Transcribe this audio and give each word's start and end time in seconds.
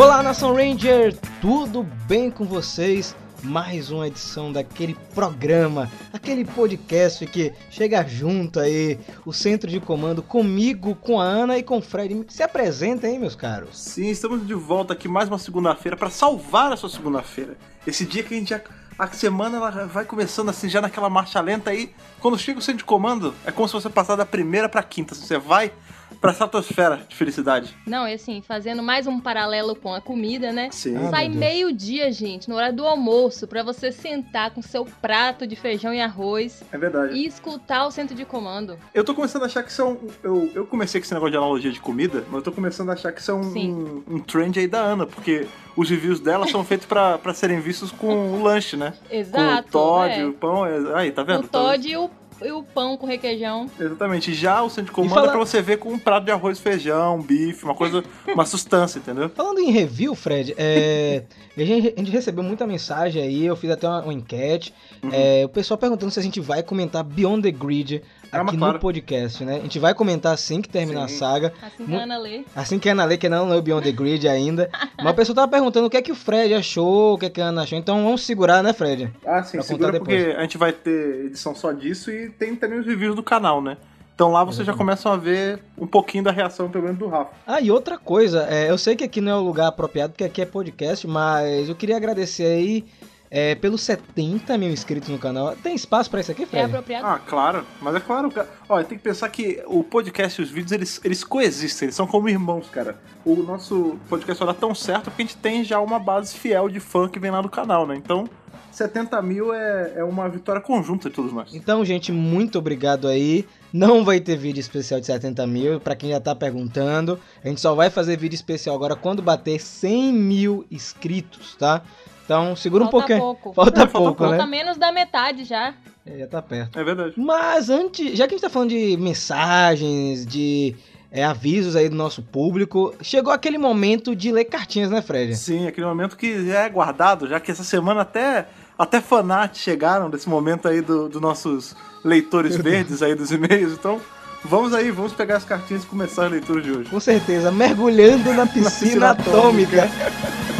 Olá, 0.00 0.22
Nação 0.22 0.54
Ranger! 0.54 1.14
Tudo 1.42 1.82
bem 1.82 2.30
com 2.30 2.46
vocês? 2.46 3.14
Mais 3.42 3.90
uma 3.90 4.06
edição 4.06 4.50
daquele 4.50 4.96
programa, 5.14 5.90
aquele 6.10 6.42
podcast 6.42 7.26
que 7.26 7.52
chega 7.70 8.02
junto 8.08 8.60
aí, 8.60 8.98
o 9.26 9.32
centro 9.34 9.68
de 9.68 9.78
comando 9.78 10.22
comigo, 10.22 10.94
com 10.94 11.20
a 11.20 11.24
Ana 11.24 11.58
e 11.58 11.62
com 11.62 11.76
o 11.76 11.82
Fred. 11.82 12.24
Se 12.30 12.42
apresentem, 12.42 13.18
meus 13.18 13.36
caros. 13.36 13.78
Sim, 13.78 14.08
estamos 14.08 14.46
de 14.46 14.54
volta 14.54 14.94
aqui 14.94 15.06
mais 15.06 15.28
uma 15.28 15.38
segunda-feira 15.38 15.98
para 15.98 16.08
salvar 16.08 16.72
a 16.72 16.78
sua 16.78 16.88
segunda-feira. 16.88 17.58
Esse 17.86 18.06
dia 18.06 18.22
que 18.22 18.32
a 18.32 18.38
gente 18.38 18.48
já 18.48 18.60
a 18.98 19.06
semana 19.08 19.58
ela 19.58 19.70
vai 19.86 20.06
começando 20.06 20.48
assim, 20.48 20.68
já 20.68 20.80
naquela 20.80 21.10
marcha 21.10 21.40
lenta 21.40 21.70
aí. 21.70 21.90
Quando 22.20 22.38
chega 22.38 22.58
o 22.58 22.62
centro 22.62 22.78
de 22.78 22.84
comando, 22.84 23.34
é 23.46 23.52
como 23.52 23.68
se 23.68 23.74
você 23.74 23.90
passasse 23.90 24.16
da 24.16 24.26
primeira 24.26 24.66
pra 24.66 24.82
quinta. 24.82 25.14
Você 25.14 25.38
vai 25.38 25.72
pra 26.20 26.32
estratosfera 26.32 27.00
de 27.08 27.16
felicidade. 27.16 27.74
Não, 27.86 28.06
e 28.06 28.12
assim, 28.14 28.42
fazendo 28.42 28.82
mais 28.82 29.06
um 29.06 29.18
paralelo 29.18 29.74
com 29.74 29.94
a 29.94 30.00
comida, 30.00 30.52
né? 30.52 30.68
Sim. 30.70 30.96
Ah, 30.96 31.10
Sai 31.10 31.28
meio-dia, 31.28 32.12
gente, 32.12 32.48
na 32.48 32.56
hora 32.56 32.72
do 32.72 32.86
almoço, 32.86 33.46
pra 33.46 33.62
você 33.62 33.90
sentar 33.90 34.50
com 34.50 34.60
seu 34.60 34.84
prato 34.84 35.46
de 35.46 35.56
feijão 35.56 35.94
e 35.94 36.00
arroz 36.00 36.62
É 36.70 36.76
verdade. 36.78 37.14
e 37.14 37.26
escutar 37.26 37.86
o 37.86 37.90
centro 37.90 38.14
de 38.14 38.24
comando. 38.24 38.78
Eu 38.92 39.02
tô 39.04 39.14
começando 39.14 39.42
a 39.42 39.46
achar 39.46 39.62
que 39.62 39.70
isso 39.70 39.80
é 39.80 39.84
um. 39.84 39.98
Eu, 40.22 40.50
eu 40.54 40.66
comecei 40.66 41.00
com 41.00 41.04
esse 41.04 41.14
negócio 41.14 41.30
de 41.32 41.36
analogia 41.38 41.70
de 41.72 41.80
comida, 41.80 42.24
mas 42.26 42.34
eu 42.36 42.42
tô 42.42 42.52
começando 42.52 42.90
a 42.90 42.92
achar 42.92 43.12
que 43.12 43.20
isso 43.20 43.30
é 43.30 43.34
um, 43.34 44.02
um, 44.08 44.18
trend 44.18 44.58
aí 44.58 44.66
da 44.66 44.80
Ana, 44.80 45.06
porque 45.06 45.46
os 45.76 45.88
reviews 45.88 46.20
dela 46.20 46.46
são 46.46 46.64
feitos 46.64 46.86
pra, 46.86 47.16
pra 47.18 47.32
serem 47.32 47.60
vistos 47.60 47.90
com 47.90 48.34
o 48.34 48.42
lanche, 48.42 48.76
né? 48.76 48.92
Exato. 49.10 49.62
com 49.72 49.78
o 49.78 49.82
Todd, 49.82 50.12
é. 50.20 50.26
o 50.26 50.32
pão. 50.34 50.66
é- 50.66 50.80
Aí, 51.00 51.12
tá 51.12 51.22
vendo? 51.22 51.44
O 51.44 51.48
Todd 51.48 51.88
e 51.88 51.96
o, 51.96 52.10
e 52.42 52.50
o 52.52 52.62
pão 52.62 52.96
com 52.96 53.06
requeijão. 53.06 53.68
Exatamente. 53.78 54.32
Já 54.34 54.62
o 54.62 54.68
centro 54.70 54.86
de 54.86 54.92
comando 54.92 55.14
fala- 55.14 55.26
é 55.28 55.30
pra 55.30 55.38
você 55.38 55.60
ver 55.60 55.78
com 55.78 55.90
um 55.92 55.98
prato 55.98 56.24
de 56.24 56.30
arroz, 56.30 56.58
feijão, 56.58 57.20
bife, 57.20 57.64
uma 57.64 57.74
coisa, 57.74 58.02
uma 58.28 58.44
sustância, 58.44 58.98
entendeu? 58.98 59.28
Falando 59.30 59.58
em 59.60 59.70
review, 59.70 60.14
Fred, 60.14 60.54
é, 60.56 61.24
a, 61.56 61.60
gente, 61.64 61.94
a 61.96 61.98
gente 62.00 62.10
recebeu 62.10 62.42
muita 62.42 62.66
mensagem 62.66 63.22
aí, 63.22 63.44
eu 63.46 63.56
fiz 63.56 63.70
até 63.70 63.86
uma, 63.88 64.02
uma 64.02 64.12
enquete. 64.14 64.72
Uhum. 65.02 65.10
é, 65.12 65.42
o 65.44 65.48
pessoal 65.48 65.78
perguntando 65.78 66.10
se 66.12 66.20
a 66.20 66.22
gente 66.22 66.40
vai 66.40 66.62
comentar 66.62 67.02
Beyond 67.02 67.42
the 67.42 67.50
Grid 67.50 68.02
Ah, 68.32 68.42
aqui 68.42 68.56
claro. 68.56 68.74
no 68.74 68.78
podcast, 68.78 69.44
né? 69.44 69.56
A 69.56 69.60
gente 69.60 69.78
vai 69.78 69.94
comentar 69.94 70.32
assim 70.32 70.62
que 70.62 70.68
terminar 70.68 71.08
Sim. 71.08 71.14
a 71.14 71.18
saga. 71.18 71.52
Assim 71.62 71.86
que 71.86 71.94
a 71.94 72.02
Ana 72.02 72.18
lê. 72.18 72.44
Assim 72.54 72.78
que 72.78 72.88
a 72.88 72.92
Ana 72.92 73.04
lê, 73.04 73.16
que 73.16 73.28
não 73.28 73.48
leu 73.48 73.60
Beyond 73.60 73.84
the 73.84 73.92
Grid 73.92 74.28
ainda. 74.28 74.70
Mas 75.02 75.12
o 75.12 75.16
pessoal 75.16 75.34
tava 75.36 75.48
perguntando 75.48 75.86
o 75.86 75.90
que 75.90 75.96
é 75.96 76.02
que 76.02 76.12
o 76.12 76.14
Fred 76.14 76.54
achou, 76.54 77.14
o 77.14 77.18
que 77.18 77.26
é 77.26 77.30
que 77.30 77.40
a 77.40 77.46
Ana 77.46 77.62
achou. 77.62 77.78
Então 77.78 78.02
vamos 78.04 78.22
segurar, 78.22 78.62
né, 78.62 78.72
Fred? 78.72 79.10
Ah, 79.26 79.42
sim, 79.42 79.58
Pra 79.58 79.62
segura 79.62 79.98
porque 79.98 80.16
depois. 80.16 80.38
a 80.38 80.42
gente 80.42 80.58
vai 80.58 80.72
ter 80.72 81.26
edição 81.26 81.54
só 81.54 81.72
disso 81.72 82.10
e 82.10 82.30
tem 82.30 82.54
também 82.54 82.78
os 82.78 82.86
reviews 82.86 83.16
do 83.16 83.22
canal, 83.22 83.60
né? 83.60 83.76
Então 84.14 84.30
lá 84.32 84.44
vocês 84.44 84.66
já 84.66 84.74
começam 84.74 85.10
a 85.10 85.16
ver 85.16 85.60
um 85.78 85.86
pouquinho 85.86 86.22
da 86.22 86.30
reação, 86.30 86.68
pelo 86.68 86.84
menos, 86.84 86.98
do 86.98 87.08
Rafa. 87.08 87.30
Ah, 87.46 87.58
e 87.58 87.70
outra 87.70 87.96
coisa, 87.96 88.46
é, 88.50 88.70
eu 88.70 88.76
sei 88.76 88.94
que 88.94 89.02
aqui 89.02 89.18
não 89.18 89.32
é 89.32 89.36
o 89.36 89.40
lugar 89.40 89.68
apropriado, 89.68 90.12
porque 90.12 90.24
aqui 90.24 90.42
é 90.42 90.44
podcast, 90.44 91.06
mas 91.06 91.70
eu 91.70 91.74
queria 91.74 91.96
agradecer 91.96 92.44
aí 92.44 92.84
é, 93.30 93.54
pelos 93.54 93.82
70 93.82 94.58
mil 94.58 94.70
inscritos 94.70 95.08
no 95.08 95.18
canal. 95.18 95.54
Tem 95.56 95.74
espaço 95.74 96.10
pra 96.10 96.20
isso 96.20 96.32
aqui, 96.32 96.42
É 96.42 96.46
Fred? 96.46 96.64
apropriado. 96.64 97.06
Ah, 97.06 97.18
claro. 97.18 97.64
Mas 97.80 97.94
é 97.94 98.00
claro, 98.00 98.30
cara. 98.30 98.48
Olha, 98.68 98.84
tem 98.84 98.98
que 98.98 99.04
pensar 99.04 99.28
que 99.28 99.62
o 99.66 99.84
podcast 99.84 100.40
e 100.40 100.44
os 100.44 100.50
vídeos, 100.50 100.72
eles, 100.72 101.00
eles 101.04 101.22
coexistem, 101.22 101.86
eles 101.86 101.94
são 101.94 102.06
como 102.06 102.28
irmãos, 102.28 102.68
cara. 102.70 102.98
O 103.24 103.36
nosso 103.36 103.96
podcast 104.08 104.38
só 104.38 104.46
dá 104.46 104.54
tão 104.54 104.74
certo 104.74 105.04
porque 105.04 105.22
a 105.22 105.26
gente 105.26 105.36
tem 105.36 105.62
já 105.62 105.78
uma 105.80 105.98
base 105.98 106.34
fiel 106.36 106.68
de 106.68 106.80
fã 106.80 107.08
que 107.08 107.18
vem 107.20 107.30
lá 107.30 107.40
do 107.40 107.48
canal, 107.48 107.86
né? 107.86 107.94
Então, 107.94 108.28
70 108.72 109.20
mil 109.22 109.52
é, 109.52 109.94
é 109.96 110.04
uma 110.04 110.28
vitória 110.28 110.60
conjunta 110.60 111.08
de 111.08 111.14
todos 111.14 111.32
nós. 111.32 111.54
Então, 111.54 111.84
gente, 111.84 112.10
muito 112.12 112.58
obrigado 112.58 113.06
aí. 113.08 113.46
Não 113.72 114.04
vai 114.04 114.18
ter 114.20 114.36
vídeo 114.36 114.60
especial 114.60 114.98
de 114.98 115.06
70 115.06 115.46
mil, 115.46 115.78
pra 115.80 115.94
quem 115.94 116.10
já 116.10 116.20
tá 116.20 116.34
perguntando. 116.34 117.18
A 117.44 117.48
gente 117.48 117.60
só 117.60 117.74
vai 117.74 117.90
fazer 117.90 118.16
vídeo 118.16 118.34
especial 118.34 118.74
agora 118.74 118.96
quando 118.96 119.22
bater 119.22 119.60
100 119.60 120.12
mil 120.12 120.66
inscritos, 120.70 121.54
tá? 121.56 121.82
Então, 122.30 122.54
segura 122.54 122.84
um 122.84 122.90
Falta 122.92 123.06
pouquinho. 123.08 123.18
pouco. 123.20 123.52
Falta 123.54 123.70
É, 123.70 123.74
falta 123.74 123.90
pouco, 123.90 124.06
pouco. 124.18 124.22
né? 124.30 124.38
Falta 124.38 124.46
menos 124.46 124.76
da 124.76 124.92
metade 124.92 125.42
já. 125.42 125.74
É, 126.06 126.16
já 126.20 126.26
tá 126.28 126.40
perto. 126.40 126.78
É 126.78 126.84
verdade. 126.84 127.14
Mas 127.16 127.68
antes, 127.68 128.16
já 128.16 128.28
que 128.28 128.34
a 128.34 128.36
gente 128.36 128.42
tá 128.42 128.48
falando 128.48 128.68
de 128.68 128.96
mensagens, 128.96 130.24
de 130.24 130.76
é, 131.10 131.24
avisos 131.24 131.74
aí 131.74 131.88
do 131.88 131.96
nosso 131.96 132.22
público, 132.22 132.94
chegou 133.02 133.32
aquele 133.32 133.58
momento 133.58 134.14
de 134.14 134.30
ler 134.30 134.44
cartinhas, 134.44 134.92
né, 134.92 135.02
Fred? 135.02 135.34
Sim, 135.36 135.66
aquele 135.66 135.84
momento 135.88 136.16
que 136.16 136.46
já 136.46 136.60
é 136.60 136.68
guardado, 136.68 137.26
já 137.26 137.40
que 137.40 137.50
essa 137.50 137.64
semana 137.64 138.02
até, 138.02 138.46
até 138.78 139.00
fanart 139.00 139.56
chegaram 139.56 140.08
desse 140.08 140.28
momento 140.28 140.68
aí 140.68 140.80
dos 140.80 141.10
do 141.10 141.20
nossos 141.20 141.74
leitores 142.04 142.54
verdes 142.62 143.02
aí 143.02 143.16
dos 143.16 143.32
e-mails. 143.32 143.72
Então, 143.72 144.00
vamos 144.44 144.72
aí, 144.72 144.92
vamos 144.92 145.12
pegar 145.14 145.38
as 145.38 145.44
cartinhas 145.44 145.82
e 145.82 145.86
começar 145.86 146.26
a 146.26 146.28
leitura 146.28 146.62
de 146.62 146.70
hoje. 146.70 146.90
Com 146.90 147.00
certeza, 147.00 147.50
mergulhando 147.50 148.32
na 148.32 148.46
piscina, 148.46 148.70
piscina 148.70 149.10
atômica. 149.10 149.86
Stop, 149.86 150.59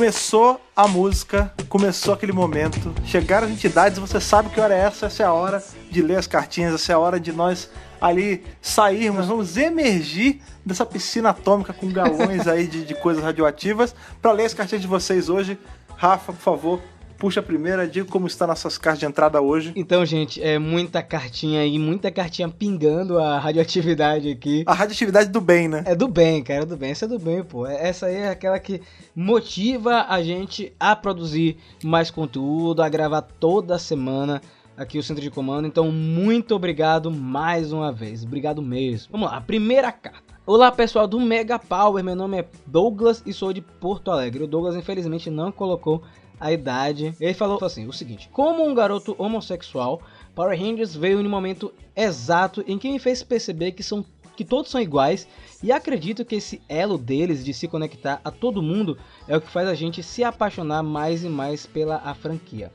Começou 0.00 0.58
a 0.74 0.88
música, 0.88 1.52
começou 1.68 2.14
aquele 2.14 2.32
momento, 2.32 2.94
chegaram 3.04 3.46
as 3.46 3.52
entidades, 3.52 3.98
você 3.98 4.18
sabe 4.18 4.48
que 4.48 4.58
hora 4.58 4.74
é 4.74 4.78
essa, 4.78 5.04
essa 5.04 5.22
é 5.22 5.26
a 5.26 5.32
hora 5.34 5.62
de 5.90 6.00
ler 6.00 6.16
as 6.16 6.26
cartinhas, 6.26 6.72
essa 6.72 6.92
é 6.92 6.94
a 6.94 6.98
hora 6.98 7.20
de 7.20 7.30
nós 7.32 7.68
ali 8.00 8.42
sairmos, 8.62 9.26
vamos 9.26 9.58
emergir 9.58 10.40
dessa 10.64 10.86
piscina 10.86 11.28
atômica 11.28 11.74
com 11.74 11.92
galões 11.92 12.48
aí 12.48 12.66
de, 12.66 12.82
de 12.86 12.94
coisas 12.94 13.22
radioativas 13.22 13.94
para 14.22 14.32
ler 14.32 14.46
as 14.46 14.54
cartinhas 14.54 14.80
de 14.80 14.88
vocês 14.88 15.28
hoje. 15.28 15.58
Rafa, 15.98 16.32
por 16.32 16.40
favor, 16.40 16.80
puxa 17.20 17.40
a 17.40 17.42
primeira, 17.42 17.86
diga 17.86 18.10
como 18.10 18.26
está 18.26 18.46
nossas 18.46 18.78
cartas 18.78 19.00
de 19.00 19.04
entrada 19.04 19.42
hoje. 19.42 19.74
Então, 19.76 20.04
gente, 20.06 20.42
é 20.42 20.58
muita 20.58 21.02
cartinha 21.02 21.60
aí, 21.60 21.78
muita 21.78 22.10
cartinha 22.10 22.48
pingando 22.48 23.18
a 23.18 23.38
radioatividade 23.38 24.30
aqui. 24.30 24.64
A 24.66 24.72
radioatividade 24.72 25.28
do 25.28 25.40
bem, 25.40 25.68
né? 25.68 25.82
É 25.84 25.94
do 25.94 26.08
bem, 26.08 26.42
cara, 26.42 26.62
é 26.62 26.66
do 26.66 26.78
bem. 26.78 26.90
Essa 26.90 27.04
é 27.04 27.08
do 27.08 27.18
bem, 27.18 27.44
pô. 27.44 27.66
Essa 27.66 28.06
aí 28.06 28.16
é 28.16 28.30
aquela 28.30 28.58
que 28.58 28.80
motiva 29.14 30.06
a 30.08 30.22
gente 30.22 30.72
a 30.80 30.96
produzir 30.96 31.58
mais 31.84 32.10
conteúdo, 32.10 32.82
a 32.82 32.88
gravar 32.88 33.20
toda 33.20 33.78
semana 33.78 34.40
aqui 34.74 34.98
o 34.98 35.02
Centro 35.02 35.22
de 35.22 35.30
Comando. 35.30 35.68
Então, 35.68 35.92
muito 35.92 36.54
obrigado 36.54 37.10
mais 37.10 37.70
uma 37.70 37.92
vez. 37.92 38.24
Obrigado 38.24 38.62
mesmo. 38.62 39.08
Vamos 39.12 39.30
lá, 39.30 39.36
a 39.36 39.42
primeira 39.42 39.92
carta. 39.92 40.30
Olá, 40.46 40.72
pessoal 40.72 41.06
do 41.06 41.20
Mega 41.20 41.58
Power. 41.58 42.02
Meu 42.02 42.16
nome 42.16 42.38
é 42.38 42.46
Douglas 42.66 43.22
e 43.26 43.32
sou 43.34 43.52
de 43.52 43.60
Porto 43.60 44.10
Alegre. 44.10 44.44
O 44.44 44.46
Douglas, 44.46 44.74
infelizmente, 44.74 45.28
não 45.28 45.52
colocou 45.52 46.02
a 46.40 46.50
idade. 46.50 47.14
Ele 47.20 47.34
falou 47.34 47.58
assim: 47.62 47.86
o 47.86 47.92
seguinte: 47.92 48.28
Como 48.32 48.66
um 48.66 48.74
garoto 48.74 49.14
homossexual, 49.18 50.00
Power 50.34 50.58
Rangers 50.58 50.96
veio 50.96 51.22
no 51.22 51.28
momento 51.28 51.72
exato 51.94 52.64
em 52.66 52.78
que 52.78 52.90
me 52.90 52.98
fez 52.98 53.22
perceber 53.22 53.72
que 53.72 53.82
são 53.82 54.04
que 54.36 54.44
todos 54.44 54.70
são 54.70 54.80
iguais 54.80 55.28
e 55.62 55.70
acredito 55.70 56.24
que 56.24 56.36
esse 56.36 56.62
elo 56.66 56.96
deles 56.96 57.44
de 57.44 57.52
se 57.52 57.68
conectar 57.68 58.22
a 58.24 58.30
todo 58.30 58.62
mundo 58.62 58.96
é 59.28 59.36
o 59.36 59.40
que 59.40 59.50
faz 59.50 59.68
a 59.68 59.74
gente 59.74 60.02
se 60.02 60.24
apaixonar 60.24 60.82
mais 60.82 61.22
e 61.22 61.28
mais 61.28 61.66
pela 61.66 61.96
a 61.96 62.14
franquia. 62.14 62.72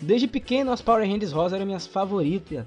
Desde 0.00 0.26
pequeno 0.26 0.72
as 0.72 0.82
Power 0.82 1.08
Rangers 1.08 1.30
Rosa 1.30 1.54
eram 1.54 1.66
minhas 1.66 1.86
favoritas. 1.86 2.66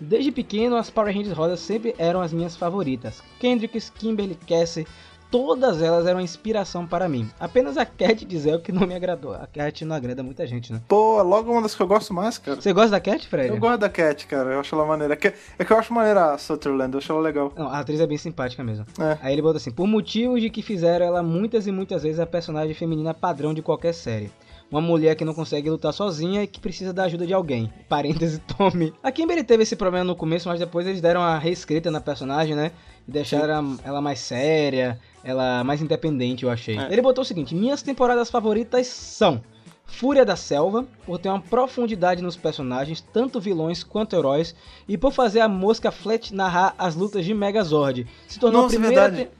Desde 0.00 0.32
pequeno 0.32 0.74
as 0.74 0.90
Power 0.90 1.14
Rangers 1.14 1.36
Rosa 1.36 1.56
sempre 1.56 1.94
eram 1.98 2.20
as 2.20 2.32
minhas 2.32 2.56
favoritas. 2.56 3.22
Kendrick, 3.38 3.80
Kimberly, 3.92 4.34
Cassie, 4.34 4.86
todas 5.30 5.82
elas 5.82 6.06
eram 6.06 6.20
inspiração 6.20 6.86
para 6.86 7.08
mim. 7.08 7.30
Apenas 7.38 7.76
a 7.76 7.84
Cat 7.84 8.24
Diesel 8.24 8.60
que 8.60 8.72
não 8.72 8.86
me 8.86 8.94
agradou. 8.94 9.34
A 9.34 9.46
Cat 9.46 9.84
não 9.84 9.96
agrada 9.96 10.22
muita 10.22 10.46
gente, 10.46 10.72
né? 10.72 10.80
Pô, 10.88 11.22
logo 11.22 11.52
uma 11.52 11.62
das 11.62 11.74
que 11.74 11.82
eu 11.82 11.86
gosto 11.86 12.12
mais, 12.12 12.38
cara. 12.38 12.60
Você 12.60 12.72
gosta 12.72 12.90
da 12.90 13.00
Cat, 13.00 13.26
Fred? 13.28 13.48
Eu 13.48 13.58
gosto 13.58 13.78
da 13.78 13.88
Cat, 13.88 14.26
cara. 14.26 14.50
Eu 14.52 14.60
acho 14.60 14.74
ela 14.74 14.86
maneira. 14.86 15.14
É 15.14 15.16
que, 15.16 15.32
é 15.58 15.64
que 15.64 15.72
eu 15.72 15.78
acho 15.78 15.92
maneira 15.92 16.32
a 16.32 16.38
Sutherland, 16.38 16.92
eu 16.94 16.98
acho 16.98 17.12
ela 17.12 17.20
legal. 17.20 17.52
Não, 17.56 17.68
a 17.68 17.78
atriz 17.78 18.00
é 18.00 18.06
bem 18.06 18.18
simpática 18.18 18.62
mesmo. 18.62 18.86
É. 18.98 19.18
Aí 19.22 19.32
ele 19.32 19.42
bota 19.42 19.58
assim: 19.58 19.70
por 19.70 19.86
motivos 19.86 20.40
de 20.40 20.50
que 20.50 20.62
fizeram 20.62 21.06
ela 21.06 21.22
muitas 21.22 21.66
e 21.66 21.72
muitas 21.72 22.02
vezes 22.02 22.20
a 22.20 22.26
personagem 22.26 22.74
feminina 22.74 23.14
padrão 23.14 23.52
de 23.52 23.62
qualquer 23.62 23.92
série. 23.92 24.30
Uma 24.70 24.80
mulher 24.80 25.14
que 25.14 25.24
não 25.24 25.32
consegue 25.32 25.70
lutar 25.70 25.92
sozinha 25.92 26.42
e 26.42 26.46
que 26.46 26.58
precisa 26.58 26.92
da 26.92 27.04
ajuda 27.04 27.24
de 27.24 27.32
alguém. 27.32 27.72
Parêntese, 27.88 28.40
Tommy. 28.58 28.92
A 29.00 29.12
Kimberly 29.12 29.44
teve 29.44 29.62
esse 29.62 29.76
problema 29.76 30.04
no 30.04 30.16
começo, 30.16 30.48
mas 30.48 30.58
depois 30.58 30.86
eles 30.86 31.00
deram 31.00 31.22
a 31.22 31.38
reescrita 31.38 31.88
na 31.88 32.00
personagem, 32.00 32.56
né? 32.56 32.72
E 33.06 33.10
deixaram 33.10 33.78
ela 33.84 34.00
mais 34.00 34.18
séria, 34.20 34.98
ela 35.22 35.62
mais 35.64 35.80
independente, 35.80 36.44
eu 36.44 36.50
achei. 36.50 36.78
É. 36.78 36.92
Ele 36.92 37.02
botou 37.02 37.22
o 37.22 37.24
seguinte: 37.24 37.54
minhas 37.54 37.82
temporadas 37.82 38.30
favoritas 38.30 38.86
são. 38.86 39.42
Fúria 39.88 40.24
da 40.24 40.34
Selva, 40.34 40.84
por 41.06 41.16
ter 41.16 41.28
uma 41.28 41.40
profundidade 41.40 42.20
nos 42.20 42.36
personagens, 42.36 43.00
tanto 43.12 43.40
vilões 43.40 43.84
quanto 43.84 44.16
heróis, 44.16 44.54
e 44.88 44.98
por 44.98 45.12
fazer 45.12 45.40
a 45.40 45.48
Mosca 45.48 45.92
Flat 45.92 46.34
narrar 46.34 46.74
as 46.76 46.96
lutas 46.96 47.24
de 47.24 47.32
Megazord. 47.32 48.04
Se 48.26 48.38
tornou 48.38 48.62
Nossa, 48.62 48.76
a 48.76 48.80
primeira. 48.80 49.08
verdade. 49.08 49.30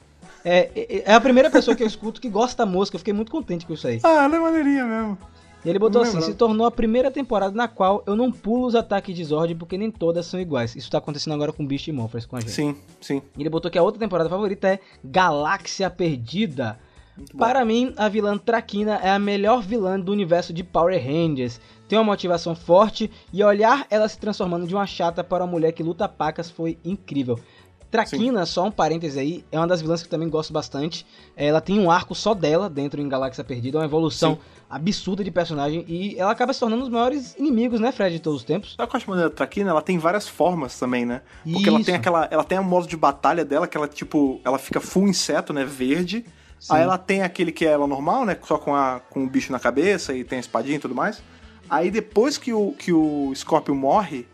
É, 0.44 0.70
é, 0.76 1.02
é 1.04 1.14
a 1.14 1.20
primeira 1.20 1.50
pessoa 1.50 1.76
que 1.76 1.82
eu 1.82 1.86
escuto 1.86 2.20
que 2.20 2.28
gosta 2.28 2.64
da 2.64 2.70
Mosca, 2.70 2.94
eu 2.94 3.00
fiquei 3.00 3.12
muito 3.12 3.32
contente 3.32 3.66
com 3.66 3.74
isso 3.74 3.88
aí. 3.88 3.98
Ah, 4.04 4.24
ela 4.24 4.36
é 4.36 4.38
maneirinha 4.38 4.84
mesmo. 4.84 5.18
E 5.66 5.68
ele 5.68 5.80
botou 5.80 6.00
Não 6.00 6.02
assim: 6.02 6.18
lembrava. 6.18 6.32
se 6.32 6.38
tornou 6.38 6.64
a 6.64 6.70
primeira 6.70 7.10
temporada 7.10 7.52
na 7.52 7.66
qual 7.66 8.00
eu 8.06 8.14
não 8.14 8.30
pulo 8.30 8.66
os 8.66 8.76
ataques 8.76 9.16
de 9.16 9.24
Zord 9.24 9.52
porque 9.56 9.76
nem 9.76 9.90
todas 9.90 10.24
são 10.24 10.38
iguais. 10.38 10.76
Isso 10.76 10.88
tá 10.88 10.98
acontecendo 10.98 11.32
agora 11.34 11.52
com 11.52 11.66
Beast 11.66 11.88
e 11.88 11.92
Morphers 11.92 12.24
com 12.24 12.36
a 12.36 12.40
gente. 12.40 12.52
Sim, 12.52 12.76
sim. 13.00 13.20
E 13.36 13.42
ele 13.42 13.50
botou 13.50 13.68
que 13.68 13.76
a 13.76 13.82
outra 13.82 13.98
temporada 13.98 14.30
favorita 14.30 14.68
é 14.68 14.78
Galáxia 15.04 15.90
Perdida. 15.90 16.78
Para 17.36 17.64
mim, 17.64 17.94
a 17.96 18.08
vilã 18.08 18.36
Traquina 18.36 19.00
é 19.02 19.10
a 19.10 19.18
melhor 19.18 19.62
vilã 19.62 19.98
do 19.98 20.12
universo 20.12 20.52
de 20.52 20.62
Power 20.62 21.02
Rangers. 21.02 21.60
Tem 21.88 21.98
uma 21.98 22.04
motivação 22.04 22.54
forte 22.54 23.10
e 23.32 23.42
olhar 23.42 23.86
ela 23.90 24.08
se 24.08 24.18
transformando 24.18 24.66
de 24.66 24.74
uma 24.74 24.86
chata 24.86 25.24
para 25.24 25.42
uma 25.42 25.50
mulher 25.50 25.72
que 25.72 25.82
luta 25.82 26.06
pacas 26.08 26.50
foi 26.50 26.78
incrível. 26.84 27.40
Traquina, 27.90 28.44
só 28.44 28.64
um 28.64 28.70
parêntese 28.70 29.18
aí, 29.18 29.44
é 29.50 29.58
uma 29.58 29.66
das 29.66 29.80
vilãs 29.80 30.02
que 30.02 30.06
eu 30.06 30.10
também 30.10 30.28
gosto 30.28 30.52
bastante. 30.52 31.06
Ela 31.36 31.60
tem 31.60 31.78
um 31.78 31.90
arco 31.90 32.14
só 32.14 32.34
dela 32.34 32.68
dentro 32.68 33.00
em 33.00 33.08
Galáxia 33.08 33.44
Perdida, 33.44 33.78
uma 33.78 33.84
evolução 33.84 34.34
Sim. 34.34 34.40
absurda 34.68 35.22
de 35.22 35.30
personagem 35.30 35.84
e 35.88 36.18
ela 36.18 36.32
acaba 36.32 36.52
se 36.52 36.60
tornando 36.60 36.82
um 36.82 36.84
dos 36.86 36.92
maiores 36.92 37.34
inimigos, 37.38 37.80
né, 37.80 37.92
Fred, 37.92 38.16
de 38.16 38.20
todos 38.20 38.40
os 38.40 38.44
tempos. 38.44 38.74
Sabe 38.76 38.84
o 38.84 38.90
que 38.90 38.96
eu 38.96 38.98
acho 38.98 39.10
maneiro 39.10 39.30
da 39.30 39.36
Traquina? 39.36 39.70
Ela 39.70 39.82
tem 39.82 39.98
várias 39.98 40.28
formas 40.28 40.78
também, 40.78 41.06
né? 41.06 41.22
Porque 41.44 41.68
ela 41.68 41.78
Isso. 41.78 41.86
tem 41.86 41.94
aquela. 41.94 42.28
Ela 42.30 42.44
tem 42.44 42.58
um 42.58 42.64
modo 42.64 42.86
de 42.86 42.96
batalha 42.96 43.44
dela, 43.44 43.66
que 43.66 43.76
ela, 43.76 43.88
tipo, 43.88 44.40
ela 44.44 44.58
fica 44.58 44.80
full 44.80 45.08
inseto, 45.08 45.52
né? 45.52 45.64
Verde. 45.64 46.24
Sim. 46.58 46.74
Aí 46.74 46.82
ela 46.82 46.98
tem 46.98 47.22
aquele 47.22 47.52
que 47.52 47.66
é 47.66 47.70
ela 47.70 47.86
normal, 47.86 48.24
né? 48.24 48.36
Só 48.42 48.58
com, 48.58 48.74
a, 48.74 49.00
com 49.10 49.24
o 49.24 49.28
bicho 49.28 49.52
na 49.52 49.60
cabeça 49.60 50.14
e 50.14 50.24
tem 50.24 50.38
a 50.38 50.40
espadinha 50.40 50.76
e 50.76 50.80
tudo 50.80 50.94
mais. 50.94 51.22
Aí 51.68 51.90
depois 51.90 52.38
que 52.38 52.52
o, 52.52 52.72
que 52.72 52.92
o 52.92 53.32
Scorpion 53.34 53.74
morre, 53.74 54.26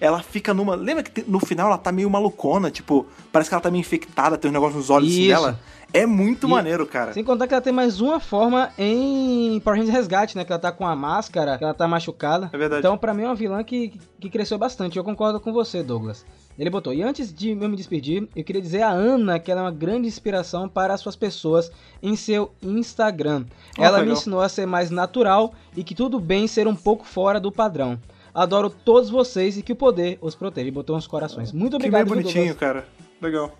ela 0.00 0.22
fica 0.22 0.52
numa. 0.54 0.74
Lembra 0.74 1.02
que 1.02 1.24
no 1.28 1.40
final 1.40 1.68
ela 1.68 1.78
tá 1.78 1.90
meio 1.92 2.08
malucona, 2.10 2.70
tipo, 2.70 3.06
parece 3.32 3.50
que 3.50 3.54
ela 3.54 3.60
tá 3.62 3.70
meio 3.70 3.80
infectada, 3.80 4.36
tem 4.38 4.50
um 4.50 4.54
negócio 4.54 4.76
nos 4.76 4.90
olhos 4.90 5.08
assim, 5.10 5.20
Isso. 5.22 5.28
dela. 5.30 5.60
É 5.90 6.04
muito 6.04 6.46
E- 6.46 6.50
maneiro, 6.50 6.86
cara. 6.86 7.14
Sem 7.14 7.24
contar 7.24 7.46
que 7.46 7.54
ela 7.54 7.62
tem 7.62 7.72
mais 7.72 7.98
uma 8.00 8.20
forma 8.20 8.70
em 8.76 9.58
Power 9.60 9.78
Rangers 9.78 9.96
Resgate, 9.96 10.36
né? 10.36 10.44
Que 10.44 10.52
ela 10.52 10.60
tá 10.60 10.70
com 10.70 10.86
a 10.86 10.94
máscara, 10.94 11.56
que 11.56 11.64
ela 11.64 11.72
tá 11.72 11.88
machucada. 11.88 12.50
É 12.52 12.58
verdade. 12.58 12.80
Então, 12.80 12.98
pra 12.98 13.14
mim, 13.14 13.22
é 13.22 13.26
uma 13.26 13.34
vilã 13.34 13.64
que, 13.64 13.94
que 14.20 14.28
cresceu 14.28 14.58
bastante. 14.58 14.98
Eu 14.98 15.04
concordo 15.04 15.40
com 15.40 15.50
você, 15.50 15.82
Douglas. 15.82 16.26
Ele 16.58 16.68
botou. 16.68 16.92
E 16.92 17.02
antes 17.02 17.32
de 17.32 17.50
eu 17.52 17.56
me 17.68 17.76
despedir, 17.76 18.28
eu 18.36 18.44
queria 18.44 18.60
dizer 18.60 18.82
a 18.82 18.90
Ana 18.90 19.38
que 19.38 19.50
ela 19.50 19.62
é 19.62 19.64
uma 19.64 19.70
grande 19.70 20.08
inspiração 20.08 20.68
para 20.68 20.92
as 20.92 21.00
suas 21.00 21.16
pessoas 21.16 21.70
em 22.02 22.16
seu 22.16 22.50
Instagram. 22.62 23.44
Ah, 23.78 23.84
ela 23.84 23.98
me 23.98 24.02
legal. 24.04 24.16
ensinou 24.18 24.40
a 24.42 24.48
ser 24.50 24.66
mais 24.66 24.90
natural 24.90 25.54
e 25.74 25.82
que 25.82 25.94
tudo 25.94 26.18
bem 26.20 26.46
ser 26.46 26.66
um 26.68 26.74
pouco 26.76 27.06
fora 27.06 27.40
do 27.40 27.50
padrão. 27.50 27.98
Adoro 28.38 28.70
todos 28.70 29.10
vocês 29.10 29.58
e 29.58 29.62
que 29.62 29.72
o 29.72 29.76
poder 29.76 30.18
os 30.20 30.34
proteja. 30.34 30.64
Ele 30.64 30.70
botou 30.70 30.96
uns 30.96 31.06
corações. 31.06 31.52
Muito 31.52 31.72
que 31.72 31.76
obrigado, 31.76 32.06
viu, 32.06 32.14
bonitinho, 32.14 32.54
cara. 32.54 32.86
Legal. 33.20 33.52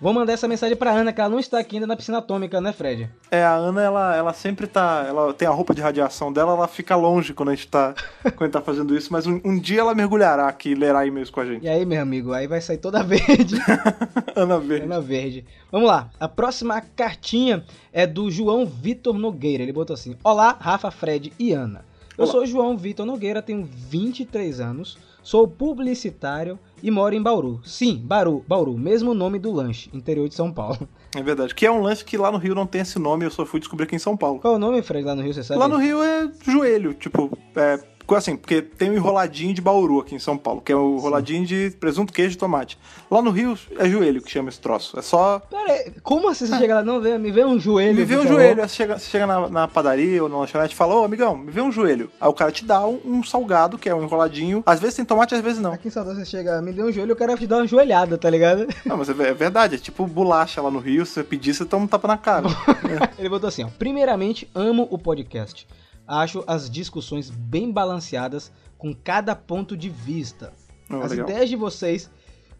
Vou 0.00 0.14
mandar 0.14 0.32
essa 0.32 0.46
mensagem 0.46 0.76
pra 0.76 0.92
Ana, 0.92 1.12
que 1.12 1.20
ela 1.20 1.28
não 1.28 1.40
está 1.40 1.58
aqui 1.58 1.76
ainda 1.76 1.86
na 1.86 1.96
piscina 1.96 2.18
atômica, 2.18 2.60
né, 2.60 2.72
Fred? 2.72 3.10
É, 3.32 3.42
a 3.42 3.54
Ana, 3.54 3.82
ela, 3.82 4.16
ela 4.16 4.32
sempre 4.32 4.68
tá. 4.68 5.04
Ela 5.06 5.34
tem 5.34 5.46
a 5.48 5.50
roupa 5.50 5.74
de 5.74 5.82
radiação 5.82 6.32
dela, 6.32 6.52
ela 6.52 6.68
fica 6.68 6.94
longe 6.94 7.34
quando 7.34 7.48
a 7.48 7.54
gente 7.54 7.66
tá, 7.66 7.94
quando 8.22 8.42
gente 8.42 8.52
tá 8.52 8.62
fazendo 8.62 8.96
isso, 8.96 9.12
mas 9.12 9.26
um, 9.26 9.40
um 9.44 9.58
dia 9.58 9.80
ela 9.80 9.96
mergulhará 9.96 10.46
aqui 10.46 10.70
e 10.70 10.74
lerá 10.76 11.04
e-mails 11.04 11.30
com 11.30 11.40
a 11.40 11.44
gente. 11.44 11.64
E 11.64 11.68
aí, 11.68 11.84
meu 11.84 12.00
amigo, 12.00 12.32
aí 12.32 12.46
vai 12.46 12.60
sair 12.60 12.78
toda 12.78 13.02
verde. 13.04 13.56
Ana 14.36 14.60
Verde. 14.60 14.84
Ana 14.84 15.00
verde. 15.00 15.44
Vamos 15.70 15.88
lá. 15.88 16.08
A 16.20 16.28
próxima 16.28 16.80
cartinha 16.80 17.64
é 17.92 18.06
do 18.06 18.30
João 18.30 18.64
Vitor 18.64 19.18
Nogueira. 19.18 19.64
Ele 19.64 19.72
botou 19.72 19.94
assim: 19.94 20.16
Olá, 20.22 20.56
Rafa, 20.60 20.92
Fred 20.92 21.32
e 21.38 21.52
Ana. 21.52 21.87
Eu 22.18 22.24
Olá. 22.24 22.32
sou 22.32 22.44
João 22.44 22.76
Vitor 22.76 23.06
Nogueira, 23.06 23.40
tenho 23.40 23.62
23 23.64 24.58
anos, 24.58 24.98
sou 25.22 25.46
publicitário 25.46 26.58
e 26.82 26.90
moro 26.90 27.14
em 27.14 27.22
Bauru. 27.22 27.60
Sim, 27.64 27.96
Bauru, 28.04 28.44
Bauru, 28.48 28.76
mesmo 28.76 29.14
nome 29.14 29.38
do 29.38 29.52
lanche, 29.52 29.88
interior 29.94 30.28
de 30.28 30.34
São 30.34 30.52
Paulo. 30.52 30.88
É 31.14 31.22
verdade. 31.22 31.54
Que 31.54 31.64
é 31.64 31.70
um 31.70 31.80
lance 31.80 32.04
que 32.04 32.18
lá 32.18 32.32
no 32.32 32.38
Rio 32.38 32.56
não 32.56 32.66
tem 32.66 32.80
esse 32.80 32.98
nome, 32.98 33.24
eu 33.24 33.30
só 33.30 33.46
fui 33.46 33.60
descobrir 33.60 33.84
aqui 33.84 33.94
em 33.94 34.00
São 34.00 34.16
Paulo. 34.16 34.40
Qual 34.40 34.54
é 34.54 34.56
o 34.56 34.58
nome, 34.58 34.82
Fred, 34.82 35.06
lá 35.06 35.14
no 35.14 35.22
Rio, 35.22 35.32
você 35.32 35.44
sabe? 35.44 35.60
Lá 35.60 35.68
no 35.68 35.76
Rio 35.76 36.02
é 36.02 36.28
joelho, 36.44 36.92
tipo, 36.92 37.30
é. 37.54 37.78
Assim, 38.16 38.36
porque 38.36 38.62
tem 38.62 38.90
o 38.90 38.94
enroladinho 38.94 39.54
de 39.54 39.60
Bauru 39.60 40.00
aqui 40.00 40.14
em 40.14 40.18
São 40.18 40.36
Paulo, 40.36 40.60
que 40.60 40.72
é 40.72 40.76
o 40.76 40.96
enroladinho 40.96 41.46
de 41.46 41.70
presunto, 41.78 42.12
queijo 42.12 42.34
e 42.34 42.38
tomate. 42.38 42.78
Lá 43.10 43.22
no 43.22 43.30
Rio 43.30 43.56
é 43.78 43.88
joelho 43.88 44.20
que 44.20 44.30
chama 44.30 44.48
esse 44.48 44.60
troço. 44.60 44.98
É 44.98 45.02
só. 45.02 45.40
Pera 45.50 45.72
aí, 45.72 45.92
como 46.02 46.28
assim 46.28 46.46
você 46.46 46.58
chega 46.58 46.76
lá? 46.76 46.82
Não, 46.82 47.00
vê, 47.00 47.16
me 47.18 47.30
vê 47.30 47.44
um 47.44 47.58
joelho. 47.58 47.94
Me 47.94 48.04
vê 48.04 48.16
um 48.16 48.26
joelho, 48.26 48.62
você 48.62 48.74
chega, 48.74 48.98
você 48.98 49.10
chega 49.10 49.26
na, 49.26 49.48
na 49.48 49.68
padaria 49.68 50.22
ou 50.22 50.28
na 50.28 50.38
lanchonete 50.38 50.74
e 50.74 50.76
fala, 50.76 50.96
ô 50.96 51.04
amigão, 51.04 51.36
me 51.36 51.50
vê 51.50 51.60
um 51.60 51.70
joelho. 51.70 52.10
Aí 52.20 52.28
o 52.28 52.34
cara 52.34 52.50
te 52.50 52.64
dá 52.64 52.86
um, 52.86 53.00
um 53.04 53.22
salgado, 53.22 53.78
que 53.78 53.88
é 53.88 53.94
um 53.94 54.02
enroladinho. 54.02 54.62
Às 54.66 54.80
vezes 54.80 54.96
tem 54.96 55.04
tomate, 55.04 55.34
às 55.34 55.40
vezes 55.40 55.60
não. 55.60 55.72
Aqui 55.72 55.88
em 55.88 55.90
Salvador 55.90 56.18
você 56.18 56.24
chega, 56.28 56.60
me 56.60 56.72
dê 56.72 56.82
um 56.82 56.90
joelho, 56.90 57.12
eu 57.12 57.16
quero 57.16 57.36
te 57.36 57.46
dar 57.46 57.58
uma 57.58 57.66
joelhada, 57.66 58.18
tá 58.18 58.28
ligado? 58.28 58.66
Não, 58.84 58.96
mas 58.96 59.08
é 59.08 59.28
é 59.28 59.34
verdade, 59.34 59.74
é 59.74 59.78
tipo 59.78 60.06
bolacha 60.06 60.60
lá 60.62 60.70
no 60.70 60.78
Rio, 60.78 61.04
se 61.04 61.12
você 61.12 61.24
pedir, 61.24 61.54
você 61.54 61.64
toma 61.64 61.84
um 61.84 61.88
tapa 61.88 62.08
na 62.08 62.16
cara. 62.16 62.46
Ele 63.18 63.28
botou 63.28 63.48
assim, 63.48 63.64
ó. 63.64 63.68
Primeiramente, 63.78 64.48
amo 64.54 64.88
o 64.90 64.98
podcast. 64.98 65.66
Acho 66.08 66.42
as 66.46 66.70
discussões 66.70 67.28
bem 67.28 67.70
balanceadas 67.70 68.50
com 68.78 68.94
cada 68.94 69.36
ponto 69.36 69.76
de 69.76 69.90
vista. 69.90 70.54
Oh, 70.90 71.02
as 71.02 71.10
legal. 71.10 71.28
ideias 71.28 71.50
de 71.50 71.56
vocês 71.56 72.10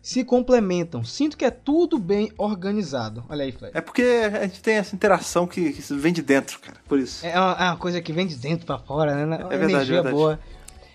se 0.03 0.23
complementam. 0.23 1.03
Sinto 1.03 1.37
que 1.37 1.45
é 1.45 1.51
tudo 1.51 1.99
bem 1.99 2.31
organizado. 2.37 3.25
Olha 3.29 3.45
aí, 3.45 3.53
Fred. 3.53 3.77
É 3.77 3.81
porque 3.81 4.03
a 4.03 4.43
gente 4.43 4.63
tem 4.63 4.77
essa 4.77 4.95
interação 4.95 5.47
que, 5.47 5.73
que 5.73 5.95
vem 5.95 6.13
de 6.13 6.23
dentro, 6.23 6.59
cara. 6.61 6.79
Por 6.87 6.99
isso. 6.99 7.25
É 7.25 7.39
uma, 7.39 7.53
é 7.53 7.65
uma 7.71 7.77
coisa 7.77 8.01
que 8.03 8.13
vem 8.13 8.27
de 8.27 8.37
dentro 8.37 8.67
pra 8.67 8.79
fora, 8.79 9.15
né? 9.15 9.25
Uma 9.25 9.49
verdade, 9.49 9.73
energia 9.73 9.95
é 9.99 10.03
verdade. 10.03 10.15
boa. 10.15 10.39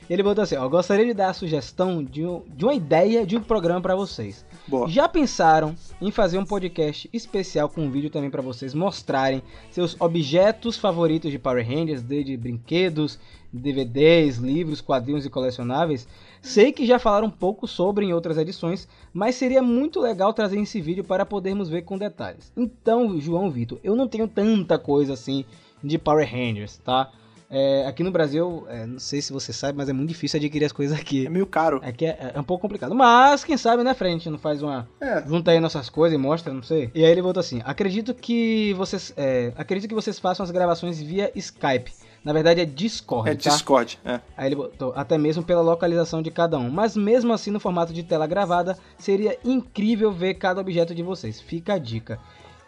Ele 0.10 0.22
botou 0.22 0.44
assim, 0.44 0.56
ó. 0.56 0.68
Gostaria 0.68 1.06
de 1.06 1.14
dar 1.14 1.30
a 1.30 1.34
sugestão 1.34 2.04
de, 2.04 2.26
um- 2.26 2.42
de 2.56 2.66
uma 2.66 2.74
ideia 2.74 3.26
de 3.26 3.38
um 3.38 3.42
programa 3.42 3.82
pra 3.82 3.96
vocês. 3.96 4.46
Boa. 4.68 4.88
Já 4.90 5.08
pensaram 5.08 5.76
em 6.02 6.12
fazer 6.12 6.38
um 6.38 6.46
podcast 6.46 7.10
especial 7.14 7.70
com 7.70 7.82
um 7.82 7.90
vídeo 7.92 8.10
também 8.10 8.30
pra 8.30 8.42
vocês 8.42 8.74
mostrarem 8.74 9.42
seus 9.72 9.96
objetos 10.00 10.78
favoritos 10.78 11.32
de 11.32 11.40
Power 11.40 11.66
Rangers, 11.66 12.02
desde 12.02 12.36
brinquedos, 12.38 13.18
DVDs, 13.52 14.38
livros, 14.38 14.82
quadrinhos 14.82 15.26
e 15.26 15.30
colecionáveis? 15.30 16.08
Sei 16.42 16.72
que 16.74 16.86
já 16.86 17.00
falaram 17.00 17.28
um 17.28 17.32
pouco 17.32 17.68
sobre 17.68 18.06
em 18.06 18.14
outras 18.14 18.38
edições, 18.38 18.88
mas 19.14 19.36
seria 19.36 19.62
muito 19.62 20.00
legal 20.02 20.34
trazer 20.34 20.60
esse 20.60 20.82
vídeo 20.82 21.04
para 21.04 21.26
podermos 21.26 21.70
ver 21.70 21.84
com 21.84 21.98
detalhes. 21.98 22.52
Então, 22.58 23.20
João 23.20 23.50
Vitor, 23.50 23.80
eu 23.84 23.96
não 23.96 24.08
tenho 24.08 24.28
tanta 24.28 24.78
coisa 24.78 25.14
assim 25.14 25.46
de 25.84 25.98
Power 25.98 26.30
Rangers, 26.30 26.78
tá? 26.78 27.10
É, 27.56 27.86
aqui 27.86 28.02
no 28.02 28.10
Brasil, 28.10 28.66
é, 28.68 28.84
não 28.84 28.98
sei 28.98 29.22
se 29.22 29.32
você 29.32 29.54
sabe, 29.54 29.78
mas 29.78 29.88
é 29.88 29.94
muito 29.94 30.10
difícil 30.10 30.38
adquirir 30.40 30.66
as 30.66 30.72
coisas 30.72 30.98
aqui. 31.00 31.28
É 31.28 31.30
meio 31.30 31.46
caro. 31.46 31.80
Aqui 31.84 32.08
é, 32.08 32.32
é 32.34 32.40
um 32.40 32.44
pouco 32.44 32.64
complicado. 32.64 32.96
Mas, 32.96 33.44
quem 33.44 33.56
sabe, 33.58 33.84
né, 33.84 33.94
frente, 33.94 34.28
não 34.28 34.40
faz 34.40 34.64
uma. 34.64 34.90
É. 35.00 35.22
Junta 35.28 35.52
aí 35.52 35.60
nossas 35.60 35.88
coisas 35.88 36.18
e 36.18 36.20
mostra, 36.20 36.52
não 36.52 36.64
sei. 36.64 36.90
E 36.96 37.06
aí 37.06 37.12
ele 37.12 37.22
botou 37.22 37.42
assim: 37.42 37.62
acredito 37.64 38.12
que 38.16 38.74
vocês. 38.74 39.14
é, 39.16 39.54
acredito 39.56 39.88
que 39.88 39.94
vocês 39.94 40.18
façam 40.18 40.44
as 40.44 40.50
gravações 40.50 41.00
via 41.00 41.32
Skype. 41.36 41.94
Na 42.24 42.34
verdade 42.34 42.62
é 42.62 42.66
Discord, 42.66 43.30
É 43.30 43.36
tá? 43.36 43.50
Discord, 43.52 44.00
é. 44.04 44.20
Aí 44.36 44.48
ele 44.48 44.56
botou, 44.56 44.94
até 44.96 45.18
mesmo 45.18 45.44
pela 45.44 45.62
localização 45.62 46.22
de 46.22 46.32
cada 46.32 46.58
um. 46.58 46.72
Mas 46.72 46.96
mesmo 46.96 47.34
assim, 47.34 47.52
no 47.52 47.60
formato 47.60 47.94
de 47.94 48.02
tela 48.02 48.26
gravada, 48.26 48.78
seria 48.98 49.38
incrível 49.44 50.12
ver 50.12 50.36
cada 50.36 50.60
objeto 50.62 50.96
de 50.96 51.04
vocês. 51.04 51.40
Fica 51.40 51.74
a 51.74 51.78
dica. 51.78 52.18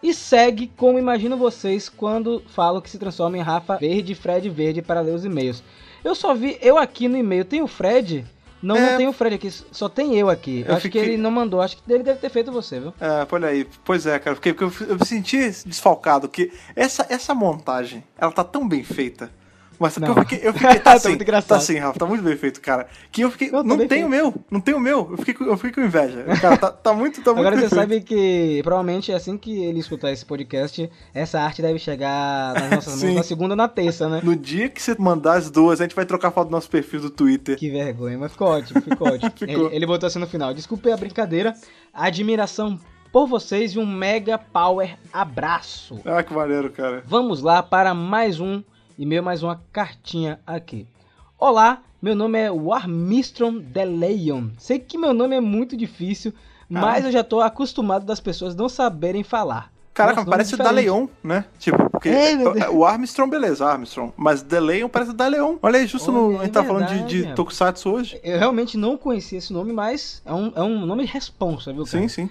E 0.05 0.13
segue 0.13 0.71
como 0.77 0.99
imagino 0.99 1.35
vocês 1.35 1.89
quando 1.89 2.43
falo 2.47 2.79
que 2.79 2.89
se 2.91 2.99
transforma 2.99 3.37
em 3.39 3.41
Rafa 3.41 3.77
Verde 3.77 4.11
e 4.11 4.15
Fred 4.15 4.47
Verde 4.51 4.81
para 4.83 5.01
ler 5.01 5.15
os 5.15 5.25
e-mails. 5.25 5.63
Eu 6.03 6.13
só 6.13 6.35
vi, 6.35 6.59
eu 6.61 6.77
aqui 6.77 7.07
no 7.07 7.17
e-mail, 7.17 7.43
tem 7.43 7.63
o 7.63 7.67
Fred? 7.67 8.23
Não, 8.61 8.75
É. 8.77 8.91
não 8.91 8.97
tem 8.97 9.07
o 9.07 9.13
Fred 9.13 9.33
aqui, 9.35 9.49
só 9.71 9.89
tem 9.89 10.15
eu 10.15 10.29
aqui. 10.29 10.63
Eu 10.67 10.73
acho 10.73 10.83
fiquei- 10.83 11.01
que 11.01 11.09
ele 11.09 11.17
não 11.17 11.31
mandou, 11.31 11.59
acho 11.59 11.77
que 11.77 11.91
ele 11.91 12.03
deve 12.03 12.19
ter 12.19 12.29
feito 12.29 12.51
você, 12.51 12.79
viu? 12.79 12.93
É, 13.01 13.25
olha 13.31 13.47
aí. 13.47 13.67
Pois 13.83 14.05
é, 14.05 14.19
cara. 14.19 14.35
Porque, 14.35 14.53
porque 14.53 14.83
eu, 14.83 14.89
eu 14.89 14.95
me 14.99 15.05
senti 15.05 15.39
desfalcado, 15.65 16.29
que 16.29 16.51
essa, 16.75 17.03
essa 17.09 17.33
montagem, 17.33 18.03
ela 18.15 18.31
tá 18.31 18.43
tão 18.43 18.67
bem 18.67 18.83
feita. 18.83 19.31
Mas 19.79 19.93
que 19.95 19.99
Não. 19.99 20.09
eu 20.09 20.15
fiquei, 20.15 20.39
eu 20.47 20.53
fiquei 20.53 20.75
tá 20.75 20.79
Tá 20.79 20.93
assim, 20.93 21.09
muito 21.09 21.21
engraçado. 21.23 21.49
tá 21.49 21.55
assim, 21.57 21.77
Rafa, 21.77 21.99
tá 21.99 22.05
muito 22.05 22.23
bem 22.23 22.35
feito, 22.37 22.61
cara. 22.61 22.87
Que 23.11 23.21
eu 23.21 23.31
fiquei, 23.31 23.51
Não, 23.51 23.63
não, 23.63 23.69
tá 23.71 23.75
bem 23.77 23.87
tem 23.87 24.03
o 24.03 24.09
meu, 24.09 24.33
não 24.49 24.59
tem 24.59 24.73
o 24.73 24.79
meu. 24.79 25.07
Eu 25.11 25.17
fiquei, 25.17 25.33
com- 25.33 25.43
eu 25.45 25.57
fiquei 25.57 25.71
com 25.71 25.81
inveja. 25.81 26.23
Cara, 26.41 26.57
tá, 26.57 26.71
tá 26.71 26.93
muito, 26.93 27.21
tá 27.21 27.31
muito 27.33 27.39
Agora 27.47 27.55
você 27.55 27.61
feito. 27.69 27.75
sabe 27.75 28.01
que 28.01 28.61
provavelmente 28.63 29.11
assim 29.11 29.37
que 29.37 29.63
ele 29.63 29.79
escutar 29.79 30.11
esse 30.11 30.25
podcast, 30.25 30.89
essa 31.13 31.39
arte 31.41 31.61
deve 31.61 31.79
chegar 31.79 32.53
nas 32.53 32.69
nossas 32.71 33.03
mãos 33.03 33.15
na 33.15 33.23
segunda 33.23 33.53
ou 33.53 33.57
na 33.57 33.67
terça, 33.67 34.07
né? 34.09 34.21
No 34.23 34.35
dia 34.35 34.69
que 34.69 34.81
você 34.81 34.95
mandar 34.97 35.33
as 35.37 35.49
duas, 35.49 35.79
a 35.81 35.83
gente 35.83 35.95
vai 35.95 36.05
trocar 36.05 36.31
foto 36.31 36.47
do 36.47 36.51
nosso 36.51 36.69
perfil 36.69 37.01
do 37.01 37.09
Twitter. 37.09 37.57
Que 37.57 37.69
vergonha, 37.69 38.17
mas 38.17 38.31
ficou 38.31 38.47
ótimo, 38.47 38.81
ficou 38.81 39.07
ótimo. 39.07 39.31
Ficou. 39.37 39.67
Ele, 39.67 39.75
ele 39.77 39.85
botou 39.85 40.07
assim 40.07 40.19
no 40.19 40.27
final: 40.27 40.53
desculpe 40.53 40.91
a 40.91 40.97
brincadeira, 40.97 41.53
admiração 41.93 42.79
por 43.11 43.27
vocês 43.27 43.71
e 43.73 43.79
um 43.79 43.85
mega 43.85 44.37
power 44.37 44.97
abraço. 45.11 45.99
Ah, 46.05 46.21
que 46.21 46.33
maneiro, 46.33 46.69
cara. 46.69 47.01
Vamos 47.05 47.41
lá 47.41 47.63
para 47.63 47.93
mais 47.93 48.39
um 48.39 48.61
e-mail, 48.97 49.23
mais 49.23 49.43
uma 49.43 49.61
cartinha 49.71 50.39
aqui. 50.45 50.87
Olá, 51.37 51.81
meu 52.01 52.15
nome 52.15 52.39
é 52.39 52.49
Warmistron 52.51 53.59
de 53.59 53.85
Leon. 53.85 54.49
Sei 54.57 54.79
que 54.79 54.97
meu 54.97 55.13
nome 55.13 55.35
é 55.35 55.41
muito 55.41 55.75
difícil, 55.75 56.33
mas 56.69 57.03
eu 57.05 57.11
já 57.11 57.23
tô 57.23 57.41
acostumado 57.41 58.05
das 58.05 58.19
pessoas 58.19 58.55
não 58.55 58.69
saberem 58.69 59.23
falar. 59.23 59.71
Caraca, 59.93 60.17
Nossa, 60.17 60.29
parece 60.29 60.53
o 60.53 60.57
diferente. 60.57 60.75
Daleon, 60.75 61.07
né? 61.23 61.45
Tipo, 61.57 61.89
porque 61.89 62.09
É, 62.09 62.69
o 62.69 62.83
Armstrong, 62.83 63.29
beleza, 63.31 63.65
Armstrong. 63.65 64.11
Mas 64.17 64.41
Daleon 64.41 64.89
parece 64.89 65.11
o 65.11 65.13
Daleon. 65.13 65.55
Olha 65.61 65.79
aí, 65.79 65.87
justo 65.87 66.11
no. 66.11 66.27
Olha, 66.27 66.39
A 66.39 66.43
gente 66.43 66.49
é 66.49 66.53
tá 66.53 66.63
falando 66.65 66.87
de, 66.87 67.23
de 67.23 67.33
Tokusatsu 67.33 67.89
hoje. 67.89 68.19
Eu 68.21 68.37
realmente 68.37 68.77
não 68.77 68.97
conhecia 68.97 69.37
esse 69.37 69.53
nome, 69.53 69.71
mas 69.71 70.21
é 70.25 70.33
um, 70.33 70.51
é 70.53 70.61
um 70.61 70.85
nome 70.85 71.05
responsa, 71.05 71.71
viu, 71.71 71.85
cara? 71.85 71.97
Sim, 71.97 72.07
sim. 72.09 72.29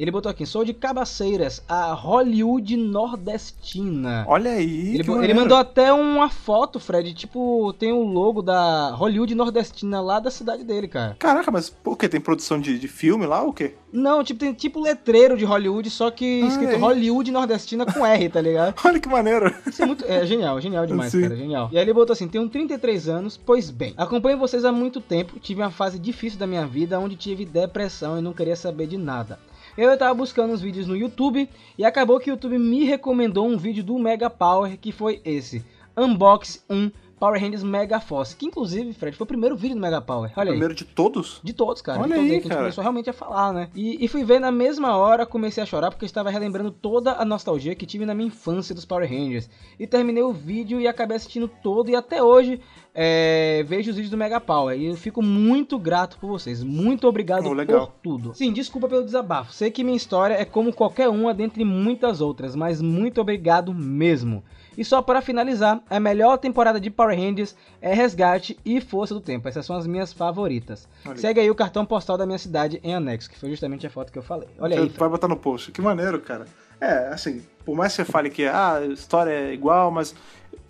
Ele 0.00 0.10
botou 0.10 0.30
aqui, 0.30 0.46
sou 0.46 0.64
de 0.64 0.72
Cabaceiras, 0.72 1.62
a 1.68 1.92
Hollywood 1.92 2.74
nordestina. 2.74 4.24
Olha 4.26 4.52
aí. 4.52 4.94
Ele, 4.94 5.04
que 5.04 5.10
ele 5.10 5.34
mandou 5.34 5.58
até 5.58 5.92
uma 5.92 6.30
foto, 6.30 6.80
Fred, 6.80 7.12
tipo, 7.12 7.74
tem 7.78 7.92
o 7.92 8.02
logo 8.02 8.40
da 8.40 8.92
Hollywood 8.92 9.34
nordestina 9.34 10.00
lá 10.00 10.18
da 10.18 10.30
cidade 10.30 10.64
dele, 10.64 10.88
cara. 10.88 11.16
Caraca, 11.18 11.50
mas 11.50 11.68
por 11.68 11.98
quê? 11.98 12.08
Tem 12.08 12.18
produção 12.18 12.58
de, 12.58 12.78
de 12.78 12.88
filme 12.88 13.26
lá 13.26 13.42
ou 13.42 13.50
o 13.50 13.52
quê? 13.52 13.74
Não, 13.92 14.24
tipo, 14.24 14.40
tem 14.40 14.54
tipo 14.54 14.80
letreiro 14.80 15.36
de 15.36 15.44
Hollywood, 15.44 15.90
só 15.90 16.10
que 16.10 16.44
Ah, 16.44 16.46
escrito 16.46 16.72
é. 16.72 16.76
Hollywood 16.76 17.30
nordestina 17.30 17.84
com 17.84 18.06
R, 18.06 18.28
tá 18.30 18.40
ligado? 18.40 18.74
Olha 18.82 18.98
que 18.98 19.08
maneiro. 19.08 19.54
Isso 19.66 19.82
é 19.82 19.86
muito. 19.86 20.06
É 20.06 20.24
genial, 20.24 20.58
genial 20.62 20.86
demais, 20.86 21.12
Sim. 21.12 21.20
cara, 21.20 21.36
genial. 21.36 21.68
E 21.70 21.76
aí 21.76 21.84
ele 21.84 21.92
botou 21.92 22.14
assim: 22.14 22.26
tenho 22.26 22.48
33 22.48 23.06
anos, 23.06 23.36
pois 23.36 23.68
bem, 23.68 23.92
acompanho 23.98 24.38
vocês 24.38 24.64
há 24.64 24.72
muito 24.72 24.98
tempo, 24.98 25.38
tive 25.38 25.60
uma 25.60 25.70
fase 25.70 25.98
difícil 25.98 26.38
da 26.38 26.46
minha 26.46 26.66
vida 26.66 26.98
onde 26.98 27.16
tive 27.16 27.44
depressão 27.44 28.18
e 28.18 28.22
não 28.22 28.32
queria 28.32 28.56
saber 28.56 28.86
de 28.86 28.96
nada. 28.96 29.38
Eu 29.76 29.96
tava 29.96 30.14
buscando 30.14 30.52
uns 30.52 30.60
vídeos 30.60 30.86
no 30.86 30.96
YouTube 30.96 31.48
e 31.78 31.84
acabou 31.84 32.18
que 32.18 32.30
o 32.30 32.32
YouTube 32.32 32.58
me 32.58 32.84
recomendou 32.84 33.46
um 33.46 33.56
vídeo 33.56 33.84
do 33.84 33.98
Mega 33.98 34.28
Power 34.28 34.76
que 34.76 34.92
foi 34.92 35.20
esse: 35.24 35.64
Unbox 35.96 36.64
1 36.68 36.90
Power 37.20 37.40
Rangers 37.40 37.62
Mega 37.62 38.00
Force. 38.00 38.34
Que 38.34 38.46
inclusive, 38.46 38.92
Fred, 38.94 39.14
foi 39.16 39.24
o 39.24 39.28
primeiro 39.28 39.54
vídeo 39.54 39.76
do 39.76 39.80
Mega 39.80 40.00
Power. 40.00 40.32
Olha 40.34 40.46
aí. 40.48 40.52
Primeiro 40.52 40.74
de 40.74 40.84
todos? 40.84 41.38
De 41.44 41.52
todos, 41.52 41.82
cara. 41.82 42.00
Olha 42.00 42.08
de 42.08 42.14
todos 42.14 42.24
aí, 42.24 42.28
que 42.30 42.34
a 42.34 42.40
gente 42.40 42.48
cara. 42.48 42.60
começou 42.62 42.82
realmente 42.82 43.10
a 43.10 43.12
falar, 43.12 43.52
né? 43.52 43.68
E, 43.74 44.02
e 44.02 44.08
fui 44.08 44.24
ver 44.24 44.40
na 44.40 44.50
mesma 44.50 44.96
hora, 44.96 45.26
comecei 45.26 45.62
a 45.62 45.66
chorar 45.66 45.90
porque 45.90 46.04
eu 46.04 46.08
estava 46.08 46.30
relembrando 46.30 46.70
toda 46.70 47.12
a 47.12 47.24
nostalgia 47.24 47.74
que 47.74 47.84
tive 47.86 48.06
na 48.06 48.14
minha 48.14 48.28
infância 48.28 48.74
dos 48.74 48.84
Power 48.86 49.08
Rangers. 49.08 49.48
E 49.78 49.86
terminei 49.86 50.22
o 50.22 50.32
vídeo 50.32 50.80
e 50.80 50.88
acabei 50.88 51.16
assistindo 51.18 51.46
todo 51.46 51.90
e 51.90 51.94
até 51.94 52.22
hoje 52.22 52.58
é, 52.94 53.62
vejo 53.68 53.90
os 53.90 53.96
vídeos 53.96 54.10
do 54.10 54.16
Mega 54.16 54.40
Power. 54.40 54.78
E 54.78 54.86
eu 54.86 54.96
fico 54.96 55.22
muito 55.22 55.78
grato 55.78 56.16
por 56.18 56.26
vocês. 56.28 56.62
Muito 56.64 57.06
obrigado 57.06 57.46
Oh, 57.46 57.52
legal. 57.52 57.88
por 57.88 57.92
tudo. 58.02 58.34
Sim, 58.34 58.52
desculpa 58.52 58.88
pelo 58.88 59.04
desabafo. 59.04 59.52
Sei 59.52 59.70
que 59.70 59.84
minha 59.84 59.96
história 59.96 60.34
é 60.34 60.44
como 60.46 60.72
qualquer 60.72 61.08
uma 61.10 61.34
dentre 61.34 61.64
muitas 61.64 62.20
outras, 62.22 62.56
mas 62.56 62.80
muito 62.80 63.20
obrigado 63.20 63.74
mesmo. 63.74 64.42
E 64.76 64.84
só 64.84 65.02
para 65.02 65.20
finalizar, 65.20 65.82
a 65.88 66.00
melhor 66.00 66.38
temporada 66.38 66.80
de 66.80 66.90
Power 66.90 67.18
Rangers 67.18 67.54
é 67.80 67.92
Resgate 67.94 68.58
e 68.64 68.80
Força 68.80 69.14
do 69.14 69.20
Tempo. 69.20 69.48
Essas 69.48 69.66
são 69.66 69.76
as 69.76 69.86
minhas 69.86 70.12
favoritas. 70.12 70.88
Olha. 71.04 71.16
Segue 71.16 71.40
aí 71.40 71.50
o 71.50 71.54
cartão 71.54 71.84
postal 71.84 72.16
da 72.16 72.26
minha 72.26 72.38
cidade 72.38 72.80
em 72.82 72.94
anexo, 72.94 73.28
que 73.28 73.38
foi 73.38 73.50
justamente 73.50 73.86
a 73.86 73.90
foto 73.90 74.12
que 74.12 74.18
eu 74.18 74.22
falei. 74.22 74.48
Olha 74.58 74.76
Você 74.76 74.82
aí, 74.82 74.88
vai 74.88 75.08
botar 75.08 75.28
no 75.28 75.36
post. 75.36 75.72
Que 75.72 75.82
maneiro, 75.82 76.20
cara. 76.20 76.46
É, 76.80 77.08
assim, 77.08 77.42
por 77.64 77.76
mais 77.76 77.92
que 77.92 77.96
você 78.02 78.10
fale 78.10 78.30
que 78.30 78.44
ah, 78.46 78.76
a 78.76 78.86
história 78.86 79.30
é 79.30 79.52
igual, 79.52 79.90
mas 79.90 80.14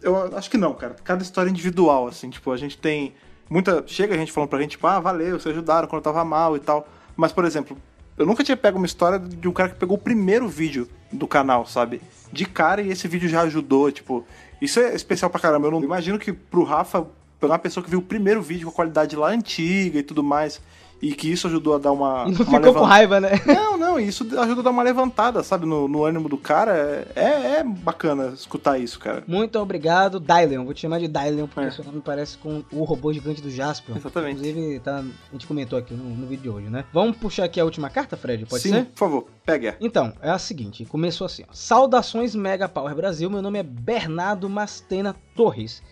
eu 0.02 0.37
acho 0.37 0.50
que 0.50 0.57
não, 0.57 0.75
cara. 0.75 0.97
Cada 1.04 1.23
história 1.23 1.49
é 1.49 1.52
individual, 1.52 2.09
assim, 2.09 2.30
tipo, 2.30 2.50
a 2.50 2.57
gente 2.57 2.76
tem 2.76 3.14
muita. 3.49 3.85
Chega 3.87 4.14
a 4.14 4.19
gente 4.19 4.33
falando 4.33 4.50
pra 4.50 4.61
gente, 4.61 4.73
tipo, 4.73 4.87
ah, 4.87 4.99
valeu, 4.99 5.38
vocês 5.38 5.54
ajudaram 5.54 5.87
quando 5.87 6.00
eu 6.00 6.04
tava 6.04 6.25
mal 6.25 6.57
e 6.57 6.61
tal. 6.61 6.88
Mas, 7.16 7.33
por 7.33 7.45
exemplo, 7.45 7.76
eu 8.16 8.26
nunca 8.26 8.42
tinha 8.42 8.57
pego 8.57 8.76
uma 8.76 8.87
história 8.87 9.19
de 9.19 9.49
um 9.49 9.52
cara 9.52 9.71
que 9.71 9.76
pegou 9.76 9.97
o 9.97 10.00
primeiro 10.00 10.49
vídeo 10.49 10.88
do 11.12 11.26
canal, 11.26 11.64
sabe? 11.64 12.02
De 12.32 12.44
cara 12.44 12.82
e 12.82 12.90
esse 12.90 13.08
vídeo 13.08 13.28
já 13.28 13.42
ajudou, 13.42 13.90
tipo. 13.90 14.25
Isso 14.60 14.78
é 14.78 14.94
especial 14.94 15.30
pra 15.30 15.40
caramba. 15.40 15.66
Eu 15.66 15.72
não 15.72 15.82
imagino 15.82 16.18
que 16.18 16.32
pro 16.32 16.62
Rafa, 16.62 17.06
pegar 17.40 17.54
uma 17.54 17.58
pessoa 17.58 17.82
que 17.82 17.90
viu 17.90 17.99
o 17.99 18.02
primeiro 18.02 18.42
vídeo 18.42 18.66
com 18.66 18.72
a 18.72 18.76
qualidade 18.76 19.16
lá 19.16 19.30
antiga 19.30 19.99
e 19.99 20.02
tudo 20.02 20.22
mais, 20.22 20.60
e 21.02 21.12
que 21.14 21.30
isso 21.30 21.47
ajudou 21.47 21.75
a 21.75 21.78
dar 21.78 21.92
uma. 21.92 22.25
Não 22.28 22.30
uma 22.30 22.35
ficou 22.37 22.59
levan- 22.59 22.80
com 22.80 22.85
raiva, 22.85 23.21
né? 23.21 23.30
não, 23.47 23.76
não, 23.78 23.99
isso 24.00 24.25
ajuda 24.38 24.61
a 24.61 24.64
dar 24.64 24.71
uma 24.71 24.83
levantada, 24.83 25.42
sabe, 25.42 25.66
no, 25.66 25.88
no 25.88 26.04
ânimo 26.04 26.28
do 26.28 26.37
cara. 26.37 27.07
É, 27.16 27.59
é 27.59 27.64
bacana 27.64 28.28
escutar 28.35 28.78
isso, 28.78 28.99
cara. 28.99 29.23
Muito 29.26 29.59
obrigado, 29.59 30.21
Dylion. 30.21 30.64
Vou 30.64 30.75
te 30.75 30.80
chamar 30.83 30.99
de 31.00 31.09
Dylion 31.09 31.47
porque 31.47 31.69
É. 31.69 31.71
seu 31.71 31.85
nome 31.85 32.00
parece 32.00 32.37
com 32.38 32.62
o 32.73 32.85
robô 32.85 33.12
gigante 33.12 33.40
do 33.40 33.50
Jasper. 33.50 33.97
Exatamente. 33.97 34.40
Inclusive, 34.40 34.80
tá, 34.80 34.99
a 34.99 35.33
gente 35.33 35.47
comentou 35.47 35.78
aqui 35.78 35.95
no, 35.95 36.04
no 36.04 36.26
vídeo 36.26 36.42
de 36.42 36.49
hoje, 36.50 36.69
né? 36.69 36.85
Vamos 36.92 37.16
puxar 37.16 37.45
aqui 37.45 37.59
a 37.61 37.64
última 37.64 37.88
carta, 37.90 38.16
Fred? 38.16 38.45
Pode 38.47 38.62
Sim, 38.62 38.71
ser? 38.71 38.85
por 38.87 38.99
favor, 38.99 39.26
pega. 39.45 39.76
Então, 39.80 40.12
é 40.21 40.30
a 40.30 40.38
seguinte, 40.38 40.85
começou 40.85 41.25
assim, 41.25 41.42
ó. 41.49 41.52
Saudações 41.52 42.35
Mega 42.35 42.69
Power 42.69 42.95
Brasil, 42.95 43.30
meu 43.30 43.40
nome 43.42 43.59
é 43.59 43.62
Bernardo 43.62 44.49
Mastena 44.49 45.16
Torres. 45.35 45.83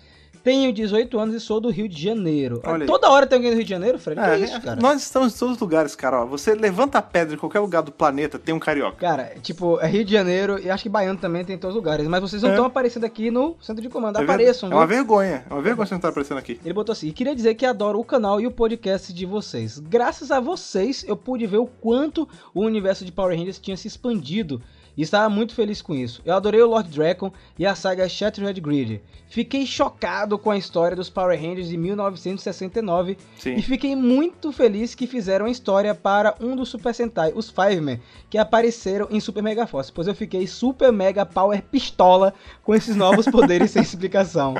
Tenho 0.42 0.72
18 0.72 1.18
anos 1.18 1.34
e 1.34 1.40
sou 1.40 1.60
do 1.60 1.70
Rio 1.70 1.88
de 1.88 2.02
Janeiro. 2.02 2.60
Olha 2.64 2.82
aí. 2.82 2.86
Toda 2.86 3.10
hora 3.10 3.26
tem 3.26 3.36
alguém 3.36 3.50
do 3.50 3.56
Rio 3.56 3.64
de 3.64 3.70
Janeiro, 3.70 3.98
Fred? 3.98 4.20
É, 4.20 4.34
é 4.34 4.38
isso, 4.38 4.60
cara? 4.60 4.80
Nós 4.80 5.02
estamos 5.02 5.34
em 5.34 5.38
todos 5.38 5.54
os 5.56 5.60
lugares, 5.60 5.94
cara. 5.94 6.22
Ó, 6.22 6.26
você 6.26 6.54
levanta 6.54 6.98
a 6.98 7.02
pedra 7.02 7.34
em 7.34 7.38
qualquer 7.38 7.60
lugar 7.60 7.82
do 7.82 7.92
planeta, 7.92 8.38
tem 8.38 8.54
um 8.54 8.58
carioca. 8.58 8.96
Cara, 8.96 9.32
tipo, 9.42 9.78
é 9.80 9.86
Rio 9.86 10.04
de 10.04 10.12
Janeiro 10.12 10.58
e 10.58 10.70
acho 10.70 10.82
que 10.82 10.88
Baiano 10.88 11.18
também 11.18 11.44
tem 11.44 11.56
em 11.56 11.58
todos 11.58 11.76
os 11.76 11.82
lugares, 11.82 12.06
mas 12.08 12.20
vocês 12.20 12.42
não 12.42 12.50
É. 12.50 12.52
estão 12.52 12.64
aparecendo 12.66 13.04
aqui 13.04 13.30
no 13.30 13.56
centro 13.60 13.82
de 13.82 13.88
comando. 13.88 14.18
É 14.18 14.22
Apareçam, 14.22 14.70
É 14.70 14.74
uma 14.74 14.86
viu? 14.86 14.96
vergonha. 14.96 15.44
É 15.48 15.52
uma 15.52 15.62
vergonha 15.62 15.86
você 15.86 15.94
não 15.94 15.98
estar 15.98 16.08
aparecendo 16.08 16.38
aqui. 16.38 16.60
Ele 16.64 16.74
botou 16.74 16.92
assim: 16.92 17.10
queria 17.10 17.34
dizer 17.34 17.54
que 17.54 17.66
adoro 17.66 17.98
o 17.98 18.04
canal 18.04 18.40
e 18.40 18.46
o 18.46 18.50
podcast 18.50 19.12
de 19.12 19.26
vocês. 19.26 19.78
Graças 19.78 20.30
a 20.30 20.40
vocês, 20.40 21.04
eu 21.06 21.16
pude 21.16 21.46
ver 21.46 21.58
o 21.58 21.66
quanto 21.66 22.28
o 22.54 22.62
universo 22.62 23.04
de 23.04 23.12
Power 23.12 23.36
Rangers 23.36 23.58
tinha 23.58 23.76
se 23.76 23.88
expandido. 23.88 24.60
E 24.98 25.02
estava 25.02 25.30
muito 25.30 25.54
feliz 25.54 25.80
com 25.80 25.94
isso. 25.94 26.20
Eu 26.24 26.34
adorei 26.34 26.60
o 26.60 26.66
Lord 26.66 26.90
Dragon 26.90 27.32
e 27.56 27.64
a 27.64 27.76
saga 27.76 28.08
Shattered 28.08 28.60
Grid. 28.60 29.00
Fiquei 29.28 29.64
chocado 29.64 30.36
com 30.36 30.50
a 30.50 30.58
história 30.58 30.96
dos 30.96 31.08
Power 31.08 31.40
Rangers 31.40 31.68
de 31.68 31.76
1969 31.76 33.16
Sim. 33.38 33.54
e 33.54 33.62
fiquei 33.62 33.94
muito 33.94 34.50
feliz 34.50 34.96
que 34.96 35.06
fizeram 35.06 35.46
a 35.46 35.50
história 35.50 35.94
para 35.94 36.34
um 36.40 36.56
dos 36.56 36.70
Super 36.70 36.92
Sentai, 36.92 37.32
os 37.32 37.48
Fivemen, 37.48 38.00
que 38.28 38.36
apareceram 38.36 39.06
em 39.08 39.20
Super 39.20 39.40
Mega 39.40 39.68
Force, 39.68 39.92
pois 39.92 40.08
eu 40.08 40.16
fiquei 40.16 40.48
Super 40.48 40.92
Mega 40.92 41.24
Power 41.24 41.62
Pistola 41.62 42.34
com 42.64 42.74
esses 42.74 42.96
novos 42.96 43.26
poderes 43.30 43.70
sem 43.70 43.82
explicação. 43.82 44.54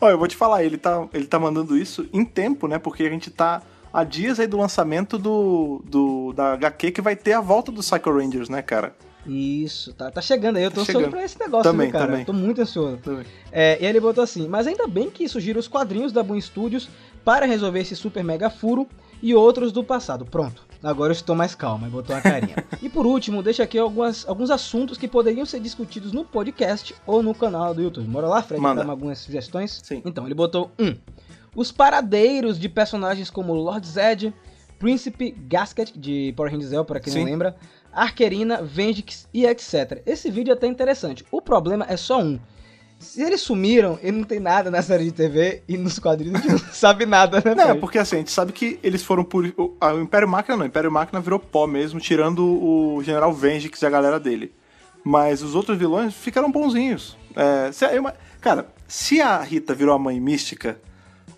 Ó, 0.00 0.08
eu 0.08 0.16
vou 0.16 0.26
te 0.26 0.34
falar, 0.34 0.64
ele 0.64 0.78
tá, 0.78 1.06
ele 1.12 1.26
tá 1.26 1.38
mandando 1.38 1.76
isso 1.76 2.08
em 2.10 2.24
tempo, 2.24 2.66
né? 2.66 2.78
Porque 2.78 3.02
a 3.02 3.10
gente 3.10 3.30
tá 3.30 3.60
há 3.92 4.02
dias 4.02 4.40
aí 4.40 4.46
do 4.46 4.56
lançamento 4.56 5.18
do, 5.18 5.82
do 5.84 6.32
da 6.32 6.54
HQ 6.54 6.90
que 6.90 7.02
vai 7.02 7.14
ter 7.14 7.34
a 7.34 7.40
volta 7.42 7.70
dos 7.70 7.90
Psycho 7.90 8.10
Rangers, 8.10 8.48
né, 8.48 8.62
cara? 8.62 8.94
Isso, 9.26 9.92
tá, 9.94 10.10
tá 10.10 10.20
chegando 10.20 10.56
aí. 10.56 10.64
Eu 10.64 10.70
tô 10.70 10.76
Tá 10.76 10.82
ansioso 10.82 11.08
pra 11.10 11.24
esse 11.24 11.38
negócio, 11.38 11.70
Também, 11.70 11.90
cara. 11.90 12.06
também. 12.06 12.20
Eu 12.20 12.26
tô 12.26 12.32
muito 12.32 12.60
ansioso. 12.60 12.96
Também. 12.98 13.24
É, 13.50 13.78
e 13.80 13.84
aí 13.84 13.86
ele 13.90 14.00
botou 14.00 14.22
assim, 14.22 14.46
mas 14.48 14.66
ainda 14.66 14.86
bem 14.86 15.10
que 15.10 15.28
surgiram 15.28 15.58
os 15.60 15.68
quadrinhos 15.68 16.12
da 16.12 16.22
Boom 16.22 16.40
Studios 16.40 16.88
para 17.24 17.46
resolver 17.46 17.80
esse 17.80 17.96
super 17.96 18.22
mega 18.22 18.50
furo 18.50 18.86
e 19.22 19.34
outros 19.34 19.72
do 19.72 19.82
passado. 19.82 20.26
Pronto, 20.26 20.62
agora 20.82 21.10
eu 21.10 21.14
estou 21.14 21.34
mais 21.34 21.54
calma 21.54 21.86
e 21.86 21.90
botou 21.90 22.14
uma 22.14 22.20
carinha. 22.20 22.56
e 22.82 22.88
por 22.90 23.06
último, 23.06 23.42
deixa 23.42 23.62
aqui 23.62 23.78
algumas, 23.78 24.28
alguns 24.28 24.50
assuntos 24.50 24.98
que 24.98 25.08
poderiam 25.08 25.46
ser 25.46 25.60
discutidos 25.60 26.12
no 26.12 26.24
podcast 26.24 26.94
ou 27.06 27.22
no 27.22 27.34
canal 27.34 27.72
do 27.74 27.80
YouTube. 27.80 28.06
Bora 28.08 28.28
lá, 28.28 28.42
Fred? 28.42 28.60
Manda. 28.60 28.84
Dá 28.84 28.90
algumas 28.90 29.18
sugestões? 29.20 29.80
Sim. 29.82 30.02
Então, 30.04 30.26
ele 30.26 30.34
botou 30.34 30.70
um. 30.78 30.94
Os 31.56 31.72
paradeiros 31.72 32.58
de 32.58 32.68
personagens 32.68 33.30
como 33.30 33.54
Lord 33.54 33.86
Zed, 33.86 34.34
Príncipe 34.78 35.30
Gasket, 35.48 35.92
de 35.96 36.34
Power 36.36 36.52
Rangers 36.52 36.70
Zell, 36.70 36.84
para 36.84 37.00
quem 37.00 37.12
Sim. 37.12 37.20
não 37.20 37.26
lembra, 37.26 37.56
Arquerina, 37.94 38.62
Vendix 38.62 39.28
e 39.32 39.46
etc. 39.46 40.02
Esse 40.06 40.30
vídeo 40.30 40.50
é 40.52 40.54
até 40.54 40.66
interessante. 40.66 41.24
O 41.30 41.40
problema 41.40 41.86
é 41.88 41.96
só 41.96 42.20
um. 42.20 42.38
Se 42.98 43.22
eles 43.22 43.40
sumiram, 43.42 43.98
ele 44.02 44.16
não 44.18 44.24
tem 44.24 44.40
nada 44.40 44.70
na 44.70 44.80
série 44.80 45.04
de 45.04 45.12
TV 45.12 45.62
e 45.68 45.76
nos 45.76 45.98
quadrinhos 45.98 46.40
a 46.40 46.42
gente 46.42 46.62
não 46.64 46.72
sabe 46.72 47.04
nada, 47.04 47.42
né? 47.44 47.54
Não, 47.54 47.70
é 47.70 47.74
porque 47.74 47.98
assim, 47.98 48.16
a 48.16 48.18
gente 48.20 48.30
sabe 48.30 48.52
que 48.52 48.78
eles 48.82 49.02
foram 49.02 49.24
por. 49.24 49.44
O, 49.58 49.76
a- 49.80 49.92
o 49.92 50.00
Império 50.00 50.28
Máquina 50.28 50.56
não, 50.56 50.64
o 50.64 50.68
Império 50.68 50.90
Máquina 50.90 51.20
virou 51.20 51.38
pó 51.38 51.66
mesmo, 51.66 52.00
tirando 52.00 52.44
o 52.44 53.02
General 53.02 53.32
Vengix 53.32 53.82
e 53.82 53.86
a 53.86 53.90
galera 53.90 54.18
dele. 54.18 54.54
Mas 55.04 55.42
os 55.42 55.54
outros 55.54 55.76
vilões 55.76 56.14
ficaram 56.14 56.50
bonzinhos. 56.50 57.16
É, 57.36 57.70
se, 57.72 57.84
eu, 57.84 58.04
cara, 58.40 58.68
se 58.88 59.20
a 59.20 59.38
Rita 59.42 59.74
virou 59.74 59.94
a 59.94 59.98
mãe 59.98 60.18
mística, 60.18 60.78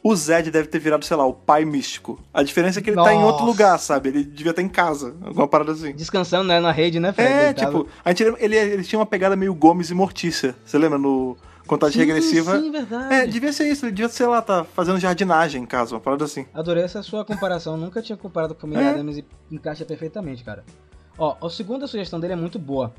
o 0.09 0.15
Zed 0.17 0.51
deve 0.51 0.69
ter 0.69 0.79
virado, 0.79 1.05
sei 1.05 1.17
lá, 1.17 1.27
o 1.27 1.33
pai 1.33 1.65
místico. 1.65 2.21
A 2.33 2.43
diferença 2.43 2.79
é 2.79 2.83
que 2.83 2.91
ele 2.91 2.97
tá 2.97 3.13
em 3.13 3.19
outro 3.19 3.41
Nossa. 3.41 3.45
lugar, 3.45 3.79
sabe? 3.79 4.09
Ele 4.11 4.25
devia 4.25 4.51
estar 4.51 4.63
em 4.63 4.69
casa, 4.69 5.15
alguma 5.25 5.49
parada 5.49 5.73
assim. 5.73 5.93
Descansando 5.93 6.45
né, 6.45 6.61
na 6.61 6.71
rede, 6.73 7.01
né, 7.01 7.13
Fred? 7.13 7.29
É, 7.33 7.45
Deitado. 7.53 7.79
tipo, 7.85 7.89
a 8.05 8.09
gente, 8.11 8.25
lembra- 8.25 8.43
ele, 8.45 8.57
ele 8.57 8.85
tinha 8.85 8.99
uma 8.99 9.07
pegada 9.07 9.35
meio 9.37 9.55
Gomes 9.55 9.91
e 9.91 9.95
Mortícia. 9.95 10.55
Você 10.65 10.79
lembra 10.79 10.99
no 10.99 11.37
Contagem 11.67 11.95
Sim, 11.95 12.07
Regressiva? 12.07 12.61
Sim, 12.61 12.71
verdade. 12.71 13.13
É, 13.15 13.27
devia 13.27 13.53
ser 13.53 13.69
isso, 13.69 13.85
ele 13.87 13.93
devia, 13.93 14.09
sei 14.09 14.27
lá, 14.27 14.41
tá 14.41 14.65
fazendo 14.65 15.01
jardinagem 15.01 15.63
em 15.63 15.67
casa, 15.67 15.95
uma 15.95 16.01
parada 16.01 16.25
assim. 16.25 16.47
Adorei 16.55 16.85
essa 16.85 17.03
sua 17.03 17.25
comparação. 17.25 17.77
Nunca 17.77 18.01
tinha 18.01 18.17
comparado 18.17 18.55
com 18.55 18.59
o 18.59 18.61
Família 18.61 18.85
É. 18.85 18.91
Adams 18.91 19.19
e 19.19 19.25
encaixa 19.51 19.85
perfeitamente, 19.85 20.45
cara. 20.45 20.65
Ó, 21.19 21.35
a 21.45 21.51
segunda 21.51 21.87
sugestão 21.89 22.21
dele 22.21 22.35
é 22.35 22.37
muito 22.37 22.59
boa. 22.59 22.95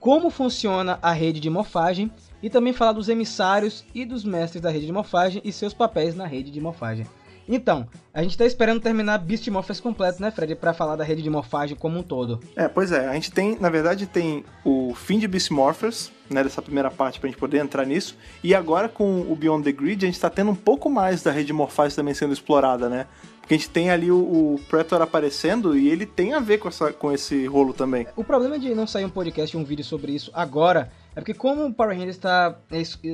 Como 0.00 0.30
funciona 0.30 0.98
a 1.02 1.12
rede 1.12 1.38
de 1.40 1.50
morfagem 1.50 2.10
e 2.42 2.50
também 2.50 2.72
falar 2.72 2.92
dos 2.92 3.08
emissários 3.08 3.84
e 3.94 4.04
dos 4.04 4.24
mestres 4.24 4.62
da 4.62 4.70
rede 4.70 4.86
de 4.86 4.92
morfagem 4.92 5.40
e 5.44 5.52
seus 5.52 5.74
papéis 5.74 6.14
na 6.14 6.26
rede 6.26 6.50
de 6.50 6.60
morfagem. 6.60 7.06
Então, 7.52 7.88
a 8.14 8.22
gente 8.22 8.38
tá 8.38 8.46
esperando 8.46 8.80
terminar 8.80 9.18
Beast 9.18 9.48
Morphers 9.48 9.80
completo, 9.80 10.22
né, 10.22 10.30
Fred? 10.30 10.54
Pra 10.54 10.72
falar 10.72 10.94
da 10.94 11.02
rede 11.02 11.20
de 11.20 11.28
morfagem 11.28 11.76
como 11.76 11.98
um 11.98 12.02
todo. 12.02 12.38
É, 12.54 12.68
pois 12.68 12.92
é, 12.92 13.08
a 13.08 13.14
gente 13.14 13.32
tem, 13.32 13.56
na 13.58 13.68
verdade, 13.68 14.06
tem 14.06 14.44
o 14.64 14.94
fim 14.94 15.18
de 15.18 15.26
Beast 15.26 15.50
Morphers, 15.50 16.12
né, 16.30 16.44
dessa 16.44 16.62
primeira 16.62 16.92
parte 16.92 17.18
pra 17.18 17.28
gente 17.28 17.38
poder 17.38 17.58
entrar 17.58 17.84
nisso, 17.84 18.16
e 18.44 18.54
agora 18.54 18.88
com 18.88 19.22
o 19.22 19.34
Beyond 19.34 19.64
the 19.64 19.72
Grid 19.72 20.04
a 20.04 20.06
gente 20.06 20.20
tá 20.20 20.30
tendo 20.30 20.52
um 20.52 20.54
pouco 20.54 20.88
mais 20.88 21.24
da 21.24 21.32
rede 21.32 21.48
de 21.48 21.52
morfagem 21.52 21.96
também 21.96 22.14
sendo 22.14 22.32
explorada, 22.32 22.88
né? 22.88 23.06
Porque 23.40 23.54
a 23.54 23.56
gente 23.56 23.70
tem 23.70 23.90
ali 23.90 24.12
o, 24.12 24.54
o 24.54 24.60
Predator 24.68 25.02
aparecendo 25.02 25.76
e 25.76 25.88
ele 25.88 26.06
tem 26.06 26.34
a 26.34 26.38
ver 26.38 26.58
com, 26.58 26.68
essa, 26.68 26.92
com 26.92 27.10
esse 27.10 27.46
rolo 27.46 27.74
também. 27.74 28.06
O 28.14 28.22
problema 28.22 28.60
de 28.60 28.72
não 28.76 28.86
sair 28.86 29.04
um 29.04 29.10
podcast 29.10 29.56
e 29.56 29.58
um 29.58 29.64
vídeo 29.64 29.84
sobre 29.84 30.12
isso 30.12 30.30
agora 30.32 30.92
É 31.14 31.20
porque 31.20 31.34
como 31.34 31.66
o 31.66 31.74
Power 31.74 31.96
Rangers 31.96 32.16
está 32.16 32.56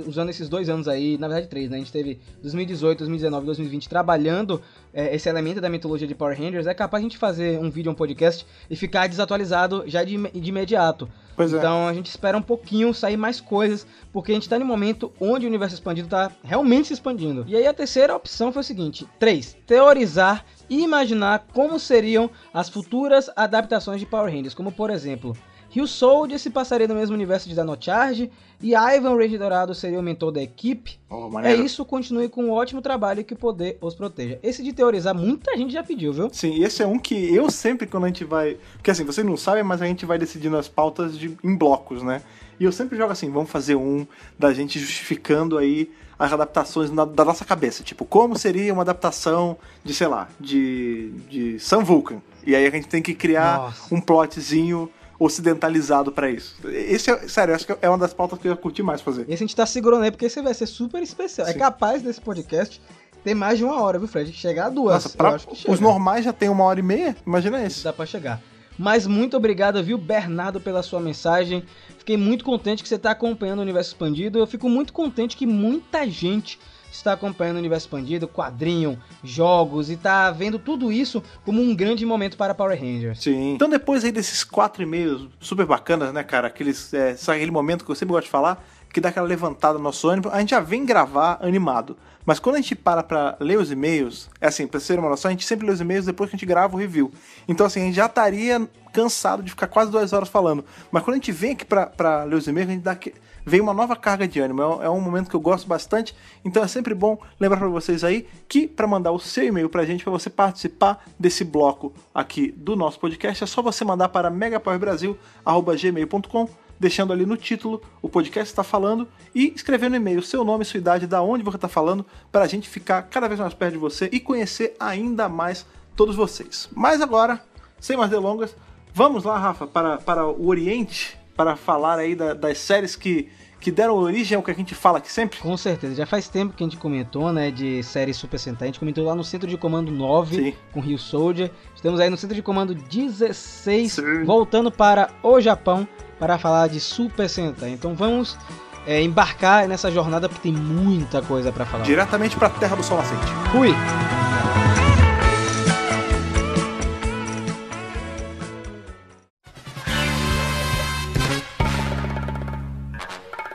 usando 0.06 0.28
esses 0.28 0.48
dois 0.48 0.68
anos 0.68 0.86
aí, 0.86 1.16
na 1.16 1.28
verdade 1.28 1.48
três, 1.48 1.70
né? 1.70 1.76
A 1.76 1.78
gente 1.78 1.92
teve 1.92 2.20
2018, 2.42 2.98
2019 2.98 3.46
2020 3.46 3.88
trabalhando 3.88 4.60
é, 4.92 5.14
esse 5.14 5.28
elemento 5.28 5.60
da 5.60 5.68
mitologia 5.68 6.06
de 6.06 6.14
Power 6.14 6.38
Rangers, 6.38 6.66
é 6.66 6.74
capaz 6.74 7.02
a 7.02 7.04
gente 7.04 7.16
fazer 7.16 7.58
um 7.58 7.70
vídeo, 7.70 7.90
um 7.90 7.94
podcast 7.94 8.46
e 8.68 8.76
ficar 8.76 9.08
desatualizado 9.08 9.84
já 9.86 10.04
de, 10.04 10.16
de 10.16 10.48
imediato. 10.48 11.08
Pois 11.34 11.52
é. 11.52 11.56
Então 11.56 11.88
a 11.88 11.94
gente 11.94 12.06
espera 12.06 12.36
um 12.36 12.42
pouquinho 12.42 12.92
sair 12.92 13.16
mais 13.16 13.40
coisas, 13.40 13.86
porque 14.12 14.32
a 14.32 14.34
gente 14.34 14.48
tá 14.48 14.58
no 14.58 14.64
momento 14.64 15.12
onde 15.18 15.46
o 15.46 15.48
universo 15.48 15.74
expandido 15.74 16.08
tá 16.08 16.30
realmente 16.44 16.88
se 16.88 16.94
expandindo. 16.94 17.44
E 17.48 17.56
aí 17.56 17.66
a 17.66 17.74
terceira 17.74 18.14
opção 18.14 18.52
foi 18.52 18.60
o 18.60 18.64
seguinte: 18.64 19.06
3. 19.18 19.56
Teorizar 19.66 20.44
e 20.68 20.82
imaginar 20.82 21.46
como 21.52 21.78
seriam 21.78 22.30
as 22.52 22.68
futuras 22.68 23.30
adaptações 23.36 24.00
de 24.00 24.06
Power 24.06 24.32
Rangers, 24.32 24.54
como 24.54 24.72
por 24.72 24.90
exemplo, 24.90 25.36
Rio 25.76 25.86
Soldier 25.86 26.38
se 26.40 26.48
passaria 26.48 26.88
no 26.88 26.94
mesmo 26.94 27.14
universo 27.14 27.46
de 27.46 27.54
Dino 27.54 27.76
Charge 27.78 28.30
e 28.62 28.74
Ivan 28.74 29.14
Ranger 29.14 29.38
Dourado 29.38 29.74
seria 29.74 30.00
o 30.00 30.02
mentor 30.02 30.32
da 30.32 30.40
equipe. 30.42 30.98
Oh, 31.10 31.38
É 31.40 31.54
isso, 31.54 31.84
continue 31.84 32.30
com 32.30 32.44
um 32.44 32.50
ótimo 32.50 32.80
trabalho 32.80 33.20
e 33.20 33.24
que 33.24 33.34
o 33.34 33.36
poder 33.36 33.76
os 33.82 33.94
proteja. 33.94 34.38
Esse 34.42 34.62
de 34.62 34.72
teorizar, 34.72 35.14
muita 35.14 35.54
gente 35.54 35.74
já 35.74 35.82
pediu, 35.82 36.14
viu? 36.14 36.30
Sim, 36.32 36.64
esse 36.64 36.82
é 36.82 36.86
um 36.86 36.98
que 36.98 37.14
eu 37.34 37.50
sempre, 37.50 37.86
quando 37.86 38.04
a 38.04 38.06
gente 38.06 38.24
vai. 38.24 38.56
Porque 38.72 38.90
assim, 38.90 39.04
vocês 39.04 39.26
não 39.26 39.36
sabem, 39.36 39.62
mas 39.62 39.82
a 39.82 39.86
gente 39.86 40.06
vai 40.06 40.16
decidindo 40.16 40.56
as 40.56 40.66
pautas 40.66 41.18
de... 41.18 41.36
em 41.44 41.54
blocos, 41.54 42.02
né? 42.02 42.22
E 42.58 42.64
eu 42.64 42.72
sempre 42.72 42.96
jogo 42.96 43.12
assim: 43.12 43.30
vamos 43.30 43.50
fazer 43.50 43.74
um 43.76 44.06
da 44.38 44.54
gente 44.54 44.78
justificando 44.78 45.58
aí 45.58 45.90
as 46.18 46.32
adaptações 46.32 46.90
na- 46.90 47.04
da 47.04 47.22
nossa 47.22 47.44
cabeça. 47.44 47.82
Tipo, 47.84 48.06
como 48.06 48.38
seria 48.38 48.72
uma 48.72 48.80
adaptação 48.80 49.58
de, 49.84 49.92
sei 49.92 50.06
lá, 50.06 50.26
de, 50.40 51.10
de 51.28 51.58
Sam 51.60 51.84
Vulcan. 51.84 52.22
E 52.46 52.56
aí 52.56 52.66
a 52.66 52.70
gente 52.70 52.88
tem 52.88 53.02
que 53.02 53.12
criar 53.12 53.58
Nossa. 53.58 53.94
um 53.94 54.00
plotzinho 54.00 54.88
ocidentalizado 55.18 56.12
pra 56.12 56.30
isso. 56.30 56.56
Esse 56.64 57.10
é, 57.10 57.28
sério, 57.28 57.54
acho 57.54 57.66
que 57.66 57.76
é 57.80 57.88
uma 57.88 57.98
das 57.98 58.12
pautas 58.12 58.38
que 58.38 58.48
eu 58.48 58.56
curti 58.56 58.82
mais 58.82 59.00
fazer. 59.00 59.22
Esse 59.22 59.34
a 59.34 59.46
gente 59.46 59.56
tá 59.56 59.66
segurando 59.66 60.04
aí 60.04 60.10
porque 60.10 60.26
esse 60.26 60.40
vai 60.40 60.54
ser 60.54 60.66
super 60.66 61.02
especial. 61.02 61.46
É 61.48 61.52
Sim. 61.52 61.58
capaz 61.58 62.02
desse 62.02 62.20
podcast 62.20 62.80
ter 63.24 63.34
mais 63.34 63.58
de 63.58 63.64
uma 63.64 63.80
hora, 63.82 63.98
viu, 63.98 64.06
Fred? 64.06 64.32
Chegar 64.32 64.66
a 64.66 64.70
duas. 64.70 65.04
Nossa, 65.04 65.16
pra, 65.16 65.36
os 65.68 65.80
normais 65.80 66.24
já 66.24 66.32
tem 66.32 66.48
uma 66.48 66.64
hora 66.64 66.78
e 66.78 66.82
meia? 66.82 67.16
Imagina 67.26 67.64
esse. 67.64 67.82
Dá 67.82 67.92
pra 67.92 68.06
chegar. 68.06 68.40
Mas 68.78 69.06
muito 69.06 69.36
obrigado, 69.36 69.82
viu, 69.82 69.96
Bernardo, 69.96 70.60
pela 70.60 70.82
sua 70.82 71.00
mensagem. 71.00 71.64
Fiquei 71.98 72.16
muito 72.16 72.44
contente 72.44 72.82
que 72.82 72.88
você 72.88 72.96
está 72.96 73.10
acompanhando 73.10 73.60
o 73.60 73.62
Universo 73.62 73.90
Expandido. 73.90 74.38
Eu 74.38 74.46
fico 74.46 74.68
muito 74.68 74.92
contente 74.92 75.36
que 75.36 75.46
muita 75.46 76.06
gente 76.08 76.58
está 76.96 77.12
acompanhando 77.12 77.56
o 77.56 77.58
Universo 77.60 77.86
Expandido, 77.86 78.28
quadrinho, 78.28 78.98
jogos 79.22 79.90
e 79.90 79.96
tá 79.96 80.30
vendo 80.30 80.58
tudo 80.58 80.90
isso 80.92 81.22
como 81.44 81.60
um 81.60 81.74
grande 81.74 82.04
momento 82.04 82.36
para 82.36 82.54
Power 82.54 82.78
Rangers. 82.78 83.22
Sim. 83.22 83.54
Então 83.54 83.68
depois 83.68 84.04
aí 84.04 84.12
desses 84.12 84.44
quatro 84.44 84.82
e-mails 84.82 85.28
super 85.40 85.66
bacanas, 85.66 86.12
né, 86.12 86.22
cara? 86.22 86.48
Aqueles, 86.48 86.92
é, 86.92 87.16
sabe 87.16 87.36
aquele 87.38 87.50
momento 87.50 87.84
que 87.84 87.90
eu 87.90 87.94
sempre 87.94 88.12
gosto 88.12 88.24
de 88.24 88.30
falar, 88.30 88.64
que 88.92 89.00
dá 89.00 89.10
aquela 89.10 89.26
levantada 89.26 89.78
no 89.78 89.84
nosso 89.84 90.08
ânimo, 90.08 90.30
a 90.32 90.40
gente 90.40 90.50
já 90.50 90.60
vem 90.60 90.84
gravar 90.84 91.38
animado. 91.40 91.96
Mas 92.24 92.40
quando 92.40 92.56
a 92.56 92.60
gente 92.60 92.74
para 92.74 93.04
pra 93.04 93.36
ler 93.38 93.56
os 93.56 93.70
e-mails, 93.70 94.28
é 94.40 94.48
assim, 94.48 94.66
pra 94.66 94.80
ser 94.80 94.98
uma 94.98 95.08
noção, 95.08 95.28
a 95.28 95.32
gente 95.32 95.46
sempre 95.46 95.64
lê 95.64 95.72
os 95.72 95.80
e-mails 95.80 96.06
depois 96.06 96.28
que 96.28 96.34
a 96.34 96.38
gente 96.38 96.46
grava 96.46 96.74
o 96.74 96.78
review. 96.78 97.12
Então 97.46 97.64
assim, 97.64 97.82
a 97.82 97.84
gente 97.84 97.94
já 97.94 98.06
estaria 98.06 98.68
cansado 98.92 99.42
de 99.42 99.50
ficar 99.50 99.68
quase 99.68 99.92
duas 99.92 100.12
horas 100.12 100.28
falando. 100.28 100.64
Mas 100.90 101.04
quando 101.04 101.14
a 101.14 101.18
gente 101.18 101.30
vem 101.30 101.52
aqui 101.52 101.64
pra, 101.64 101.86
pra 101.86 102.24
ler 102.24 102.34
os 102.34 102.48
e-mails, 102.48 102.68
a 102.68 102.72
gente 102.72 102.82
dá 102.82 102.96
que... 102.96 103.14
vem 103.46 103.60
uma 103.60 103.72
nova 103.72 103.94
carga 103.94 104.26
de 104.26 104.40
ânimo. 104.40 104.60
É 104.60 104.66
um, 104.66 104.82
é 104.82 104.90
um 104.90 105.00
momento 105.00 105.30
que 105.30 105.36
eu 105.36 105.40
gosto 105.40 105.68
bastante. 105.68 106.16
Então 106.44 106.64
é 106.64 106.68
sempre 106.68 106.92
bom 106.92 107.16
lembrar 107.38 107.58
pra 107.58 107.68
vocês 107.68 108.02
aí 108.02 108.26
que 108.48 108.66
pra 108.66 108.88
mandar 108.88 109.12
o 109.12 109.20
seu 109.20 109.44
e-mail 109.44 109.70
pra 109.70 109.84
gente, 109.84 110.02
pra 110.02 110.10
você 110.10 110.28
participar 110.28 111.06
desse 111.18 111.44
bloco 111.44 111.92
aqui 112.12 112.52
do 112.56 112.74
nosso 112.74 112.98
podcast, 112.98 113.44
é 113.44 113.46
só 113.46 113.62
você 113.62 113.84
mandar 113.84 114.08
para 114.08 114.28
megapowerbrasil.gmail.com 114.28 116.48
deixando 116.78 117.10
ali 117.10 117.24
no 117.24 117.38
título 117.38 117.80
o 118.02 118.08
podcast 118.08 118.52
está 118.52 118.62
falando 118.62 119.08
e 119.34 119.50
escrevendo 119.56 119.92
no 119.92 119.96
e-mail 119.96 120.20
seu 120.20 120.44
nome, 120.44 120.62
sua 120.62 120.76
idade, 120.76 121.06
da 121.06 121.22
onde 121.22 121.42
você 121.42 121.56
está 121.56 121.68
falando, 121.68 122.04
para 122.30 122.44
a 122.44 122.46
gente 122.46 122.68
ficar 122.68 123.00
cada 123.04 123.26
vez 123.28 123.40
mais 123.40 123.54
perto 123.54 123.72
de 123.72 123.78
você 123.78 124.10
e 124.12 124.20
conhecer 124.20 124.76
ainda 124.78 125.26
mais 125.26 125.64
todos 125.94 126.14
vocês. 126.14 126.68
Mas 126.74 127.00
agora, 127.00 127.42
sem 127.80 127.96
mais 127.96 128.10
delongas, 128.10 128.54
vamos 128.92 129.24
lá, 129.24 129.38
Rafa, 129.38 129.66
para, 129.66 129.96
para 129.96 130.26
o 130.26 130.46
Oriente, 130.46 131.18
para 131.36 131.56
falar 131.56 131.98
aí 131.98 132.14
da- 132.14 132.34
das 132.34 132.58
séries 132.58 132.96
que, 132.96 133.28
que 133.60 133.70
deram 133.70 133.94
origem 133.94 134.36
ao 134.36 134.42
que 134.42 134.50
a 134.50 134.54
gente 134.54 134.74
fala 134.74 134.98
aqui 134.98 135.10
sempre. 135.12 135.38
Com 135.38 135.56
certeza, 135.56 135.94
já 135.94 136.06
faz 136.06 136.28
tempo 136.28 136.54
que 136.54 136.62
a 136.62 136.66
gente 136.66 136.76
comentou, 136.78 137.32
né, 137.32 137.50
de 137.50 137.82
série 137.82 138.14
Super 138.14 138.38
Sentai. 138.38 138.68
A 138.68 138.70
gente 138.70 138.78
comentou 138.80 139.04
lá 139.04 139.14
no 139.14 139.24
Centro 139.24 139.48
de 139.48 139.56
Comando 139.56 139.90
9 139.92 140.36
Sim. 140.36 140.54
com 140.72 140.80
Rio 140.80 140.98
Soldier. 140.98 141.50
Estamos 141.74 142.00
aí 142.00 142.08
no 142.10 142.16
Centro 142.16 142.34
de 142.36 142.42
Comando 142.42 142.74
16, 142.74 143.92
Sim. 143.92 144.24
voltando 144.24 144.70
para 144.70 145.10
o 145.22 145.40
Japão 145.40 145.86
para 146.18 146.38
falar 146.38 146.68
de 146.68 146.80
Super 146.80 147.28
Sentai. 147.28 147.70
Então 147.70 147.94
vamos 147.94 148.38
é, 148.86 149.02
embarcar 149.02 149.66
nessa 149.68 149.90
jornada 149.90 150.28
porque 150.28 150.48
tem 150.50 150.52
muita 150.52 151.20
coisa 151.20 151.50
para 151.52 151.66
falar. 151.66 151.82
Diretamente 151.84 152.36
para 152.36 152.46
a 152.48 152.50
Terra 152.50 152.76
do 152.76 152.82
Sol 152.82 152.96
Nascente. 152.98 153.26
Fui! 153.52 153.74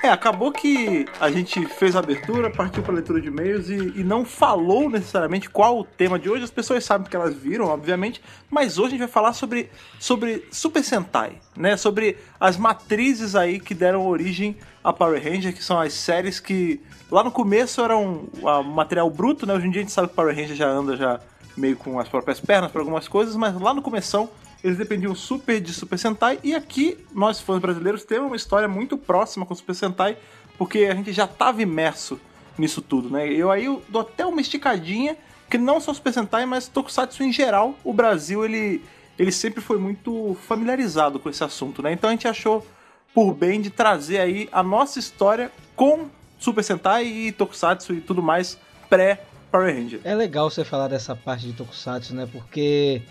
É, 0.03 0.09
acabou 0.09 0.51
que 0.51 1.05
a 1.19 1.29
gente 1.29 1.63
fez 1.67 1.95
a 1.95 1.99
abertura, 1.99 2.49
partiu 2.49 2.81
para 2.81 2.95
leitura 2.95 3.21
de 3.21 3.27
e-mails 3.27 3.69
e, 3.69 3.75
e 3.99 4.03
não 4.03 4.25
falou 4.25 4.89
necessariamente 4.89 5.47
qual 5.47 5.79
o 5.79 5.83
tema 5.83 6.17
de 6.17 6.27
hoje. 6.27 6.43
As 6.43 6.49
pessoas 6.49 6.83
sabem 6.83 7.07
que 7.07 7.15
elas 7.15 7.35
viram, 7.35 7.65
obviamente, 7.67 8.19
mas 8.49 8.79
hoje 8.79 8.87
a 8.87 8.89
gente 8.91 8.99
vai 8.99 9.07
falar 9.07 9.33
sobre, 9.33 9.69
sobre 9.99 10.47
Super 10.51 10.83
Sentai, 10.83 11.33
né? 11.55 11.77
Sobre 11.77 12.17
as 12.39 12.57
matrizes 12.57 13.35
aí 13.35 13.59
que 13.59 13.75
deram 13.75 14.07
origem 14.07 14.57
a 14.83 14.91
Power 14.91 15.23
Ranger, 15.23 15.53
que 15.53 15.63
são 15.63 15.79
as 15.79 15.93
séries 15.93 16.39
que 16.39 16.81
lá 17.11 17.23
no 17.23 17.31
começo 17.31 17.79
eram 17.81 18.27
material 18.73 19.07
bruto, 19.07 19.45
né? 19.45 19.53
Hoje 19.53 19.67
em 19.67 19.69
dia 19.69 19.81
a 19.81 19.83
gente 19.83 19.93
sabe 19.93 20.07
que 20.07 20.15
Power 20.15 20.35
Ranger 20.35 20.55
já 20.55 20.67
anda 20.67 20.97
já 20.97 21.19
meio 21.55 21.77
com 21.77 21.99
as 21.99 22.07
próprias 22.07 22.39
pernas 22.39 22.71
para 22.71 22.81
algumas 22.81 23.07
coisas, 23.07 23.35
mas 23.35 23.53
lá 23.61 23.71
no 23.71 23.83
começão 23.83 24.31
eles 24.63 24.77
dependiam 24.77 25.15
super 25.15 25.59
de 25.59 25.73
Super 25.73 25.97
Sentai 25.97 26.39
e 26.43 26.53
aqui 26.53 26.97
nós 27.13 27.39
fãs 27.39 27.59
brasileiros 27.59 28.03
temos 28.03 28.27
uma 28.27 28.35
história 28.35 28.67
muito 28.67 28.97
próxima 28.97 29.45
com 29.45 29.55
Super 29.55 29.75
Sentai 29.75 30.17
porque 30.57 30.85
a 30.85 30.93
gente 30.93 31.11
já 31.11 31.25
estava 31.25 31.61
imerso 31.61 32.19
nisso 32.57 32.81
tudo, 32.81 33.09
né? 33.09 33.27
Eu 33.27 33.51
aí 33.51 33.65
eu 33.65 33.81
dou 33.89 34.01
até 34.01 34.25
uma 34.25 34.41
esticadinha 34.41 35.17
que 35.49 35.57
não 35.57 35.81
só 35.81 35.93
Super 35.93 36.13
Sentai, 36.13 36.45
mas 36.45 36.67
Tokusatsu 36.67 37.23
em 37.23 37.31
geral, 37.31 37.75
o 37.83 37.93
Brasil 37.93 38.45
ele 38.45 38.83
ele 39.17 39.31
sempre 39.31 39.61
foi 39.61 39.77
muito 39.77 40.35
familiarizado 40.47 41.19
com 41.19 41.29
esse 41.29 41.43
assunto, 41.43 41.81
né? 41.81 41.91
Então 41.91 42.09
a 42.09 42.13
gente 42.13 42.27
achou 42.27 42.65
por 43.13 43.33
bem 43.33 43.61
de 43.61 43.69
trazer 43.69 44.19
aí 44.19 44.47
a 44.51 44.63
nossa 44.63 44.99
história 44.99 45.51
com 45.75 46.07
Super 46.39 46.63
Sentai 46.63 47.05
e 47.05 47.31
Tokusatsu 47.31 47.93
e 47.93 48.01
tudo 48.01 48.21
mais 48.21 48.57
pré 48.89 49.23
Power 49.51 49.75
Ranger. 49.75 49.99
É 50.03 50.15
legal 50.15 50.49
você 50.49 50.63
falar 50.63 50.87
dessa 50.87 51.15
parte 51.15 51.45
de 51.45 51.53
Tokusatsu, 51.53 52.15
né? 52.15 52.27
Porque 52.31 53.01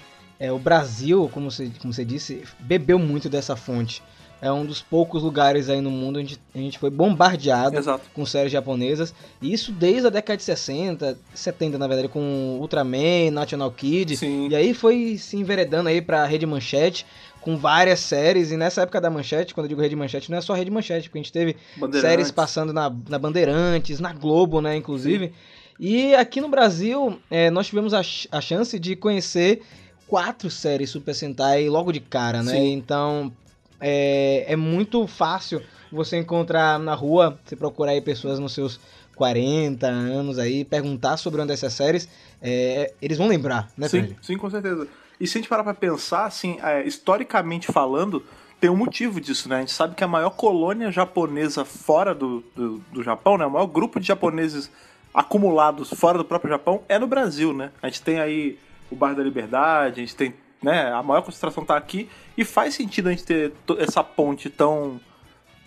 é, 0.40 0.50
o 0.50 0.58
Brasil, 0.58 1.30
como 1.32 1.50
você, 1.50 1.70
como 1.82 1.92
você 1.92 2.02
disse, 2.02 2.42
bebeu 2.58 2.98
muito 2.98 3.28
dessa 3.28 3.54
fonte. 3.54 4.02
É 4.42 4.50
um 4.50 4.64
dos 4.64 4.80
poucos 4.80 5.22
lugares 5.22 5.68
aí 5.68 5.82
no 5.82 5.90
mundo 5.90 6.18
onde 6.18 6.40
a 6.54 6.58
gente 6.58 6.78
foi 6.78 6.88
bombardeado 6.88 7.76
Exato. 7.76 8.08
com 8.14 8.24
séries 8.24 8.50
japonesas. 8.50 9.14
E 9.42 9.52
isso 9.52 9.70
desde 9.70 10.06
a 10.06 10.10
década 10.10 10.38
de 10.38 10.42
60, 10.42 11.18
70 11.34 11.76
na 11.76 11.86
verdade, 11.86 12.08
com 12.08 12.56
Ultraman, 12.58 13.30
National 13.30 13.70
Kid. 13.70 14.16
Sim. 14.16 14.48
E 14.48 14.56
aí 14.56 14.72
foi 14.72 15.18
se 15.18 15.36
enveredando 15.36 15.90
aí 15.90 16.00
pra 16.00 16.24
Rede 16.24 16.46
Manchete, 16.46 17.04
com 17.42 17.58
várias 17.58 18.00
séries. 18.00 18.50
E 18.50 18.56
nessa 18.56 18.80
época 18.80 18.98
da 18.98 19.10
Manchete, 19.10 19.52
quando 19.52 19.66
eu 19.66 19.68
digo 19.68 19.82
Rede 19.82 19.94
Manchete, 19.94 20.30
não 20.30 20.38
é 20.38 20.40
só 20.40 20.54
Rede 20.54 20.70
Manchete, 20.70 21.10
porque 21.10 21.18
a 21.18 21.22
gente 21.22 21.32
teve 21.32 21.56
séries 22.00 22.30
passando 22.30 22.72
na, 22.72 22.90
na 23.10 23.18
Bandeirantes, 23.18 24.00
na 24.00 24.14
Globo, 24.14 24.62
né, 24.62 24.74
inclusive. 24.74 25.34
E 25.78 26.14
aqui 26.14 26.40
no 26.40 26.48
Brasil, 26.48 27.20
é, 27.30 27.50
nós 27.50 27.66
tivemos 27.66 27.92
a, 27.92 28.00
a 28.32 28.40
chance 28.40 28.78
de 28.78 28.96
conhecer 28.96 29.60
quatro 30.10 30.50
séries 30.50 30.90
Super 30.90 31.14
Sentai 31.14 31.68
logo 31.68 31.92
de 31.92 32.00
cara, 32.00 32.42
né? 32.42 32.50
Sim. 32.50 32.72
Então, 32.72 33.32
é, 33.80 34.44
é 34.48 34.56
muito 34.56 35.06
fácil 35.06 35.62
você 35.90 36.18
encontrar 36.18 36.80
na 36.80 36.94
rua, 36.94 37.38
você 37.44 37.54
procurar 37.54 37.92
aí 37.92 38.00
pessoas 38.00 38.40
nos 38.40 38.52
seus 38.52 38.80
40 39.14 39.86
anos 39.86 40.36
aí, 40.36 40.64
perguntar 40.64 41.16
sobre 41.16 41.40
uma 41.40 41.46
dessas 41.46 41.72
séries, 41.72 42.08
é, 42.42 42.92
eles 43.00 43.18
vão 43.18 43.28
lembrar, 43.28 43.70
né, 43.76 43.86
Sim, 43.86 43.98
Fred? 44.00 44.16
sim, 44.20 44.36
com 44.36 44.50
certeza. 44.50 44.88
E 45.20 45.26
se 45.28 45.38
a 45.38 45.40
gente 45.40 45.48
parar 45.48 45.62
pra 45.62 45.74
pensar, 45.74 46.24
assim, 46.24 46.58
é, 46.60 46.82
historicamente 46.84 47.70
falando, 47.70 48.24
tem 48.58 48.68
um 48.68 48.76
motivo 48.76 49.20
disso, 49.20 49.48
né? 49.48 49.58
A 49.58 49.60
gente 49.60 49.72
sabe 49.72 49.94
que 49.94 50.02
a 50.02 50.08
maior 50.08 50.30
colônia 50.30 50.90
japonesa 50.90 51.64
fora 51.64 52.12
do, 52.14 52.42
do, 52.56 52.78
do 52.92 53.02
Japão, 53.02 53.38
né? 53.38 53.46
O 53.46 53.50
maior 53.50 53.66
grupo 53.66 54.00
de 54.00 54.08
japoneses 54.08 54.70
acumulados 55.14 55.90
fora 55.90 56.18
do 56.18 56.24
próprio 56.24 56.50
Japão 56.50 56.82
é 56.88 56.98
no 56.98 57.06
Brasil, 57.06 57.52
né? 57.52 57.70
A 57.82 57.86
gente 57.86 58.02
tem 58.02 58.18
aí 58.18 58.58
o 58.90 58.96
Bar 58.96 59.14
da 59.14 59.22
Liberdade, 59.22 60.00
a 60.00 60.04
gente 60.04 60.16
tem, 60.16 60.34
né? 60.62 60.92
A 60.92 61.02
maior 61.02 61.22
concentração 61.22 61.64
tá 61.64 61.76
aqui 61.76 62.08
e 62.36 62.44
faz 62.44 62.74
sentido 62.74 63.08
a 63.08 63.10
gente 63.10 63.24
ter 63.24 63.52
essa 63.78 64.02
ponte 64.02 64.50
tão 64.50 65.00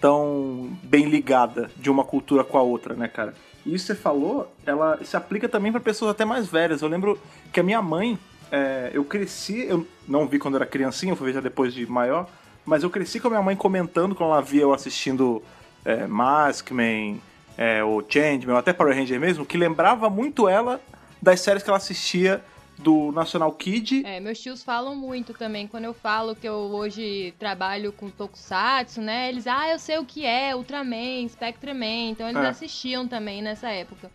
tão 0.04 0.78
bem 0.84 1.06
ligada 1.06 1.72
de 1.78 1.90
uma 1.90 2.04
cultura 2.04 2.44
com 2.44 2.58
a 2.58 2.62
outra, 2.62 2.94
né, 2.94 3.08
cara? 3.08 3.34
E 3.66 3.74
isso 3.74 3.88
que 3.88 3.94
você 3.94 3.96
falou, 3.96 4.54
ela 4.66 5.00
se 5.02 5.16
aplica 5.16 5.48
também 5.48 5.72
para 5.72 5.80
pessoas 5.80 6.12
até 6.12 6.26
mais 6.26 6.48
velhas. 6.48 6.82
Eu 6.82 6.90
lembro 6.90 7.18
que 7.54 7.62
a 7.62 7.64
minha 7.64 7.82
mãe, 7.82 8.20
é, 8.52 8.92
eu 8.94 9.06
cresci, 9.06 9.66
eu 9.66 9.88
não 10.06 10.28
vi 10.28 10.40
quando 10.40 10.56
era 10.56 10.66
criancinha, 10.66 11.14
eu 11.14 11.16
fui 11.16 11.28
ver 11.28 11.36
já 11.36 11.40
depois 11.40 11.74
de 11.74 11.86
maior, 11.90 12.28
mas 12.66 12.84
eu 12.84 12.90
cresci 12.90 13.18
com 13.18 13.28
a 13.28 13.30
minha 13.30 13.42
mãe 13.42 13.56
comentando 13.56 14.14
quando 14.14 14.32
ela 14.32 14.42
via 14.42 14.64
eu 14.64 14.74
assistindo 14.74 15.42
é, 15.86 16.06
Maskman, 16.06 17.22
é, 17.58 17.82
o 17.82 18.04
Changeman, 18.06 18.56
ou 18.56 18.58
até 18.58 18.74
Power 18.74 18.94
Ranger 18.94 19.20
mesmo, 19.22 19.46
que 19.46 19.58
lembrava 19.58 20.10
muito 20.10 20.50
ela 20.50 20.82
das 21.22 21.40
séries 21.40 21.64
que 21.64 21.70
ela 21.70 21.78
assistia 21.78 22.44
do 22.78 23.12
National 23.12 23.52
Kid. 23.54 24.06
É, 24.06 24.20
meus 24.20 24.40
tios 24.40 24.64
falam 24.64 24.96
muito 24.96 25.34
também. 25.34 25.68
Quando 25.68 25.86
eu 25.86 25.94
falo 25.94 26.36
que 26.36 26.48
eu 26.48 26.54
hoje 26.56 27.34
trabalho 27.38 27.92
com 27.94 28.10
Tokusatsu, 28.10 29.02
né? 29.02 29.30
Eles, 29.30 29.48
ah, 29.48 29.70
eu 29.70 29.80
sei 29.80 29.98
o 29.98 30.06
que 30.06 30.26
é, 30.26 30.56
Ultraman, 30.56 31.28
Spectreman. 31.30 32.12
Então 32.12 32.28
eles 32.28 32.42
É. 32.42 32.48
assistiam 32.48 33.08
também 33.08 33.42
nessa 33.42 33.70
época. 33.70 34.12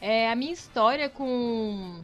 É, 0.00 0.30
a 0.30 0.34
minha 0.34 0.52
história 0.52 1.08
com. 1.08 2.00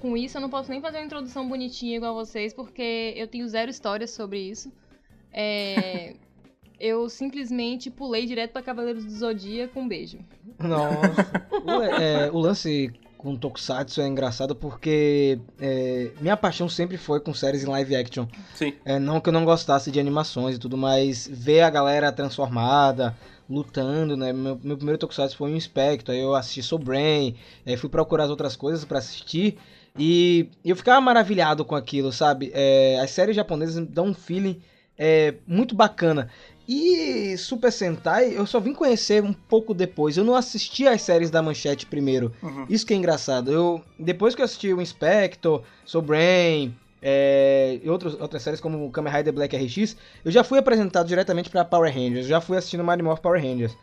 Com 0.00 0.16
isso, 0.16 0.36
eu 0.36 0.40
não 0.40 0.48
posso 0.48 0.70
nem 0.70 0.80
fazer 0.80 0.98
uma 0.98 1.06
introdução 1.06 1.48
bonitinha 1.48 1.96
igual 1.96 2.14
vocês, 2.14 2.54
porque 2.54 3.12
eu 3.16 3.26
tenho 3.26 3.48
zero 3.48 3.68
histórias 3.70 4.10
sobre 4.10 4.38
isso. 4.38 4.72
É, 5.32 6.14
eu 6.78 7.08
simplesmente 7.08 7.90
pulei 7.90 8.24
direto 8.24 8.52
pra 8.52 8.62
Cavaleiros 8.62 9.04
do 9.04 9.10
Zodíaco, 9.10 9.78
um 9.80 9.88
beijo. 9.88 10.18
Nossa. 10.58 11.48
o, 11.64 11.82
é, 12.00 12.30
o 12.30 12.38
lance 12.38 12.92
com 13.18 13.36
Tokusatsu 13.36 14.00
é 14.00 14.06
engraçado 14.06 14.54
porque 14.54 15.40
é, 15.60 16.12
minha 16.20 16.36
paixão 16.36 16.68
sempre 16.68 16.96
foi 16.96 17.18
com 17.18 17.34
séries 17.34 17.64
em 17.64 17.66
live 17.66 17.96
action. 17.96 18.26
Sim. 18.54 18.72
É, 18.84 18.98
não 18.98 19.20
que 19.20 19.28
eu 19.28 19.32
não 19.32 19.44
gostasse 19.44 19.90
de 19.90 19.98
animações 19.98 20.56
e 20.56 20.58
tudo, 20.58 20.76
mas 20.76 21.28
ver 21.30 21.62
a 21.62 21.70
galera 21.70 22.12
transformada, 22.12 23.16
lutando, 23.50 24.16
né? 24.16 24.32
Meu, 24.32 24.58
meu 24.62 24.76
primeiro 24.76 24.98
Tokusatsu 24.98 25.36
foi 25.36 25.50
um 25.50 25.56
Inspector, 25.56 26.14
aí 26.14 26.20
eu 26.20 26.34
assisti 26.34 26.62
Soul 26.62 26.80
Brain, 26.80 27.34
aí 27.66 27.76
fui 27.76 27.90
procurar 27.90 28.24
as 28.24 28.30
outras 28.30 28.54
coisas 28.54 28.84
pra 28.84 28.98
assistir 28.98 29.58
e 29.98 30.48
eu 30.64 30.76
ficava 30.76 31.00
maravilhado 31.00 31.64
com 31.64 31.74
aquilo, 31.74 32.12
sabe? 32.12 32.52
É, 32.54 33.00
as 33.02 33.10
séries 33.10 33.34
japonesas 33.34 33.84
dão 33.88 34.06
um 34.06 34.14
feeling 34.14 34.62
é, 34.96 35.34
muito 35.44 35.74
bacana. 35.74 36.28
E 36.68 37.34
Super 37.38 37.72
Sentai 37.72 38.34
eu 38.36 38.46
só 38.46 38.60
vim 38.60 38.74
conhecer 38.74 39.22
um 39.24 39.32
pouco 39.32 39.72
depois. 39.72 40.18
Eu 40.18 40.24
não 40.24 40.34
assisti 40.34 40.86
as 40.86 41.00
séries 41.00 41.30
da 41.30 41.40
Manchete 41.40 41.86
primeiro. 41.86 42.30
Uhum. 42.42 42.66
Isso 42.68 42.84
que 42.84 42.92
é 42.92 42.96
engraçado. 42.96 43.50
Eu 43.50 43.82
depois 43.98 44.34
que 44.34 44.42
eu 44.42 44.44
assisti 44.44 44.74
o 44.74 44.82
Inspector, 44.82 45.62
Soul 45.86 46.02
Brain, 46.04 46.76
é, 47.00 47.78
e 47.82 47.88
outros, 47.88 48.20
outras 48.20 48.42
séries 48.42 48.60
como 48.60 48.84
o 48.84 48.90
Kamen 48.90 49.10
Rider 49.12 49.32
Black 49.32 49.56
RX, 49.56 49.96
eu 50.22 50.30
já 50.30 50.44
fui 50.44 50.58
apresentado 50.58 51.06
diretamente 51.06 51.48
pra 51.48 51.64
Power 51.64 51.90
Rangers. 51.92 52.26
Eu 52.26 52.30
já 52.30 52.40
fui 52.40 52.58
assistindo 52.58 52.84
Mighty 52.84 53.02
Morphin 53.02 53.22
Power 53.22 53.42
Rangers. 53.42 53.74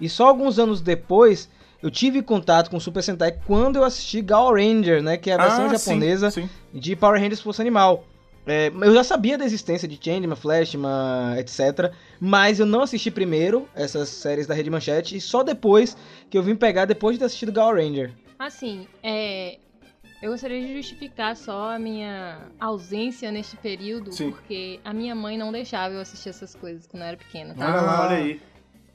E 0.00 0.08
só 0.08 0.26
alguns 0.28 0.58
anos 0.58 0.80
depois 0.80 1.48
eu 1.82 1.90
tive 1.90 2.22
contato 2.22 2.70
com 2.70 2.78
o 2.78 2.80
Super 2.80 3.02
Sentai 3.02 3.38
quando 3.46 3.76
eu 3.76 3.84
assisti 3.84 4.22
Gal 4.22 4.54
Ranger, 4.54 5.02
né, 5.02 5.18
que 5.18 5.30
é 5.30 5.34
a 5.34 5.36
versão 5.36 5.66
Ah, 5.66 5.76
sim, 5.76 5.90
japonesa 5.90 6.30
sim. 6.30 6.48
de 6.72 6.96
Power 6.96 7.20
Rangers 7.20 7.40
Força 7.42 7.60
Animal. 7.60 8.02
É, 8.46 8.68
eu 8.68 8.92
já 8.92 9.02
sabia 9.02 9.38
da 9.38 9.44
existência 9.44 9.88
de 9.88 9.98
Changeman, 10.02 10.36
Flashman, 10.36 11.38
etc. 11.38 11.92
Mas 12.20 12.60
eu 12.60 12.66
não 12.66 12.82
assisti 12.82 13.10
primeiro 13.10 13.68
essas 13.74 14.08
séries 14.10 14.46
da 14.46 14.54
Rede 14.54 14.68
Manchete. 14.70 15.16
E 15.16 15.20
só 15.20 15.42
depois 15.42 15.96
que 16.28 16.36
eu 16.36 16.42
vim 16.42 16.54
pegar, 16.54 16.84
depois 16.84 17.14
de 17.14 17.20
ter 17.20 17.24
assistido 17.26 17.52
Gal 17.52 17.74
Ranger. 17.74 18.12
Assim, 18.38 18.86
é. 19.02 19.58
Eu 20.22 20.30
gostaria 20.30 20.58
de 20.66 20.72
justificar 20.74 21.36
só 21.36 21.72
a 21.72 21.78
minha 21.78 22.38
ausência 22.58 23.30
neste 23.30 23.56
período, 23.58 24.10
Sim. 24.10 24.30
porque 24.30 24.80
a 24.82 24.92
minha 24.92 25.14
mãe 25.14 25.36
não 25.36 25.52
deixava 25.52 25.92
eu 25.94 26.00
assistir 26.00 26.30
essas 26.30 26.54
coisas 26.54 26.86
quando 26.86 27.02
eu 27.02 27.08
era 27.08 27.16
pequena, 27.16 27.54
tá? 27.54 27.66
Olha 27.66 27.80
lá, 27.82 27.96
Ah. 27.98 28.06
olha 28.06 28.16
aí. 28.16 28.40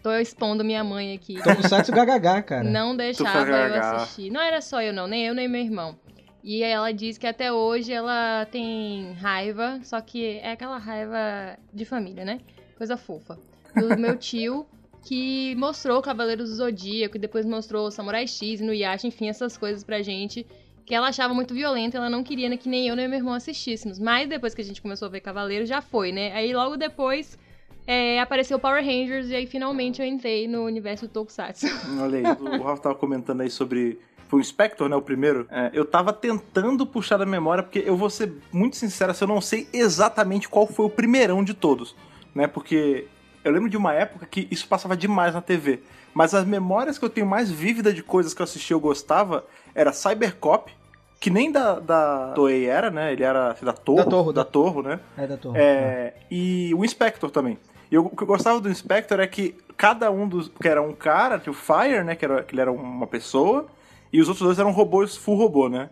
Tô 0.01 0.12
expondo 0.13 0.63
minha 0.63 0.83
mãe 0.83 1.13
aqui. 1.13 1.35
Tokusatsu 1.43 1.91
GHH, 1.91 2.41
cara. 2.43 2.63
Não 2.63 2.95
deixava 2.95 3.47
eu 3.51 3.75
assistir. 3.95 4.31
Não 4.31 4.41
era 4.41 4.59
só 4.62 4.81
eu, 4.81 4.91
não, 4.93 5.05
nem 5.07 5.27
eu, 5.27 5.35
nem 5.35 5.47
meu 5.47 5.62
irmão. 5.62 5.99
E 6.43 6.63
ela 6.63 6.91
diz 6.91 7.17
que 7.17 7.28
até 7.28 7.52
hoje 7.52 7.91
ela 7.91 8.45
tem 8.45 9.13
raiva, 9.13 9.80
só 9.84 9.99
que 9.99 10.38
é 10.38 10.52
aquela 10.52 10.78
raiva 10.78 11.58
de 11.73 11.86
família, 11.86 12.23
né? 12.23 12.39
Coisa 12.78 12.95
fofa. 12.95 13.38
Do 13.75 13.95
meu 13.99 14.15
tio, 14.17 14.65
que 15.04 15.54
mostrou 15.56 16.02
Cavaleiros 16.02 16.49
do 16.49 16.56
Zodíaco, 16.56 17.17
e 17.17 17.19
depois 17.19 17.45
mostrou 17.45 17.91
Samurai 17.91 18.25
X, 18.25 18.62
Inuyasha, 18.62 19.08
enfim, 19.08 19.28
essas 19.28 19.58
coisas 19.58 19.84
pra 19.84 20.02
gente. 20.02 20.45
Que 20.86 20.95
ela 20.95 21.10
achava 21.10 21.34
muito 21.34 21.54
violenta, 21.54 21.97
ela 21.97 22.10
não 22.10 22.23
queria 22.23 22.58
que 22.58 22.67
nem 22.67 22.88
eu 22.88 22.95
nem 22.95 23.08
meu 23.08 23.19
irmão 23.19 23.34
assistíssemos. 23.34 23.99
Mas 23.99 24.28
depois 24.28 24.56
que 24.56 24.62
a 24.62 24.65
gente 24.65 24.82
começou 24.82 25.08
a 25.08 25.12
ver 25.12 25.19
Cavaleiros, 25.19 25.69
já 25.69 25.82
foi, 25.82 26.12
né? 26.12 26.32
Aí 26.34 26.52
logo 26.54 26.78
depois 26.78 27.38
é, 27.86 28.19
apareceu 28.19 28.60
Power 28.60 28.86
Rangers, 28.86 29.30
e 29.30 29.36
aí 29.36 29.47
finalmente 29.47 29.99
eu 29.99 30.08
entrei 30.08 30.47
no 30.47 30.63
universo 30.63 31.08
do 31.08 31.12
Tokusatsu. 31.12 31.65
Olha 31.99 32.19
aí. 32.19 32.60
O 32.60 32.63
Rafa 32.63 32.84
tava 32.84 32.95
comentando 32.95 33.41
aí 33.41 33.49
sobre. 33.49 33.99
Foi 34.30 34.39
o 34.39 34.44
Spectre, 34.44 34.88
né? 34.88 34.96
O 34.96 35.02
primeiro. 35.02 35.46
É, 35.52 35.72
eu 35.74 35.84
tava 35.84 36.13
tentando 36.13 36.86
puxar 36.86 37.18
da 37.18 37.26
memória, 37.26 37.62
porque 37.63 37.84
eu 37.86 37.98
vou 37.98 38.10
ser 38.10 38.32
muito 38.54 38.78
sincero, 38.78 39.12
assim, 39.12 39.26
eu 39.26 39.28
não 39.28 39.42
sei 39.42 39.68
exatamente 39.74 40.48
qual 40.48 40.65
foi 40.68 40.86
o 40.86 40.89
primeirão 40.89 41.44
de 41.44 41.54
todos. 41.54 41.96
Né? 42.34 42.48
Porque 42.48 43.08
eu 43.44 43.52
lembro 43.52 43.70
de 43.70 43.76
uma 43.76 43.92
época 43.94 44.26
que 44.26 44.48
isso 44.50 44.68
passava 44.68 44.96
demais 44.96 45.34
na 45.34 45.42
TV. 45.42 45.82
Mas 46.13 46.34
as 46.34 46.46
memórias 46.46 46.98
que 46.98 47.04
eu 47.06 47.10
tenho 47.10 47.28
mais 47.28 47.52
vívida 47.52 47.92
de 47.92 48.02
coisas 48.04 48.34
que 48.34 48.42
eu 48.42 48.44
assisti 48.46 48.72
e 48.72 48.76
eu 48.76 48.80
gostava 48.80 49.44
era 49.76 49.92
Cybercop, 49.92 50.72
que 51.20 51.30
nem 51.30 51.52
da, 51.52 51.80
da 51.80 52.32
Toei 52.36 52.65
era, 52.65 52.89
né? 52.89 53.12
Ele 53.12 53.24
era 53.24 53.54
da 53.62 53.74
Torre. 53.74 54.04
Da 54.04 54.10
Torre, 54.10 54.28
da 54.28 54.32
da- 54.44 54.46
Torre, 54.46 54.82
né? 54.84 55.00
É 55.18 55.28
da 55.28 55.38
torre. 55.38 55.60
É, 55.60 56.13
e 56.32 56.72
o 56.76 56.86
Inspector 56.86 57.30
também. 57.32 57.58
E 57.92 57.96
eu- 57.96 58.06
o 58.06 58.15
que 58.15 58.24
eu 58.24 58.28
gostava 58.28 58.60
do 58.62 58.70
Inspector 58.70 59.20
é 59.20 59.28
que 59.28 59.56
cada 59.76 60.10
um 60.12 60.28
dos. 60.28 60.50
que 60.62 60.68
era 60.68 60.82
um 60.82 60.94
cara, 60.94 61.38
tinha 61.39 61.52
o 61.52 61.56
Fire, 61.56 62.04
né? 62.04 62.15
Que, 62.15 62.26
era, 62.26 62.44
que 62.44 62.54
ele 62.54 62.62
era 62.62 62.72
uma 62.72 63.06
pessoa, 63.08 63.68
e 64.12 64.22
os 64.22 64.28
outros 64.28 64.45
dois 64.45 64.60
eram 64.60 64.72
robôs 64.72 65.15
full 65.17 65.36
robô, 65.38 65.69
né? 65.69 65.89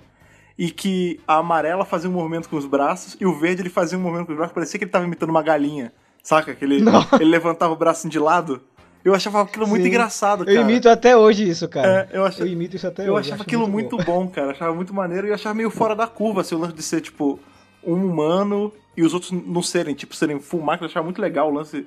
E 0.58 0.72
que 0.72 1.20
a 1.28 1.36
amarela 1.38 1.86
fazia 1.86 2.10
um 2.10 2.14
movimento 2.14 2.50
com 2.50 2.56
os 2.58 2.66
braços 2.66 3.16
e 3.20 3.26
o 3.26 3.34
verde 3.34 3.62
ele 3.62 3.70
fazia 3.70 3.98
um 3.98 4.02
movimento 4.02 4.26
com 4.28 4.32
os 4.34 4.38
braços, 4.38 4.54
parecia 4.56 4.78
que 4.80 4.86
ele 4.86 4.92
tava 4.92 5.06
imitando 5.06 5.30
uma 5.30 5.44
galinha. 5.44 5.94
Saca? 6.24 6.54
Que 6.56 6.66
ele, 6.66 6.84
ele 7.22 7.30
levantava 7.30 7.72
o 7.74 7.76
braço 7.76 8.10
de 8.10 8.18
lado. 8.20 8.62
Eu 9.06 9.14
achava 9.14 9.42
aquilo 9.42 9.66
muito 9.68 9.84
Sim. 9.84 9.90
engraçado, 9.90 10.40
cara. 10.44 10.58
Eu 10.58 10.64
imito 10.64 10.90
até 10.90 11.16
hoje 11.16 11.48
isso, 11.48 11.68
cara. 11.70 12.10
É, 12.12 12.18
eu 12.18 12.26
achei- 12.26 12.52
imito 12.52 12.76
isso 12.76 12.88
até 12.88 13.08
Eu 13.08 13.14
hoje. 13.14 13.28
achava 13.30 13.36
acho 13.36 13.44
aquilo 13.44 13.68
muito, 13.68 13.96
bom. 13.98 14.28
cara. 14.28 14.52
Achava 14.52 14.74
muito 14.74 14.94
maneiro 14.94 15.28
e 15.28 15.30
eu 15.30 15.36
achava 15.36 15.54
meio 15.56 15.70
fora 15.70 15.96
da 15.96 16.08
curva, 16.08 16.42
assim, 16.42 16.56
o 16.56 16.58
lance 16.58 16.74
de 16.74 16.82
ser, 16.84 17.00
tipo, 17.02 17.40
um 17.86 17.94
humano 17.94 18.74
e 18.98 19.04
os 19.04 19.14
outros 19.14 19.32
não 19.32 19.62
serem, 19.62 19.94
tipo, 19.96 20.14
serem 20.16 20.40
full 20.40 20.62
máquina. 20.62 20.88
Eu 20.88 20.90
achava 20.90 21.06
muito 21.06 21.22
legal 21.22 21.50
o 21.50 21.54
lance. 21.54 21.86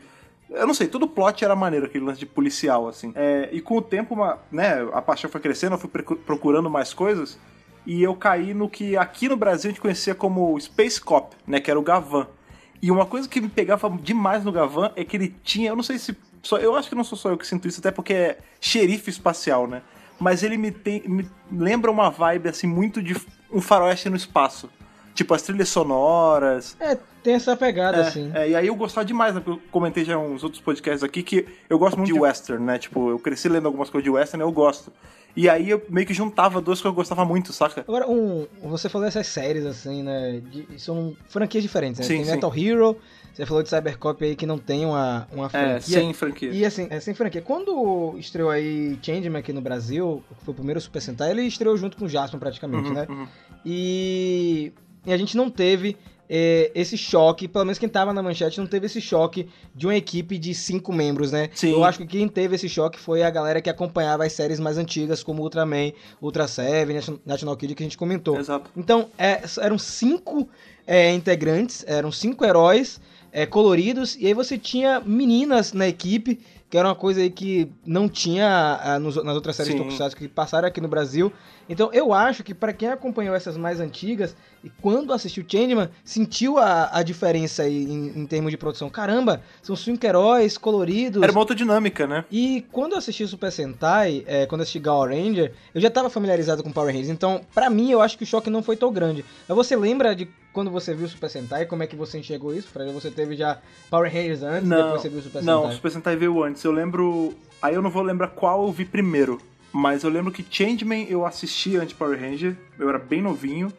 Eu 0.51 0.67
não 0.67 0.75
sei, 0.75 0.89
todo 0.89 1.07
plot 1.07 1.45
era 1.45 1.55
maneiro, 1.55 1.87
aquele 1.87 2.05
lance 2.05 2.19
de 2.19 2.27
policial, 2.27 2.89
assim. 2.89 3.13
É, 3.15 3.49
e 3.53 3.61
com 3.61 3.77
o 3.77 3.83
tempo, 3.83 4.15
uma, 4.15 4.39
né, 4.51 4.89
a 4.93 5.01
paixão 5.01 5.31
foi 5.31 5.41
crescendo, 5.41 5.75
eu 5.75 5.79
fui 5.79 5.89
procurando 5.89 6.69
mais 6.69 6.93
coisas. 6.93 7.39
E 7.87 8.03
eu 8.03 8.15
caí 8.15 8.53
no 8.53 8.69
que 8.69 8.97
aqui 8.97 9.29
no 9.29 9.37
Brasil 9.37 9.69
a 9.69 9.73
gente 9.73 9.81
conhecia 9.81 10.15
como 10.15 10.59
Space 10.61 11.01
Cop, 11.01 11.35
né? 11.47 11.61
Que 11.61 11.71
era 11.71 11.81
o 11.81 11.83
Gavan. 11.83 12.27
E 12.83 12.91
uma 12.91 13.07
coisa 13.07 13.29
que 13.29 13.41
me 13.41 13.49
pegava 13.49 13.91
demais 13.91 14.45
no 14.45 14.53
Gavan 14.53 14.93
é 14.97 15.05
que 15.05 15.17
ele 15.17 15.35
tinha, 15.43 15.71
eu 15.71 15.77
não 15.77 15.83
sei 15.83 15.99
se. 15.99 16.17
Só, 16.43 16.59
eu 16.59 16.75
acho 16.75 16.89
que 16.89 16.95
não 16.95 17.05
sou 17.05 17.19
só 17.19 17.31
eu 17.31 17.39
que 17.39 17.47
sinto 17.47 17.69
isso, 17.69 17.81
até 17.81 17.91
porque 17.91 18.13
é 18.13 18.39
xerife 18.61 19.11
espacial, 19.11 19.67
né? 19.67 19.83
Mas 20.19 20.43
ele 20.43 20.57
me, 20.57 20.71
tem, 20.71 21.03
me 21.07 21.29
lembra 21.51 21.91
uma 21.91 22.11
vibe 22.11 22.49
assim 22.49 22.67
muito 22.67 23.03
de 23.03 23.17
um 23.51 23.61
faroeste 23.61 24.09
no 24.09 24.17
espaço. 24.17 24.71
Tipo, 25.15 25.35
as 25.35 25.43
trilhas 25.43 25.69
sonoras. 25.69 26.77
É, 26.81 26.97
tem 27.23 27.35
essa 27.35 27.57
pegada, 27.57 28.01
assim. 28.01 28.31
É, 28.35 28.49
e 28.51 28.55
aí 28.55 28.67
eu 28.69 28.75
gostava 28.75 29.05
demais, 29.05 29.35
né? 29.35 29.41
porque 29.45 29.59
Eu 29.61 29.71
comentei 29.71 30.05
já 30.05 30.17
uns 30.17 30.43
outros 30.43 30.63
podcasts 30.63 31.03
aqui 31.03 31.23
que 31.23 31.47
eu 31.69 31.79
gosto 31.79 31.97
muito 31.99 32.13
de 32.13 32.19
western, 32.19 32.65
né? 32.65 32.79
Tipo, 32.79 33.11
eu 33.11 33.19
cresci 33.19 33.49
lendo 33.49 33.67
algumas 33.67 33.91
coisas 33.91 34.05
de 34.05 34.11
western 34.11 34.43
e 34.43 34.47
eu 34.47 34.53
gosto. 34.53 34.93
E 35.37 35.49
aí 35.49 35.71
eu 35.71 35.81
meio 35.89 36.07
que 36.07 36.15
juntava 36.15 36.61
duas 36.61 36.81
que 36.81 36.87
eu 36.87 36.93
gostava 36.93 37.25
muito, 37.25 37.53
saca? 37.53 37.83
Agora, 37.87 38.09
um, 38.09 38.47
você 38.63 38.89
falou 38.89 39.07
dessas 39.07 39.27
séries, 39.29 39.65
assim, 39.65 40.03
né? 40.03 40.41
de- 40.51 40.67
são 40.81 41.15
franquias 41.29 41.63
diferentes, 41.63 42.01
né? 42.01 42.07
Sim, 42.07 42.17
tem 42.17 42.25
sim. 42.25 42.31
Metal 42.33 42.53
Hero, 42.57 42.97
você 43.33 43.47
falou 43.47 43.63
de 43.63 43.69
Cybercop 43.69 44.25
aí 44.25 44.35
que 44.35 44.45
não 44.47 44.59
tem 44.59 44.85
uma, 44.85 45.29
uma 45.33 45.49
franquia. 45.49 45.77
É, 45.77 45.81
sem 45.81 46.13
franquia. 46.13 46.51
E 46.51 46.65
assim, 46.65 46.89
é 46.91 46.99
sem 46.99 47.15
franquia. 47.15 47.43
Quando 47.43 48.17
estreou 48.19 48.51
aí 48.51 48.99
Changeman 49.03 49.39
aqui 49.39 49.53
no 49.53 49.61
Brasil, 49.61 50.25
que 50.39 50.45
foi 50.45 50.53
o 50.53 50.57
primeiro 50.57 50.81
Super 50.81 51.01
Sentai, 51.01 51.31
ele 51.31 51.43
estreou 51.43 51.77
junto 51.77 51.97
com 51.97 52.07
o 52.07 52.09
Jasper 52.09 52.41
praticamente, 52.41 52.89
Uhum, 52.89 52.95
né? 52.95 53.07
uhum. 53.09 53.27
E, 53.65 54.73
e 55.07 55.13
a 55.13 55.17
gente 55.17 55.37
não 55.37 55.51
teve 55.51 55.97
é, 56.33 56.71
esse 56.77 56.97
choque, 56.97 57.49
pelo 57.49 57.65
menos 57.65 57.77
quem 57.79 57.89
tava 57.89 58.13
na 58.13 58.23
manchete 58.23 58.61
não 58.61 58.67
teve 58.67 58.87
esse 58.87 59.01
choque 59.01 59.49
de 59.75 59.87
uma 59.87 59.97
equipe 59.97 60.39
de 60.39 60.55
cinco 60.55 60.93
membros, 60.93 61.33
né? 61.33 61.51
Sim. 61.53 61.73
Eu 61.73 61.83
acho 61.83 61.99
que 61.99 62.07
quem 62.07 62.29
teve 62.29 62.55
esse 62.55 62.69
choque 62.69 63.01
foi 63.01 63.25
a 63.25 63.31
galera 63.31 63.61
que 63.61 63.69
acompanhava 63.69 64.25
as 64.25 64.33
séries 64.33 64.61
mais 64.61 64.79
antigas, 64.79 65.25
como 65.25 65.43
Ultraman, 65.43 65.93
Ultra 66.23 66.47
Seven, 66.47 66.95
Nation- 66.95 67.19
National 67.27 67.57
Kid, 67.57 67.75
que 67.75 67.83
a 67.83 67.87
gente 67.87 67.99
comentou. 67.99 68.39
Exato. 68.39 68.71
Então, 68.77 69.09
é, 69.19 69.43
eram 69.61 69.77
cinco 69.77 70.49
é, 70.87 71.13
integrantes, 71.13 71.85
eram 71.89 72.13
cinco 72.13 72.45
heróis 72.45 73.01
é, 73.33 73.45
coloridos, 73.45 74.17
e 74.17 74.27
aí 74.27 74.35
você 74.35 74.57
tinha 74.57 75.01
meninas 75.01 75.73
na 75.73 75.89
equipe, 75.89 76.39
que 76.71 76.79
era 76.79 76.87
uma 76.89 76.95
coisa 76.95 77.21
aí 77.21 77.29
que 77.31 77.69
não 77.85 78.09
tinha 78.09 78.81
ah, 78.81 78.99
nos- 79.01 79.23
nas 79.25 79.35
outras 79.35 79.57
séries 79.57 79.73
Sim. 79.73 79.79
de 79.79 79.85
Tokusatsu 79.85 80.17
que 80.17 80.29
passaram 80.29 80.69
aqui 80.69 80.81
no 80.81 80.87
Brasil. 80.87 81.33
Então, 81.69 81.91
eu 81.93 82.13
acho 82.13 82.43
que 82.45 82.55
para 82.55 82.73
quem 82.73 82.89
acompanhou 82.89 83.35
essas 83.35 83.57
mais 83.57 83.81
antigas, 83.81 84.35
e 84.63 84.71
quando 84.81 85.13
assistiu 85.13 85.45
Changeman, 85.47 85.89
sentiu 86.05 86.59
a, 86.59 86.91
a 86.97 87.03
diferença 87.03 87.63
aí 87.65 87.85
em, 87.85 88.21
em 88.21 88.27
termos 88.27 88.51
de 88.53 88.57
produção. 88.57 88.89
Caramba, 88.89 89.43
são 89.63 89.75
cinco 89.75 90.05
heróis 90.07 90.57
coloridos. 90.57 91.23
Era 91.23 91.33
uma 91.33 91.41
outra 91.41 91.55
dinâmica, 91.57 92.07
né? 92.07 92.25
E 92.31 92.65
quando 92.73 92.93
eu 92.93 92.99
assisti 92.99 93.27
Super 93.27 93.51
Sentai, 93.53 94.25
é, 94.27 94.47
quando 94.47 94.61
eu 94.61 94.63
assisti 94.63 94.79
Gal 94.79 95.05
Ranger, 95.07 95.53
eu 95.75 95.81
já 95.81 95.91
tava 95.91 96.09
familiarizado 96.11 96.63
com 96.63 96.71
Power 96.73 96.91
Rangers. 96.93 97.11
Então, 97.11 97.41
pra 97.55 97.69
mim, 97.71 97.91
eu 97.91 98.01
acho 98.01 98.17
que 98.17 98.25
o 98.25 98.27
choque 98.27 98.49
não 98.51 98.63
foi 98.63 98.77
tão 98.77 98.93
grande. 98.93 99.25
Mas 99.49 99.57
você 99.57 99.75
lembra 99.77 100.15
de 100.15 100.29
quando 100.53 100.71
você 100.71 100.95
viu 100.95 101.07
o 101.07 101.09
Super 101.09 101.31
Sentai, 101.31 101.67
como 101.67 101.83
é 101.83 101.87
que 101.87 101.97
você 101.97 102.19
enxergou 102.19 102.55
isso? 102.55 102.69
Fred, 102.69 102.93
você 102.93 103.11
teve 103.11 103.37
já 103.37 103.59
Power 103.89 104.13
Rangers 104.13 104.43
antes, 104.43 104.69
Não, 104.69 104.77
depois 104.77 105.03
você 105.03 105.09
viu 105.09 105.19
o 105.19 105.23
Super 105.23 105.43
Não, 105.43 105.59
o 105.59 105.63
Sentai? 105.63 105.77
Super 105.77 105.91
Sentai 105.91 106.17
veio 106.17 106.43
antes. 106.43 106.63
Eu 106.65 106.73
lembro. 106.73 107.35
Aí 107.63 107.75
eu 107.75 107.83
não 107.83 107.91
vou 107.91 108.03
lembrar 108.03 108.29
qual 108.29 108.67
eu 108.67 108.73
vi 108.73 108.85
primeiro. 108.85 109.41
Mas 109.73 110.03
eu 110.03 110.11
lembro 110.11 110.33
que 110.33 110.45
Changeman 110.49 111.07
eu 111.09 111.25
assisti 111.25 111.77
antes 111.77 111.91
de 111.91 111.95
Power 111.95 112.19
Ranger. 112.21 112.57
Eu 112.79 112.89
era 112.89 112.99
bem 112.99 113.23
novinho. 113.23 113.73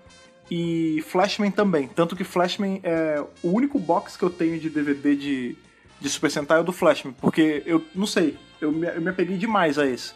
E 0.49 1.01
Flashman 1.07 1.51
também. 1.51 1.87
Tanto 1.87 2.15
que 2.15 2.23
Flashman 2.23 2.79
é 2.83 3.23
o 3.41 3.49
único 3.49 3.79
box 3.79 4.17
que 4.17 4.23
eu 4.23 4.29
tenho 4.29 4.59
de 4.59 4.69
DVD 4.69 5.15
de, 5.15 5.57
de 5.99 6.09
Super 6.09 6.29
Sentai 6.29 6.57
é 6.57 6.61
o 6.61 6.63
do 6.63 6.73
Flashman. 6.73 7.13
Porque 7.19 7.63
eu 7.65 7.83
não 7.93 8.05
sei. 8.05 8.37
Eu 8.59 8.71
me, 8.71 8.87
eu 8.87 9.01
me 9.01 9.09
apeguei 9.09 9.37
demais 9.37 9.77
a 9.79 9.85
esse. 9.85 10.13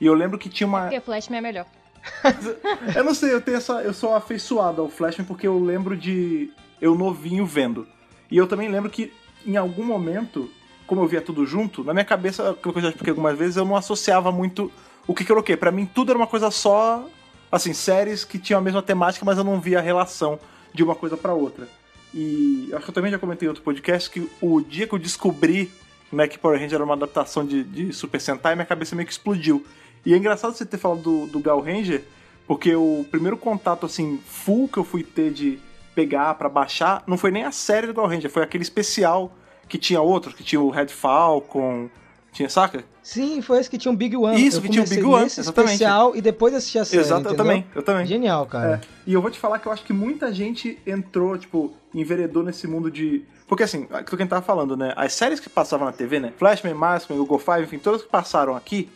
E 0.00 0.06
eu 0.06 0.14
lembro 0.14 0.38
que 0.38 0.48
tinha 0.48 0.66
uma. 0.66 0.82
Porque 0.82 1.00
Flashman 1.00 1.38
é 1.38 1.42
melhor. 1.42 1.66
Eu 2.94 3.04
não 3.04 3.14
sei, 3.14 3.32
eu 3.32 3.40
tenho 3.40 3.56
essa. 3.56 3.82
Eu 3.82 3.92
sou 3.92 4.14
afeiçoado 4.14 4.82
ao 4.82 4.88
Flashman 4.88 5.26
porque 5.26 5.46
eu 5.46 5.62
lembro 5.62 5.96
de 5.96 6.50
eu 6.80 6.94
novinho 6.94 7.46
vendo. 7.46 7.86
E 8.30 8.36
eu 8.36 8.46
também 8.46 8.68
lembro 8.68 8.90
que 8.90 9.12
em 9.46 9.56
algum 9.56 9.84
momento, 9.84 10.50
como 10.86 11.02
eu 11.02 11.06
via 11.06 11.20
tudo 11.20 11.46
junto, 11.46 11.82
na 11.84 11.92
minha 11.92 12.04
cabeça, 12.04 12.50
aquilo 12.50 12.72
que 12.72 12.78
eu 12.78 12.82
já 12.82 12.88
expliquei 12.88 13.10
algumas 13.10 13.36
vezes, 13.36 13.56
eu 13.56 13.64
não 13.64 13.76
associava 13.76 14.30
muito 14.30 14.70
o 15.06 15.14
que 15.14 15.24
que 15.24 15.32
era 15.32 15.40
o 15.40 15.42
quê. 15.42 15.56
Pra 15.56 15.70
mim 15.70 15.86
tudo 15.86 16.12
era 16.12 16.18
uma 16.18 16.26
coisa 16.26 16.50
só, 16.50 17.08
assim, 17.50 17.72
séries 17.72 18.24
que 18.24 18.38
tinham 18.38 18.58
a 18.58 18.62
mesma 18.62 18.82
temática, 18.82 19.24
mas 19.24 19.38
eu 19.38 19.44
não 19.44 19.60
via 19.60 19.78
a 19.78 19.82
relação 19.82 20.38
de 20.72 20.82
uma 20.82 20.94
coisa 20.94 21.16
pra 21.16 21.32
outra. 21.32 21.68
E 22.14 22.70
acho 22.72 22.84
que 22.84 22.90
eu 22.90 22.94
também 22.94 23.10
já 23.10 23.18
comentei 23.18 23.46
em 23.46 23.50
outro 23.50 23.62
podcast 23.62 24.10
que 24.10 24.28
o 24.40 24.60
dia 24.60 24.86
que 24.86 24.94
eu 24.94 24.98
descobri 24.98 25.70
né, 26.12 26.26
que 26.26 26.38
Power 26.38 26.58
Ranger 26.58 26.76
era 26.76 26.84
uma 26.84 26.94
adaptação 26.94 27.44
de, 27.44 27.62
de 27.62 27.92
Super 27.92 28.20
Sentai, 28.20 28.54
minha 28.54 28.66
cabeça 28.66 28.96
meio 28.96 29.06
que 29.06 29.12
explodiu. 29.12 29.64
E 30.08 30.14
é 30.14 30.16
engraçado 30.16 30.54
você 30.54 30.64
ter 30.64 30.78
falado 30.78 31.02
do, 31.02 31.26
do 31.26 31.38
Gal 31.38 31.60
Ranger, 31.60 32.02
porque 32.46 32.74
o 32.74 33.04
primeiro 33.10 33.36
contato, 33.36 33.84
assim, 33.84 34.18
full 34.26 34.66
que 34.66 34.78
eu 34.78 34.84
fui 34.84 35.02
ter 35.02 35.30
de 35.30 35.58
pegar 35.94 36.32
pra 36.36 36.48
baixar, 36.48 37.02
não 37.06 37.18
foi 37.18 37.30
nem 37.30 37.44
a 37.44 37.52
série 37.52 37.86
do 37.86 37.92
Gal 37.92 38.06
Ranger, 38.06 38.30
foi 38.30 38.42
aquele 38.42 38.62
especial 38.62 39.30
que 39.68 39.76
tinha 39.76 40.00
outros, 40.00 40.34
que 40.34 40.42
tinha 40.42 40.58
o 40.58 40.70
Red 40.70 40.88
Falcon, 40.88 41.90
tinha, 42.32 42.48
saca? 42.48 42.82
Sim, 43.02 43.42
foi 43.42 43.58
esse 43.60 43.68
que 43.68 43.76
tinha 43.76 43.92
um 43.92 43.96
Big 43.96 44.16
One. 44.16 44.42
Isso, 44.42 44.56
Eu 44.56 44.62
que 44.62 44.70
tinha 44.70 44.82
o 44.82 44.86
comecei 44.86 45.02
Big 45.02 45.14
One, 45.14 45.26
exatamente. 45.26 45.72
especial 45.72 46.16
e 46.16 46.22
depois 46.22 46.54
assisti 46.54 46.78
a 46.78 46.86
série, 46.86 47.02
Exato, 47.02 47.28
eu 47.28 47.36
também, 47.36 47.66
eu 47.74 47.82
também. 47.82 48.06
Genial, 48.06 48.46
cara. 48.46 48.80
É, 48.82 48.88
e 49.06 49.12
eu 49.12 49.20
vou 49.20 49.30
te 49.30 49.38
falar 49.38 49.58
que 49.58 49.68
eu 49.68 49.72
acho 49.72 49.84
que 49.84 49.92
muita 49.92 50.32
gente 50.32 50.78
entrou, 50.86 51.36
tipo, 51.36 51.74
enveredou 51.94 52.42
nesse 52.42 52.66
mundo 52.66 52.90
de. 52.90 53.26
Porque 53.46 53.62
assim, 53.62 53.86
aquilo 53.90 54.04
que 54.04 54.14
a 54.14 54.18
gente 54.24 54.30
tava 54.30 54.42
falando, 54.42 54.74
né? 54.74 54.94
As 54.96 55.12
séries 55.12 55.38
que 55.38 55.50
passavam 55.50 55.84
na 55.84 55.92
TV, 55.92 56.18
né? 56.18 56.32
Flashman, 56.38 56.72
Maskman, 56.72 57.18
Google 57.18 57.38
Five, 57.38 57.64
enfim, 57.64 57.78
todas 57.78 58.02
que 58.02 58.08
passaram 58.08 58.56
aqui, 58.56 58.88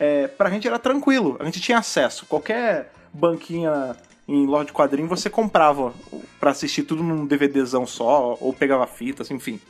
é, 0.00 0.26
pra 0.26 0.48
gente 0.48 0.66
era 0.66 0.78
tranquilo. 0.78 1.36
A 1.38 1.44
gente 1.44 1.60
tinha 1.60 1.78
acesso. 1.78 2.24
Qualquer 2.24 2.90
banquinha 3.12 3.94
em 4.26 4.46
loja 4.46 4.64
de 4.66 4.72
quadrinho 4.72 5.06
você 5.06 5.28
comprava 5.28 5.92
pra 6.40 6.52
assistir 6.52 6.84
tudo 6.84 7.02
num 7.02 7.26
DVDzão 7.26 7.86
só, 7.86 8.38
ou 8.40 8.52
pegava 8.52 8.86
fitas, 8.86 9.30
enfim. 9.30 9.60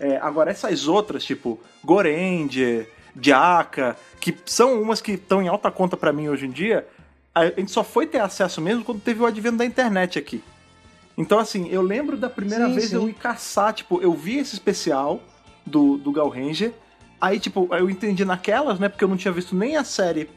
É, 0.00 0.16
agora, 0.16 0.50
essas 0.50 0.88
outras, 0.88 1.22
tipo 1.24 1.60
Goranger, 1.84 2.90
Diaka, 3.14 3.96
que 4.18 4.34
são 4.46 4.80
umas 4.80 5.02
que 5.02 5.12
estão 5.12 5.42
em 5.42 5.48
alta 5.48 5.70
conta 5.70 5.96
pra 5.96 6.12
mim 6.12 6.28
hoje 6.28 6.46
em 6.46 6.50
dia, 6.50 6.86
a 7.34 7.46
gente 7.46 7.70
só 7.70 7.84
foi 7.84 8.06
ter 8.06 8.18
acesso 8.18 8.60
mesmo 8.60 8.84
quando 8.84 9.00
teve 9.00 9.20
o 9.20 9.26
advento 9.26 9.58
da 9.58 9.66
internet 9.66 10.18
aqui. 10.18 10.42
Então, 11.16 11.38
assim, 11.38 11.68
eu 11.68 11.82
lembro 11.82 12.16
da 12.16 12.30
primeira 12.30 12.66
Sim, 12.68 12.74
vez 12.74 12.88
sim. 12.88 12.96
eu 12.96 13.08
ir 13.08 13.14
caçar, 13.14 13.72
tipo, 13.72 14.00
eu 14.00 14.12
vi 14.12 14.38
esse 14.38 14.54
especial 14.54 15.20
do, 15.66 15.96
do 15.96 16.10
Gal 16.10 16.28
Ranger, 16.28 16.72
aí, 17.24 17.40
tipo, 17.40 17.68
eu 17.74 17.88
entendi 17.88 18.24
naquelas, 18.24 18.78
né, 18.78 18.88
porque 18.88 19.04
eu 19.04 19.08
não 19.08 19.16
tinha 19.16 19.32
visto 19.32 19.54
nem 19.56 19.76
a 19.76 19.84
série 19.84 20.28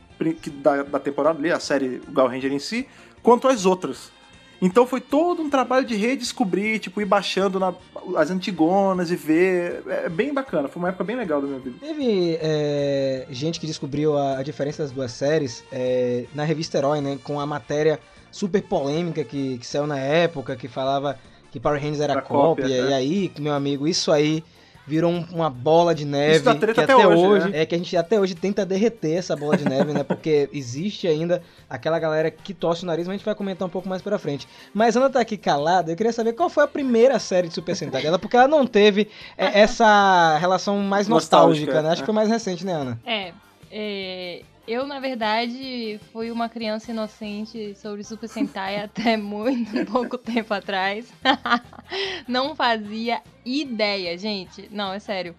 da, 0.64 0.84
da 0.84 1.00
temporada 1.00 1.38
ali, 1.38 1.52
a 1.52 1.60
série 1.60 2.02
Gal 2.10 2.28
Ranger 2.28 2.52
em 2.52 2.60
si, 2.60 2.88
quanto 3.22 3.48
as 3.48 3.66
outras. 3.66 4.12
Então 4.60 4.88
foi 4.88 5.00
todo 5.00 5.44
um 5.44 5.50
trabalho 5.52 5.86
de 5.86 5.96
redescobrir, 5.96 6.80
tipo, 6.80 7.00
ir 7.00 7.06
baixando 7.06 7.60
na- 7.60 7.76
as 8.16 8.32
antigonas 8.32 9.12
e 9.12 9.16
ver. 9.16 9.84
É 9.88 10.10
bem 10.10 10.34
bacana, 10.34 10.68
foi 10.68 10.80
uma 10.82 10.90
época 10.90 11.04
bem 11.04 11.16
legal 11.16 11.40
da 11.40 11.48
minha 11.48 11.60
vida. 11.60 11.76
Teve 11.80 12.40
é, 12.42 13.28
gente 13.30 13.60
que 13.60 13.68
descobriu 13.68 14.18
a, 14.18 14.40
a 14.40 14.44
diferença 14.44 14.82
das 14.82 14.92
duas 14.92 15.12
séries 15.12 15.64
é, 15.72 16.26
na 16.34 16.44
revista 16.44 16.76
Herói, 16.80 17.02
né? 17.02 17.20
Com 17.24 17.40
a 17.40 17.46
matéria 17.46 18.00
super 18.32 18.64
polêmica 18.64 19.24
que, 19.24 19.60
que 19.60 19.68
saiu 19.68 19.86
na 19.86 20.00
época, 20.00 20.56
que 20.56 20.68
falava 20.68 21.20
que 21.52 21.60
Power 21.60 21.80
Rangers 21.80 22.02
era 22.02 22.20
cópia. 22.20 22.64
cópia, 22.66 22.76
é. 22.82 22.90
E 22.90 22.94
aí, 22.94 23.32
meu 23.38 23.54
amigo, 23.54 23.88
isso 23.88 24.12
aí 24.12 24.44
virou 24.88 25.12
um- 25.12 25.26
uma 25.34 25.50
bola 25.50 25.94
de 25.94 26.06
neve. 26.06 26.36
Isso 26.38 26.46
dá 26.46 26.56
treta 26.56 26.86
que 26.86 26.92
até 26.92 27.06
hoje, 27.06 27.50
né? 27.50 27.62
É 27.62 27.66
que 27.66 27.76
a 27.76 27.78
gente 27.78 27.96
até 27.98 28.20
hoje 28.20 28.34
tenta 28.34 28.66
derreter 28.66 29.18
essa 29.18 29.36
bola 29.36 29.58
de 29.58 29.66
neve, 29.66 29.92
né? 29.92 30.02
Porque 30.02 30.50
existe 30.54 31.08
ainda 31.08 31.42
aquela 31.70 32.00
galera 32.00 32.32
que 32.32 32.54
torce 32.54 32.84
o 32.84 32.86
nariz, 32.86 33.06
mas 33.06 33.16
a 33.16 33.18
gente 33.18 33.26
vai 33.26 33.36
comentar 33.36 33.68
um 33.68 33.70
pouco 33.70 33.90
mais 33.90 34.02
pra 34.02 34.18
frente. 34.18 34.48
Mas 34.74 34.96
Ana 34.96 35.10
tá 35.10 35.20
aqui 35.20 35.36
calada, 35.36 35.92
eu 35.92 35.96
queria 35.98 36.14
saber 36.14 36.34
qual 36.34 36.50
foi 36.50 36.64
a 36.64 36.68
primeira 36.68 37.20
série 37.20 37.50
de 37.50 37.54
Super 37.54 37.76
Sentai 37.76 38.02
dela, 38.02 38.18
porque 38.18 38.38
ela 38.38 38.48
não 38.48 38.66
teve 38.66 39.10
é, 39.38 39.60
essa 39.60 40.38
relação 40.40 40.78
mais 40.78 41.08
nostálgica, 41.08 41.66
Nostálgica, 41.66 41.82
né? 41.82 41.90
Acho 41.90 42.02
é. 42.02 42.04
que 42.04 42.06
foi 42.06 42.16
mais 42.16 42.30
recente, 42.30 42.66
né, 42.66 42.74
Ana? 42.74 43.00
É, 43.06 43.34
é, 43.70 44.42
eu, 44.68 44.86
na 44.86 45.00
verdade, 45.00 45.98
fui 46.12 46.30
uma 46.30 46.50
criança 46.50 46.92
inocente 46.92 47.74
sobre 47.76 48.04
Super 48.04 48.28
Sentai 48.28 48.80
até 48.84 49.16
muito 49.16 49.86
pouco 49.90 50.18
tempo 50.18 50.54
atrás. 50.54 51.12
não 52.28 52.54
fazia 52.54 53.22
ideia, 53.46 54.18
gente. 54.18 54.68
Não, 54.70 54.92
é 54.92 55.00
sério. 55.00 55.34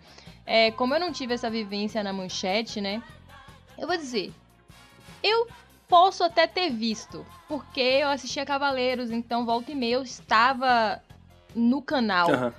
É, 0.46 0.70
como 0.70 0.94
eu 0.94 1.00
não 1.00 1.12
tive 1.12 1.34
essa 1.34 1.50
vivência 1.50 2.02
na 2.02 2.10
manchete, 2.10 2.80
né? 2.80 3.02
Eu 3.76 3.86
vou 3.86 3.98
dizer, 3.98 4.32
eu 5.22 5.46
posso 5.86 6.24
até 6.24 6.46
ter 6.46 6.70
visto, 6.70 7.26
porque 7.46 7.80
eu 7.80 8.08
assistia 8.08 8.46
Cavaleiros, 8.46 9.10
então 9.10 9.44
volta 9.44 9.70
e 9.72 9.74
meia 9.74 9.96
eu 9.96 10.02
estava 10.02 11.02
no 11.54 11.80
canal 11.82 12.30
Aham. 12.30 12.54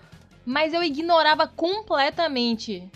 mas 0.46 0.74
eu 0.74 0.84
ignorava 0.84 1.48
completamente. 1.48 2.88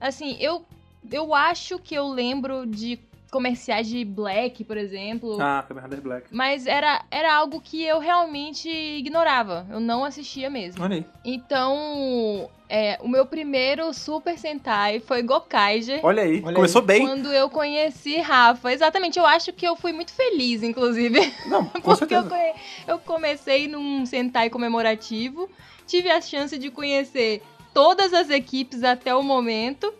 Assim, 0.00 0.36
eu 0.38 0.64
eu 1.10 1.34
acho 1.34 1.78
que 1.78 1.94
eu 1.94 2.08
lembro 2.08 2.66
de 2.66 2.98
comerciais 3.30 3.86
de 3.88 4.04
Black, 4.04 4.62
por 4.64 4.76
exemplo, 4.76 5.36
Ah, 5.40 5.64
Kamen 5.66 5.82
Rider 5.84 6.00
Black. 6.00 6.26
mas 6.30 6.66
era, 6.66 7.04
era 7.10 7.34
algo 7.34 7.60
que 7.60 7.82
eu 7.82 7.98
realmente 7.98 8.68
ignorava. 8.68 9.66
Eu 9.70 9.80
não 9.80 10.04
assistia 10.04 10.48
mesmo. 10.48 10.82
Olha 10.82 10.96
aí. 10.96 11.04
Então, 11.24 12.48
é, 12.68 12.98
o 13.00 13.08
meu 13.08 13.26
primeiro 13.26 13.92
Super 13.92 14.38
Sentai 14.38 15.00
foi 15.00 15.22
Gokaiger. 15.22 16.00
Olha 16.04 16.22
aí, 16.22 16.42
Olha 16.44 16.54
começou 16.54 16.80
aí. 16.80 16.86
bem. 16.86 17.06
Quando 17.06 17.32
eu 17.32 17.48
conheci 17.50 18.16
Rafa, 18.20 18.72
exatamente, 18.72 19.18
eu 19.18 19.26
acho 19.26 19.52
que 19.52 19.66
eu 19.66 19.76
fui 19.76 19.92
muito 19.92 20.12
feliz, 20.12 20.62
inclusive. 20.62 21.18
Não, 21.46 21.64
com 21.80 21.80
Porque 21.80 22.14
eu, 22.14 22.22
certeza. 22.22 22.54
eu 22.86 22.98
comecei 22.98 23.66
num 23.68 24.04
Sentai 24.06 24.50
comemorativo, 24.50 25.48
tive 25.86 26.10
a 26.10 26.20
chance 26.20 26.56
de 26.58 26.70
conhecer 26.70 27.42
todas 27.74 28.12
as 28.14 28.30
equipes 28.30 28.82
até 28.84 29.14
o 29.14 29.22
momento. 29.22 29.92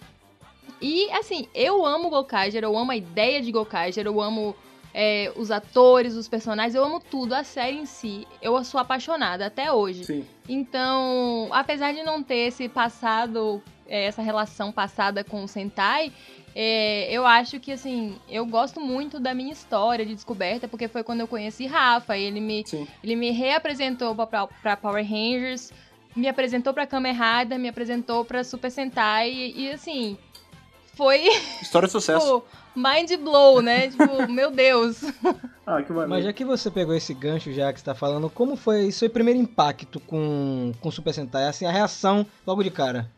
E, 0.81 1.11
assim, 1.12 1.49
eu 1.55 1.85
amo 1.85 2.11
Gokaiger, 2.11 2.62
eu 2.62 2.77
amo 2.77 2.93
a 2.93 2.97
ideia 2.97 3.41
de 3.41 3.51
Gokaiger, 3.51 4.07
eu 4.07 4.21
amo 4.21 4.55
é, 4.93 5.33
os 5.37 5.51
atores, 5.51 6.15
os 6.15 6.29
personagens, 6.29 6.75
eu 6.75 6.85
amo 6.85 7.01
tudo, 7.01 7.35
a 7.35 7.45
série 7.45 7.77
em 7.77 7.87
si. 7.87 8.27
Eu 8.41 8.62
sou 8.65 8.81
apaixonada 8.81 9.47
até 9.47 9.71
hoje. 9.71 10.05
Sim. 10.05 10.27
Então, 10.49 11.49
apesar 11.51 11.93
de 11.93 12.03
não 12.03 12.23
ter 12.23 12.49
esse 12.49 12.69
passado, 12.69 13.62
é, 13.87 14.05
essa 14.05 14.23
relação 14.23 14.73
passada 14.73 15.23
com 15.25 15.45
o 15.45 15.49
Sentai, 15.49 16.12
é, 16.55 17.12
eu 17.12 17.27
acho 17.27 17.61
que, 17.61 17.73
assim, 17.73 18.17
eu 18.29 18.47
gosto 18.47 18.81
muito 18.81 19.21
da 19.21 19.35
minha 19.35 19.53
história 19.53 20.07
de 20.07 20.15
descoberta, 20.15 20.67
porque 20.67 20.89
foi 20.89 21.03
quando 21.03 21.21
eu 21.21 21.29
conheci 21.29 21.67
Rafa, 21.67 22.17
ele 22.17 22.41
me, 22.41 22.65
Sim. 22.67 22.87
ele 23.05 23.17
me 23.17 23.31
reapresentou 23.31 24.15
pra 24.15 24.77
Power 24.79 25.05
Rangers, 25.05 25.71
me 26.17 26.27
apresentou 26.27 26.73
pra 26.73 26.87
Kamen 26.87 27.12
Rider, 27.12 27.59
me 27.59 27.69
apresentou 27.69 28.25
pra 28.25 28.43
Super 28.43 28.71
Sentai, 28.71 29.31
e, 29.31 29.67
e, 29.67 29.71
assim, 29.71 30.17
foi, 30.96 31.28
História 31.62 31.87
de 31.87 31.92
sucesso. 31.92 32.40
tipo, 32.40 32.44
mind 32.74 33.12
blow, 33.22 33.61
né? 33.62 33.88
tipo, 33.88 34.26
meu 34.28 34.50
Deus. 34.50 35.00
Ah, 35.68 35.82
que 35.82 35.90
maneiro. 35.90 36.11
Mas 36.11 36.24
já 36.24 36.32
que 36.32 36.44
você 36.44 36.70
pegou 36.70 36.94
esse 36.94 37.12
gancho 37.12 37.52
já 37.52 37.72
que 37.72 37.80
você 37.80 37.85
tá 37.85 37.92
falando, 37.92 38.30
como 38.30 38.54
foi 38.54 38.92
seu 38.92 39.11
primeiro 39.11 39.40
impacto 39.40 39.98
com 39.98 40.72
com 40.80 40.90
Super 40.92 41.12
Sentai? 41.12 41.48
Assim, 41.48 41.66
a 41.66 41.72
reação 41.72 42.24
logo 42.46 42.62
de 42.62 42.70
cara. 42.70 43.11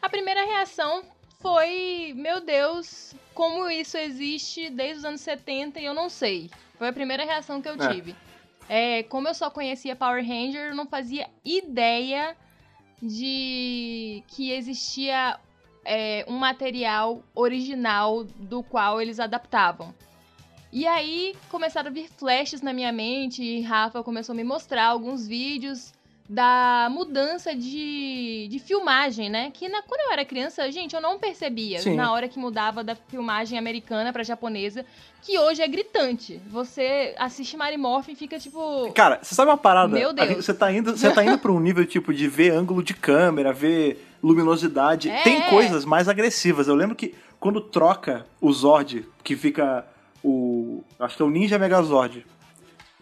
A 0.00 0.08
primeira 0.08 0.44
reação 0.44 1.02
foi, 1.40 2.12
meu 2.14 2.40
Deus, 2.40 3.16
como 3.34 3.68
isso 3.68 3.96
existe 3.96 4.70
desde 4.70 4.98
os 4.98 5.04
anos 5.04 5.20
70 5.22 5.80
e 5.80 5.86
eu 5.86 5.92
não 5.92 6.08
sei. 6.08 6.52
Foi 6.78 6.86
a 6.86 6.92
primeira 6.92 7.24
reação 7.24 7.60
que 7.60 7.68
eu 7.68 7.74
É. 7.74 7.88
tive. 7.92 8.14
É, 8.68 9.02
como 9.02 9.26
eu 9.26 9.34
só 9.34 9.50
conhecia 9.50 9.96
Power 9.96 10.24
Ranger, 10.24 10.68
eu 10.68 10.76
não 10.76 10.86
fazia 10.86 11.26
ideia 11.44 12.36
de 13.02 14.22
que 14.28 14.52
existia 14.52 15.36
é, 15.88 16.24
um 16.28 16.36
material 16.36 17.22
original 17.34 18.22
do 18.24 18.62
qual 18.62 19.00
eles 19.00 19.18
adaptavam. 19.18 19.94
E 20.70 20.86
aí 20.86 21.34
começaram 21.48 21.88
a 21.88 21.92
vir 21.92 22.08
flashes 22.08 22.60
na 22.60 22.74
minha 22.74 22.92
mente 22.92 23.42
e 23.42 23.62
Rafa 23.62 24.02
começou 24.02 24.34
a 24.34 24.36
me 24.36 24.44
mostrar 24.44 24.84
alguns 24.84 25.26
vídeos 25.26 25.94
da 26.28 26.88
mudança 26.90 27.56
de, 27.56 28.48
de 28.50 28.58
filmagem, 28.58 29.30
né? 29.30 29.50
Que 29.50 29.66
na, 29.68 29.80
quando 29.80 30.00
eu 30.02 30.12
era 30.12 30.24
criança, 30.26 30.70
gente, 30.70 30.94
eu 30.94 31.00
não 31.00 31.18
percebia 31.18 31.78
Sim. 31.78 31.94
na 31.94 32.12
hora 32.12 32.28
que 32.28 32.38
mudava 32.38 32.84
da 32.84 32.94
filmagem 32.94 33.58
americana 33.58 34.12
pra 34.12 34.22
japonesa, 34.22 34.84
que 35.22 35.38
hoje 35.38 35.62
é 35.62 35.66
gritante. 35.66 36.38
Você 36.50 37.14
assiste 37.18 37.56
Mary 37.56 37.78
Morphin 37.78 38.12
e 38.12 38.16
fica 38.16 38.38
tipo. 38.38 38.92
Cara, 38.92 39.20
você 39.22 39.34
sabe 39.34 39.50
uma 39.50 39.56
parada? 39.56 39.94
Meu 39.94 40.12
Deus. 40.12 40.44
Você 40.44 40.52
tá 40.52 40.70
indo, 40.70 40.94
você 40.94 41.10
tá 41.10 41.24
indo 41.24 41.38
pra 41.38 41.50
um 41.50 41.60
nível 41.60 41.86
tipo 41.86 42.12
de 42.12 42.28
ver 42.28 42.50
ângulo 42.50 42.82
de 42.82 42.92
câmera, 42.92 43.50
ver 43.50 44.06
luminosidade. 44.22 45.08
É. 45.08 45.22
Tem 45.22 45.40
coisas 45.48 45.86
mais 45.86 46.08
agressivas. 46.08 46.68
Eu 46.68 46.74
lembro 46.74 46.94
que 46.94 47.14
quando 47.40 47.60
troca 47.60 48.26
o 48.38 48.52
Zord, 48.52 49.08
que 49.24 49.34
fica 49.34 49.86
o. 50.22 50.84
Acho 51.00 51.16
que 51.16 51.22
é 51.22 51.24
o 51.24 51.30
Ninja 51.30 51.58
Megazord. 51.58 52.26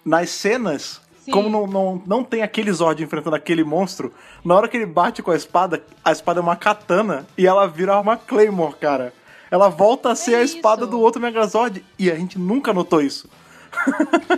Nas 0.04 0.30
cenas, 0.30 1.00
Sim. 1.26 1.30
como 1.32 1.48
não, 1.50 1.66
não, 1.66 2.02
não 2.06 2.24
tem 2.24 2.42
aquele 2.42 2.72
Zord 2.72 3.02
enfrentando 3.02 3.36
aquele 3.36 3.62
monstro, 3.62 4.12
na 4.44 4.54
hora 4.54 4.66
que 4.68 4.76
ele 4.76 4.86
bate 4.86 5.22
com 5.22 5.30
a 5.30 5.36
espada, 5.36 5.82
a 6.04 6.10
espada 6.10 6.40
é 6.40 6.42
uma 6.42 6.56
katana 6.56 7.26
e 7.36 7.46
ela 7.46 7.66
vira 7.66 8.00
uma 8.00 8.16
Claymore, 8.16 8.76
cara. 8.76 9.12
Ela 9.50 9.68
volta 9.68 10.10
a 10.10 10.14
ser 10.16 10.32
É 10.32 10.36
a 10.38 10.42
espada 10.42 10.82
isso. 10.82 10.90
do 10.90 11.00
outro 11.00 11.20
Megazord 11.20 11.84
e 11.98 12.10
a 12.10 12.14
gente 12.16 12.38
nunca 12.38 12.72
notou 12.72 13.00
isso. 13.02 13.28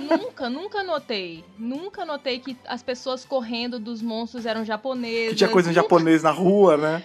nunca, 0.00 0.50
nunca 0.50 0.82
notei. 0.82 1.44
Nunca 1.58 2.04
notei 2.04 2.38
que 2.40 2.56
as 2.66 2.82
pessoas 2.82 3.24
correndo 3.24 3.78
dos 3.78 4.02
monstros 4.02 4.44
eram 4.46 4.64
japonesas. 4.64 5.30
Que 5.30 5.36
tinha 5.36 5.48
coisa 5.50 5.68
em 5.70 5.72
Nunca- 5.74 5.82
japonês 5.82 6.22
na 6.22 6.30
rua, 6.30 6.76
né? 6.76 7.02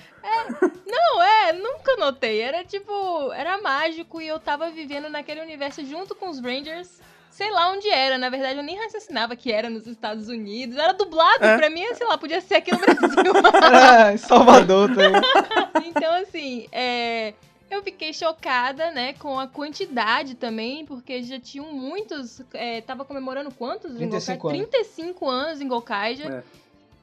Não, 0.86 1.22
é, 1.22 1.54
nunca 1.54 1.96
notei. 1.98 2.42
Era 2.42 2.64
tipo, 2.64 3.32
era 3.34 3.62
mágico 3.62 4.20
e 4.22 4.28
eu 4.28 4.40
tava 4.40 4.70
vivendo 4.72 5.10
naquele 5.10 5.42
universo 5.42 5.86
junto 5.86 6.16
com 6.16 6.30
os 6.30 6.40
Rangers. 6.40 7.02
Sei 7.34 7.50
lá 7.52 7.72
onde 7.72 7.90
era, 7.90 8.16
na 8.20 8.30
verdade 8.30 8.58
eu 8.58 8.64
nem 8.64 8.78
raciocinava 8.78 9.36
que 9.36 9.52
era 9.52 9.68
nos 9.68 9.88
Estados 9.88 10.30
Unidos. 10.30 10.78
Era 10.78 10.94
dublado, 10.94 11.44
É. 11.44 11.58
pra 11.58 11.68
mim, 11.68 11.84
sei 11.96 12.06
lá, 12.06 12.16
podia 12.16 12.40
ser 12.40 12.56
aqui 12.58 12.72
no 12.72 12.78
Brasil. 12.78 13.34
Era 13.56 14.14
em 14.14 14.18
Salvador, 14.18 14.92
aí. 14.92 15.82
então, 15.90 16.14
assim, 16.14 16.68
é, 16.72 17.34
eu 17.72 17.82
fiquei 17.82 18.14
chocada, 18.14 18.92
né, 18.92 19.14
com 19.14 19.40
a 19.40 19.48
quantidade 19.48 20.36
também, 20.36 20.86
porque 20.86 21.24
já 21.24 21.40
tinham 21.40 21.74
muitos. 21.74 22.40
É, 22.54 22.82
tava 22.82 23.04
comemorando 23.04 23.50
quantos? 23.52 23.94
em 23.96 24.08
35 24.08 24.38
Gokaiger? 24.44 24.60
anos. 24.62 24.70
35 24.72 25.28
anos 25.28 25.62
em 25.62 25.68
Gokaiger. 25.68 26.32
É. 26.32 26.44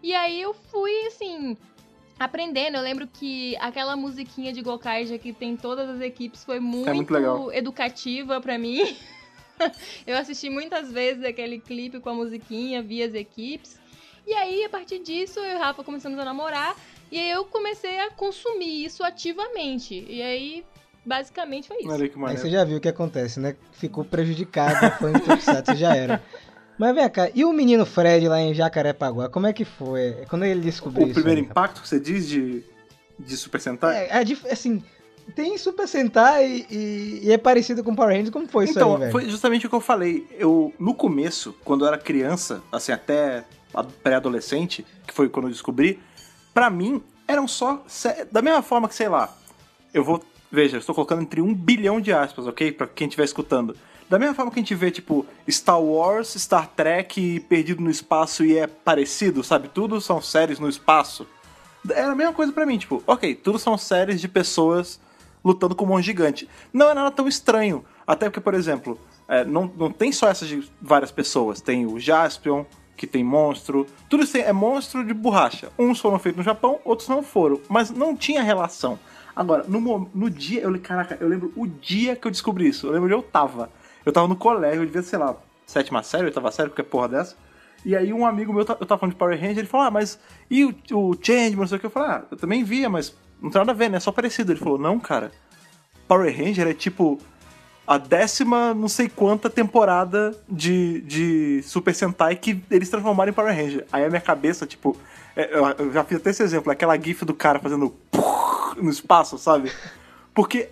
E 0.00 0.14
aí 0.14 0.40
eu 0.40 0.54
fui, 0.54 0.92
assim, 1.08 1.56
aprendendo. 2.20 2.76
Eu 2.76 2.82
lembro 2.82 3.08
que 3.08 3.56
aquela 3.56 3.96
musiquinha 3.96 4.52
de 4.52 4.62
Gokaiger 4.62 5.18
que 5.18 5.32
tem 5.32 5.56
todas 5.56 5.90
as 5.90 6.00
equipes 6.00 6.44
foi 6.44 6.60
muito, 6.60 6.88
É 6.88 6.94
muito 6.94 7.12
educativa 7.52 8.40
pra 8.40 8.56
mim. 8.56 8.96
eu 10.06 10.16
assisti 10.16 10.50
muitas 10.50 10.90
vezes 10.90 11.24
aquele 11.24 11.58
clipe 11.58 12.00
com 12.00 12.10
a 12.10 12.14
musiquinha, 12.14 12.82
vi 12.82 13.02
as 13.02 13.14
equipes. 13.14 13.78
E 14.26 14.34
aí, 14.34 14.64
a 14.64 14.68
partir 14.68 15.00
disso, 15.00 15.40
eu 15.40 15.52
e 15.52 15.54
o 15.54 15.58
Rafa 15.58 15.82
começamos 15.82 16.18
a 16.18 16.24
namorar. 16.24 16.76
E 17.10 17.18
aí 17.18 17.30
eu 17.30 17.44
comecei 17.44 17.98
a 18.00 18.10
consumir 18.10 18.84
isso 18.84 19.02
ativamente. 19.02 20.06
E 20.08 20.22
aí, 20.22 20.64
basicamente, 21.04 21.66
foi 21.66 21.78
isso. 21.78 21.90
Olha 21.90 22.08
que 22.08 22.24
Aí 22.24 22.36
você 22.36 22.50
já 22.50 22.64
viu 22.64 22.78
o 22.78 22.80
que 22.80 22.88
acontece, 22.88 23.40
né? 23.40 23.56
Ficou 23.72 24.04
prejudicado, 24.04 24.96
foi 24.98 25.12
Tokusatsu, 25.12 25.74
já 25.74 25.96
era. 25.96 26.22
Mas 26.78 26.94
vem 26.94 27.10
cá, 27.10 27.30
e 27.34 27.44
o 27.44 27.52
menino 27.52 27.84
Fred 27.84 28.26
lá 28.26 28.40
em 28.40 28.54
Jacarepaguá, 28.54 29.28
como 29.28 29.46
é 29.46 29.52
que 29.52 29.66
foi? 29.66 30.24
Quando 30.30 30.46
ele 30.46 30.60
descobriu 30.60 31.06
O 31.06 31.10
isso? 31.10 31.14
primeiro 31.14 31.40
aí, 31.40 31.46
impacto 31.46 31.82
que 31.82 31.86
você 31.88 32.00
diz 32.00 32.26
de, 32.26 32.64
de 33.18 33.36
Super 33.36 33.60
Sentai? 33.60 34.06
É, 34.06 34.22
é 34.22 34.52
assim, 34.52 34.82
tem 35.34 35.56
Super 35.56 35.86
Sentai 35.86 36.66
e, 36.70 37.20
e 37.22 37.32
é 37.32 37.38
parecido 37.38 37.82
com 37.82 37.94
Power 37.94 38.10
Rangers, 38.10 38.30
como 38.30 38.46
foi 38.48 38.64
isso 38.64 38.74
então, 38.74 38.94
aí, 38.94 39.00
velho? 39.00 39.12
foi 39.12 39.28
justamente 39.28 39.66
o 39.66 39.70
que 39.70 39.74
eu 39.74 39.80
falei. 39.80 40.26
Eu, 40.38 40.72
no 40.78 40.94
começo, 40.94 41.54
quando 41.64 41.84
eu 41.84 41.88
era 41.88 41.98
criança, 41.98 42.62
assim, 42.72 42.92
até 42.92 43.44
pré-adolescente, 44.02 44.84
que 45.06 45.14
foi 45.14 45.28
quando 45.28 45.46
eu 45.46 45.52
descobri, 45.52 46.00
pra 46.52 46.68
mim, 46.68 47.02
eram 47.26 47.46
só. 47.46 47.84
Da 48.30 48.42
mesma 48.42 48.62
forma 48.62 48.88
que, 48.88 48.94
sei 48.94 49.08
lá, 49.08 49.34
eu 49.94 50.04
vou. 50.04 50.22
Veja, 50.52 50.76
eu 50.76 50.80
estou 50.80 50.94
colocando 50.94 51.22
entre 51.22 51.40
um 51.40 51.54
bilhão 51.54 52.00
de 52.00 52.12
aspas, 52.12 52.46
ok? 52.46 52.72
Pra 52.72 52.86
quem 52.86 53.06
estiver 53.06 53.24
escutando. 53.24 53.76
Da 54.08 54.18
mesma 54.18 54.34
forma 54.34 54.50
que 54.50 54.58
a 54.58 54.62
gente 54.62 54.74
vê, 54.74 54.90
tipo, 54.90 55.24
Star 55.48 55.80
Wars, 55.80 56.34
Star 56.36 56.66
Trek, 56.74 57.38
Perdido 57.48 57.80
no 57.80 57.90
Espaço 57.90 58.44
e 58.44 58.58
é 58.58 58.66
parecido, 58.66 59.44
sabe? 59.44 59.68
Tudo 59.68 60.00
são 60.00 60.20
séries 60.20 60.58
no 60.58 60.68
espaço. 60.68 61.24
Era 61.88 62.10
a 62.10 62.14
mesma 62.16 62.32
coisa 62.32 62.52
pra 62.52 62.66
mim, 62.66 62.76
tipo, 62.76 63.00
ok, 63.06 63.36
tudo 63.36 63.58
são 63.58 63.78
séries 63.78 64.20
de 64.20 64.26
pessoas 64.26 65.00
lutando 65.44 65.74
com 65.74 65.84
um 65.84 65.88
monstro 65.88 66.04
gigante. 66.04 66.48
Não 66.72 66.90
é 66.90 66.94
nada 66.94 67.10
tão 67.10 67.26
estranho. 67.28 67.84
Até 68.06 68.28
porque, 68.28 68.40
por 68.40 68.54
exemplo, 68.54 68.98
é, 69.28 69.44
não, 69.44 69.70
não 69.76 69.90
tem 69.90 70.12
só 70.12 70.28
essas 70.28 70.48
de 70.48 70.68
várias 70.80 71.10
pessoas. 71.10 71.60
Tem 71.60 71.86
o 71.86 71.98
Jaspion, 71.98 72.64
que 72.96 73.06
tem 73.06 73.24
monstro. 73.24 73.86
Tudo 74.08 74.24
isso 74.24 74.36
é 74.36 74.52
monstro 74.52 75.04
de 75.04 75.14
borracha. 75.14 75.70
Uns 75.78 76.00
foram 76.00 76.18
feitos 76.18 76.38
no 76.38 76.44
Japão, 76.44 76.80
outros 76.84 77.08
não 77.08 77.22
foram. 77.22 77.60
Mas 77.68 77.90
não 77.90 78.16
tinha 78.16 78.42
relação. 78.42 78.98
Agora, 79.34 79.64
no, 79.66 80.10
no 80.14 80.28
dia, 80.28 80.62
eu, 80.62 80.80
caraca, 80.80 81.16
eu 81.20 81.28
lembro 81.28 81.52
o 81.56 81.66
dia 81.66 82.14
que 82.14 82.26
eu 82.26 82.30
descobri 82.30 82.68
isso. 82.68 82.86
Eu 82.86 82.92
lembro 82.92 83.06
onde 83.06 83.14
eu 83.14 83.22
tava. 83.22 83.70
Eu 84.04 84.12
tava 84.12 84.28
no 84.28 84.36
colégio, 84.36 84.82
eu 84.82 84.86
devia, 84.86 85.02
sei 85.02 85.18
lá, 85.18 85.36
sétima 85.66 86.02
série, 86.02 86.24
oitava 86.24 86.50
série, 86.50 86.68
qualquer 86.68 86.82
porra 86.84 87.08
dessa. 87.08 87.36
E 87.84 87.96
aí 87.96 88.12
um 88.12 88.26
amigo 88.26 88.52
meu, 88.52 88.60
eu 88.60 88.66
tava 88.66 88.98
falando 88.98 89.12
de 89.12 89.18
Power 89.18 89.38
Ranger, 89.38 89.58
ele 89.58 89.66
falou, 89.66 89.86
ah, 89.86 89.90
mas 89.90 90.18
e 90.50 90.64
o, 90.64 90.74
o 90.92 91.14
Changeman, 91.14 91.60
não 91.60 91.66
sei 91.66 91.78
o 91.78 91.80
que? 91.80 91.86
Eu 91.86 91.90
falei, 91.90 92.10
ah, 92.10 92.22
eu 92.30 92.36
também 92.36 92.62
via, 92.62 92.90
mas 92.90 93.16
não 93.40 93.50
tem 93.50 93.60
nada 93.60 93.72
a 93.72 93.74
ver, 93.74 93.90
né? 93.90 93.96
É 93.96 94.00
só 94.00 94.12
parecido. 94.12 94.52
Ele 94.52 94.58
falou, 94.58 94.78
não, 94.78 94.98
cara, 94.98 95.30
Power 96.06 96.36
Ranger 96.36 96.66
é 96.66 96.74
tipo 96.74 97.18
a 97.86 97.98
décima 97.98 98.72
não 98.72 98.86
sei 98.86 99.08
quanta 99.08 99.50
temporada 99.50 100.32
de, 100.48 101.00
de 101.00 101.60
Super 101.64 101.92
Sentai 101.92 102.36
que 102.36 102.62
eles 102.70 102.88
transformaram 102.88 103.30
em 103.30 103.34
Power 103.34 103.52
Ranger. 103.52 103.84
Aí 103.90 104.04
a 104.04 104.08
minha 104.08 104.20
cabeça, 104.20 104.64
tipo, 104.64 104.96
é, 105.34 105.50
eu, 105.52 105.92
já 105.92 106.04
fiz 106.04 106.18
até 106.18 106.30
esse 106.30 106.42
exemplo, 106.42 106.70
aquela 106.70 106.96
gif 106.96 107.24
do 107.24 107.34
cara 107.34 107.58
fazendo 107.58 107.92
no 108.80 108.90
espaço, 108.90 109.36
sabe? 109.38 109.72
Porque 110.32 110.68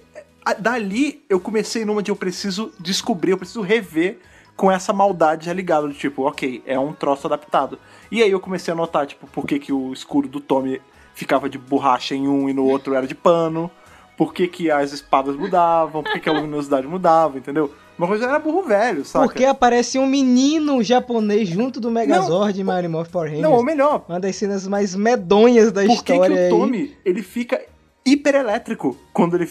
dali 0.60 1.24
eu 1.28 1.40
comecei 1.40 1.84
numa 1.84 2.02
de 2.02 2.10
eu 2.10 2.16
preciso 2.16 2.72
descobrir, 2.78 3.32
eu 3.32 3.38
preciso 3.38 3.62
rever 3.62 4.20
com 4.56 4.70
essa 4.70 4.92
maldade 4.92 5.46
já 5.46 5.52
ligada, 5.52 5.88
tipo, 5.90 6.22
ok, 6.22 6.62
é 6.66 6.78
um 6.78 6.92
troço 6.92 7.26
adaptado. 7.26 7.78
E 8.10 8.22
aí 8.22 8.30
eu 8.30 8.40
comecei 8.40 8.72
a 8.72 8.76
notar, 8.76 9.06
tipo, 9.06 9.26
por 9.26 9.46
que, 9.46 9.58
que 9.58 9.72
o 9.72 9.92
escudo 9.92 10.28
do 10.28 10.40
Tommy 10.40 10.80
ficava 11.18 11.48
de 11.48 11.58
borracha 11.58 12.14
em 12.14 12.28
um 12.28 12.48
e 12.48 12.52
no 12.52 12.64
outro 12.64 12.94
era 12.94 13.04
de 13.04 13.14
pano, 13.14 13.68
por 14.16 14.32
que, 14.32 14.46
que 14.46 14.70
as 14.70 14.92
espadas 14.92 15.34
mudavam, 15.34 16.00
por 16.00 16.12
que, 16.12 16.20
que 16.20 16.28
a 16.28 16.32
luminosidade 16.32 16.86
mudava, 16.86 17.36
entendeu? 17.36 17.74
Uma 17.98 18.06
coisa 18.06 18.26
era 18.26 18.38
burro 18.38 18.62
velho, 18.62 19.04
sabe? 19.04 19.26
Porque 19.26 19.44
aparece 19.44 19.98
um 19.98 20.06
menino 20.06 20.80
japonês 20.80 21.48
junto 21.48 21.80
do 21.80 21.90
Megazord 21.90 22.60
e 22.60 22.62
Mighty 22.62 22.86
Morphin 22.86 23.10
Power 23.10 23.26
Rangers. 23.30 23.42
Não, 23.42 23.52
ou 23.54 23.64
melhor, 23.64 24.04
Uma 24.08 24.20
das 24.20 24.36
cenas 24.36 24.68
mais 24.68 24.94
medonhas 24.94 25.72
da 25.72 25.84
por 25.84 25.96
que, 25.96 26.02
que 26.04 26.12
história 26.12 26.36
o 26.36 26.38
aí. 26.38 26.48
Tommy 26.50 26.96
ele 27.04 27.20
fica 27.20 27.60
hiperelétrico 28.06 28.96
quando 29.12 29.34
ele 29.34 29.50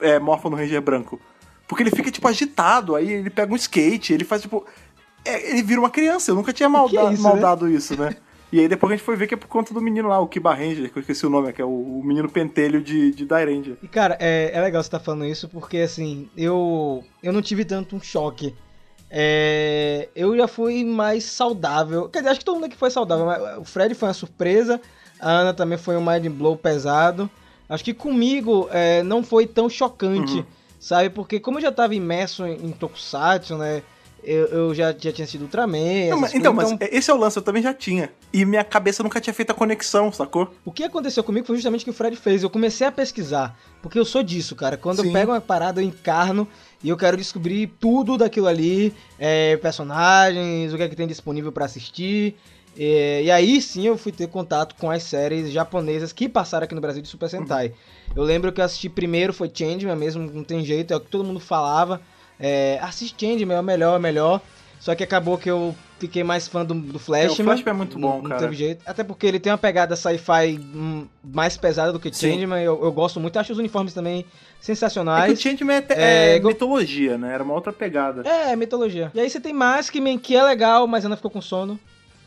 é, 0.00 0.18
morfa 0.18 0.50
no 0.50 0.56
Ranger 0.56 0.82
branco? 0.82 1.18
Porque 1.66 1.82
ele 1.82 1.90
fica, 1.90 2.10
tipo, 2.10 2.28
agitado, 2.28 2.94
aí 2.94 3.10
ele 3.10 3.30
pega 3.30 3.50
um 3.50 3.56
skate, 3.56 4.12
ele 4.12 4.24
faz, 4.24 4.42
tipo... 4.42 4.66
é, 5.24 5.52
ele 5.52 5.62
vira 5.62 5.80
uma 5.80 5.90
criança, 5.90 6.30
eu 6.30 6.34
nunca 6.34 6.52
tinha 6.52 6.68
malda 6.68 6.90
Que 6.90 6.98
é 6.98 7.12
isso, 7.14 7.22
maldado 7.22 7.66
isso, 7.70 7.98
né? 7.98 8.14
E 8.52 8.60
aí 8.60 8.68
depois 8.68 8.92
a 8.92 8.96
gente 8.96 9.04
foi 9.04 9.16
ver 9.16 9.26
que 9.26 9.34
é 9.34 9.36
por 9.36 9.48
conta 9.48 9.74
do 9.74 9.80
menino 9.80 10.08
lá, 10.08 10.20
o 10.20 10.28
Kiba 10.28 10.54
Ranger, 10.54 10.90
que 10.92 10.98
eu 10.98 11.00
esqueci 11.00 11.26
o 11.26 11.30
nome, 11.30 11.52
que 11.52 11.60
é 11.60 11.64
o, 11.64 11.68
o 11.68 12.02
menino 12.04 12.28
pentelho 12.30 12.80
de, 12.80 13.10
de 13.10 13.24
Dai 13.26 13.44
Ranger. 13.44 13.76
E 13.82 13.88
cara, 13.88 14.16
é, 14.20 14.50
é 14.54 14.60
legal 14.60 14.82
você 14.82 14.86
estar 14.88 15.00
falando 15.00 15.24
isso 15.26 15.48
porque 15.48 15.78
assim, 15.78 16.28
eu 16.36 17.02
eu 17.22 17.32
não 17.32 17.42
tive 17.42 17.64
tanto 17.64 17.96
um 17.96 18.00
choque. 18.00 18.54
É, 19.10 20.08
eu 20.14 20.36
já 20.36 20.46
fui 20.48 20.84
mais 20.84 21.24
saudável. 21.24 22.08
Quer 22.08 22.18
dizer, 22.18 22.30
acho 22.30 22.40
que 22.40 22.44
todo 22.44 22.56
mundo 22.56 22.66
aqui 22.66 22.76
foi 22.76 22.90
saudável. 22.90 23.24
Mas 23.26 23.58
o 23.58 23.64
Fred 23.64 23.94
foi 23.94 24.08
uma 24.08 24.14
surpresa. 24.14 24.80
A 25.20 25.30
Ana 25.30 25.54
também 25.54 25.78
foi 25.78 25.96
um 25.96 26.04
mind 26.04 26.26
blow 26.28 26.56
pesado. 26.56 27.30
Acho 27.68 27.82
que 27.84 27.94
comigo 27.94 28.68
é, 28.70 29.02
não 29.02 29.22
foi 29.24 29.46
tão 29.46 29.68
chocante, 29.68 30.38
Uhum. 30.38 30.44
sabe? 30.78 31.10
Porque 31.10 31.40
como 31.40 31.58
eu 31.58 31.62
já 31.62 31.72
tava 31.72 31.94
imerso 31.94 32.46
em, 32.46 32.66
em 32.66 32.70
Tokusatsu, 32.72 33.56
né? 33.56 33.82
Eu, 34.26 34.46
eu 34.46 34.74
já, 34.74 34.92
já 34.92 35.12
tinha 35.12 35.24
sido 35.24 35.42
Ultraman. 35.42 36.10
Não, 36.10 36.20
mas- 36.20 36.34
então, 36.34 36.52
mas 36.52 36.76
esse 36.90 37.08
é 37.08 37.14
o 37.14 37.16
lance, 37.16 37.38
eu 37.38 37.42
também 37.42 37.62
já 37.62 37.72
tinha. 37.72 38.10
E 38.32 38.44
minha 38.44 38.64
cabeça 38.64 39.00
nunca 39.00 39.20
tinha 39.20 39.32
feito 39.32 39.52
a 39.52 39.54
conexão, 39.54 40.10
sacou? 40.10 40.52
O 40.64 40.72
que 40.72 40.82
aconteceu 40.82 41.22
comigo 41.22 41.46
foi 41.46 41.54
justamente 41.54 41.82
o 41.82 41.84
que 41.84 41.90
o 41.90 41.94
Fred 41.94 42.16
fez. 42.16 42.42
Eu 42.42 42.50
comecei 42.50 42.84
a 42.84 42.90
pesquisar, 42.90 43.56
porque 43.80 43.96
eu 43.96 44.04
sou 44.04 44.24
disso, 44.24 44.56
cara. 44.56 44.76
Quando 44.76 45.00
Sim. 45.00 45.06
eu 45.06 45.12
pego 45.12 45.30
uma 45.30 45.40
parada, 45.40 45.80
eu 45.80 45.86
encarno 45.86 46.48
e 46.82 46.88
eu 46.88 46.96
quero 46.96 47.16
descobrir 47.16 47.68
tudo 47.78 48.18
daquilo 48.18 48.48
ali, 48.48 48.92
é, 49.16 49.56
personagens, 49.58 50.74
o 50.74 50.76
que 50.76 50.82
é 50.82 50.88
que 50.88 50.96
tem 50.96 51.06
disponível 51.06 51.52
pra 51.52 51.66
assistir. 51.66 52.34
É, 52.76 53.22
e 53.22 53.30
aí 53.30 53.62
sim 53.62 53.86
eu 53.86 53.96
fui 53.96 54.12
ter 54.12 54.26
contato 54.26 54.74
com 54.74 54.90
as 54.90 55.02
séries 55.04 55.50
japonesas 55.50 56.12
que 56.12 56.28
passaram 56.28 56.64
aqui 56.64 56.74
no 56.74 56.80
Brasil 56.80 57.00
de 57.00 57.08
Super 57.08 57.28
Sentai. 57.30 57.72
Eu 58.14 58.22
lembro 58.22 58.52
que 58.52 58.60
eu 58.60 58.64
assisti 58.64 58.88
primeiro 58.88 59.32
foi 59.32 59.50
Changeman 59.54 59.96
mesmo, 59.96 60.30
não 60.30 60.44
tem 60.44 60.64
jeito, 60.64 60.92
é 60.92 60.96
o 60.96 61.00
que 61.00 61.08
todo 61.08 61.24
mundo 61.24 61.40
falava. 61.40 62.02
É, 62.38 62.78
assiste 62.82 63.16
Changeman, 63.18 63.56
é 63.56 63.60
o 63.60 63.64
melhor, 63.64 63.94
é 63.94 63.98
o 63.98 64.00
melhor. 64.00 64.40
Só 64.78 64.94
que 64.94 65.02
acabou 65.02 65.38
que 65.38 65.50
eu 65.50 65.74
fiquei 65.98 66.22
mais 66.22 66.46
fã 66.46 66.64
do, 66.64 66.74
do 66.74 66.98
Flashman. 66.98 67.28
É, 67.28 67.32
o 67.32 67.44
Flashman 67.44 67.70
é 67.70 67.76
muito 67.76 67.98
bom, 67.98 68.16
não, 68.16 68.22
Não 68.22 68.28
cara. 68.28 68.42
teve 68.42 68.54
jeito. 68.54 68.82
Até 68.86 69.02
porque 69.02 69.26
ele 69.26 69.40
tem 69.40 69.50
uma 69.50 69.58
pegada 69.58 69.96
sci-fi 69.96 70.58
hum, 70.58 71.06
mais 71.24 71.56
pesada 71.56 71.92
do 71.92 71.98
que 71.98 72.12
Sim. 72.12 72.32
Changeman. 72.32 72.62
Eu, 72.62 72.84
eu 72.84 72.92
gosto 72.92 73.18
muito. 73.18 73.38
Acho 73.38 73.52
os 73.52 73.58
uniformes 73.58 73.94
também 73.94 74.20
É 74.20 74.22
que 74.22 74.66
sensacionais. 74.66 75.32
o 75.38 75.42
Changeman 75.42 75.76
é, 75.76 75.84
é, 75.90 76.36
é 76.36 76.40
mitologia, 76.40 77.16
né? 77.16 77.32
Era 77.32 77.42
uma 77.42 77.54
outra 77.54 77.72
pegada. 77.72 78.28
É, 78.28 78.54
mitologia. 78.54 79.10
E 79.14 79.18
aí 79.20 79.28
você 79.30 79.40
tem 79.40 79.52
Maskman, 79.54 80.18
que 80.18 80.36
é 80.36 80.42
legal, 80.44 80.86
mas 80.86 81.04
Ana 81.04 81.16
ficou 81.16 81.30
com 81.30 81.40
sono. 81.40 81.80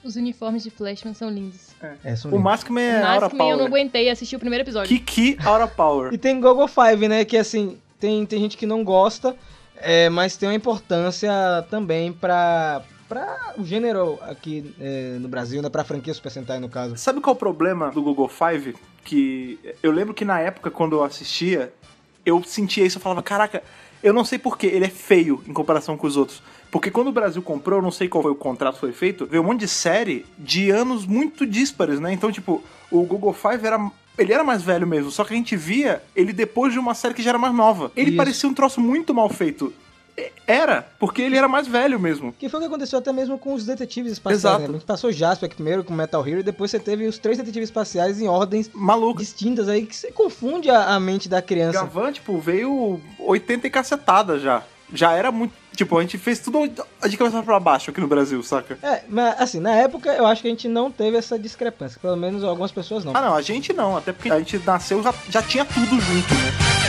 Os 0.04 0.15
uniformes 0.15 0.63
de 0.63 0.69
Flashman 0.72 1.13
são 1.13 1.30
lindos. 1.30 1.69
É, 2.04 2.15
são 2.15 2.32
O 2.32 2.34
lindos. 2.34 2.43
Maskman 2.43 2.84
é 2.84 3.04
Aura 3.04 3.22
Maskman 3.22 3.50
eu 3.50 3.58
não 3.58 3.65
Power. 3.65 3.67
aguentei 3.67 4.10
assistir 4.10 4.36
o 4.36 4.39
primeiro 4.39 4.63
episódio. 4.63 4.89
Kiki 4.89 5.38
Aura 5.45 5.67
Power. 5.67 6.13
E 6.13 6.17
tem 6.17 6.39
Gogo 6.41 6.68
Five, 6.68 7.07
né? 7.07 7.24
Que 7.26 7.38
assim, 7.38 7.78
tem, 7.99 8.26
tem 8.26 8.39
gente 8.39 8.57
que 8.57 8.66
não 8.66 8.84
gosta, 8.84 9.36
é, 9.82 10.09
mas 10.09 10.38
tem 10.38 10.49
uma 10.49 10.55
importância 10.55 11.32
também 11.69 12.11
pra, 12.11 12.82
pra 13.07 13.53
o 13.57 13.65
gênero 13.65 14.19
aqui 14.21 14.73
é, 14.80 15.17
no 15.19 15.27
Brasil, 15.27 15.61
né? 15.61 15.69
Pra 15.69 15.84
franquia 15.84 16.13
Super 16.13 16.32
Sentai, 16.32 16.59
no 16.59 16.69
caso. 16.69 16.97
Sabe 16.97 17.21
qual 17.21 17.34
é 17.34 17.36
o 17.36 17.39
problema 17.39 17.91
do 17.91 18.01
Google 18.01 18.30
Five? 18.30 18.75
Que 19.03 19.59
eu 19.82 19.91
lembro 19.91 20.13
que 20.13 20.25
na 20.25 20.39
época, 20.39 20.69
quando 20.69 20.97
eu 20.97 21.03
assistia, 21.03 21.73
eu 22.25 22.43
sentia 22.43 22.86
isso, 22.86 22.97
eu 22.97 23.01
falava, 23.01 23.23
caraca, 23.23 23.63
eu 24.03 24.13
não 24.13 24.23
sei 24.23 24.38
porquê, 24.38 24.67
ele 24.67 24.86
é 24.86 24.89
feio 24.89 25.43
em 25.47 25.53
comparação 25.53 25.97
com 25.97 26.07
os 26.07 26.15
outros. 26.15 26.41
Porque 26.71 26.91
quando 26.91 27.07
o 27.07 27.11
Brasil 27.11 27.41
comprou, 27.41 27.80
eu 27.80 27.84
não 27.84 27.91
sei 27.91 28.07
qual 28.07 28.21
foi 28.21 28.32
o 28.32 28.36
contrato 28.36 28.75
que 28.75 28.80
foi 28.82 28.91
feito, 28.93 29.25
veio 29.25 29.41
um 29.41 29.45
monte 29.45 29.61
de 29.61 29.67
série 29.67 30.25
de 30.38 30.69
anos 30.69 31.05
muito 31.05 31.45
díspares, 31.45 31.99
né? 31.99 32.13
Então, 32.13 32.32
tipo, 32.32 32.63
o 32.91 33.03
Google 33.03 33.34
Five 33.34 33.65
era. 33.65 33.91
Ele 34.20 34.34
era 34.34 34.43
mais 34.43 34.61
velho 34.61 34.86
mesmo, 34.86 35.09
só 35.09 35.24
que 35.24 35.34
a 35.34 35.38
gente 35.38 35.55
via 35.55 36.03
ele 36.15 36.34
depois 36.34 36.74
de 36.74 36.80
uma 36.80 36.93
série 36.93 37.13
que 37.13 37.22
já 37.22 37.30
era 37.30 37.39
mais 37.39 37.53
nova. 37.53 37.91
Ele 37.95 38.09
Isso. 38.09 38.17
parecia 38.17 38.49
um 38.49 38.53
troço 38.53 38.82
muito 38.82 39.13
mal 39.13 39.30
feito. 39.30 39.74
Era, 40.45 40.86
porque 40.99 41.22
ele 41.22 41.38
era 41.38 41.47
mais 41.47 41.67
velho 41.67 41.99
mesmo. 41.99 42.34
Que 42.38 42.49
foi 42.49 42.59
o 42.59 42.61
que 42.63 42.67
aconteceu 42.67 42.99
até 42.99 43.13
mesmo 43.13 43.38
com 43.38 43.53
os 43.53 43.65
detetives 43.65 44.11
espaciais. 44.11 44.41
Exato. 44.43 44.61
Né? 44.63 44.70
A 44.70 44.72
gente 44.74 44.86
passou 44.86 45.11
Jasper 45.11 45.49
primeiro 45.49 45.84
com 45.84 45.93
Metal 45.93 46.28
Hero 46.28 46.39
e 46.39 46.43
depois 46.43 46.72
você 46.72 46.80
teve 46.80 47.07
os 47.07 47.17
três 47.17 47.38
detetives 47.38 47.70
espaciais 47.70 48.20
em 48.20 48.28
ordens 48.28 48.70
Maluco. 48.74 49.20
distintas 49.20 49.70
aí 49.70 49.86
que 49.86 49.95
você 49.95 50.11
confunde 50.11 50.70
a, 50.70 50.95
a 50.95 50.99
mente 50.99 51.30
da 51.30 51.41
criança. 51.41 51.80
Gavan, 51.80 52.11
tipo, 52.11 52.38
veio 52.39 52.99
80 53.20 53.67
e 53.67 53.70
cacetada 53.70 54.39
já. 54.39 54.63
Já 54.93 55.13
era 55.13 55.31
muito. 55.31 55.53
Tipo, 55.75 55.97
a 55.97 56.01
gente 56.01 56.17
fez 56.17 56.39
tudo 56.39 56.67
de 56.67 57.17
cabeça 57.17 57.41
pra 57.41 57.59
baixo 57.59 57.89
aqui 57.89 58.01
no 58.01 58.07
Brasil, 58.07 58.43
saca? 58.43 58.77
É, 58.83 59.03
mas 59.07 59.39
assim, 59.39 59.59
na 59.59 59.71
época 59.71 60.09
eu 60.09 60.25
acho 60.25 60.41
que 60.41 60.47
a 60.47 60.51
gente 60.51 60.67
não 60.67 60.91
teve 60.91 61.15
essa 61.15 61.39
discrepância. 61.39 61.99
Pelo 62.01 62.17
menos 62.17 62.43
algumas 62.43 62.71
pessoas 62.71 63.05
não. 63.05 63.15
Ah, 63.15 63.21
não, 63.21 63.35
a 63.35 63.41
gente 63.41 63.71
não, 63.71 63.95
até 63.95 64.11
porque 64.11 64.31
a 64.31 64.39
gente 64.39 64.57
nasceu 64.65 65.01
já, 65.01 65.13
já 65.29 65.41
tinha 65.41 65.63
tudo 65.63 65.99
junto, 66.01 66.33
né? 66.33 66.79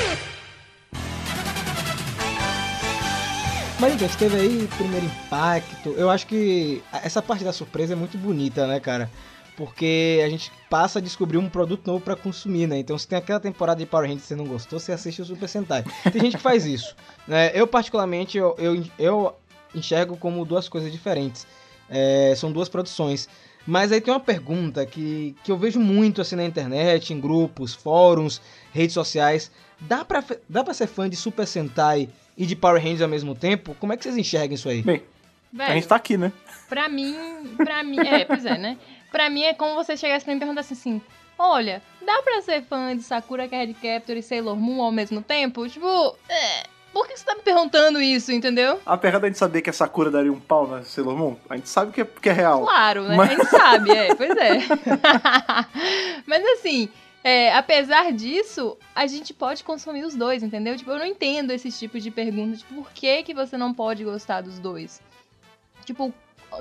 Mas 3.80 3.94
então, 3.94 4.08
teve 4.18 4.36
aí 4.36 4.64
o 4.64 4.68
primeiro 4.76 5.06
impacto. 5.06 5.94
Eu 5.96 6.10
acho 6.10 6.26
que 6.26 6.82
essa 7.02 7.22
parte 7.22 7.42
da 7.42 7.52
surpresa 7.52 7.94
é 7.94 7.96
muito 7.96 8.18
bonita, 8.18 8.66
né, 8.66 8.78
cara? 8.78 9.10
Porque 9.60 10.22
a 10.24 10.28
gente 10.30 10.50
passa 10.70 11.00
a 11.00 11.02
descobrir 11.02 11.36
um 11.36 11.46
produto 11.46 11.86
novo 11.86 12.02
pra 12.02 12.16
consumir, 12.16 12.66
né? 12.66 12.78
Então, 12.78 12.96
se 12.96 13.06
tem 13.06 13.18
aquela 13.18 13.38
temporada 13.38 13.78
de 13.78 13.84
Power 13.84 14.06
Rangers 14.06 14.22
que 14.22 14.28
você 14.28 14.34
não 14.34 14.46
gostou, 14.46 14.80
você 14.80 14.90
assiste 14.90 15.20
o 15.20 15.24
Super 15.26 15.46
Sentai. 15.46 15.84
Tem 16.10 16.22
gente 16.22 16.38
que 16.38 16.42
faz 16.42 16.64
isso. 16.64 16.96
Né? 17.28 17.50
Eu, 17.52 17.66
particularmente, 17.66 18.38
eu, 18.38 18.56
eu, 18.58 18.82
eu 18.98 19.36
enxergo 19.74 20.16
como 20.16 20.46
duas 20.46 20.66
coisas 20.66 20.90
diferentes. 20.90 21.46
É, 21.90 22.32
são 22.38 22.50
duas 22.50 22.70
produções. 22.70 23.28
Mas 23.66 23.92
aí 23.92 24.00
tem 24.00 24.14
uma 24.14 24.18
pergunta 24.18 24.86
que, 24.86 25.36
que 25.44 25.52
eu 25.52 25.58
vejo 25.58 25.78
muito 25.78 26.22
assim 26.22 26.36
na 26.36 26.44
internet, 26.46 27.12
em 27.12 27.20
grupos, 27.20 27.74
fóruns, 27.74 28.40
redes 28.72 28.94
sociais. 28.94 29.50
Dá 29.78 30.06
pra, 30.06 30.24
dá 30.48 30.64
pra 30.64 30.72
ser 30.72 30.86
fã 30.86 31.06
de 31.06 31.16
Super 31.16 31.46
Sentai 31.46 32.08
e 32.34 32.46
de 32.46 32.56
Power 32.56 32.82
Rangers 32.82 33.02
ao 33.02 33.08
mesmo 33.08 33.34
tempo? 33.34 33.76
Como 33.78 33.92
é 33.92 33.96
que 33.98 34.04
vocês 34.04 34.16
enxergam 34.16 34.54
isso 34.54 34.70
aí? 34.70 34.80
Bem, 34.80 35.02
Velho, 35.52 35.70
a 35.70 35.74
gente 35.74 35.86
tá 35.86 35.96
aqui, 35.96 36.16
né? 36.16 36.32
Pra 36.68 36.88
mim, 36.88 37.14
pra 37.58 37.82
mim, 37.82 37.98
é, 37.98 38.24
pois 38.24 38.46
é, 38.46 38.56
né? 38.56 38.78
Pra 39.10 39.28
mim 39.30 39.42
é 39.42 39.54
como 39.54 39.74
você 39.74 39.96
chegasse 39.96 40.24
pra 40.24 40.32
mim 40.32 40.36
e 40.38 40.40
perguntasse 40.40 40.72
assim: 40.74 41.00
Olha, 41.38 41.82
dá 42.04 42.22
pra 42.22 42.42
ser 42.42 42.62
fã 42.62 42.96
de 42.96 43.02
Sakura 43.02 43.48
Card 43.48 43.74
Captor 43.74 44.16
e 44.16 44.22
Sailor 44.22 44.56
Moon 44.56 44.82
ao 44.82 44.92
mesmo 44.92 45.22
tempo? 45.22 45.68
Tipo, 45.68 46.16
é, 46.28 46.64
por 46.92 47.06
que 47.08 47.16
você 47.16 47.24
tá 47.24 47.34
me 47.34 47.42
perguntando 47.42 48.00
isso, 48.00 48.30
entendeu? 48.32 48.80
Apesar 48.84 49.18
da 49.18 49.26
gente 49.26 49.38
saber 49.38 49.62
que 49.62 49.70
a 49.70 49.72
Sakura 49.72 50.10
daria 50.10 50.32
um 50.32 50.38
pau 50.40 50.66
na 50.66 50.82
Sailor 50.82 51.16
Moon, 51.16 51.36
a 51.48 51.56
gente 51.56 51.68
sabe 51.68 51.92
que 51.92 52.00
é, 52.00 52.04
que 52.04 52.28
é 52.28 52.32
real. 52.32 52.62
Claro, 52.62 53.02
né? 53.04 53.16
Mas- 53.16 53.30
A 53.30 53.34
gente 53.34 53.46
sabe, 53.48 53.90
é, 53.90 54.14
pois 54.14 54.30
é. 54.36 54.58
Mas 56.26 56.44
assim, 56.44 56.88
é, 57.22 57.54
apesar 57.54 58.12
disso, 58.12 58.76
a 58.94 59.06
gente 59.06 59.32
pode 59.34 59.62
consumir 59.64 60.04
os 60.04 60.14
dois, 60.14 60.42
entendeu? 60.42 60.76
Tipo, 60.76 60.90
eu 60.92 60.98
não 60.98 61.06
entendo 61.06 61.50
esse 61.52 61.70
tipo 61.70 61.98
de 62.00 62.10
pergunta, 62.10 62.56
tipo, 62.58 62.74
por 62.74 62.90
que, 62.92 63.22
que 63.22 63.34
você 63.34 63.56
não 63.56 63.72
pode 63.74 64.04
gostar 64.04 64.40
dos 64.40 64.58
dois? 64.58 65.00
Tipo, 65.84 66.12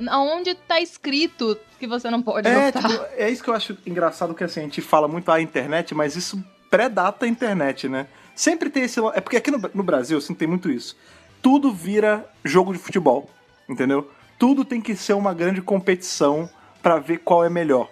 aonde 0.09 0.55
tá 0.55 0.79
escrito 0.79 1.57
que 1.79 1.87
você 1.87 2.09
não 2.09 2.21
pode 2.21 2.47
É, 2.47 2.71
gostar? 2.71 2.89
tipo, 2.89 3.05
é 3.17 3.29
isso 3.29 3.43
que 3.43 3.49
eu 3.49 3.53
acho 3.53 3.77
engraçado, 3.85 4.33
que 4.33 4.43
assim, 4.43 4.59
a 4.61 4.63
gente 4.63 4.81
fala 4.81 5.07
muito 5.07 5.31
a 5.31 5.41
internet, 5.41 5.93
mas 5.95 6.15
isso 6.15 6.43
predata 6.69 7.25
a 7.25 7.29
internet, 7.29 7.87
né? 7.89 8.07
Sempre 8.35 8.69
tem 8.69 8.83
esse... 8.83 8.99
É 9.13 9.19
porque 9.21 9.37
aqui 9.37 9.51
no, 9.51 9.59
no 9.73 9.83
Brasil, 9.83 10.17
assim, 10.17 10.33
tem 10.33 10.47
muito 10.47 10.69
isso. 10.69 10.95
Tudo 11.41 11.73
vira 11.73 12.29
jogo 12.43 12.73
de 12.73 12.79
futebol, 12.79 13.29
entendeu? 13.67 14.09
Tudo 14.37 14.63
tem 14.63 14.79
que 14.79 14.95
ser 14.95 15.13
uma 15.13 15.33
grande 15.33 15.61
competição 15.61 16.49
pra 16.81 16.99
ver 16.99 17.19
qual 17.19 17.43
é 17.43 17.49
melhor. 17.49 17.89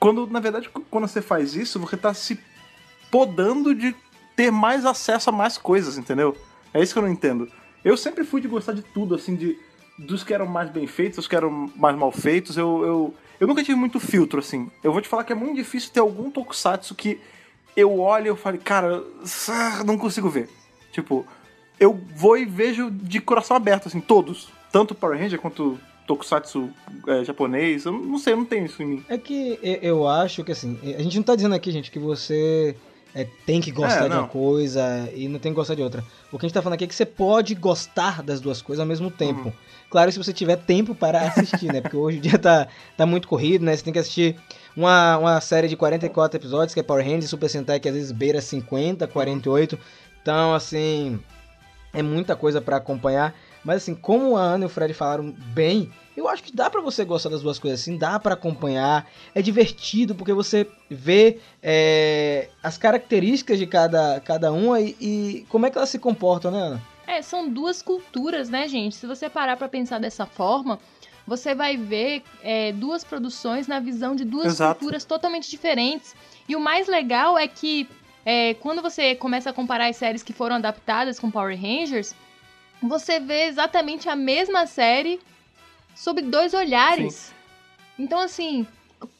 Quando, 0.00 0.26
na 0.26 0.40
verdade, 0.40 0.68
quando 0.90 1.06
você 1.06 1.20
faz 1.22 1.54
isso, 1.54 1.78
você 1.78 1.96
tá 1.96 2.12
se 2.14 2.38
podando 3.10 3.74
de 3.74 3.94
ter 4.36 4.50
mais 4.50 4.84
acesso 4.84 5.30
a 5.30 5.32
mais 5.32 5.58
coisas, 5.58 5.98
entendeu? 5.98 6.36
É 6.72 6.82
isso 6.82 6.92
que 6.92 6.98
eu 6.98 7.02
não 7.02 7.10
entendo. 7.10 7.50
Eu 7.84 7.96
sempre 7.96 8.24
fui 8.24 8.40
de 8.40 8.48
gostar 8.48 8.72
de 8.72 8.82
tudo, 8.82 9.14
assim, 9.14 9.34
de 9.34 9.58
dos 9.98 10.22
que 10.22 10.32
eram 10.32 10.46
mais 10.46 10.70
bem 10.70 10.86
feitos, 10.86 11.16
dos 11.16 11.26
que 11.26 11.34
eram 11.36 11.70
mais 11.76 11.96
mal 11.96 12.12
feitos. 12.12 12.56
Eu, 12.56 12.84
eu, 12.84 13.14
eu 13.40 13.46
nunca 13.46 13.62
tive 13.62 13.78
muito 13.78 13.98
filtro, 13.98 14.38
assim. 14.38 14.70
Eu 14.82 14.92
vou 14.92 15.02
te 15.02 15.08
falar 15.08 15.24
que 15.24 15.32
é 15.32 15.36
muito 15.36 15.56
difícil 15.56 15.90
ter 15.92 16.00
algum 16.00 16.30
tokusatsu 16.30 16.94
que 16.94 17.20
eu 17.76 17.98
olho 17.98 18.26
e 18.26 18.28
eu 18.28 18.36
falo, 18.36 18.58
cara, 18.58 19.02
não 19.84 19.98
consigo 19.98 20.28
ver. 20.28 20.48
Tipo, 20.92 21.26
eu 21.78 22.00
vou 22.14 22.36
e 22.36 22.44
vejo 22.44 22.90
de 22.90 23.20
coração 23.20 23.56
aberto, 23.56 23.88
assim, 23.88 24.00
todos. 24.00 24.48
Tanto 24.70 24.94
Power 24.94 25.18
Ranger 25.18 25.40
quanto 25.40 25.78
tokusatsu 26.06 26.70
é, 27.06 27.24
japonês. 27.24 27.84
Eu 27.84 27.92
não 27.92 28.18
sei, 28.18 28.32
eu 28.32 28.38
não 28.38 28.44
tenho 28.44 28.66
isso 28.66 28.82
em 28.82 28.86
mim. 28.86 29.04
É 29.08 29.18
que 29.18 29.58
eu 29.62 30.08
acho 30.08 30.42
que 30.42 30.52
assim, 30.52 30.78
a 30.82 31.02
gente 31.02 31.16
não 31.16 31.22
tá 31.22 31.36
dizendo 31.36 31.54
aqui, 31.54 31.70
gente, 31.70 31.90
que 31.90 31.98
você 31.98 32.74
é, 33.14 33.26
tem 33.46 33.60
que 33.60 33.70
gostar 33.70 34.06
É, 34.06 34.08
de 34.08 34.14
uma 34.14 34.26
coisa 34.26 35.10
e 35.14 35.28
não 35.28 35.38
tem 35.38 35.52
que 35.52 35.56
gostar 35.56 35.74
de 35.74 35.82
outra. 35.82 36.02
O 36.32 36.38
que 36.38 36.46
a 36.46 36.48
gente 36.48 36.54
tá 36.54 36.62
falando 36.62 36.74
aqui 36.74 36.84
é 36.84 36.86
que 36.86 36.94
você 36.94 37.06
pode 37.06 37.54
gostar 37.54 38.22
das 38.22 38.40
duas 38.40 38.62
coisas 38.62 38.80
ao 38.80 38.86
mesmo 38.86 39.10
tempo. 39.10 39.48
Uhum. 39.48 39.52
Claro, 39.90 40.12
se 40.12 40.18
você 40.18 40.32
tiver 40.32 40.56
tempo 40.56 40.94
para 40.94 41.22
assistir, 41.22 41.72
né? 41.72 41.80
Porque 41.80 41.96
hoje 41.96 42.18
o 42.18 42.20
dia 42.20 42.38
tá, 42.38 42.68
tá 42.96 43.06
muito 43.06 43.26
corrido, 43.26 43.64
né? 43.64 43.74
Você 43.74 43.82
tem 43.82 43.92
que 43.92 43.98
assistir 43.98 44.36
uma, 44.76 45.16
uma 45.16 45.40
série 45.40 45.66
de 45.66 45.76
44 45.76 46.38
episódios, 46.38 46.74
que 46.74 46.80
é 46.80 46.82
Power 46.82 47.04
Rangers, 47.04 47.30
Super 47.30 47.48
Sentai, 47.48 47.80
que 47.80 47.88
às 47.88 47.94
vezes 47.94 48.12
beira 48.12 48.40
50, 48.40 49.06
48. 49.06 49.78
Então, 50.20 50.54
assim, 50.54 51.18
é 51.92 52.02
muita 52.02 52.36
coisa 52.36 52.60
pra 52.60 52.76
acompanhar. 52.76 53.34
Mas 53.64 53.78
assim, 53.78 53.94
como 53.94 54.36
a 54.36 54.42
Ana 54.42 54.64
e 54.64 54.66
o 54.66 54.68
Fred 54.68 54.94
falaram 54.94 55.34
bem, 55.52 55.90
eu 56.16 56.28
acho 56.28 56.42
que 56.42 56.54
dá 56.54 56.70
pra 56.70 56.80
você 56.80 57.04
gostar 57.04 57.30
das 57.30 57.42
duas 57.42 57.58
coisas 57.58 57.80
assim, 57.80 57.96
dá 57.96 58.18
pra 58.18 58.34
acompanhar. 58.34 59.06
É 59.34 59.42
divertido 59.42 60.14
porque 60.14 60.32
você 60.32 60.66
vê 60.90 61.38
é, 61.62 62.48
as 62.62 62.76
características 62.78 63.58
de 63.58 63.66
cada, 63.66 64.20
cada 64.20 64.52
uma 64.52 64.80
e, 64.80 64.96
e 65.00 65.46
como 65.48 65.66
é 65.66 65.70
que 65.70 65.78
elas 65.78 65.90
se 65.90 65.98
comportam, 65.98 66.50
né, 66.50 66.60
Ana? 66.60 66.82
É, 67.18 67.22
são 67.22 67.48
duas 67.48 67.82
culturas, 67.82 68.48
né, 68.48 68.68
gente? 68.68 68.94
Se 68.94 69.06
você 69.06 69.28
parar 69.28 69.56
pra 69.56 69.68
pensar 69.68 69.98
dessa 69.98 70.24
forma, 70.24 70.78
você 71.26 71.52
vai 71.52 71.76
ver 71.76 72.22
é, 72.42 72.70
duas 72.72 73.02
produções 73.02 73.66
na 73.66 73.80
visão 73.80 74.14
de 74.14 74.24
duas 74.24 74.46
Exato. 74.46 74.78
culturas 74.78 75.04
totalmente 75.04 75.50
diferentes. 75.50 76.14
E 76.48 76.54
o 76.54 76.60
mais 76.60 76.86
legal 76.86 77.36
é 77.36 77.48
que 77.48 77.88
é, 78.24 78.54
quando 78.54 78.80
você 78.80 79.16
começa 79.16 79.50
a 79.50 79.52
comparar 79.52 79.86
as 79.88 79.96
séries 79.96 80.22
que 80.22 80.32
foram 80.32 80.56
adaptadas 80.56 81.18
com 81.18 81.28
Power 81.30 81.60
Rangers, 81.60 82.14
você 82.80 83.18
vê 83.18 83.46
exatamente 83.46 84.08
a 84.08 84.14
mesma 84.14 84.64
série 84.66 85.18
sob 85.96 86.22
dois 86.22 86.54
olhares. 86.54 87.34
Então, 87.98 88.20
assim, 88.20 88.64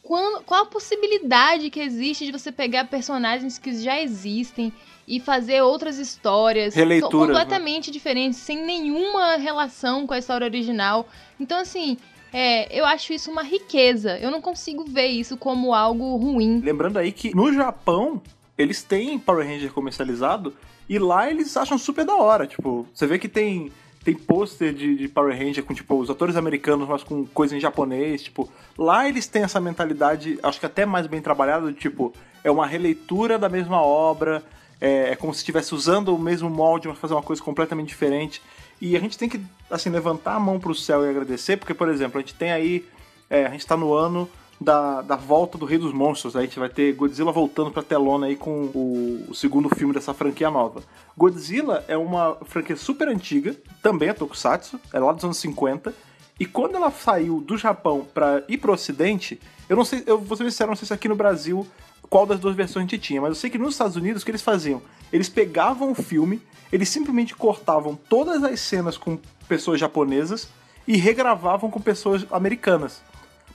quando- 0.05 0.44
qual 0.44 0.62
a 0.62 0.66
possibilidade 0.66 1.68
que 1.68 1.80
existe 1.80 2.26
de 2.26 2.30
você 2.30 2.53
pegar 2.53 2.84
personagens 2.84 3.59
que 3.59 3.74
já 3.82 4.01
existem 4.01 4.72
e 5.09 5.18
fazer 5.18 5.62
outras 5.62 5.98
histórias 5.98 6.74
Releituras, 6.74 7.28
né? 7.28 7.34
completamente 7.34 7.90
diferentes, 7.90 8.38
sem 8.38 8.62
nenhuma 8.62 9.36
relação 9.36 10.06
com 10.06 10.12
a 10.12 10.18
história 10.18 10.44
original. 10.44 11.09
Então, 11.40 11.59
assim, 11.59 11.96
é, 12.30 12.78
eu 12.78 12.84
acho 12.84 13.14
isso 13.14 13.30
uma 13.30 13.42
riqueza. 13.42 14.18
Eu 14.18 14.30
não 14.30 14.42
consigo 14.42 14.84
ver 14.84 15.06
isso 15.06 15.36
como 15.38 15.74
algo 15.74 16.16
ruim. 16.16 16.61
Lembrando 16.61 16.98
aí 16.98 17.11
que 17.11 17.34
no 17.34 17.50
Japão, 17.52 18.20
eles 18.56 18.82
têm 18.82 19.18
Power 19.18 19.46
Ranger 19.46 19.72
comercializado 19.72 20.54
e 20.86 20.98
lá 20.98 21.30
eles 21.30 21.56
acham 21.56 21.78
super 21.78 22.04
da 22.04 22.16
hora. 22.16 22.46
Tipo, 22.46 22.86
você 22.92 23.06
vê 23.06 23.18
que 23.18 23.28
tem, 23.28 23.72
tem 24.04 24.14
pôster 24.14 24.74
de, 24.74 24.94
de 24.94 25.09
Power 25.09 25.34
Ranger 25.34 25.64
com, 25.64 25.72
tipo, 25.72 25.98
os 25.98 26.11
atores 26.11 26.36
americanos, 26.36 26.86
mas 26.86 27.02
com 27.02 27.24
coisa 27.24 27.56
em 27.56 27.61
japonês. 27.61 28.24
Tipo, 28.24 28.46
lá 28.76 29.09
eles 29.09 29.26
têm 29.26 29.42
essa 29.42 29.59
mentalidade, 29.59 30.38
acho 30.42 30.61
que 30.61 30.66
até 30.66 30.84
mais 30.84 31.06
bem 31.06 31.22
trabalhada, 31.22 31.72
tipo, 31.72 32.12
é 32.44 32.50
uma 32.50 32.66
releitura 32.66 33.38
da 33.38 33.48
mesma 33.48 33.80
obra, 33.80 34.44
é, 34.81 35.11
é 35.11 35.16
como 35.16 35.33
se 35.33 35.41
estivesse 35.41 35.74
usando 35.74 36.14
o 36.14 36.18
mesmo 36.18 36.49
molde, 36.49 36.89
mas 36.89 36.99
fazer 36.99 37.14
uma 37.14 37.22
coisa 37.22 37.43
completamente 37.43 37.89
diferente. 37.89 38.43
E 38.81 38.97
a 38.97 39.01
gente 39.01 39.18
tem 39.18 39.29
que, 39.29 39.41
assim, 39.70 39.91
levantar 39.91 40.35
a 40.35 40.41
mão 40.41 40.59
pro 40.61 40.74
céu 40.74 41.05
e 41.05 41.11
agradecer, 41.11 41.57
porque, 41.57 41.74
por 41.74 41.89
exemplo, 41.89 42.18
a 42.18 42.20
gente 42.20 42.35
tem 42.35 42.53
aí. 42.53 42.85
é, 43.29 43.47
a 43.47 43.51
gente 43.51 43.66
tá 43.66 43.76
no 43.76 43.93
ano 43.93 44.29
da, 44.61 45.03
da 45.03 45.16
volta 45.16 45.57
do 45.57 45.64
Rei 45.64 45.79
dos 45.79 45.93
Monstros. 45.93 46.37
A 46.37 46.43
gente 46.43 46.59
vai 46.59 46.68
ter 46.68 46.93
Godzilla 46.95 47.33
voltando 47.33 47.70
pra 47.70 47.83
telona 47.83 48.26
aí 48.26 48.37
com 48.37 48.64
o, 48.74 49.26
o 49.29 49.35
segundo 49.35 49.68
filme 49.68 49.95
dessa 49.95 50.12
franquia 50.12 50.51
nova. 50.51 50.83
Godzilla 51.16 51.85
é 51.89 51.97
uma 51.97 52.37
franquia 52.45 52.76
super 52.76 53.09
antiga, 53.09 53.55
também 53.83 54.09
é 54.09 54.12
Tokusatsu, 54.12 54.81
é 54.93 54.99
lá 54.99 55.12
dos 55.12 55.24
anos 55.24 55.39
50. 55.39 55.95
E 56.41 56.47
quando 56.47 56.76
ela 56.76 56.91
saiu 56.91 57.41
do 57.41 57.57
Japão 57.57 58.07
pra 58.14 58.43
ir 58.49 58.59
pro 58.59 58.72
Ocidente, 58.72 59.41
eu 59.68 59.76
não 59.76 59.85
sei, 59.85 60.05
eu 60.07 60.18
vou 60.18 60.37
ser 60.37 60.66
não 60.66 60.76
sei 60.76 60.87
se 60.87 60.95
aqui 60.95 61.09
no 61.09 61.16
Brasil 61.16 61.66
qual 62.09 62.26
das 62.26 62.40
duas 62.40 62.54
versões 62.54 62.84
a 62.84 62.88
gente 62.88 62.98
tinha, 62.98 63.20
mas 63.20 63.30
eu 63.30 63.34
sei 63.34 63.50
que 63.50 63.59
nos 63.59 63.74
Estados 63.74 63.96
Unidos 63.96 64.22
o 64.22 64.24
que 64.24 64.30
eles 64.30 64.42
faziam? 64.42 64.82
Eles 65.12 65.28
pegavam 65.28 65.92
o 65.92 65.94
filme, 65.94 66.40
eles 66.72 66.88
simplesmente 66.88 67.34
cortavam 67.34 67.98
todas 68.09 68.42
as 68.42 68.61
cenas 68.61 68.96
com 68.96 69.18
pessoas 69.46 69.80
japonesas 69.80 70.48
e 70.86 70.96
regravavam 70.96 71.70
com 71.70 71.80
pessoas 71.80 72.26
americanas. 72.30 73.02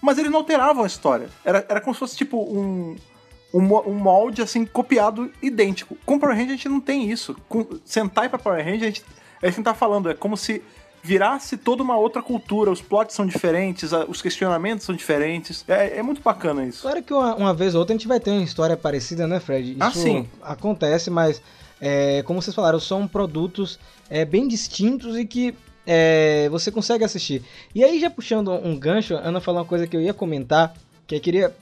Mas 0.01 0.17
eles 0.17 0.31
não 0.31 0.39
alteravam 0.39 0.83
a 0.83 0.87
história. 0.87 1.29
Era, 1.43 1.65
era 1.67 1.81
como 1.81 1.93
se 1.93 1.99
fosse 1.99 2.17
tipo 2.17 2.37
um, 2.37 2.95
um, 3.53 3.75
um 3.89 3.93
molde 3.93 4.41
assim 4.41 4.65
copiado 4.65 5.31
idêntico. 5.41 5.97
Com 6.05 6.19
Power 6.19 6.35
Ranger 6.35 6.53
a 6.53 6.55
gente 6.55 6.69
não 6.69 6.79
tem 6.79 7.09
isso. 7.09 7.35
Com 7.47 7.65
Sentai 7.85 8.29
pra 8.29 8.37
Power 8.37 8.63
Ranger 8.63 8.83
a 8.83 8.85
gente, 8.85 9.03
a 9.41 9.47
gente 9.47 9.63
tá 9.63 9.73
falando, 9.73 10.09
é 10.09 10.13
como 10.13 10.35
se 10.35 10.61
virasse 11.03 11.57
toda 11.57 11.83
uma 11.83 11.97
outra 11.97 12.21
cultura, 12.23 12.71
os 12.71 12.81
plots 12.81 13.13
são 13.13 13.25
diferentes, 13.25 13.91
os 14.07 14.21
questionamentos 14.21 14.85
são 14.85 14.95
diferentes. 14.95 15.65
É, 15.67 15.97
é 15.99 16.01
muito 16.03 16.21
bacana 16.21 16.65
isso. 16.65 16.81
Claro 16.83 17.03
que 17.03 17.13
uma, 17.13 17.35
uma 17.35 17.53
vez 17.53 17.75
ou 17.75 17.79
outra 17.81 17.93
a 17.93 17.97
gente 17.97 18.07
vai 18.07 18.19
ter 18.19 18.31
uma 18.31 18.41
história 18.43 18.77
parecida, 18.77 19.27
né, 19.27 19.39
Fred? 19.39 19.71
Isso 19.71 19.79
Ah, 19.81 19.91
sim. 19.91 20.27
acontece, 20.41 21.09
mas 21.09 21.41
é, 21.81 22.23
como 22.23 22.41
vocês 22.41 22.55
falaram, 22.55 22.79
são 22.79 23.05
produtos 23.05 23.77
é, 24.09 24.23
bem 24.23 24.47
distintos 24.47 25.17
e 25.17 25.25
que 25.25 25.53
é, 25.85 26.47
você 26.49 26.71
consegue 26.71 27.03
assistir. 27.03 27.43
E 27.75 27.83
aí, 27.83 27.99
já 27.99 28.09
puxando 28.09 28.51
um 28.53 28.79
gancho, 28.79 29.15
a 29.15 29.19
Ana 29.27 29.41
falou 29.41 29.59
uma 29.59 29.67
coisa 29.67 29.85
que 29.85 29.97
eu 29.97 30.01
ia 30.01 30.13
comentar, 30.13 30.73
que 31.05 31.15
eu 31.15 31.19
queria 31.19 31.53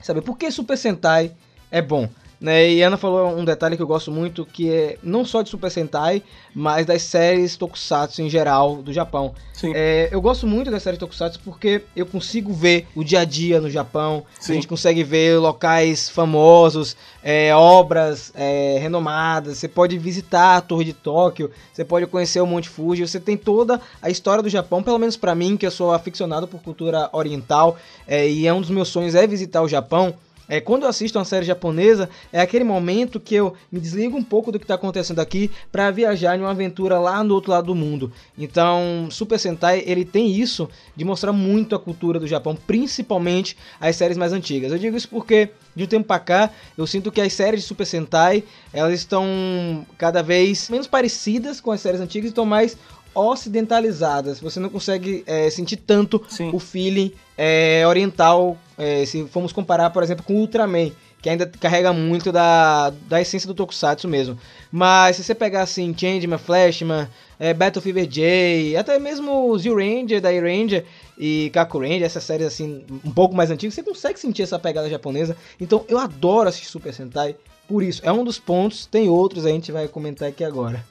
saber 0.00 0.22
por 0.22 0.38
que 0.38 0.50
Super 0.50 0.78
Sentai 0.78 1.32
é 1.70 1.82
bom. 1.82 2.08
Né? 2.40 2.70
E 2.70 2.82
Ana 2.82 2.96
falou 2.96 3.36
um 3.36 3.44
detalhe 3.44 3.76
que 3.76 3.82
eu 3.82 3.86
gosto 3.86 4.10
muito, 4.10 4.46
que 4.46 4.70
é 4.70 4.96
não 5.02 5.26
só 5.26 5.42
de 5.42 5.50
Super 5.50 5.70
Sentai, 5.70 6.22
mas 6.54 6.86
das 6.86 7.02
séries 7.02 7.54
Tokusatsu 7.54 8.22
em 8.22 8.30
geral 8.30 8.76
do 8.76 8.92
Japão. 8.94 9.34
É, 9.74 10.08
eu 10.10 10.22
gosto 10.22 10.46
muito 10.46 10.70
das 10.70 10.82
séries 10.82 10.98
Tokusatsu 10.98 11.38
porque 11.44 11.82
eu 11.94 12.06
consigo 12.06 12.50
ver 12.50 12.86
o 12.94 13.04
dia 13.04 13.20
a 13.20 13.24
dia 13.26 13.60
no 13.60 13.68
Japão. 13.68 14.24
Sim. 14.40 14.52
A 14.52 14.54
gente 14.54 14.66
consegue 14.66 15.04
ver 15.04 15.38
locais 15.38 16.08
famosos, 16.08 16.96
é, 17.22 17.54
obras 17.54 18.32
é, 18.34 18.78
renomadas. 18.80 19.58
Você 19.58 19.68
pode 19.68 19.98
visitar 19.98 20.56
a 20.56 20.60
Torre 20.62 20.84
de 20.84 20.92
Tóquio, 20.94 21.50
você 21.70 21.84
pode 21.84 22.06
conhecer 22.06 22.40
o 22.40 22.46
Monte 22.46 22.70
Fuji. 22.70 23.06
Você 23.06 23.20
tem 23.20 23.36
toda 23.36 23.78
a 24.00 24.08
história 24.08 24.42
do 24.42 24.48
Japão, 24.48 24.82
pelo 24.82 24.98
menos 24.98 25.14
pra 25.14 25.34
mim, 25.34 25.58
que 25.58 25.66
eu 25.66 25.70
sou 25.70 25.92
aficionado 25.92 26.48
por 26.48 26.62
cultura 26.62 27.10
oriental. 27.12 27.76
é, 28.08 28.26
e 28.26 28.46
é 28.46 28.54
um 28.54 28.62
dos 28.62 28.70
meus 28.70 28.88
sonhos 28.88 29.14
é 29.14 29.26
visitar 29.26 29.60
o 29.60 29.68
Japão. 29.68 30.14
É, 30.50 30.60
quando 30.60 30.82
eu 30.82 30.88
assisto 30.88 31.16
uma 31.16 31.24
série 31.24 31.46
japonesa, 31.46 32.10
é 32.32 32.40
aquele 32.40 32.64
momento 32.64 33.20
que 33.20 33.36
eu 33.36 33.54
me 33.70 33.78
desligo 33.78 34.16
um 34.16 34.22
pouco 34.22 34.50
do 34.50 34.58
que 34.58 34.64
está 34.64 34.74
acontecendo 34.74 35.20
aqui 35.20 35.48
para 35.70 35.92
viajar 35.92 36.36
em 36.36 36.40
uma 36.40 36.50
aventura 36.50 36.98
lá 36.98 37.22
no 37.22 37.34
outro 37.34 37.52
lado 37.52 37.66
do 37.66 37.74
mundo. 37.76 38.10
Então, 38.36 39.06
Super 39.12 39.38
Sentai, 39.38 39.84
ele 39.86 40.04
tem 40.04 40.28
isso 40.28 40.68
de 40.96 41.04
mostrar 41.04 41.32
muito 41.32 41.76
a 41.76 41.78
cultura 41.78 42.18
do 42.18 42.26
Japão, 42.26 42.56
principalmente 42.66 43.56
as 43.80 43.94
séries 43.94 44.16
mais 44.16 44.32
antigas. 44.32 44.72
Eu 44.72 44.78
digo 44.78 44.96
isso 44.96 45.08
porque, 45.08 45.50
de 45.76 45.84
um 45.84 45.86
tempo 45.86 46.08
para 46.08 46.18
cá, 46.18 46.50
eu 46.76 46.84
sinto 46.84 47.12
que 47.12 47.20
as 47.20 47.32
séries 47.32 47.60
de 47.60 47.66
Super 47.68 47.86
Sentai, 47.86 48.42
elas 48.72 48.94
estão 48.94 49.86
cada 49.96 50.20
vez 50.20 50.68
menos 50.68 50.88
parecidas 50.88 51.60
com 51.60 51.70
as 51.70 51.80
séries 51.80 52.00
antigas 52.00 52.26
e 52.26 52.32
estão 52.32 52.44
mais 52.44 52.76
ocidentalizadas. 53.14 54.40
Você 54.40 54.60
não 54.60 54.68
consegue 54.68 55.22
é, 55.26 55.50
sentir 55.50 55.76
tanto 55.76 56.22
Sim. 56.28 56.50
o 56.52 56.58
feeling 56.58 57.12
é, 57.36 57.84
oriental, 57.86 58.56
é, 58.76 59.04
se 59.04 59.24
formos 59.26 59.52
comparar, 59.52 59.90
por 59.90 60.02
exemplo, 60.02 60.24
com 60.24 60.34
o 60.34 60.38
Ultraman, 60.38 60.92
que 61.22 61.28
ainda 61.28 61.46
carrega 61.46 61.92
muito 61.92 62.32
da, 62.32 62.90
da 63.08 63.20
essência 63.20 63.46
do 63.46 63.54
Tokusatsu 63.54 64.08
mesmo. 64.08 64.38
Mas 64.72 65.16
se 65.16 65.24
você 65.24 65.34
pegar 65.34 65.62
assim, 65.62 65.94
Changeman, 65.96 66.38
Flashman, 66.38 67.08
é, 67.38 67.52
Battle 67.52 67.82
Fever 67.82 68.06
J, 68.06 68.76
até 68.76 68.98
mesmo 68.98 69.56
Zio 69.58 69.76
Ranger, 69.76 70.20
Dai 70.20 70.40
Ranger 70.40 70.84
e 71.18 71.50
Kaku 71.52 71.80
Ranger, 71.80 72.04
essas 72.04 72.24
séries 72.24 72.46
assim, 72.46 72.84
um 73.04 73.10
pouco 73.10 73.34
mais 73.34 73.50
antigas, 73.50 73.74
você 73.74 73.82
consegue 73.82 74.18
sentir 74.18 74.42
essa 74.42 74.58
pegada 74.58 74.88
japonesa. 74.88 75.36
Então 75.60 75.84
eu 75.88 75.98
adoro 75.98 76.48
assistir 76.48 76.68
Super 76.68 76.94
Sentai 76.94 77.36
por 77.68 77.82
isso. 77.82 78.00
É 78.04 78.10
um 78.10 78.24
dos 78.24 78.38
pontos, 78.38 78.86
tem 78.86 79.08
outros, 79.08 79.44
a 79.44 79.50
gente 79.50 79.70
vai 79.70 79.86
comentar 79.88 80.28
aqui 80.28 80.42
agora. 80.42 80.84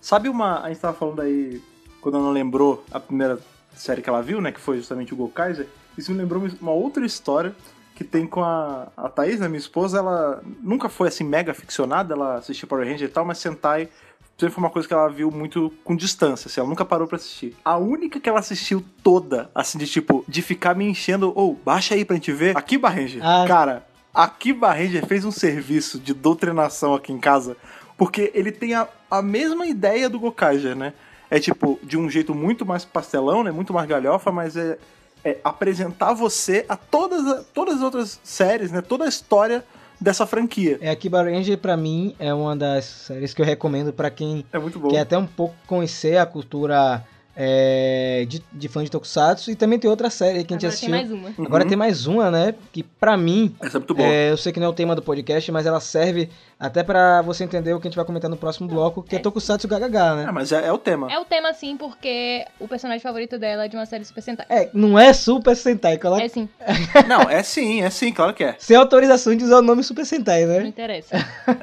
Sabe 0.00 0.28
uma. 0.28 0.60
A 0.60 0.68
gente 0.68 0.80
tava 0.80 0.96
falando 0.96 1.20
aí, 1.20 1.60
quando 2.00 2.18
ela 2.18 2.30
lembrou 2.30 2.84
a 2.90 2.98
primeira 2.98 3.38
série 3.74 4.02
que 4.02 4.08
ela 4.08 4.22
viu, 4.22 4.40
né? 4.40 4.52
Que 4.52 4.60
foi 4.60 4.78
justamente 4.78 5.12
o 5.12 5.16
Gokaiser. 5.16 5.66
Isso 5.96 6.12
me 6.12 6.18
lembrou 6.18 6.42
uma 6.60 6.72
outra 6.72 7.04
história 7.04 7.54
que 7.94 8.04
tem 8.04 8.26
com 8.26 8.42
a, 8.42 8.88
a 8.96 9.08
Thaís, 9.08 9.40
né, 9.40 9.48
minha 9.48 9.58
esposa. 9.58 9.98
Ela 9.98 10.42
nunca 10.62 10.88
foi 10.88 11.08
assim 11.08 11.24
mega 11.24 11.52
aficionada, 11.52 12.14
ela 12.14 12.36
assistia 12.36 12.66
Power 12.66 12.86
Ranger 12.86 13.08
e 13.08 13.12
tal, 13.12 13.24
mas 13.24 13.38
Sentai 13.38 13.88
sempre 14.40 14.54
foi 14.54 14.64
uma 14.64 14.70
coisa 14.70 14.88
que 14.88 14.94
ela 14.94 15.08
viu 15.08 15.30
muito 15.30 15.70
com 15.84 15.94
distância, 15.94 16.48
assim, 16.48 16.60
ela 16.60 16.68
nunca 16.68 16.84
parou 16.84 17.06
pra 17.06 17.16
assistir. 17.16 17.54
A 17.62 17.76
única 17.76 18.18
que 18.18 18.26
ela 18.26 18.40
assistiu 18.40 18.82
toda, 19.02 19.50
assim, 19.54 19.76
de 19.76 19.86
tipo, 19.86 20.24
de 20.26 20.40
ficar 20.40 20.74
me 20.74 20.86
enchendo, 20.86 21.30
ou 21.36 21.54
baixa 21.62 21.94
aí 21.94 22.06
pra 22.06 22.16
gente 22.16 22.32
ver. 22.32 22.56
Akiba 22.56 22.88
Ranger. 22.88 23.20
Ah. 23.22 23.44
Cara, 23.46 23.86
Akiba 24.14 24.72
Ranger 24.72 25.06
fez 25.06 25.26
um 25.26 25.30
serviço 25.30 25.98
de 26.00 26.14
doutrinação 26.14 26.94
aqui 26.94 27.12
em 27.12 27.18
casa, 27.18 27.54
porque 28.00 28.32
ele 28.34 28.50
tem 28.50 28.72
a, 28.72 28.88
a 29.10 29.20
mesma 29.20 29.66
ideia 29.66 30.08
do 30.08 30.18
Gokaiger, 30.18 30.74
né? 30.74 30.94
É 31.30 31.38
tipo, 31.38 31.78
de 31.82 31.98
um 31.98 32.08
jeito 32.08 32.34
muito 32.34 32.64
mais 32.64 32.82
pastelão, 32.82 33.44
né? 33.44 33.50
Muito 33.50 33.74
mais 33.74 33.86
galhofa, 33.86 34.32
mas 34.32 34.56
é, 34.56 34.78
é 35.22 35.36
apresentar 35.44 36.14
você 36.14 36.64
a 36.66 36.78
todas, 36.78 37.44
todas 37.52 37.74
as 37.74 37.82
outras 37.82 38.18
séries, 38.24 38.72
né? 38.72 38.80
Toda 38.80 39.04
a 39.04 39.06
história 39.06 39.62
dessa 40.00 40.26
franquia. 40.26 40.78
É, 40.80 40.88
Akiba 40.88 41.22
Ranger 41.22 41.58
pra 41.58 41.76
mim 41.76 42.16
é 42.18 42.32
uma 42.32 42.56
das 42.56 42.86
séries 42.86 43.34
que 43.34 43.42
eu 43.42 43.44
recomendo 43.44 43.92
pra 43.92 44.10
quem 44.10 44.46
É 44.50 44.58
quer 44.88 45.00
até 45.00 45.18
um 45.18 45.26
pouco 45.26 45.54
conhecer 45.66 46.16
a 46.16 46.24
cultura 46.24 47.04
é, 47.42 48.26
de, 48.28 48.42
de 48.52 48.68
fã 48.68 48.84
de 48.84 48.90
Tokusatsu. 48.90 49.50
E 49.50 49.54
também 49.54 49.78
tem 49.78 49.88
outra 49.90 50.10
série 50.10 50.44
que 50.44 50.52
a 50.52 50.58
gente 50.58 50.66
Agora 50.66 50.78
tem 50.78 50.90
assistiu. 50.90 50.90
mais 50.90 51.10
uma. 51.10 51.46
Agora 51.46 51.62
Uhum. 51.64 51.68
tem 51.70 51.78
mais 51.78 52.06
uma, 52.06 52.30
né? 52.30 52.54
Que 52.70 52.82
pra 52.82 53.16
mim, 53.16 53.54
Essa 53.62 53.78
é 53.78 53.80
muito 53.80 53.94
boa. 53.94 54.06
é, 54.06 54.30
eu 54.30 54.36
sei 54.36 54.52
que 54.52 54.60
não 54.60 54.66
é 54.66 54.70
o 54.70 54.74
tema 54.74 54.94
do 54.94 55.00
podcast, 55.00 55.50
mas 55.50 55.64
ela 55.64 55.80
serve 55.80 56.28
até 56.58 56.82
pra 56.82 57.22
você 57.22 57.42
entender 57.44 57.72
o 57.72 57.80
que 57.80 57.88
a 57.88 57.90
gente 57.90 57.96
vai 57.96 58.04
comentar 58.04 58.28
no 58.28 58.36
próximo 58.36 58.68
bloco, 58.68 59.02
que 59.02 59.16
é, 59.16 59.18
É. 59.18 59.22
Tokusatsu 59.22 59.66
Gagaga, 59.66 60.16
né? 60.16 60.24
É, 60.28 60.32
mas 60.32 60.52
é, 60.52 60.66
é 60.66 60.72
o 60.72 60.76
tema. 60.76 61.10
É 61.10 61.18
o 61.18 61.24
tema, 61.24 61.54
sim, 61.54 61.76
porque 61.78 62.44
o 62.60 62.68
personagem 62.68 63.00
favorito 63.00 63.38
dela 63.38 63.64
é 63.64 63.68
de 63.68 63.76
uma 63.76 63.86
série 63.86 64.04
Super 64.04 64.20
Sentai. 64.20 64.44
É, 64.50 64.68
não 64.74 64.98
é 64.98 65.12
Super 65.14 65.56
Sentai, 65.56 65.96
coloca 65.96 66.22
É 66.22 66.28
sim, 66.28 66.46
Não, 67.08 67.22
é 67.22 67.42
sim, 67.42 67.80
é 67.82 67.88
sim, 67.88 68.12
claro 68.12 68.34
que 68.34 68.44
é. 68.44 68.54
sem 68.58 68.76
autorização 68.76 69.34
de 69.34 69.44
usar 69.44 69.58
o 69.58 69.62
nome 69.62 69.82
Super 69.82 70.04
Sentai, 70.04 70.44
não 70.44 70.54
né? 70.60 70.66
interessa. 70.66 71.16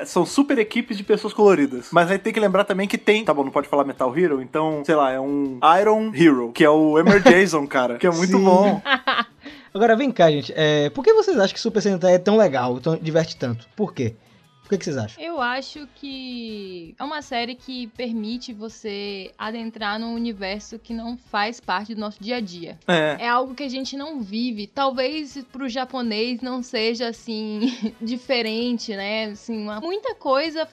São 0.08 0.26
super 0.26 0.58
equipes 0.58 0.98
de 0.98 1.04
pessoas 1.04 1.34
coloridas. 1.34 1.90
Mas 1.92 2.10
aí 2.10 2.18
tem 2.18 2.34
que 2.34 2.40
lembrar 2.40 2.64
também 2.64 2.88
que 2.88 2.98
tem. 2.98 3.24
Tá 3.24 3.34
bom, 3.34 3.44
não 3.44 3.52
pode 3.52 3.68
falar 3.68 3.84
Metal 3.84 4.18
Hero, 4.18 4.42
então, 4.42 4.82
sei 4.84 4.96
lá, 4.96 5.12
é 5.12 5.20
um 5.20 5.60
Iron 5.80 6.12
Hero, 6.14 6.52
que 6.52 6.64
é 6.64 6.70
o 6.70 6.98
Emer 7.00 7.22
Jason, 7.24 7.66
cara, 7.68 7.98
que 8.00 8.08
é 8.08 8.12
muito 8.12 8.38
Sim. 8.38 8.44
bom. 8.44 8.82
Agora 9.74 9.96
vem 9.96 10.12
cá, 10.12 10.32
gente. 10.32 10.54
É, 10.56 10.90
por 10.90 11.04
que 11.04 11.14
vocês 11.14 11.38
acham 11.38 11.54
que 11.54 11.60
Super 11.60 11.82
Sentai 11.82 12.16
é 12.16 12.20
tão 12.20 12.38
legal, 12.38 12.80
tão 12.80 12.96
diverte 12.98 13.36
tanto? 13.38 13.68
Por 13.76 13.94
quê? 13.94 14.16
Por 14.64 14.72
que, 14.72 14.80
que 14.80 14.84
vocês 14.86 14.98
acham? 14.98 15.24
Eu 15.24 15.40
acho 15.40 15.88
que 15.96 16.94
é 17.00 17.04
uma 17.04 17.22
série 17.22 17.56
que 17.56 17.88
permite 17.96 18.52
você 18.52 19.32
adentrar 19.38 19.98
num 19.98 20.14
universo 20.14 20.78
que 20.78 20.94
não 20.94 21.18
faz 21.32 21.62
parte 21.62 21.96
do 21.96 22.02
nosso 22.02 22.22
dia 22.22 22.36
a 22.36 22.42
dia. 22.42 22.78
É. 22.86 23.16
É 23.22 23.30
algo 23.30 23.56
que 23.56 23.64
a 23.64 23.70
gente 23.70 23.96
não 23.96 24.20
vive. 24.22 24.68
Talvez 24.68 25.42
pro 25.54 25.70
japonês 25.70 26.42
não 26.42 26.62
seja 26.62 27.08
assim 27.08 27.72
diferente, 28.02 28.94
né? 28.94 29.26
Assim, 29.26 29.64
uma- 29.64 29.80
muita 29.80 30.14
coisa 30.16 30.68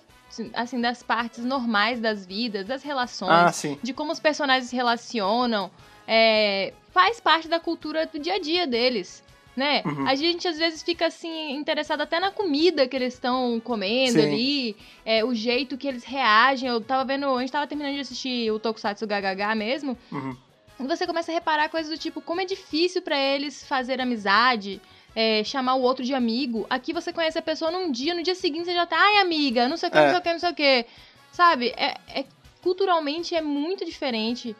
assim 0.52 0.80
das 0.80 1.02
partes 1.02 1.44
normais 1.44 2.00
das 2.00 2.26
vidas, 2.26 2.66
das 2.66 2.82
relações, 2.82 3.64
Ah, 3.64 3.76
de 3.82 3.92
como 3.92 4.12
os 4.12 4.20
personagens 4.20 4.70
se 4.70 4.76
relacionam, 4.76 5.70
é, 6.06 6.72
faz 6.92 7.20
parte 7.20 7.48
da 7.48 7.58
cultura 7.58 8.06
do 8.06 8.18
dia 8.18 8.34
a 8.34 8.38
dia 8.38 8.66
deles. 8.66 9.22
Né? 9.56 9.82
Uhum. 9.86 10.08
A 10.08 10.16
gente 10.16 10.48
às 10.48 10.58
vezes 10.58 10.82
fica 10.82 11.06
assim 11.06 11.52
interessado 11.52 12.00
até 12.00 12.18
na 12.18 12.32
comida 12.32 12.88
que 12.88 12.96
eles 12.96 13.14
estão 13.14 13.60
comendo 13.60 14.20
Sim. 14.20 14.26
ali, 14.26 14.76
é, 15.06 15.24
o 15.24 15.32
jeito 15.32 15.78
que 15.78 15.86
eles 15.86 16.02
reagem. 16.02 16.68
Eu 16.68 16.80
tava 16.80 17.04
vendo, 17.04 17.26
a 17.32 17.40
gente 17.40 17.52
tava 17.52 17.66
terminando 17.66 17.94
de 17.94 18.00
assistir 18.00 18.50
o 18.50 18.58
Tokusatsu 18.58 19.06
GHH 19.06 19.54
mesmo. 19.56 19.96
Uhum. 20.10 20.36
E 20.80 20.82
você 20.88 21.06
começa 21.06 21.30
a 21.30 21.34
reparar 21.34 21.68
coisas 21.68 21.88
do 21.88 21.96
tipo, 21.96 22.20
como 22.20 22.40
é 22.40 22.44
difícil 22.44 23.00
pra 23.00 23.16
eles 23.16 23.64
fazer 23.64 24.00
amizade, 24.00 24.80
é, 25.14 25.42
chamar 25.44 25.74
o 25.74 25.82
outro 25.82 26.04
de 26.04 26.14
amigo. 26.14 26.66
Aqui 26.68 26.92
você 26.92 27.12
conhece 27.12 27.38
a 27.38 27.42
pessoa 27.42 27.70
num 27.70 27.90
dia, 27.90 28.14
no 28.14 28.22
dia 28.22 28.34
seguinte 28.34 28.66
você 28.66 28.74
já 28.74 28.86
tá, 28.86 28.96
ai 28.98 29.18
amiga, 29.18 29.68
não 29.68 29.76
sei 29.76 29.88
o 29.88 29.92
que, 29.92 29.98
É. 29.98 30.02
não 30.02 30.10
sei 30.10 30.18
o 30.18 30.22
que, 30.22 30.32
não 30.32 30.38
sei 30.40 30.50
o 30.50 30.54
que. 30.54 30.86
Sabe? 31.32 31.74
É, 31.76 31.96
é- 32.20 32.24
culturalmente 32.62 33.34
é 33.34 33.40
muito 33.42 33.84
diferente. 33.84 34.56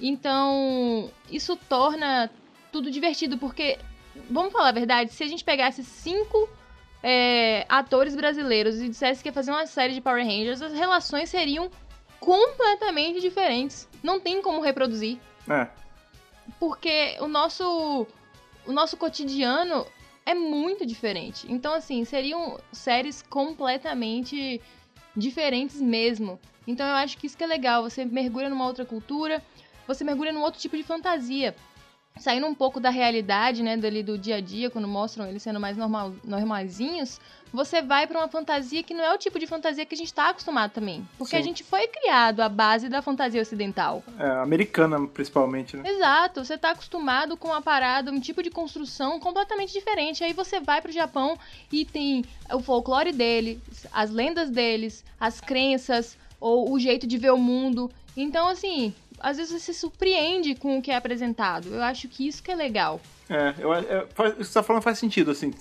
Então, 0.00 1.10
isso 1.30 1.56
torna 1.68 2.30
tudo 2.70 2.90
divertido, 2.90 3.36
porque, 3.38 3.78
vamos 4.30 4.52
falar 4.52 4.68
a 4.68 4.72
verdade, 4.72 5.12
se 5.12 5.24
a 5.24 5.26
gente 5.26 5.42
pegasse 5.44 5.82
cinco 5.84 6.48
é, 7.02 7.64
atores 7.68 8.14
brasileiros 8.16 8.80
e 8.80 8.88
dissesse 8.88 9.22
que 9.22 9.28
ia 9.28 9.32
fazer 9.32 9.50
uma 9.50 9.66
série 9.66 9.94
de 9.94 10.00
Power 10.00 10.24
Rangers, 10.24 10.60
as 10.62 10.72
relações 10.72 11.28
seriam 11.30 11.70
completamente 12.20 13.20
diferentes. 13.20 13.88
Não 14.02 14.20
tem 14.20 14.40
como 14.42 14.60
reproduzir 14.60 15.18
É. 15.48 15.66
porque 16.58 17.16
o 17.20 17.26
nosso 17.28 18.06
o 18.66 18.72
nosso 18.72 18.96
cotidiano 18.96 19.86
é 20.28 20.34
muito 20.34 20.84
diferente. 20.84 21.46
Então 21.48 21.72
assim, 21.72 22.04
seriam 22.04 22.58
séries 22.70 23.22
completamente 23.22 24.60
diferentes 25.16 25.80
mesmo. 25.80 26.38
Então 26.66 26.86
eu 26.86 26.96
acho 26.96 27.16
que 27.16 27.26
isso 27.26 27.36
que 27.36 27.44
é 27.44 27.46
legal, 27.46 27.82
você 27.82 28.04
mergulha 28.04 28.50
numa 28.50 28.66
outra 28.66 28.84
cultura. 28.84 29.42
você 29.86 30.04
mergulha 30.04 30.30
num 30.34 30.42
outro 30.42 30.60
tipo 30.60 30.76
de 30.76 30.82
fantasia. 30.82 31.56
Saindo 32.18 32.46
um 32.46 32.54
pouco 32.54 32.78
da 32.78 32.90
realidade, 32.90 33.62
né, 33.62 33.74
dali 33.74 34.02
do 34.02 34.18
dia 34.18 34.36
a 34.36 34.40
dia, 34.40 34.68
quando 34.68 34.86
mostram 34.86 35.26
eles 35.26 35.42
sendo 35.42 35.58
mais 35.58 35.78
normal, 35.78 36.12
normalzinhos, 36.22 37.18
você 37.52 37.80
vai 37.82 38.06
pra 38.06 38.18
uma 38.18 38.28
fantasia 38.28 38.82
que 38.82 38.92
não 38.94 39.02
é 39.04 39.14
o 39.14 39.18
tipo 39.18 39.38
de 39.38 39.46
fantasia 39.46 39.84
que 39.86 39.94
a 39.94 39.98
gente 39.98 40.12
tá 40.12 40.28
acostumado 40.30 40.72
também. 40.72 41.06
Porque 41.16 41.34
a 41.36 41.38
Sim. 41.38 41.44
gente 41.48 41.64
foi 41.64 41.86
criado 41.88 42.40
à 42.40 42.48
base 42.48 42.88
da 42.88 43.00
fantasia 43.02 43.40
ocidental. 43.42 44.02
É, 44.18 44.28
americana, 44.42 45.06
principalmente, 45.06 45.76
né? 45.76 45.88
Exato, 45.88 46.44
você 46.44 46.56
tá 46.58 46.70
acostumado 46.70 47.36
com 47.36 47.48
uma 47.48 47.62
parada, 47.62 48.10
um 48.10 48.20
tipo 48.20 48.42
de 48.42 48.50
construção 48.50 49.18
completamente 49.20 49.72
diferente. 49.72 50.22
Aí 50.24 50.32
você 50.32 50.60
vai 50.60 50.80
pro 50.82 50.92
Japão 50.92 51.38
e 51.72 51.84
tem 51.84 52.24
o 52.52 52.60
folclore 52.60 53.12
deles, 53.12 53.58
as 53.92 54.10
lendas 54.10 54.50
deles, 54.50 55.04
as 55.20 55.40
crenças, 55.40 56.16
ou 56.40 56.70
o 56.72 56.78
jeito 56.78 57.06
de 57.06 57.18
ver 57.18 57.32
o 57.32 57.38
mundo. 57.38 57.90
Então, 58.16 58.48
assim, 58.48 58.94
às 59.20 59.36
vezes 59.36 59.52
você 59.52 59.72
se 59.72 59.80
surpreende 59.80 60.54
com 60.54 60.78
o 60.78 60.82
que 60.82 60.90
é 60.90 60.96
apresentado. 60.96 61.68
Eu 61.74 61.82
acho 61.82 62.08
que 62.08 62.26
isso 62.28 62.42
que 62.42 62.50
é 62.50 62.54
legal. 62.54 63.00
É, 63.28 63.54
eu, 63.58 63.74
é, 63.74 64.06
faz- 64.14 64.32
o 64.32 64.36
que 64.36 64.44
você 64.44 64.54
tá 64.54 64.62
falando 64.62 64.82
faz 64.82 64.98
sentido, 64.98 65.30
assim. 65.30 65.52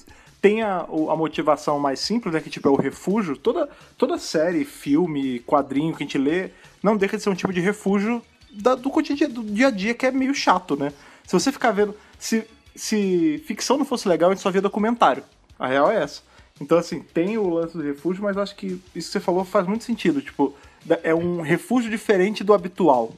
Tem 0.47 0.61
a, 0.61 0.77
a 0.79 1.15
motivação 1.17 1.77
mais 1.77 1.99
simples, 1.99 2.33
né? 2.33 2.39
Que 2.39 2.49
tipo 2.49 2.69
é 2.69 2.71
o 2.71 2.75
refúgio. 2.77 3.35
Toda, 3.35 3.67
toda 3.97 4.17
série, 4.17 4.63
filme, 4.63 5.39
quadrinho 5.39 5.93
que 5.93 6.03
a 6.03 6.05
gente 6.05 6.17
lê, 6.17 6.51
não 6.81 6.95
deixa 6.95 7.17
de 7.17 7.23
ser 7.23 7.29
um 7.29 7.35
tipo 7.35 7.51
de 7.51 7.59
refúgio 7.59 8.21
da- 8.49 8.75
do 8.75 8.89
cotidiano, 8.89 9.33
do 9.33 9.43
dia 9.43 9.67
a 9.67 9.71
dia, 9.71 9.93
que 9.93 10.05
é 10.05 10.11
meio 10.11 10.33
chato, 10.33 10.77
né? 10.77 10.93
Se 11.25 11.33
você 11.33 11.51
ficar 11.51 11.71
vendo. 11.71 11.93
Se, 12.17 12.45
se 12.73 13.43
ficção 13.45 13.77
não 13.77 13.83
fosse 13.83 14.07
legal, 14.07 14.29
a 14.29 14.33
gente 14.33 14.41
só 14.41 14.49
via 14.49 14.61
documentário. 14.61 15.21
A 15.59 15.67
real 15.67 15.91
é 15.91 16.01
essa. 16.01 16.21
Então, 16.61 16.77
assim, 16.77 17.01
tem 17.01 17.37
o 17.37 17.49
lance 17.49 17.75
do 17.75 17.83
refúgio, 17.83 18.23
mas 18.23 18.37
acho 18.37 18.55
que 18.55 18.67
isso 18.67 18.81
que 18.93 19.01
você 19.03 19.19
falou 19.19 19.43
faz 19.43 19.67
muito 19.67 19.83
sentido. 19.83 20.21
Tipo, 20.21 20.55
é 21.03 21.13
um 21.13 21.41
refúgio 21.41 21.91
diferente 21.91 22.41
do 22.41 22.53
habitual, 22.53 23.11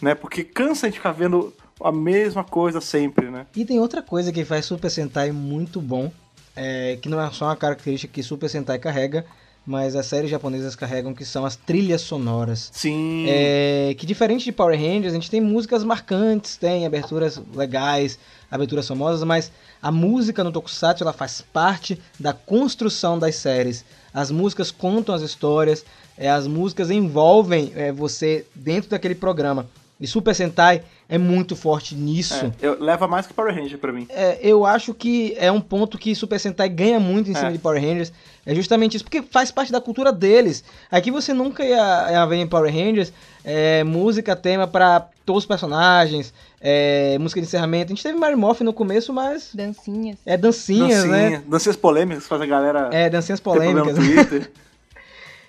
né? 0.00 0.16
Porque 0.16 0.42
cansa 0.42 0.86
a 0.86 0.88
gente 0.88 0.98
ficar 0.98 1.12
vendo 1.12 1.54
a 1.80 1.92
mesma 1.92 2.42
coisa 2.42 2.80
sempre, 2.80 3.30
né? 3.30 3.46
E 3.54 3.64
tem 3.64 3.78
outra 3.78 4.02
coisa 4.02 4.32
que 4.32 4.44
faz 4.44 4.66
Super 4.66 4.90
Sentai 4.90 5.30
muito 5.30 5.80
bom, 5.80 6.10
é, 6.56 6.98
que 7.00 7.08
não 7.08 7.20
é 7.20 7.30
só 7.30 7.46
uma 7.46 7.56
característica 7.56 8.12
que 8.12 8.22
Super 8.22 8.48
Sentai 8.48 8.78
carrega, 8.78 9.24
mas 9.64 9.94
as 9.94 10.06
séries 10.06 10.30
japonesas 10.30 10.74
carregam, 10.74 11.14
que 11.14 11.24
são 11.24 11.44
as 11.44 11.54
trilhas 11.54 12.00
sonoras. 12.00 12.70
Sim. 12.72 13.26
É, 13.28 13.94
que 13.96 14.04
diferente 14.04 14.44
de 14.44 14.52
Power 14.52 14.78
Rangers, 14.78 15.12
a 15.12 15.14
gente 15.14 15.30
tem 15.30 15.40
músicas 15.40 15.84
marcantes, 15.84 16.56
tem 16.56 16.84
aberturas 16.84 17.40
legais, 17.54 18.18
aberturas 18.50 18.88
famosas, 18.88 19.22
mas 19.22 19.52
a 19.80 19.92
música 19.92 20.42
no 20.42 20.52
Tokusatsu 20.52 21.04
ela 21.04 21.12
faz 21.12 21.40
parte 21.52 22.00
da 22.18 22.32
construção 22.32 23.18
das 23.18 23.36
séries. 23.36 23.84
As 24.12 24.30
músicas 24.30 24.70
contam 24.70 25.14
as 25.14 25.22
histórias, 25.22 25.84
é, 26.18 26.28
as 26.28 26.46
músicas 26.46 26.90
envolvem 26.90 27.72
é, 27.74 27.92
você 27.92 28.44
dentro 28.54 28.90
daquele 28.90 29.14
programa. 29.14 29.66
E 30.02 30.06
Super 30.08 30.34
Sentai 30.34 30.82
é 31.08 31.16
muito 31.16 31.54
forte 31.54 31.94
nisso. 31.94 32.34
É, 32.46 32.50
eu- 32.60 32.76
leva 32.82 33.06
mais 33.06 33.24
que 33.26 33.32
Power 33.32 33.54
Ranger 33.54 33.78
pra 33.78 33.92
mim. 33.92 34.06
É, 34.10 34.36
eu 34.42 34.66
acho 34.66 34.92
que 34.92 35.32
é 35.38 35.50
um 35.52 35.60
ponto 35.60 35.96
que 35.96 36.12
Super 36.14 36.40
Sentai 36.40 36.68
ganha 36.68 36.98
muito 36.98 37.30
em 37.30 37.34
cima 37.34 37.50
É. 37.50 37.52
de 37.52 37.58
Power 37.58 37.80
Rangers. 37.80 38.12
É 38.44 38.52
justamente 38.52 38.96
isso, 38.96 39.04
porque 39.04 39.22
faz 39.22 39.52
parte 39.52 39.70
da 39.70 39.80
cultura 39.80 40.10
deles. 40.12 40.64
Aqui 40.90 41.12
você 41.12 41.32
nunca 41.32 41.64
ia, 41.64 42.08
ia 42.10 42.26
ver 42.26 42.36
em 42.36 42.46
Power 42.48 42.72
Rangers 42.74 43.12
é, 43.44 43.84
música, 43.84 44.34
tema 44.34 44.66
pra 44.66 45.06
todos 45.24 45.44
os 45.44 45.46
personagens, 45.46 46.34
é, 46.60 47.16
música 47.20 47.40
de 47.40 47.46
encerramento. 47.46 47.92
A 47.92 47.94
gente 47.94 48.02
teve 48.02 48.18
Mary 48.18 48.34
Morph 48.34 48.60
no 48.62 48.72
começo, 48.72 49.12
mas 49.12 49.50
Dancinhas. 49.54 50.18
é 50.26 50.36
dancinhas, 50.36 51.04
né? 51.04 51.22
Dancinha, 51.22 51.44
dancinhas 51.48 51.76
polêmicas 51.76 52.24
que 52.24 52.28
faz 52.28 52.42
a 52.42 52.46
galera 52.46 52.88
É, 52.92 53.08
dancinhas 53.08 53.38
polêmicas. 53.38 53.94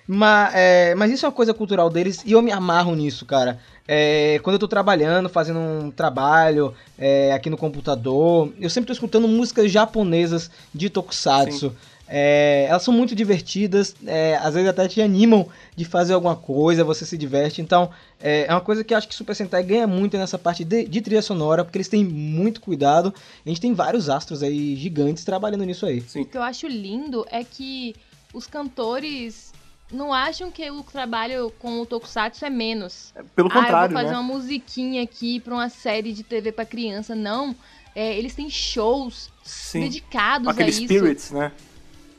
Mas, 0.06 0.54
é, 0.54 0.94
mas 0.94 1.10
isso 1.10 1.24
é 1.24 1.28
uma 1.28 1.34
coisa 1.34 1.54
cultural 1.54 1.88
deles 1.88 2.22
e 2.24 2.32
eu 2.32 2.42
me 2.42 2.52
amarro 2.52 2.94
nisso, 2.94 3.24
cara. 3.24 3.58
É, 3.86 4.38
quando 4.42 4.54
eu 4.54 4.58
tô 4.60 4.68
trabalhando, 4.68 5.28
fazendo 5.28 5.58
um 5.58 5.90
trabalho 5.90 6.74
é, 6.98 7.32
aqui 7.32 7.48
no 7.50 7.56
computador, 7.56 8.52
eu 8.60 8.68
sempre 8.70 8.86
tô 8.86 8.92
escutando 8.92 9.26
músicas 9.28 9.70
japonesas 9.70 10.50
de 10.74 10.88
tokusatsu. 10.90 11.74
É, 12.06 12.66
elas 12.68 12.82
são 12.82 12.92
muito 12.92 13.14
divertidas, 13.14 13.96
é, 14.06 14.36
às 14.36 14.54
vezes 14.54 14.68
até 14.68 14.86
te 14.86 15.00
animam 15.00 15.48
de 15.74 15.86
fazer 15.86 16.12
alguma 16.12 16.36
coisa, 16.36 16.84
você 16.84 17.04
se 17.06 17.16
diverte. 17.16 17.62
Então, 17.62 17.90
é, 18.20 18.44
é 18.46 18.50
uma 18.52 18.60
coisa 18.60 18.84
que 18.84 18.92
eu 18.92 18.98
acho 18.98 19.08
que 19.08 19.14
Super 19.14 19.34
Sentai 19.34 19.62
ganha 19.62 19.86
muito 19.86 20.16
nessa 20.18 20.38
parte 20.38 20.64
de, 20.64 20.84
de 20.84 21.00
trilha 21.00 21.22
sonora, 21.22 21.64
porque 21.64 21.78
eles 21.78 21.88
têm 21.88 22.04
muito 22.04 22.60
cuidado. 22.60 23.12
A 23.44 23.48
gente 23.48 23.60
tem 23.60 23.72
vários 23.72 24.10
astros 24.10 24.42
aí 24.42 24.76
gigantes 24.76 25.24
trabalhando 25.24 25.64
nisso 25.64 25.86
aí. 25.86 26.04
O 26.14 26.24
que 26.26 26.36
eu 26.36 26.42
acho 26.42 26.66
lindo 26.66 27.26
é 27.30 27.42
que 27.42 27.94
os 28.34 28.46
cantores 28.46 29.53
não 29.94 30.12
acham 30.12 30.50
que 30.50 30.70
o 30.70 30.82
trabalho 30.82 31.52
com 31.58 31.80
o 31.80 31.86
Tokusatsu 31.86 32.44
é 32.44 32.50
menos. 32.50 33.14
Pelo 33.34 33.48
ah, 33.48 33.56
eu 33.56 33.60
contrário, 33.62 33.94
vou 33.94 34.02
fazer 34.02 34.14
né? 34.14 34.18
uma 34.20 34.34
musiquinha 34.34 35.02
aqui 35.02 35.40
pra 35.40 35.54
uma 35.54 35.68
série 35.68 36.12
de 36.12 36.22
TV 36.22 36.52
pra 36.52 36.66
criança. 36.66 37.14
Não. 37.14 37.54
É, 37.94 38.16
eles 38.18 38.34
têm 38.34 38.50
shows 38.50 39.30
Sim. 39.44 39.80
dedicados 39.80 40.48
Aquele 40.48 40.68
a 40.68 40.70
isso. 40.70 40.82
Spirits, 40.82 41.30
né? 41.30 41.52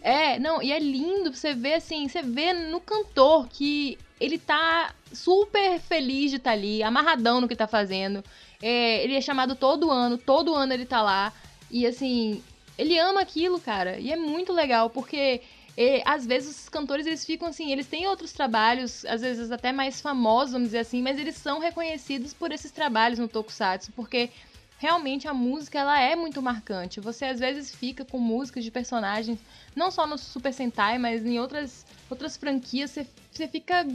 É, 0.02 0.40
não, 0.40 0.62
e 0.62 0.72
é 0.72 0.80
lindo 0.80 1.34
você 1.34 1.54
ver 1.54 1.74
assim, 1.74 2.08
você 2.08 2.22
vê 2.22 2.54
no 2.54 2.80
cantor 2.80 3.48
que 3.48 3.98
ele 4.20 4.38
tá 4.38 4.94
super 5.12 5.80
feliz 5.80 6.30
de 6.30 6.38
estar 6.38 6.52
ali, 6.52 6.84
amarradão 6.84 7.42
no 7.42 7.48
que 7.48 7.56
tá 7.56 7.68
fazendo. 7.68 8.24
É, 8.62 9.04
ele 9.04 9.16
é 9.16 9.22
chamado 9.22 9.56
todo 9.56 9.92
ano, 9.92 10.18
todo 10.18 10.54
ano 10.54 10.74
ele 10.74 10.86
tá 10.86 11.02
lá. 11.02 11.34
E 11.70 11.86
assim, 11.86 12.42
ele 12.78 12.98
ama 12.98 13.22
aquilo, 13.22 13.60
cara. 13.60 13.98
E 14.00 14.12
é 14.12 14.16
muito 14.16 14.54
legal, 14.54 14.90
porque 14.90 15.42
é, 15.78 16.02
às 16.06 16.26
vezes 16.26 16.64
os 16.64 16.70
cantores 16.70 17.06
eles 17.06 17.26
ficam 17.26 17.48
assim, 17.50 17.72
eles 17.72 17.88
têm 17.88 18.08
outros 18.08 18.32
trabalhos, 18.32 19.04
às 19.06 19.22
vezes 19.22 19.52
até 19.52 19.72
mais 19.72 20.00
famosos, 20.00 20.54
vamos 20.54 20.70
dizer 20.70 20.80
assim, 20.80 21.02
mas 21.02 21.20
eles 21.20 21.36
são 21.36 21.60
reconhecidos 21.60 22.34
por 22.34 22.52
esses 22.52 22.72
trabalhos 22.72 23.20
no 23.20 23.28
Tokusatsu, 23.28 23.92
porque 23.92 24.30
realmente 24.78 25.28
a 25.28 25.34
música 25.34 25.80
ela 25.80 26.00
é 26.00 26.16
muito 26.16 26.42
marcante. 26.42 27.00
Você 27.00 27.26
às 27.26 27.40
vezes 27.40 27.74
fica 27.74 28.06
com 28.06 28.20
músicas 28.20 28.64
de 28.64 28.72
personagens, 28.72 29.40
não 29.76 29.92
só 29.92 30.08
no 30.08 30.18
Super 30.18 30.54
Sentai, 30.54 30.98
mas 30.98 31.26
em 31.26 31.40
outras, 31.40 31.86
outras 32.10 32.38
franquias, 32.38 32.92
você, 32.92 33.08
você 33.32 33.48
fica 33.48 33.86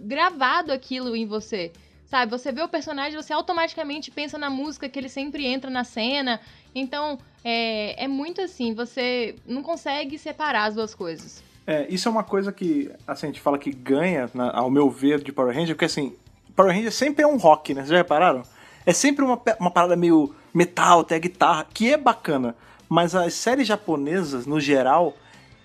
gravado 0.00 0.72
aquilo 0.72 1.16
em 1.16 1.26
você. 1.26 1.72
Sabe, 2.06 2.30
você 2.30 2.52
vê 2.52 2.62
o 2.62 2.68
personagem, 2.68 3.20
você 3.20 3.32
automaticamente 3.32 4.10
pensa 4.10 4.38
na 4.38 4.50
música 4.50 4.88
que 4.88 4.98
ele 4.98 5.08
sempre 5.08 5.46
entra 5.46 5.70
na 5.70 5.84
cena. 5.84 6.40
Então, 6.74 7.18
é, 7.44 8.04
é 8.04 8.08
muito 8.08 8.40
assim, 8.40 8.74
você 8.74 9.36
não 9.46 9.62
consegue 9.62 10.18
separar 10.18 10.64
as 10.66 10.74
duas 10.74 10.94
coisas. 10.94 11.42
É, 11.66 11.86
isso 11.88 12.08
é 12.08 12.10
uma 12.10 12.24
coisa 12.24 12.52
que, 12.52 12.90
assim, 13.06 13.26
a 13.26 13.30
gente 13.30 13.40
fala 13.40 13.58
que 13.58 13.70
ganha, 13.70 14.28
na- 14.34 14.54
ao 14.54 14.70
meu 14.70 14.90
ver, 14.90 15.22
de 15.22 15.32
Power 15.32 15.54
Ranger, 15.54 15.74
porque 15.74 15.84
assim, 15.86 16.14
Power 16.54 16.74
Ranger 16.74 16.92
sempre 16.92 17.22
é 17.24 17.26
um 17.26 17.36
rock, 17.36 17.72
né? 17.72 17.80
Vocês 17.80 17.90
já 17.90 17.96
repararam? 17.98 18.42
É 18.84 18.92
sempre 18.92 19.24
uma, 19.24 19.40
uma 19.58 19.70
parada 19.70 19.96
meio 19.96 20.34
metal, 20.52 21.00
até 21.00 21.18
guitarra, 21.18 21.66
que 21.72 21.92
é 21.92 21.96
bacana. 21.96 22.54
Mas 22.88 23.14
as 23.14 23.32
séries 23.34 23.66
japonesas, 23.66 24.44
no 24.46 24.60
geral, 24.60 25.16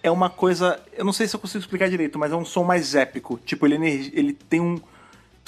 é 0.02 0.10
uma 0.10 0.30
coisa. 0.30 0.80
Eu 0.94 1.04
não 1.04 1.12
sei 1.12 1.28
se 1.28 1.36
eu 1.36 1.40
consigo 1.40 1.60
explicar 1.60 1.90
direito, 1.90 2.18
mas 2.18 2.32
é 2.32 2.36
um 2.36 2.46
som 2.46 2.64
mais 2.64 2.96
épico. 2.96 3.38
Tipo, 3.46 3.66
ele, 3.68 3.76
energi- 3.76 4.12
ele 4.16 4.32
tem 4.34 4.62
um. 4.62 4.80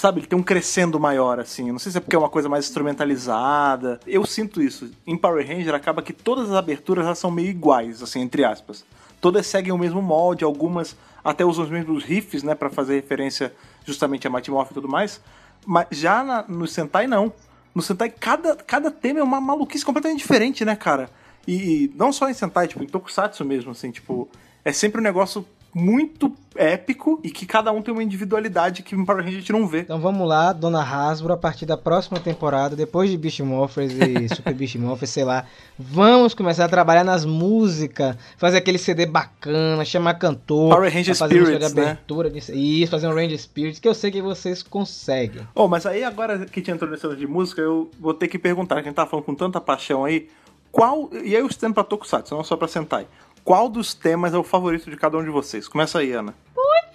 Sabe, 0.02 0.18
ele 0.18 0.26
tem 0.26 0.36
um 0.36 0.42
crescendo 0.42 0.98
maior, 0.98 1.38
assim. 1.38 1.70
Não 1.70 1.78
sei 1.78 1.92
se 1.92 1.98
é 1.98 2.00
porque 2.00 2.16
é 2.16 2.18
uma 2.18 2.28
coisa 2.28 2.48
mais 2.48 2.64
instrumentalizada. 2.64 4.00
Eu 4.04 4.26
sinto 4.26 4.60
isso. 4.60 4.90
Em 5.06 5.16
Power 5.16 5.46
Ranger 5.46 5.76
acaba 5.76 6.02
que 6.02 6.12
todas 6.12 6.50
as 6.50 6.56
aberturas 6.56 7.16
são 7.16 7.30
meio 7.30 7.50
iguais, 7.50 8.02
assim, 8.02 8.20
entre 8.20 8.44
aspas. 8.44 8.84
Todas 9.20 9.46
seguem 9.46 9.70
o 9.70 9.78
mesmo 9.78 10.02
molde, 10.02 10.42
algumas 10.42 10.96
até 11.22 11.44
usam 11.44 11.62
os 11.62 11.70
mesmos 11.70 12.02
riffs, 12.02 12.42
né, 12.42 12.52
pra 12.52 12.68
fazer 12.68 12.96
referência 12.96 13.54
justamente 13.84 14.26
a 14.26 14.30
Mighty 14.30 14.50
Morphin 14.50 14.72
e 14.72 14.74
tudo 14.74 14.88
mais. 14.88 15.20
Mas 15.64 15.86
já 15.92 16.24
na- 16.24 16.44
no 16.48 16.66
Sentai, 16.66 17.06
não. 17.06 17.32
No 17.72 17.80
Sentai, 17.80 18.10
cada, 18.10 18.56
cada 18.56 18.90
tema 18.90 19.20
é 19.20 19.22
uma 19.22 19.40
maluquice 19.40 19.84
completamente 19.84 20.18
diferente, 20.18 20.64
né, 20.64 20.74
cara? 20.74 21.08
E, 21.46 21.84
e 21.84 21.92
não 21.94 22.12
só 22.12 22.28
em 22.28 22.34
Sentai, 22.34 22.66
tipo, 22.66 22.82
em 22.82 22.88
Tokusatsu 22.88 23.44
mesmo, 23.44 23.70
assim, 23.70 23.92
tipo... 23.92 24.28
É 24.64 24.72
sempre 24.72 25.00
um 25.00 25.04
negócio 25.04 25.46
muito 25.74 26.32
épico 26.54 27.18
e 27.24 27.30
que 27.30 27.46
cada 27.46 27.72
um 27.72 27.80
tem 27.80 27.92
uma 27.92 28.02
individualidade 28.02 28.82
que 28.82 28.94
Ranger 28.94 29.26
a 29.26 29.30
gente 29.30 29.52
não 29.52 29.66
vê. 29.66 29.80
Então 29.80 29.98
vamos 29.98 30.28
lá, 30.28 30.52
Dona 30.52 30.82
Hasbro, 30.82 31.32
a 31.32 31.36
partir 31.36 31.64
da 31.64 31.76
próxima 31.76 32.20
temporada, 32.20 32.76
depois 32.76 33.10
de 33.10 33.16
Beast 33.16 33.40
Morphers 33.40 33.92
e 33.92 34.28
Super 34.34 34.52
Beast 34.52 34.76
Morphers, 34.76 35.10
sei 35.10 35.24
lá, 35.24 35.46
vamos 35.78 36.34
começar 36.34 36.66
a 36.66 36.68
trabalhar 36.68 37.04
nas 37.04 37.24
músicas, 37.24 38.16
fazer 38.36 38.58
aquele 38.58 38.78
CD 38.78 39.06
bacana, 39.06 39.84
chamar 39.84 40.14
cantor, 40.14 40.74
Power 40.74 40.92
Ranger 40.92 41.16
fazer 41.16 41.42
Spirits, 41.42 41.68
de 41.68 41.74
né? 41.74 41.82
abertura, 41.82 42.30
disso, 42.30 42.52
isso, 42.52 42.90
fazer 42.90 43.06
um 43.06 43.14
Ranger 43.14 43.38
Spirits, 43.38 43.80
que 43.80 43.88
eu 43.88 43.94
sei 43.94 44.10
que 44.10 44.20
vocês 44.20 44.62
conseguem. 44.62 45.46
Oh, 45.54 45.68
mas 45.68 45.86
aí 45.86 46.04
agora 46.04 46.38
que 46.46 46.60
a 46.60 46.62
gente 46.62 46.70
entrou 46.70 46.90
nesse 46.90 47.02
de 47.16 47.26
música, 47.26 47.60
eu 47.60 47.90
vou 47.98 48.14
ter 48.14 48.28
que 48.28 48.38
perguntar, 48.38 48.76
que 48.76 48.82
a 48.82 48.84
gente 48.84 48.94
tá 48.94 49.06
falando 49.06 49.24
com 49.24 49.34
tanta 49.34 49.60
paixão 49.60 50.04
aí, 50.04 50.28
qual, 50.70 51.10
e 51.12 51.36
aí 51.36 51.42
os 51.42 51.56
temas 51.56 51.74
pra 51.74 51.84
Tokusatsu, 51.84 52.34
não 52.34 52.44
só 52.44 52.56
pra 52.56 52.66
Sentai, 52.66 53.06
qual 53.44 53.68
dos 53.68 53.94
temas 53.94 54.32
é 54.34 54.38
o 54.38 54.42
favorito 54.42 54.90
de 54.90 54.96
cada 54.96 55.16
um 55.18 55.24
de 55.24 55.30
vocês? 55.30 55.66
Começa 55.68 55.98
aí, 55.98 56.12
Ana. 56.12 56.34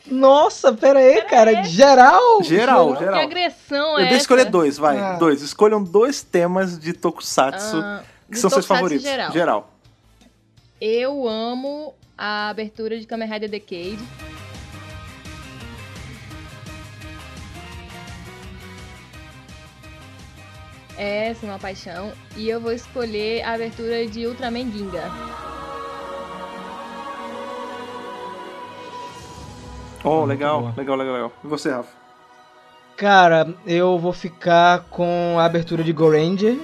Nossa, 0.10 0.72
pera 0.72 1.00
aí, 1.00 1.22
cara, 1.24 1.64
geral! 1.64 2.42
Geral, 2.42 2.94
Que 2.94 3.00
geral. 3.00 3.20
agressão 3.20 3.92
Eu 3.92 3.98
é 3.98 4.04
dei 4.04 4.08
essa? 4.08 4.18
escolher 4.18 4.46
dois, 4.46 4.78
vai, 4.78 4.98
Ah. 4.98 5.16
dois. 5.18 5.42
Escolham 5.42 5.84
dois 5.84 6.24
temas 6.24 6.80
de 6.80 6.94
Tokusatsu 6.94 7.76
Ah, 7.78 8.04
que 8.28 8.36
do 8.36 8.38
são 8.40 8.50
seus 8.50 8.66
favoritos. 8.66 9.04
geral. 9.04 9.32
geral. 9.34 9.74
Eu 10.80 11.28
amo 11.28 11.94
a 12.18 12.48
abertura 12.48 12.98
de 12.98 13.06
Kamen 13.06 13.28
Rider 13.30 13.50
Decade. 13.50 14.00
É, 20.98 21.34
sim, 21.36 21.48
uma 21.48 21.60
paixão. 21.60 22.12
E 22.36 22.50
eu 22.50 22.60
vou 22.60 22.72
escolher 22.72 23.44
a 23.44 23.54
abertura 23.54 24.08
de 24.08 24.26
Ultraman 24.26 24.72
Ginga. 24.72 25.04
Oh, 30.10 30.24
legal, 30.24 30.74
legal, 30.78 30.96
legal, 30.96 31.14
legal. 31.14 31.32
E 31.44 31.48
você, 31.48 31.70
Rafa? 31.70 31.90
Cara, 32.96 33.54
eu 33.66 34.00
vou 34.00 34.14
ficar 34.14 34.86
com 34.90 35.36
a 35.38 35.44
abertura 35.44 35.84
de 35.84 35.92
Goranger. 35.92 36.58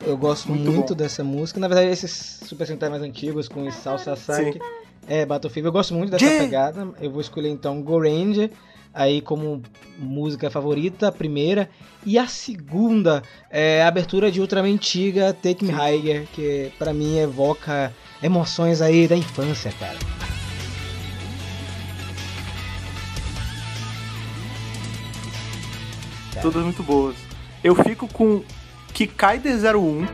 Eu 0.00 0.16
gosto 0.16 0.48
Muito 0.48 0.72
muito, 0.72 0.94
dessa 0.94 1.22
música. 1.22 1.60
Na 1.60 1.68
verdade, 1.68 1.90
esses 1.90 2.40
Super 2.44 2.66
Sentai 2.66 2.88
mais 2.88 3.02
antigos 3.02 3.48
com 3.48 3.66
Isao 3.66 3.98
Sasaki. 3.98 4.58
É, 5.06 5.26
Battlefield. 5.26 5.66
Eu 5.66 5.72
gosto 5.72 5.92
muito 5.92 6.10
dessa 6.10 6.24
pegada. 6.24 6.88
Eu 6.98 7.10
vou 7.10 7.20
escolher 7.20 7.50
então 7.50 7.82
Goranger 7.82 8.50
aí 8.96 9.20
como 9.20 9.62
música 9.98 10.50
favorita, 10.50 11.08
a 11.08 11.12
primeira. 11.12 11.68
E 12.04 12.18
a 12.18 12.26
segunda 12.26 13.22
é 13.50 13.82
a 13.82 13.88
abertura 13.88 14.30
de 14.32 14.40
Ultraman 14.40 14.72
antiga, 14.72 15.32
Take 15.34 15.64
Me 15.64 15.72
Higher, 15.72 16.26
que 16.32 16.72
pra 16.78 16.92
mim 16.94 17.18
evoca 17.18 17.92
emoções 18.22 18.80
aí 18.80 19.06
da 19.06 19.16
infância, 19.16 19.70
cara. 19.78 19.98
Todas 26.40 26.62
muito 26.62 26.82
boas. 26.82 27.16
Eu 27.62 27.74
fico 27.74 28.08
com 28.08 28.42
Kikaide 28.92 29.48
01. 29.48 30.06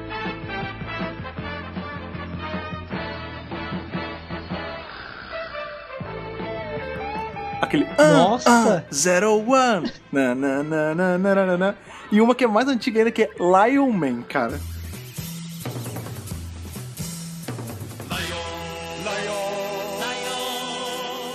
Aquele 7.73 7.87
Nossa! 7.97 8.51
ah, 8.51 8.83
ah, 8.87 9.27
01 9.27 9.91
na, 10.12 10.35
na, 10.35 10.62
na, 10.62 10.95
na, 10.95 11.18
na, 11.18 11.35
na, 11.35 11.47
na, 11.47 11.57
na. 11.57 11.75
E 12.11 12.20
uma 12.20 12.35
que 12.35 12.45
é 12.45 12.47
mais 12.47 12.68
antiga 12.68 12.99
ainda 13.01 13.11
que 13.11 13.23
é 13.23 13.31
Lion 13.41 13.91
Man, 13.91 14.20
cara. 14.29 14.61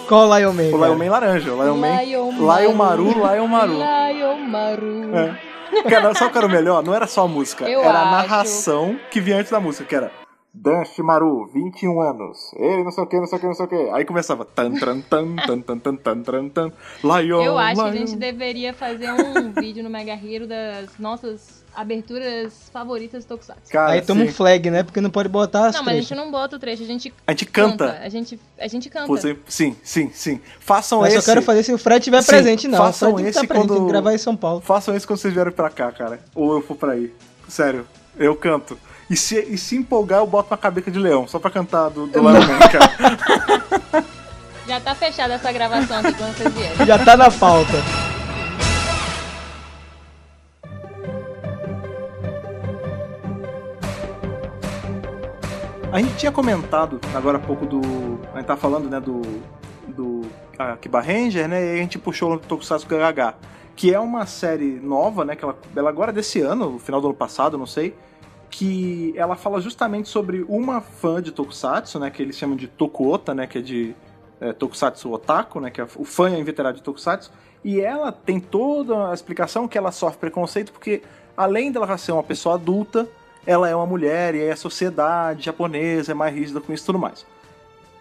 Qual 0.08 0.38
Lion 0.38 0.54
Man? 0.54 0.64
O? 0.72 0.86
Lion 0.86 0.96
Man 0.96 1.10
laranja, 1.10 1.52
o 1.52 1.64
Lion 1.64 1.76
Man. 1.76 2.02
Lion 2.04 2.32
Lion 2.32 2.74
Maru, 2.74 3.14
Lion 3.14 3.48
Maru. 3.48 3.74
Lion 3.74 4.38
Maru. 4.38 5.18
É. 5.18 5.90
Cara, 5.90 6.14
sabe 6.14 6.30
o 6.30 6.32
que 6.32 6.38
era 6.38 6.48
o 6.48 6.50
melhor? 6.52 6.84
Não 6.84 6.94
era 6.94 7.08
só 7.08 7.24
a 7.24 7.28
música, 7.28 7.68
Eu 7.68 7.82
era 7.82 7.98
a 7.98 8.02
acho. 8.04 8.12
narração 8.12 9.00
que 9.10 9.20
vinha 9.20 9.38
antes 9.38 9.52
da 9.52 9.60
música, 9.60 9.86
que 9.86 9.96
era 9.96 10.12
Dan 10.60 10.84
Shimaru, 10.86 11.48
21 11.54 12.02
anos. 12.02 12.52
Ele 12.56 12.84
não 12.84 12.92
sei 12.92 13.04
o 13.04 13.08
que, 13.08 13.20
não 13.20 13.28
sei 13.28 13.38
o 13.38 13.42
que, 13.42 13.48
não 13.48 13.54
sei 13.54 13.66
o 13.66 13.70
que. 13.70 13.90
Aí 13.92 14.04
começava. 14.06 14.44
Tan, 14.44 14.72
tan 14.74 15.02
tan, 15.02 15.36
tan, 15.36 15.62
tan, 15.62 15.80
tan, 15.80 15.96
tan, 15.96 16.24
tan, 16.24 16.50
tan. 16.50 16.72
Lion, 17.04 17.44
Eu 17.44 17.58
acho 17.58 17.82
Lion. 17.82 17.92
que 17.92 17.98
a 17.98 18.06
gente 18.06 18.16
deveria 18.16 18.74
fazer 18.74 19.12
um 19.12 19.52
vídeo 19.60 19.84
no 19.84 19.90
Mega 19.90 20.14
Hero 20.14 20.48
das 20.48 20.98
nossas 20.98 21.64
aberturas 21.76 22.70
favoritas 22.74 23.24
do 23.24 23.28
Tokusatsu. 23.28 23.72
Cara, 23.72 23.92
Aí 23.92 24.02
toma 24.02 24.24
um 24.24 24.32
flag, 24.32 24.72
né? 24.72 24.82
Porque 24.82 25.00
não 25.00 25.12
pode 25.12 25.30
botar 25.30 25.68
as 25.68 25.76
Não, 25.76 25.84
mas 25.84 25.98
a 25.98 26.02
gente 26.02 26.16
não 26.16 26.32
bota 26.32 26.56
o 26.56 26.60
trecho, 26.60 26.82
a 26.82 26.88
gente 26.88 27.14
A 27.28 27.32
gente 27.32 27.46
canta. 27.46 27.90
canta. 27.90 28.00
A, 28.00 28.10
gente, 28.10 28.40
a 28.58 28.68
gente 28.68 28.90
canta. 28.90 29.06
Pô, 29.06 29.16
sim, 29.16 29.38
sim, 29.48 29.76
sim, 29.84 30.10
sim. 30.12 30.42
Façam 30.60 31.02
mas 31.02 31.10
esse... 31.10 31.18
Mas 31.18 31.28
eu 31.28 31.34
quero 31.34 31.46
fazer 31.46 31.62
se 31.62 31.72
o 31.72 31.78
Fred 31.78 32.00
estiver 32.00 32.26
presente, 32.26 32.68
não. 32.68 32.80
Façam 32.80 33.16
tá 33.16 33.22
esse 33.22 33.46
tá 33.46 33.56
quando... 33.56 33.86
gravar 33.86 34.12
em 34.12 34.18
São 34.18 34.36
Paulo. 34.36 34.60
Façam 34.60 34.96
esse 34.96 35.06
quando 35.06 35.20
vocês 35.20 35.32
vierem 35.32 35.54
pra 35.54 35.70
cá, 35.70 35.92
cara. 35.92 36.20
Ou 36.34 36.54
eu 36.56 36.62
for 36.64 36.76
pra 36.76 36.94
aí. 36.94 37.14
Sério, 37.48 37.88
eu 38.18 38.36
canto. 38.36 38.78
E 39.10 39.16
se, 39.16 39.40
e 39.40 39.58
se 39.58 39.76
empolgar, 39.78 40.20
eu 40.20 40.28
boto 40.28 40.52
uma 40.52 40.58
cabeça 40.58 40.92
de 40.92 41.00
leão, 41.00 41.28
só 41.28 41.40
pra 41.40 41.50
cantar 41.50 41.90
do, 41.90 42.08
do 42.08 42.20
Lion 42.20 42.34
Man, 42.34 42.60
cara. 42.70 44.06
Já 44.68 44.82
tá 44.82 44.94
fechada 44.94 45.36
essa 45.36 45.50
gravação 45.50 46.00
aqui 46.00 46.14
quando 46.14 46.36
vocês 46.36 46.54
vierem. 46.54 46.86
Já 46.86 47.00
tá 47.00 47.16
na 47.16 47.32
pauta. 47.32 47.72
A 55.90 56.00
gente 56.02 56.18
tinha 56.18 56.34
comentado 56.34 57.00
agora 57.16 57.38
há 57.38 57.40
pouco 57.40 57.66
do. 57.66 57.80
A 58.34 58.38
gente 58.38 58.46
tá 58.46 58.58
falando, 58.58 58.90
né, 58.90 59.00
do. 59.00 59.22
Do 59.88 60.24
Akiba 60.60 61.00
Ranger, 61.00 61.48
né? 61.48 61.66
E 61.66 61.74
a 61.76 61.78
gente 61.78 61.98
puxou 61.98 62.34
o 62.34 62.40
Tokusatsu 62.40 62.86
GHH, 62.88 63.36
que 63.74 63.94
é 63.94 64.00
uma 64.00 64.26
série 64.26 64.82
nova, 64.82 65.24
né? 65.24 65.36
Que 65.36 65.46
ela, 65.46 65.58
ela 65.74 65.90
agora 65.90 66.12
é 66.12 66.14
desse 66.14 66.42
ano, 66.42 66.72
no 66.72 66.80
final 66.80 67.00
do 67.00 67.08
ano 67.08 67.16
passado, 67.16 67.58
não 67.58 67.66
sei. 67.66 67.96
Que 68.50 69.14
ela 69.16 69.36
fala 69.36 69.60
justamente 69.60 70.10
sobre 70.10 70.46
uma 70.48 70.82
fã 70.82 71.22
de 71.22 71.32
Tokusatsu, 71.32 72.00
né? 72.00 72.10
Que 72.10 72.22
eles 72.22 72.38
chamam 72.38 72.56
de 72.56 72.68
Tokuota, 72.68 73.34
né? 73.34 73.46
Que 73.46 73.58
é 73.58 73.62
de 73.62 73.96
é, 74.40 74.54
Tokusatsu 74.54 75.12
Otaku, 75.12 75.60
né? 75.60 75.70
Que 75.70 75.82
é 75.82 75.88
o 75.96 76.06
fã 76.06 76.30
é 76.30 76.40
inveterado 76.40 76.78
de 76.78 76.84
Tokusatsu. 76.84 77.32
E 77.64 77.82
ela 77.82 78.12
tem 78.12 78.40
toda 78.40 79.10
a 79.12 79.14
explicação 79.14 79.68
que 79.68 79.78
ela 79.78 79.92
sofre 79.92 80.20
preconceito 80.20 80.72
porque, 80.72 81.02
além 81.36 81.72
dela 81.72 81.98
ser 81.98 82.12
uma 82.12 82.24
pessoa 82.24 82.56
adulta, 82.56 83.08
ela 83.46 83.68
é 83.68 83.76
uma 83.76 83.86
mulher 83.86 84.36
e 84.36 84.50
a 84.50 84.56
sociedade 84.56 85.46
japonesa 85.46 86.12
é 86.12 86.16
mais 86.16 86.36
rígida 86.36 86.62
com 86.62 86.74
isso 86.74 86.84
e 86.84 86.86
tudo 86.86 87.00
mais. 87.00 87.26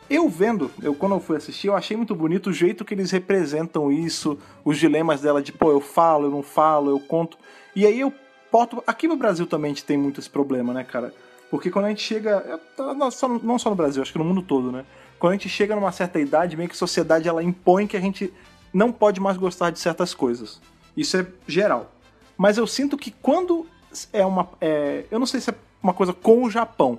Eu 0.08 0.28
vendo, 0.28 0.70
eu 0.82 0.94
quando 0.94 1.16
eu 1.16 1.20
fui 1.20 1.36
assistir, 1.36 1.66
eu 1.66 1.74
achei 1.74 1.96
muito 1.96 2.14
bonito 2.14 2.50
o 2.50 2.52
jeito 2.52 2.84
que 2.84 2.94
eles 2.94 3.10
representam 3.10 3.90
isso, 3.90 4.38
os 4.64 4.78
dilemas 4.78 5.20
dela 5.20 5.42
de, 5.42 5.52
pô, 5.52 5.72
eu 5.72 5.80
falo, 5.80 6.26
eu 6.26 6.30
não 6.30 6.42
falo, 6.42 6.90
eu 6.90 7.00
conto. 7.00 7.36
E 7.74 7.84
aí 7.84 7.98
eu 7.98 8.12
boto. 8.50 8.82
Aqui 8.86 9.06
no 9.08 9.16
Brasil 9.16 9.46
também 9.46 9.70
a 9.70 9.74
gente 9.74 9.84
tem 9.84 9.96
muito 9.96 10.20
esse 10.20 10.30
problema, 10.30 10.72
né, 10.72 10.84
cara? 10.84 11.12
Porque 11.50 11.70
quando 11.70 11.86
a 11.86 11.88
gente 11.88 12.02
chega. 12.02 12.60
Não 12.78 13.10
só, 13.10 13.28
não 13.28 13.58
só 13.58 13.70
no 13.70 13.76
Brasil, 13.76 14.02
acho 14.02 14.12
que 14.12 14.18
no 14.18 14.24
mundo 14.24 14.42
todo, 14.42 14.72
né? 14.72 14.84
Quando 15.18 15.32
a 15.32 15.36
gente 15.36 15.48
chega 15.48 15.74
numa 15.74 15.92
certa 15.92 16.20
idade, 16.20 16.56
meio 16.56 16.68
que 16.68 16.74
a 16.74 16.78
sociedade 16.78 17.28
ela 17.28 17.42
impõe 17.42 17.86
que 17.86 17.96
a 17.96 18.00
gente 18.00 18.32
não 18.72 18.92
pode 18.92 19.20
mais 19.20 19.36
gostar 19.36 19.70
de 19.70 19.78
certas 19.78 20.12
coisas. 20.12 20.60
Isso 20.96 21.16
é 21.16 21.26
geral. 21.46 21.92
Mas 22.36 22.58
eu 22.58 22.66
sinto 22.66 22.96
que 22.96 23.10
quando 23.10 23.66
é 24.12 24.24
uma. 24.24 24.48
é, 24.60 25.04
eu 25.10 25.18
não 25.18 25.26
sei 25.26 25.40
se 25.40 25.50
é 25.50 25.54
uma 25.82 25.94
coisa 25.94 26.12
com 26.12 26.42
o 26.42 26.50
Japão. 26.50 26.98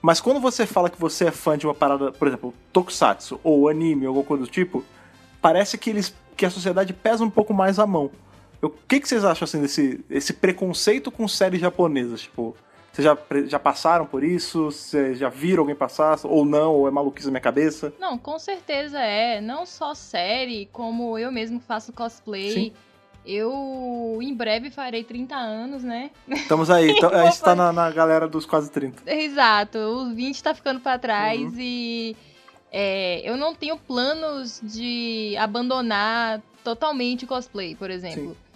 Mas 0.00 0.20
quando 0.20 0.40
você 0.40 0.66
fala 0.66 0.90
que 0.90 1.00
você 1.00 1.26
é 1.26 1.30
fã 1.30 1.58
de 1.58 1.66
uma 1.66 1.74
parada, 1.74 2.12
por 2.12 2.28
exemplo, 2.28 2.54
tokusatsu 2.72 3.40
ou 3.42 3.68
anime 3.68 4.06
ou 4.06 4.10
alguma 4.10 4.24
coisa 4.24 4.44
do 4.44 4.50
tipo, 4.50 4.84
parece 5.40 5.76
que 5.76 5.90
eles 5.90 6.14
que 6.36 6.46
a 6.46 6.50
sociedade 6.50 6.92
pesa 6.92 7.24
um 7.24 7.30
pouco 7.30 7.52
mais 7.52 7.80
a 7.80 7.86
mão. 7.86 8.10
O 8.60 8.68
que, 8.70 8.98
que 9.00 9.08
vocês 9.08 9.24
acham 9.24 9.44
assim 9.44 9.60
desse 9.60 10.04
esse 10.10 10.32
preconceito 10.32 11.10
com 11.10 11.26
séries 11.28 11.60
japonesas? 11.60 12.22
Tipo, 12.22 12.56
vocês 12.92 13.04
já, 13.04 13.16
já 13.46 13.58
passaram 13.58 14.04
por 14.06 14.24
isso? 14.24 14.64
Vocês 14.66 15.18
já 15.18 15.28
viram 15.28 15.60
alguém 15.62 15.76
passar? 15.76 16.18
Ou 16.24 16.44
não? 16.44 16.74
Ou 16.74 16.88
é 16.88 16.90
maluquice 16.90 17.26
na 17.26 17.32
minha 17.32 17.40
cabeça? 17.40 17.92
Não, 18.00 18.18
com 18.18 18.38
certeza 18.38 18.98
é. 18.98 19.40
Não 19.40 19.64
só 19.64 19.94
série, 19.94 20.68
como 20.72 21.16
eu 21.18 21.30
mesmo 21.30 21.60
faço 21.60 21.92
cosplay. 21.92 22.50
Sim. 22.52 22.72
Eu 23.24 24.18
em 24.22 24.34
breve 24.34 24.70
farei 24.70 25.04
30 25.04 25.36
anos, 25.36 25.82
né? 25.84 26.10
Estamos 26.28 26.70
aí. 26.70 26.90
Então, 26.96 27.10
a 27.10 27.26
gente 27.26 27.40
tá 27.42 27.54
na, 27.54 27.72
na 27.72 27.90
galera 27.90 28.26
dos 28.26 28.46
quase 28.46 28.70
30. 28.70 29.02
Exato, 29.06 29.78
os 29.78 30.12
20 30.14 30.42
tá 30.42 30.54
ficando 30.54 30.80
pra 30.80 30.98
trás 30.98 31.40
Uhum. 31.40 31.54
e 31.60 32.16
é, 32.72 33.20
eu 33.28 33.36
não 33.36 33.54
tenho 33.54 33.76
planos 33.76 34.60
de 34.62 35.36
abandonar 35.38 36.40
totalmente 36.64 37.24
o 37.24 37.28
cosplay, 37.28 37.74
por 37.74 37.90
exemplo. 37.90 38.34
A- 38.34 38.47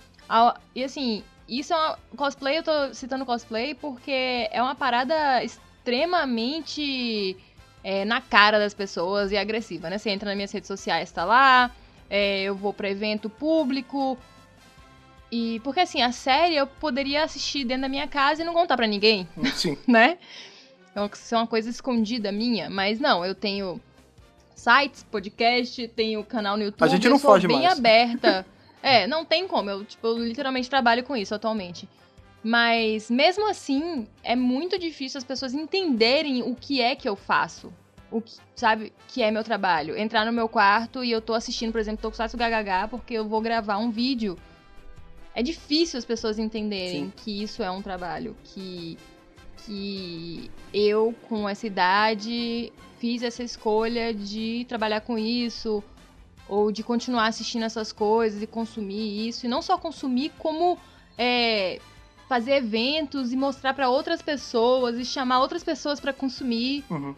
e 0.74 0.84
assim, 0.84 1.22
isso 1.48 1.72
é 1.72 1.76
uma, 1.76 1.98
cosplay, 2.16 2.58
eu 2.58 2.62
tô 2.62 2.94
citando 2.94 3.26
cosplay 3.26 3.74
porque 3.74 4.48
é 4.50 4.62
uma 4.62 4.74
parada 4.74 5.42
extremamente 5.44 7.36
é, 7.84 8.04
na 8.04 8.20
cara 8.20 8.58
das 8.58 8.72
pessoas 8.72 9.32
e 9.32 9.36
agressiva, 9.36 9.90
né? 9.90 9.98
Você 9.98 10.10
entra 10.10 10.28
nas 10.28 10.36
minhas 10.36 10.52
redes 10.52 10.68
sociais, 10.68 11.10
tá 11.10 11.24
lá, 11.24 11.70
é, 12.08 12.42
eu 12.42 12.54
vou 12.54 12.72
pra 12.72 12.88
evento 12.88 13.28
público. 13.28 14.16
E 15.30 15.60
porque 15.60 15.80
assim, 15.80 16.02
a 16.02 16.12
série 16.12 16.56
eu 16.56 16.66
poderia 16.66 17.24
assistir 17.24 17.64
dentro 17.64 17.82
da 17.82 17.88
minha 17.88 18.06
casa 18.06 18.42
e 18.42 18.44
não 18.44 18.52
contar 18.52 18.76
pra 18.76 18.86
ninguém 18.86 19.26
Sim. 19.54 19.78
né? 19.88 20.18
Então, 20.90 21.08
Isso 21.12 21.34
é 21.34 21.38
uma 21.38 21.46
coisa 21.46 21.70
escondida 21.70 22.30
minha, 22.30 22.68
mas 22.68 23.00
não, 23.00 23.24
eu 23.24 23.34
tenho 23.34 23.80
sites, 24.54 25.02
podcast, 25.02 25.88
tenho 25.88 26.22
canal 26.22 26.56
no 26.56 26.64
YouTube. 26.64 26.86
A 26.86 26.90
gente 26.90 27.08
não 27.08 27.18
foge 27.18 27.46
bem 27.46 27.62
mais. 27.62 27.78
aberta. 27.78 28.46
é, 28.82 29.06
não 29.06 29.24
tem 29.24 29.46
como, 29.46 29.70
eu, 29.70 29.84
tipo, 29.84 30.06
eu 30.06 30.18
literalmente 30.18 30.68
trabalho 30.68 31.04
com 31.04 31.16
isso 31.16 31.34
atualmente. 31.34 31.88
Mas 32.42 33.08
mesmo 33.08 33.48
assim, 33.48 34.06
é 34.24 34.34
muito 34.34 34.78
difícil 34.78 35.18
as 35.18 35.24
pessoas 35.24 35.54
entenderem 35.54 36.42
o 36.42 36.56
que 36.56 36.80
é 36.80 36.96
que 36.96 37.08
eu 37.08 37.14
faço. 37.14 37.72
O 38.10 38.20
que, 38.20 38.36
sabe, 38.56 38.92
que 39.08 39.22
é 39.22 39.30
meu 39.30 39.44
trabalho. 39.44 39.96
Entrar 39.96 40.26
no 40.26 40.32
meu 40.32 40.48
quarto 40.48 41.04
e 41.04 41.10
eu 41.10 41.20
tô 41.20 41.34
assistindo, 41.34 41.70
por 41.70 41.80
exemplo, 41.80 42.02
Tokusatsu 42.02 42.36
GHH 42.36 42.88
porque 42.90 43.14
eu 43.14 43.26
vou 43.26 43.40
gravar 43.40 43.78
um 43.78 43.90
vídeo. 43.90 44.36
É 45.34 45.42
difícil 45.42 45.98
as 45.98 46.04
pessoas 46.04 46.38
entenderem 46.38 47.04
Sim. 47.04 47.12
que 47.16 47.42
isso 47.42 47.62
é 47.62 47.70
um 47.70 47.80
trabalho, 47.80 48.36
que 48.44 48.98
que 49.64 50.50
eu, 50.74 51.14
com 51.28 51.48
essa 51.48 51.66
idade, 51.66 52.72
fiz 52.98 53.22
essa 53.22 53.42
escolha 53.42 54.12
de 54.12 54.66
trabalhar 54.68 55.00
com 55.00 55.18
isso, 55.18 55.82
ou 56.48 56.70
de 56.70 56.82
continuar 56.82 57.26
assistindo 57.26 57.64
essas 57.64 57.92
coisas 57.92 58.42
e 58.42 58.46
consumir 58.46 59.28
isso. 59.28 59.46
E 59.46 59.48
não 59.48 59.62
só 59.62 59.78
consumir, 59.78 60.30
como 60.38 60.78
é, 61.16 61.80
fazer 62.28 62.52
eventos 62.52 63.32
e 63.32 63.36
mostrar 63.36 63.74
pra 63.74 63.88
outras 63.88 64.22
pessoas 64.22 64.98
e 64.98 65.04
chamar 65.04 65.40
outras 65.40 65.62
pessoas 65.62 66.00
pra 66.00 66.12
consumir. 66.12 66.84
Uhum. 66.90 67.14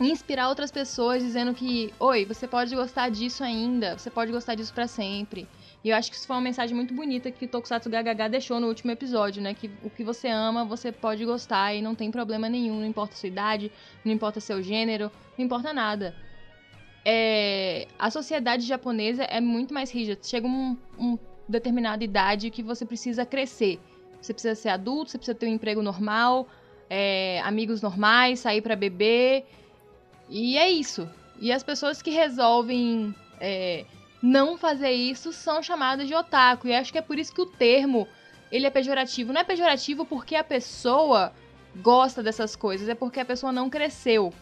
inspirar 0.00 0.48
outras 0.48 0.70
pessoas 0.70 1.22
dizendo 1.22 1.52
que, 1.52 1.92
oi, 1.98 2.24
você 2.24 2.46
pode 2.46 2.74
gostar 2.74 3.08
disso 3.08 3.42
ainda, 3.42 3.98
você 3.98 4.10
pode 4.10 4.30
gostar 4.30 4.54
disso 4.54 4.72
pra 4.72 4.86
sempre. 4.86 5.48
E 5.82 5.90
eu 5.90 5.96
acho 5.96 6.10
que 6.10 6.16
isso 6.16 6.26
foi 6.26 6.36
uma 6.36 6.42
mensagem 6.42 6.74
muito 6.76 6.92
bonita 6.92 7.30
que 7.30 7.44
o 7.44 7.48
Tokusatsu 7.48 7.88
GHH 7.88 8.28
deixou 8.30 8.60
no 8.60 8.66
último 8.66 8.90
episódio, 8.90 9.40
né? 9.40 9.54
Que 9.54 9.70
o 9.82 9.88
que 9.88 10.04
você 10.04 10.28
ama, 10.28 10.64
você 10.64 10.92
pode 10.92 11.24
gostar 11.24 11.74
e 11.74 11.80
não 11.80 11.94
tem 11.94 12.10
problema 12.10 12.48
nenhum, 12.48 12.80
não 12.80 12.86
importa 12.86 13.14
a 13.14 13.16
sua 13.16 13.28
idade, 13.28 13.72
não 14.04 14.12
importa 14.12 14.40
seu 14.40 14.62
gênero, 14.62 15.10
não 15.36 15.44
importa 15.44 15.72
nada. 15.72 16.14
É, 17.04 17.86
a 17.98 18.10
sociedade 18.10 18.66
japonesa 18.66 19.22
é 19.24 19.40
muito 19.40 19.72
mais 19.72 19.90
rígida. 19.90 20.18
Chega 20.22 20.46
um, 20.46 20.76
um 20.98 21.18
determinada 21.48 22.04
idade 22.04 22.50
que 22.50 22.62
você 22.62 22.84
precisa 22.84 23.24
crescer. 23.24 23.80
Você 24.20 24.32
precisa 24.32 24.54
ser 24.54 24.68
adulto, 24.68 25.10
você 25.10 25.18
precisa 25.18 25.36
ter 25.36 25.46
um 25.46 25.52
emprego 25.52 25.80
normal, 25.80 26.46
é, 26.90 27.40
amigos 27.44 27.80
normais, 27.80 28.40
sair 28.40 28.60
pra 28.60 28.76
beber. 28.76 29.46
E 30.28 30.58
é 30.58 30.68
isso. 30.68 31.08
E 31.40 31.52
as 31.52 31.62
pessoas 31.62 32.02
que 32.02 32.10
resolvem 32.10 33.14
é, 33.40 33.84
não 34.20 34.58
fazer 34.58 34.90
isso 34.90 35.32
são 35.32 35.62
chamadas 35.62 36.06
de 36.08 36.14
otaku. 36.14 36.68
E 36.68 36.74
acho 36.74 36.92
que 36.92 36.98
é 36.98 37.02
por 37.02 37.18
isso 37.18 37.32
que 37.32 37.40
o 37.40 37.46
termo 37.46 38.06
ele 38.50 38.66
é 38.66 38.70
pejorativo. 38.70 39.32
Não 39.32 39.40
é 39.40 39.44
pejorativo 39.44 40.04
porque 40.04 40.34
a 40.34 40.44
pessoa 40.44 41.32
gosta 41.76 42.22
dessas 42.22 42.56
coisas, 42.56 42.88
é 42.88 42.94
porque 42.94 43.20
a 43.20 43.24
pessoa 43.24 43.52
não 43.52 43.70
cresceu 43.70 44.32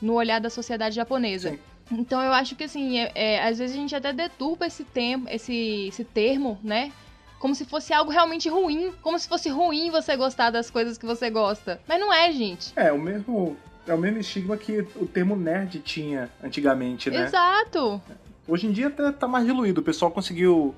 no 0.00 0.14
olhar 0.14 0.40
da 0.40 0.50
sociedade 0.50 0.94
japonesa. 0.94 1.50
Sim. 1.50 1.71
Então 1.90 2.20
eu 2.22 2.32
acho 2.32 2.54
que 2.56 2.64
assim, 2.64 2.98
é, 2.98 3.12
é, 3.14 3.42
às 3.48 3.58
vezes 3.58 3.76
a 3.76 3.78
gente 3.78 3.94
até 3.94 4.12
deturpa 4.12 4.66
esse, 4.66 4.84
tempo, 4.84 5.26
esse, 5.28 5.88
esse 5.88 6.04
termo, 6.04 6.58
né? 6.62 6.92
Como 7.38 7.54
se 7.54 7.64
fosse 7.64 7.92
algo 7.92 8.10
realmente 8.10 8.48
ruim. 8.48 8.92
Como 9.02 9.18
se 9.18 9.28
fosse 9.28 9.48
ruim 9.48 9.90
você 9.90 10.16
gostar 10.16 10.50
das 10.50 10.70
coisas 10.70 10.96
que 10.96 11.04
você 11.04 11.28
gosta. 11.28 11.80
Mas 11.88 11.98
não 11.98 12.12
é, 12.12 12.30
gente. 12.32 12.72
É, 12.76 12.92
o 12.92 12.98
mesmo. 12.98 13.56
É 13.84 13.92
o 13.92 13.98
mesmo 13.98 14.18
estigma 14.20 14.56
que 14.56 14.78
o 14.94 15.06
termo 15.06 15.34
nerd 15.34 15.80
tinha 15.80 16.30
antigamente, 16.42 17.10
né? 17.10 17.24
Exato. 17.24 18.00
Hoje 18.46 18.68
em 18.68 18.70
dia 18.70 18.86
até 18.86 19.10
tá 19.10 19.26
mais 19.26 19.44
diluído. 19.44 19.80
O 19.80 19.84
pessoal 19.84 20.08
conseguiu 20.12 20.72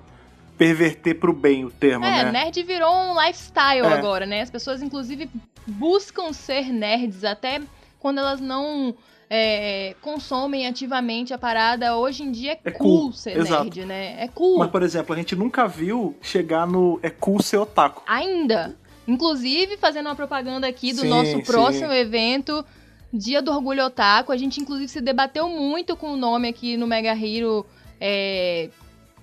perverter 0.57 1.18
pro 1.18 1.32
bem 1.32 1.64
o 1.66 1.70
termo, 1.70 2.05
É, 2.05 2.24
né? 2.24 2.32
nerd 2.32 2.62
virou 2.62 2.90
um 2.94 3.20
lifestyle 3.20 3.86
É. 3.86 3.92
agora, 3.92 4.24
né? 4.24 4.40
As 4.40 4.50
pessoas, 4.50 4.80
inclusive, 4.82 5.28
buscam 5.66 6.32
ser 6.32 6.72
nerds 6.72 7.24
até 7.24 7.61
quando 8.05 8.18
elas 8.18 8.38
não 8.38 8.94
é, 9.30 9.96
consomem 10.02 10.66
ativamente 10.66 11.32
a 11.32 11.38
parada. 11.38 11.96
Hoje 11.96 12.22
em 12.22 12.30
dia 12.30 12.52
é, 12.52 12.61
É 12.66 12.70
cool, 12.70 13.00
cool, 13.00 13.12
ser 13.14 13.38
exato. 13.38 13.64
nerd, 13.64 13.86
né? 13.86 14.22
É 14.22 14.28
cool. 14.28 14.59
Mas, 14.59 14.70
por 14.70 14.82
exemplo, 14.82 15.14
a 15.14 15.16
gente 15.16 15.34
nunca 15.34 15.66
viu 15.66 16.14
chegar 16.20 16.66
no 16.66 17.00
é 17.02 17.09
cool 17.09 17.40
ser 17.40 17.57
otaku. 17.57 18.02
Ainda. 18.07 18.76
Inclusive, 19.09 19.78
fazendo 19.78 20.05
uma 20.05 20.14
propaganda 20.14 20.66
aqui 20.66 20.92
do 20.92 21.00
Sim, 21.00 21.09
nosso 21.09 21.30
sim. 21.30 21.40
próximo 21.40 21.90
evento, 21.94 22.62
Dia 23.11 23.40
do 23.40 23.50
Orgulho 23.50 23.86
Otaku. 23.86 24.32
A 24.32 24.36
gente, 24.36 24.61
inclusive, 24.61 24.88
se 24.88 25.00
debateu 25.00 25.48
muito 25.48 25.96
com 25.96 26.12
o 26.12 26.16
nome 26.16 26.46
aqui 26.46 26.76
no 26.76 26.86
Mega 26.86 27.16
Hero 27.16 27.64
é, 27.98 28.68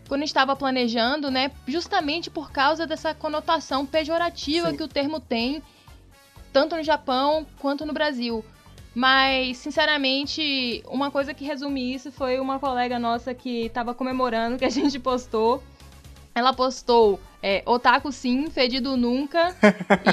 quando 0.07 0.23
estava 0.23 0.55
planejando, 0.55 1.29
né? 1.29 1.51
Justamente 1.67 2.31
por 2.31 2.51
causa 2.51 2.87
dessa 2.87 3.13
conotação 3.13 3.85
pejorativa 3.85 4.71
Sim. 4.71 4.77
que 4.77 4.81
o 4.81 4.87
termo 4.87 5.19
tem, 5.19 5.61
tanto 6.51 6.75
no 6.75 6.81
Japão 6.81 7.45
quanto 7.59 7.85
no 7.85 7.93
Brasil. 7.93 8.43
Mas, 8.93 9.57
sinceramente, 9.57 10.83
uma 10.87 11.09
coisa 11.09 11.33
que 11.33 11.45
resume 11.45 11.93
isso 11.93 12.11
foi 12.11 12.39
uma 12.39 12.59
colega 12.59 12.99
nossa 12.99 13.33
que 13.33 13.65
estava 13.65 13.93
comemorando 13.93 14.57
que 14.57 14.65
a 14.65 14.69
gente 14.71 14.99
postou. 14.99 15.63
Ela 16.33 16.53
postou 16.53 17.19
é, 17.43 17.63
Otaku 17.65 18.11
sim, 18.11 18.49
fedido 18.49 18.95
nunca 18.95 19.55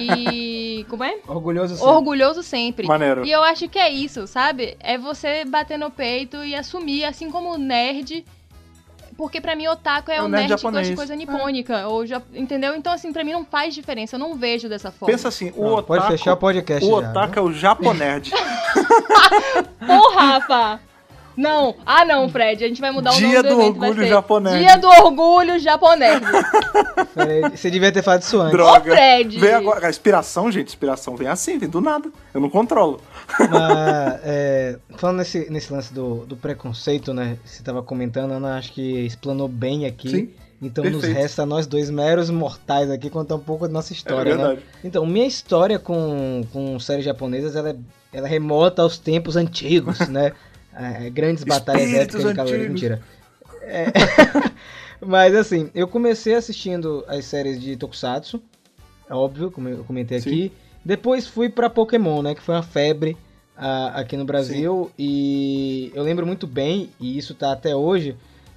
e. 0.00 0.84
Como 0.90 1.04
é? 1.04 1.18
Orgulhoso 1.26 1.76
sim. 1.76 1.84
Orgulhoso 1.84 2.42
sempre. 2.42 2.86
Maneiro. 2.86 3.24
E 3.24 3.30
eu 3.30 3.42
acho 3.42 3.68
que 3.68 3.78
é 3.78 3.90
isso, 3.90 4.26
sabe? 4.26 4.76
É 4.80 4.96
você 4.96 5.44
bater 5.44 5.78
no 5.78 5.90
peito 5.90 6.42
e 6.44 6.54
assumir, 6.54 7.04
assim 7.04 7.30
como 7.30 7.52
o 7.52 7.58
nerd. 7.58 8.24
Porque 9.18 9.40
pra 9.40 9.56
mim, 9.56 9.66
otaku 9.66 10.12
é, 10.12 10.18
É 10.18 10.22
o 10.22 10.26
o 10.26 10.28
nerd, 10.28 10.48
nerd 10.48 10.56
que 10.56 10.62
gosta 10.62 10.80
de 10.80 10.88
japonês. 10.90 10.96
coisa 10.96 11.16
nipônica. 11.16 11.88
Ou 11.88 12.06
já, 12.06 12.22
entendeu? 12.32 12.76
Então, 12.76 12.92
assim, 12.92 13.12
pra 13.12 13.24
mim 13.24 13.32
não 13.32 13.44
faz 13.44 13.74
diferença. 13.74 14.14
Eu 14.14 14.20
não 14.20 14.36
vejo 14.36 14.68
dessa 14.68 14.92
forma. 14.92 15.12
Pensa 15.12 15.26
assim, 15.26 15.48
o 15.48 15.54
Pronto, 15.54 15.72
otaku. 15.72 15.86
Pode 15.88 16.06
fechar 16.06 16.34
o 16.34 16.36
podcast 16.36 16.86
o 16.86 17.00
já, 17.02 17.10
otaku 17.10 17.32
viu? 17.34 17.42
é 17.42 17.46
o 17.46 17.52
japonerd. 17.52 18.30
Porra, 19.84 20.20
Rafa! 20.38 20.80
Não. 21.36 21.74
Ah, 21.86 22.04
não, 22.04 22.28
Fred. 22.28 22.64
A 22.64 22.68
gente 22.68 22.80
vai 22.80 22.90
mudar 22.90 23.12
o 23.12 23.16
Dia 23.16 23.42
nome 23.42 23.48
do, 23.48 23.54
do 23.56 23.62
evento. 23.62 23.78
vai 23.78 23.88
orgulho 23.90 24.08
japonês. 24.08 24.58
Dia 24.58 24.76
do 24.76 24.88
orgulho 24.88 25.58
japonês. 25.58 26.20
Você 27.52 27.70
devia 27.70 27.92
ter 27.92 28.02
falado 28.02 28.22
isso 28.22 28.40
antes. 28.40 28.52
Droga. 28.52 28.92
Ô, 28.92 28.94
Fred. 28.94 29.38
Vem 29.38 29.54
agora. 29.54 29.86
A 29.86 29.90
inspiração, 29.90 30.50
gente, 30.50 30.68
inspiração 30.68 31.16
vem 31.16 31.28
assim, 31.28 31.56
vem 31.58 31.68
do 31.68 31.80
nada. 31.80 32.10
Eu 32.34 32.40
não 32.40 32.50
controlo. 32.50 33.00
Mas, 33.48 34.20
é, 34.24 34.78
falando 34.96 35.18
nesse, 35.18 35.50
nesse 35.50 35.72
lance 35.72 35.92
do, 35.92 36.24
do 36.26 36.36
preconceito, 36.36 37.12
né? 37.14 37.38
Você 37.44 37.62
tava 37.62 37.82
comentando, 37.82 38.32
Ana, 38.32 38.56
acho 38.58 38.72
que 38.72 39.04
explanou 39.06 39.48
bem 39.48 39.86
aqui. 39.86 40.10
Sim, 40.10 40.30
Então 40.60 40.84
nos 40.84 41.00
perfeito. 41.02 41.16
resta 41.16 41.46
nós 41.46 41.66
dois 41.66 41.90
meros 41.90 42.30
mortais 42.30 42.90
aqui 42.90 43.08
contar 43.10 43.36
um 43.36 43.40
pouco 43.40 43.66
da 43.66 43.72
nossa 43.72 43.92
É 43.92 43.96
história, 43.96 44.36
né? 44.36 44.44
verdade. 44.44 44.62
Então, 44.82 45.04
minha 45.06 45.26
história 45.26 45.78
com, 45.78 46.42
com 46.52 46.78
séries 46.80 47.04
japonesas, 47.04 47.54
ela, 47.56 47.70
é- 47.70 47.76
ela 48.12 48.26
remota 48.28 48.82
aos 48.82 48.98
tempos 48.98 49.36
antigos, 49.36 50.08
né? 50.08 50.32
É, 50.74 51.10
grandes 51.10 51.44
batalhas 51.44 51.84
Espíritos 51.90 52.24
épicas 52.24 52.46
de 52.48 52.54
antigos. 52.54 52.68
mentira. 52.72 53.02
É, 53.62 53.86
Mas 55.04 55.34
assim, 55.34 55.70
eu 55.74 55.86
comecei 55.86 56.34
assistindo 56.34 57.04
as 57.06 57.24
séries 57.24 57.60
de 57.60 57.76
Tokusatsu, 57.76 58.42
é 59.08 59.14
óbvio, 59.14 59.50
como 59.50 59.68
eu 59.68 59.84
comentei 59.84 60.20
Sim. 60.20 60.28
aqui. 60.30 60.52
Depois 60.88 61.26
fui 61.26 61.50
pra 61.50 61.68
Pokémon, 61.68 62.22
né? 62.22 62.34
Que 62.34 62.40
foi 62.40 62.54
uma 62.54 62.62
febre 62.62 63.14
ah, 63.54 63.92
aqui 63.94 64.16
no 64.16 64.24
Brasil. 64.24 64.90
E 64.98 65.92
eu 65.94 66.02
lembro 66.02 66.26
muito 66.26 66.46
bem, 66.46 66.88
e 66.98 67.18
isso 67.18 67.34
tá 67.34 67.52
até 67.52 67.76
hoje, 67.76 68.16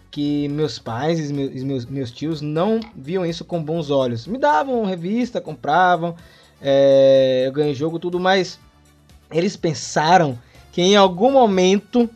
que 0.09 0.47
meus 0.47 0.79
pais 0.79 1.29
e 1.29 1.33
meus, 1.33 1.63
meus, 1.63 1.85
meus 1.87 2.09
tios 2.09 2.39
não 2.39 2.79
viam 2.95 3.25
isso 3.25 3.43
com 3.43 3.61
bons 3.61 3.89
olhos. 3.89 4.25
Me 4.27 4.37
davam 4.37 4.85
revista, 4.85 5.41
compravam, 5.41 6.15
é, 6.61 7.43
eu 7.47 7.51
ganhei 7.51 7.73
jogo, 7.73 7.99
tudo, 7.99 8.17
mas 8.17 8.57
eles 9.29 9.57
pensaram 9.57 10.39
que 10.71 10.81
em 10.81 10.95
algum 10.95 11.31
momento, 11.31 12.09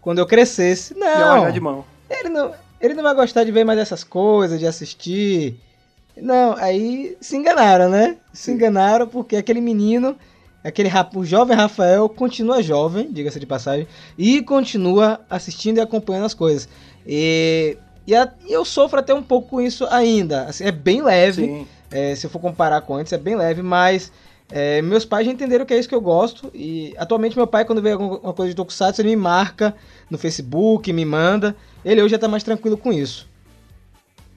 quando 0.00 0.18
eu 0.18 0.26
crescesse, 0.26 0.92
não, 0.92 1.06
largar 1.06 1.52
de 1.52 1.60
mão. 1.60 1.84
ele 2.10 2.30
não, 2.30 2.52
ele 2.80 2.94
não 2.94 3.04
vai 3.04 3.14
gostar 3.14 3.44
de 3.44 3.52
ver 3.52 3.62
mais 3.62 3.78
essas 3.78 4.02
coisas, 4.02 4.58
de 4.58 4.66
assistir. 4.66 5.56
Não, 6.16 6.54
aí 6.56 7.16
se 7.20 7.36
enganaram, 7.36 7.88
né? 7.88 8.16
Se 8.32 8.50
enganaram 8.52 9.06
porque 9.06 9.36
aquele 9.36 9.60
menino, 9.60 10.16
aquele 10.62 10.90
o 11.14 11.24
jovem 11.24 11.56
Rafael 11.56 12.08
continua 12.08 12.62
jovem, 12.62 13.10
diga-se 13.10 13.40
de 13.40 13.46
passagem, 13.46 13.86
e 14.18 14.42
continua 14.42 15.20
assistindo 15.30 15.78
e 15.78 15.80
acompanhando 15.80 16.26
as 16.26 16.34
coisas. 16.34 16.68
E, 17.06 17.76
e 18.06 18.14
a- 18.14 18.30
e 18.46 18.52
eu 18.52 18.64
sofro 18.64 19.00
até 19.00 19.14
um 19.14 19.22
pouco 19.22 19.48
com 19.48 19.60
isso 19.60 19.86
ainda. 19.90 20.44
Assim, 20.44 20.64
é 20.64 20.72
bem 20.72 21.02
leve, 21.02 21.66
é, 21.90 22.14
se 22.14 22.26
eu 22.26 22.30
for 22.30 22.38
comparar 22.40 22.80
com 22.82 22.94
antes, 22.94 23.12
é 23.12 23.18
bem 23.18 23.34
leve, 23.34 23.62
mas 23.62 24.12
é, 24.50 24.82
meus 24.82 25.06
pais 25.06 25.24
já 25.26 25.32
entenderam 25.32 25.64
que 25.64 25.72
é 25.72 25.78
isso 25.78 25.88
que 25.88 25.94
eu 25.94 26.00
gosto. 26.00 26.50
E 26.54 26.94
atualmente 26.98 27.36
meu 27.36 27.46
pai, 27.46 27.64
quando 27.64 27.80
vê 27.80 27.92
alguma 27.92 28.34
coisa 28.34 28.50
de 28.50 28.56
Tokusatsu, 28.56 29.00
ele 29.00 29.10
me 29.10 29.16
marca 29.16 29.74
no 30.10 30.18
Facebook, 30.18 30.92
me 30.92 31.06
manda. 31.06 31.56
Ele 31.82 32.02
hoje 32.02 32.10
já 32.12 32.18
tá 32.18 32.28
mais 32.28 32.42
tranquilo 32.42 32.76
com 32.76 32.92
isso. 32.92 33.31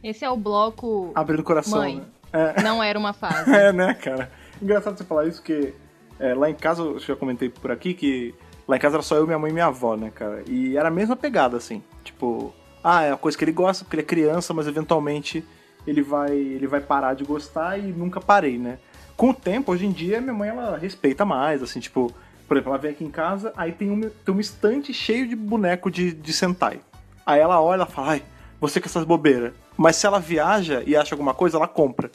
Esse 0.05 0.23
é 0.23 0.29
o 0.29 0.37
bloco 0.37 1.11
Abrindo 1.15 1.39
o 1.39 1.43
coração. 1.43 1.79
Mãe. 1.79 1.95
Né? 2.31 2.53
É. 2.55 2.61
Não 2.61 2.83
Era 2.83 2.99
Uma 2.99 3.11
Fase. 3.11 3.51
É, 3.51 3.73
né, 3.73 3.95
cara? 3.95 4.31
Engraçado 4.61 4.95
você 4.95 5.03
falar 5.03 5.25
isso, 5.25 5.41
porque 5.41 5.73
é, 6.19 6.35
lá 6.35 6.47
em 6.47 6.53
casa, 6.53 6.83
eu 6.83 6.99
já 6.99 7.15
comentei 7.15 7.49
por 7.49 7.71
aqui 7.71 7.95
que 7.95 8.35
lá 8.67 8.75
em 8.75 8.79
casa 8.79 8.97
era 8.97 9.01
só 9.01 9.15
eu, 9.15 9.25
minha 9.25 9.39
mãe 9.39 9.49
e 9.49 9.53
minha 9.53 9.65
avó, 9.65 9.95
né, 9.95 10.11
cara? 10.13 10.43
E 10.47 10.77
era 10.77 10.89
a 10.89 10.91
mesma 10.91 11.15
pegada, 11.15 11.57
assim. 11.57 11.81
Tipo, 12.03 12.53
ah, 12.83 13.01
é 13.01 13.11
uma 13.13 13.17
coisa 13.17 13.35
que 13.35 13.43
ele 13.43 13.51
gosta 13.51 13.83
porque 13.83 13.95
ele 13.95 14.03
é 14.03 14.05
criança, 14.05 14.53
mas 14.53 14.67
eventualmente 14.67 15.43
ele 15.87 16.03
vai, 16.03 16.33
ele 16.33 16.67
vai 16.67 16.81
parar 16.81 17.15
de 17.15 17.23
gostar 17.23 17.79
e 17.79 17.91
nunca 17.91 18.21
parei, 18.21 18.59
né? 18.59 18.77
Com 19.17 19.31
o 19.31 19.33
tempo, 19.33 19.71
hoje 19.71 19.87
em 19.87 19.91
dia, 19.91 20.21
minha 20.21 20.33
mãe, 20.35 20.49
ela 20.49 20.77
respeita 20.77 21.25
mais, 21.25 21.63
assim, 21.63 21.79
tipo... 21.79 22.13
Por 22.47 22.57
exemplo, 22.57 22.73
ela 22.73 22.77
vem 22.77 22.91
aqui 22.91 23.03
em 23.03 23.09
casa, 23.09 23.51
aí 23.57 23.71
tem 23.71 23.89
um, 23.89 24.01
tem 24.01 24.35
um 24.35 24.39
estante 24.39 24.93
cheio 24.93 25.27
de 25.27 25.35
boneco 25.35 25.89
de, 25.89 26.13
de 26.13 26.31
Sentai. 26.31 26.79
Aí 27.25 27.39
ela 27.39 27.59
olha 27.59 27.87
e 27.89 27.91
fala, 27.91 28.11
ai, 28.11 28.23
você 28.61 28.79
com 28.79 28.85
essas 28.85 29.03
bobeiras. 29.03 29.64
Mas 29.77 29.95
se 29.97 30.05
ela 30.05 30.19
viaja 30.19 30.83
e 30.85 30.95
acha 30.95 31.13
alguma 31.13 31.33
coisa, 31.33 31.57
ela 31.57 31.67
compra. 31.67 32.09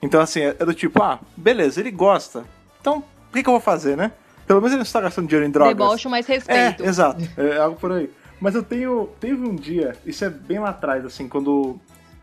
Então, 0.00 0.20
assim, 0.20 0.40
é 0.40 0.56
é 0.58 0.64
do 0.64 0.74
tipo, 0.74 1.02
ah, 1.02 1.18
beleza, 1.36 1.80
ele 1.80 1.90
gosta. 1.90 2.44
Então, 2.80 2.98
o 2.98 3.32
que, 3.32 3.42
que 3.42 3.48
eu 3.48 3.52
vou 3.52 3.60
fazer, 3.60 3.96
né? 3.96 4.12
Pelo 4.46 4.60
menos 4.60 4.72
ele 4.72 4.78
não 4.78 4.82
está 4.84 5.00
gastando 5.00 5.26
dinheiro 5.28 5.46
em 5.48 5.50
drogas. 5.50 5.76
Deboche, 5.76 6.08
mas 6.08 6.28
É, 6.28 6.34
respeito. 6.34 6.84
exato. 6.84 7.22
É 7.36 7.58
algo 7.58 7.76
por 7.76 7.92
aí. 7.92 8.10
Mas 8.40 8.54
eu 8.54 8.62
tenho. 8.62 9.08
Teve 9.20 9.46
um 9.46 9.54
dia, 9.54 9.96
isso 10.04 10.24
é 10.24 10.30
bem 10.30 10.58
lá 10.58 10.70
atrás, 10.70 11.04
assim, 11.04 11.28
quando. 11.28 11.78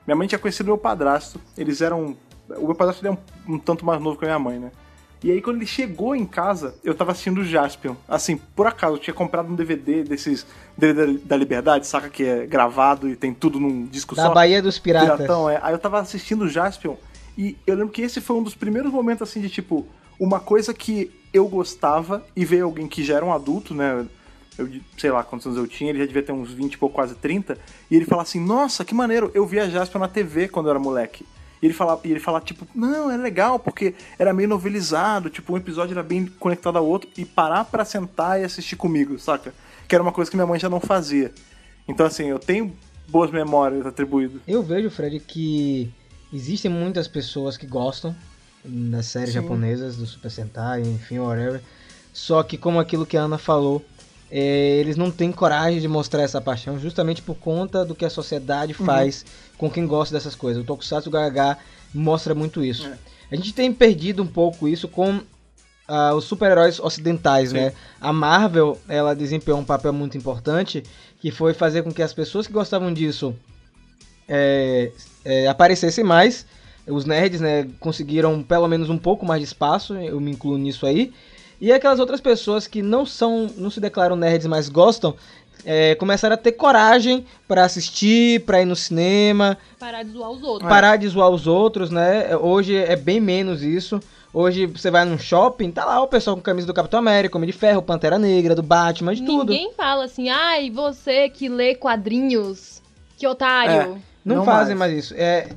Minha 0.06 0.16
mãe 0.18 0.28
tinha 0.28 0.40
conhecido 0.40 0.68
meu 0.68 0.78
padrasto. 0.78 1.40
Eles 1.58 1.82
eram. 1.82 2.18
O 2.58 2.66
meu 2.66 2.76
padrasto 2.76 3.06
ele 3.06 3.16
é 3.16 3.18
um, 3.50 3.56
um 3.56 3.58
tanto 3.60 3.86
mais 3.86 4.02
novo 4.02 4.18
que 4.18 4.26
a 4.26 4.28
minha 4.28 4.40
mãe, 4.40 4.60
né? 4.60 4.72
E 5.22 5.32
aí, 5.32 5.42
quando 5.42 5.58
ele 5.58 5.66
chegou 5.66 6.16
em 6.16 6.26
casa, 6.26 6.76
eu 6.84 6.96
tava 6.96 7.12
assistindo 7.12 7.42
o 7.42 7.44
Jaspion. 7.44 7.96
Assim, 8.08 8.38
por 8.38 8.68
acaso, 8.68 8.96
eu 8.96 9.00
tinha 9.00 9.14
comprado 9.14 9.52
um 9.52 9.56
DVD 9.56 10.04
desses 10.04 10.46
DVD 10.78 11.18
da 11.18 11.36
Liberdade, 11.36 11.86
saca? 11.86 12.10
Que 12.10 12.24
é 12.24 12.46
gravado 12.46 13.10
e 13.10 13.16
tem 13.16 13.34
tudo 13.34 13.60
num 13.60 13.86
disco 13.86 14.16
Da 14.16 14.24
só. 14.24 14.34
Bahia 14.34 14.62
dos 14.62 14.80
Piratas. 14.80 15.18
Piratão, 15.18 15.50
é. 15.50 15.60
Aí 15.62 15.74
eu 15.74 15.80
tava 15.80 16.00
assistindo 16.00 16.44
o 16.44 16.50
Jaspion 16.50 16.96
e 17.38 17.58
eu 17.68 17.76
lembro 17.76 17.92
que 17.92 18.02
esse 18.02 18.22
foi 18.22 18.38
um 18.38 18.44
dos 18.44 18.56
primeiros 18.56 18.92
momentos 18.92 19.28
assim 19.28 19.42
de 19.42 19.50
tipo, 19.50 19.86
uma 20.18 20.40
coisa 20.40 20.74
que 20.74 21.12
eu 21.34 21.48
gostava 21.48 22.24
e 22.34 22.46
veio 22.46 22.66
alguém 22.66 22.88
que 22.88 23.04
já 23.04 23.16
era 23.16 23.26
um 23.26 23.34
adulto, 23.34 23.74
né? 23.74 24.08
eu, 24.60 24.70
sei 24.98 25.10
lá 25.12 25.24
quantos 25.24 25.48
anos 25.48 25.58
eu 25.58 25.68
tinha, 25.68 25.90
ele 25.90 26.00
já 26.00 26.06
devia 26.06 26.22
ter 26.22 26.32
uns 26.32 26.52
20 26.52 26.74
e 26.74 26.78
pouco, 26.78 26.96
quase 26.96 27.16
30, 27.16 27.58
e 27.90 27.96
ele 27.96 28.06
fala 28.06 28.22
assim, 28.22 28.40
nossa, 28.40 28.84
que 28.84 28.94
maneiro, 28.94 29.32
eu 29.34 29.46
via 29.46 29.70
Jasper 29.70 30.00
na 30.02 30.08
TV 30.08 30.50
quando 30.50 30.68
eu 30.68 30.72
era 30.72 30.80
moleque. 30.80 31.26
E 31.62 31.66
ele 31.66 31.74
fala, 31.74 32.00
e 32.04 32.12
ele 32.12 32.20
fala 32.20 32.40
tipo, 32.40 32.66
não, 32.74 33.12
é 33.12 33.18
legal, 33.18 33.60
porque 33.60 33.94
era 34.18 34.34
meio 34.34 34.48
novelizado, 34.48 35.30
tipo, 35.30 35.54
um 35.54 35.58
episódio 35.58 35.94
era 35.94 36.04
bem 36.04 36.26
conectado 36.40 36.78
ao 36.78 36.86
outro, 36.86 37.10
e 37.18 37.26
parar 37.26 37.66
pra 37.66 37.84
sentar 37.84 38.40
e 38.40 38.44
assistir 38.44 38.76
comigo, 38.76 39.20
saca? 39.20 39.54
Que 39.88 39.96
era 39.96 40.02
uma 40.02 40.12
coisa 40.12 40.32
que 40.32 40.38
minha 40.38 40.48
mãe 40.48 40.60
já 40.60 40.70
não 40.70 40.80
fazia. 40.80 41.34
Então, 41.88 42.06
assim, 42.06 42.26
eu 42.26 42.40
tenho 42.40 42.74
boas 43.08 43.32
memórias 43.32 43.86
atribuídas. 43.86 44.42
Eu 44.48 44.64
vejo, 44.64 44.90
Fred, 44.90 45.20
que 45.20 45.92
existem 46.32 46.72
muitas 46.72 47.08
pessoas 47.08 47.58
que 47.58 47.66
gostam 47.66 48.16
das 48.64 49.08
séries 49.08 49.30
Sim. 49.30 49.42
japonesas, 49.42 49.98
do 49.98 50.06
Super 50.06 50.30
Sentai, 50.30 50.82
enfim, 50.82 51.20
whatever. 51.20 51.62
Só 52.14 52.44
que, 52.44 52.58
como 52.58 52.80
aquilo 52.80 53.06
que 53.06 53.18
a 53.18 53.22
Ana 53.22 53.38
falou, 53.38 53.84
é, 54.32 54.78
eles 54.78 54.96
não 54.96 55.10
têm 55.10 55.32
coragem 55.32 55.80
de 55.80 55.88
mostrar 55.88 56.22
essa 56.22 56.40
paixão 56.40 56.80
justamente 56.80 57.22
por 57.22 57.36
conta 57.36 57.84
do 57.84 57.96
que 57.96 58.06
a 58.06 58.10
sociedade 58.10 58.76
Uhum. 58.78 58.86
Com 59.60 59.70
quem 59.70 59.86
gosta 59.86 60.16
dessas 60.16 60.34
coisas. 60.34 60.64
O 60.64 60.66
Tokusatsu 60.66 61.12
Gaga 61.12 61.58
mostra 61.94 62.34
muito 62.34 62.64
isso. 62.64 62.88
É. 62.88 62.98
A 63.32 63.36
gente 63.36 63.54
tem 63.54 63.72
perdido 63.72 64.24
um 64.24 64.28
pouco 64.28 64.68
isso 64.68 64.88
com 64.88 65.20
ah, 65.88 66.16
os 66.16 66.24
super-heróis 66.24 66.80
ocidentais, 66.80 67.50
Sim. 67.50 67.58
né? 67.58 67.74
A 68.00 68.12
Marvel, 68.12 68.80
ela 68.88 69.14
desempenhou 69.14 69.60
um 69.60 69.66
papel 69.66 69.92
muito 69.92 70.18
importante, 70.18 70.82
que 71.20 71.30
foi 71.30 71.54
fazer 71.54 71.84
com 71.84 71.92
que 71.92 72.02
as 72.02 72.14
pessoas 72.14 72.48
que 72.48 72.54
gostavam 72.54 72.92
disso 72.92 73.36
é, 74.28 74.92
é, 75.26 75.48
aparecessem 75.48 76.04
mais. 76.04 76.46
Os 76.88 77.06
nerds, 77.06 77.42
né, 77.42 77.68
conseguiram 77.80 78.42
pelo 78.42 78.68
menos 78.68 78.90
um 78.90 78.98
pouco 78.98 79.26
mais 79.26 79.42
de 79.42 79.46
espaço, 79.46 79.94
eu 79.94 80.20
me 80.20 80.32
incluo 80.32 80.58
nisso 80.58 80.88
aí. 80.88 81.14
E 81.62 81.74
aquelas 81.74 82.00
outras 82.00 82.22
pessoas 82.22 82.66
que 82.66 82.82
não 82.82 83.06
são, 83.06 83.50
não 83.58 83.70
se 83.70 83.82
declaram 83.82 84.16
nerds, 84.16 84.48
mas 84.48 84.70
gostam, 84.70 85.14
é, 85.66 85.96
começaram 85.96 86.34
a 86.34 86.38
ter 86.38 86.54
coragem 86.54 87.26
pra 87.48 87.66
assistir, 87.66 88.42
pra 88.46 88.62
ir 88.62 88.66
no 88.66 88.76
cinema, 88.76 89.58
Parar 89.80 90.04
de 90.04 90.12
zoar 90.12 90.32
os 90.32 90.44
outros. 90.44 90.70
parar 90.70 90.96
de 90.98 91.08
zoar 91.08 91.30
os 91.30 91.48
outros, 91.48 91.90
né? 91.90 92.36
Hoje 92.38 92.76
é 92.76 92.96
bem 92.96 93.20
menos 93.20 93.62
isso. 93.64 94.00
Hoje 94.32 94.68
você 94.68 94.92
vai 94.92 95.06
num 95.06 95.18
shopping, 95.18 95.72
tá 95.72 95.84
lá 95.84 96.02
o 96.04 96.08
pessoal 96.08 96.36
com 96.36 96.42
camisa 96.42 96.68
do 96.68 96.74
Capitão 96.74 97.00
América, 97.00 97.36
Homem 97.36 97.50
de 97.50 97.58
Ferro, 97.58 97.82
Pantera 97.82 98.20
Negra, 98.20 98.54
do 98.54 98.62
Batman, 98.62 99.16
de 99.16 99.24
tudo. 99.26 99.52
Ninguém 99.52 99.74
fala 99.74 100.06
assim, 100.06 100.30
ai, 100.30 100.70
você 100.70 101.30
que 101.30 101.50
lê 101.50 101.74
quadrinhos, 101.74 102.80
que 103.18 103.26
otário. 103.28 104.00
Não, 104.24 104.38
Não 104.38 104.46
fazem 104.46 104.76
mais. 104.76 104.92
mais, 104.94 105.06
isso. 105.06 105.16
É, 105.18 105.50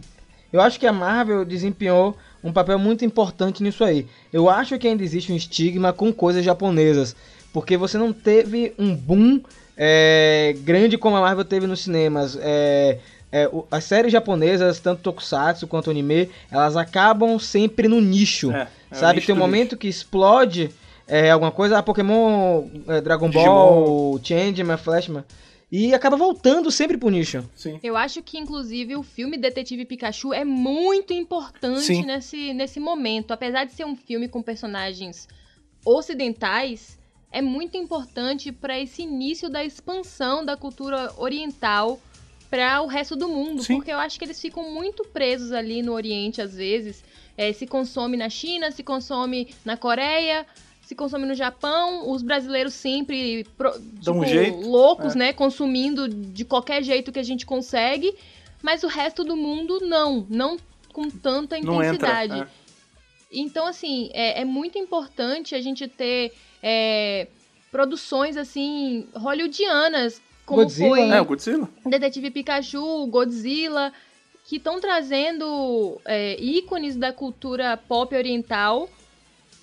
eu 0.50 0.60
acho 0.60 0.80
que 0.80 0.86
a 0.86 0.92
Marvel 0.92 1.44
desempenhou 1.44 2.16
um 2.42 2.50
papel 2.52 2.78
muito 2.78 3.04
importante 3.04 3.62
nisso 3.62 3.84
aí. 3.84 4.06
Eu 4.32 4.48
acho 4.48 4.78
que 4.78 4.88
ainda 4.88 5.02
existe 5.02 5.30
um 5.30 5.36
estigma 5.36 5.92
com 5.92 6.10
coisas 6.10 6.42
japonesas, 6.42 7.14
porque 7.52 7.76
você 7.76 7.98
não 7.98 8.10
teve 8.12 8.74
um 8.78 8.94
boom 8.94 9.40
é, 9.76 10.54
grande 10.60 10.98
como 10.98 11.16
a 11.16 11.20
Marvel 11.20 11.44
teve 11.44 11.66
nos 11.66 11.80
cinemas. 11.80 12.36
É, 12.40 12.98
é, 13.30 13.48
o- 13.48 13.66
as 13.70 13.84
séries 13.84 14.12
japonesas, 14.12 14.78
tanto 14.80 15.02
Tokusatsu 15.02 15.66
quanto 15.66 15.90
anime, 15.90 16.28
elas 16.50 16.76
acabam 16.76 17.38
sempre 17.38 17.88
no 17.88 18.00
nicho. 18.00 18.52
É, 18.52 18.68
é 18.90 18.94
o 18.94 18.98
sabe, 18.98 19.14
nicho 19.16 19.26
tem 19.26 19.34
um 19.34 19.38
momento 19.38 19.76
que 19.76 19.88
explode 19.88 20.70
é, 21.08 21.30
alguma 21.30 21.50
coisa, 21.50 21.78
ah, 21.78 21.82
Pokémon, 21.82 22.64
é, 22.88 23.00
Dragon 23.00 23.28
Ball, 23.30 24.20
Changeman, 24.22 24.76
Flashman, 24.76 25.24
e 25.70 25.92
acaba 25.94 26.16
voltando 26.16 26.70
sempre 26.70 26.96
pro 26.98 27.08
nicho. 27.08 27.42
Sim. 27.56 27.80
Eu 27.82 27.96
acho 27.96 28.22
que, 28.22 28.38
inclusive, 28.38 28.94
o 28.94 29.02
filme 29.02 29.36
Detetive 29.38 29.84
Pikachu 29.86 30.32
é 30.34 30.44
muito 30.44 31.12
importante 31.14 31.80
Sim. 31.80 32.04
nesse, 32.04 32.52
nesse 32.52 32.78
momento. 32.78 33.32
Apesar 33.32 33.64
de 33.64 33.72
ser 33.72 33.84
um 33.86 33.96
filme 33.96 34.28
com 34.28 34.42
personagens 34.42 35.26
ocidentais, 35.84 36.98
é 37.32 37.40
muito 37.42 37.76
importante 37.76 38.52
para 38.52 38.78
esse 38.78 39.02
início 39.02 39.48
da 39.48 39.64
expansão 39.64 40.44
da 40.44 40.56
cultura 40.56 41.12
oriental 41.16 41.98
para 42.50 42.82
o 42.82 42.86
resto 42.86 43.16
do 43.16 43.26
mundo. 43.28 43.62
Sim. 43.62 43.76
Porque 43.76 43.90
eu 43.90 43.98
acho 43.98 44.18
que 44.18 44.24
eles 44.26 44.40
ficam 44.40 44.70
muito 44.70 45.04
presos 45.04 45.50
ali 45.52 45.80
no 45.82 45.92
Oriente, 45.92 46.42
às 46.42 46.54
vezes. 46.54 47.02
É, 47.36 47.50
se 47.52 47.66
consome 47.66 48.16
na 48.16 48.28
China, 48.28 48.70
se 48.70 48.82
consome 48.82 49.54
na 49.64 49.74
Coreia, 49.74 50.46
se 50.82 50.94
consome 50.94 51.24
no 51.24 51.34
Japão. 51.34 52.10
Os 52.10 52.22
brasileiros 52.22 52.74
sempre 52.74 53.44
pro- 53.56 53.78
Dão 53.80 54.18
um 54.18 54.24
tipo, 54.24 54.30
jeito. 54.34 54.68
loucos, 54.68 55.16
É. 55.16 55.18
né? 55.18 55.32
Consumindo 55.32 56.06
de 56.08 56.44
qualquer 56.44 56.82
jeito 56.82 57.10
que 57.10 57.18
a 57.18 57.22
gente 57.22 57.46
consegue. 57.46 58.14
Mas 58.62 58.82
o 58.82 58.86
resto 58.86 59.24
do 59.24 59.34
mundo 59.34 59.80
não. 59.80 60.26
Não 60.28 60.58
com 60.92 61.08
tanta 61.08 61.58
Não 61.58 61.82
entra. 61.82 61.94
intensidade. 61.94 62.42
é. 62.42 62.46
Então, 63.32 63.66
assim, 63.66 64.10
é, 64.12 64.42
é 64.42 64.44
muito 64.44 64.76
importante 64.76 65.54
a 65.54 65.60
gente 65.62 65.88
ter 65.88 66.34
é, 66.62 67.26
produções, 67.70 68.36
assim, 68.36 69.06
hollywoodianas, 69.14 70.20
como 70.46 70.62
Godzilla, 70.62 70.88
foi 70.90 71.08
É, 71.08 71.20
o 71.20 71.24
Godzilla. 71.24 71.68
Detetive 71.86 72.30
Pikachu, 72.30 73.06
Godzilla, 73.06 73.92
que 74.44 74.56
estão 74.56 74.80
trazendo 74.80 76.00
é, 76.04 76.36
ícones 76.40 76.96
da 76.96 77.12
cultura 77.12 77.76
pop 77.76 78.14
oriental 78.14 78.88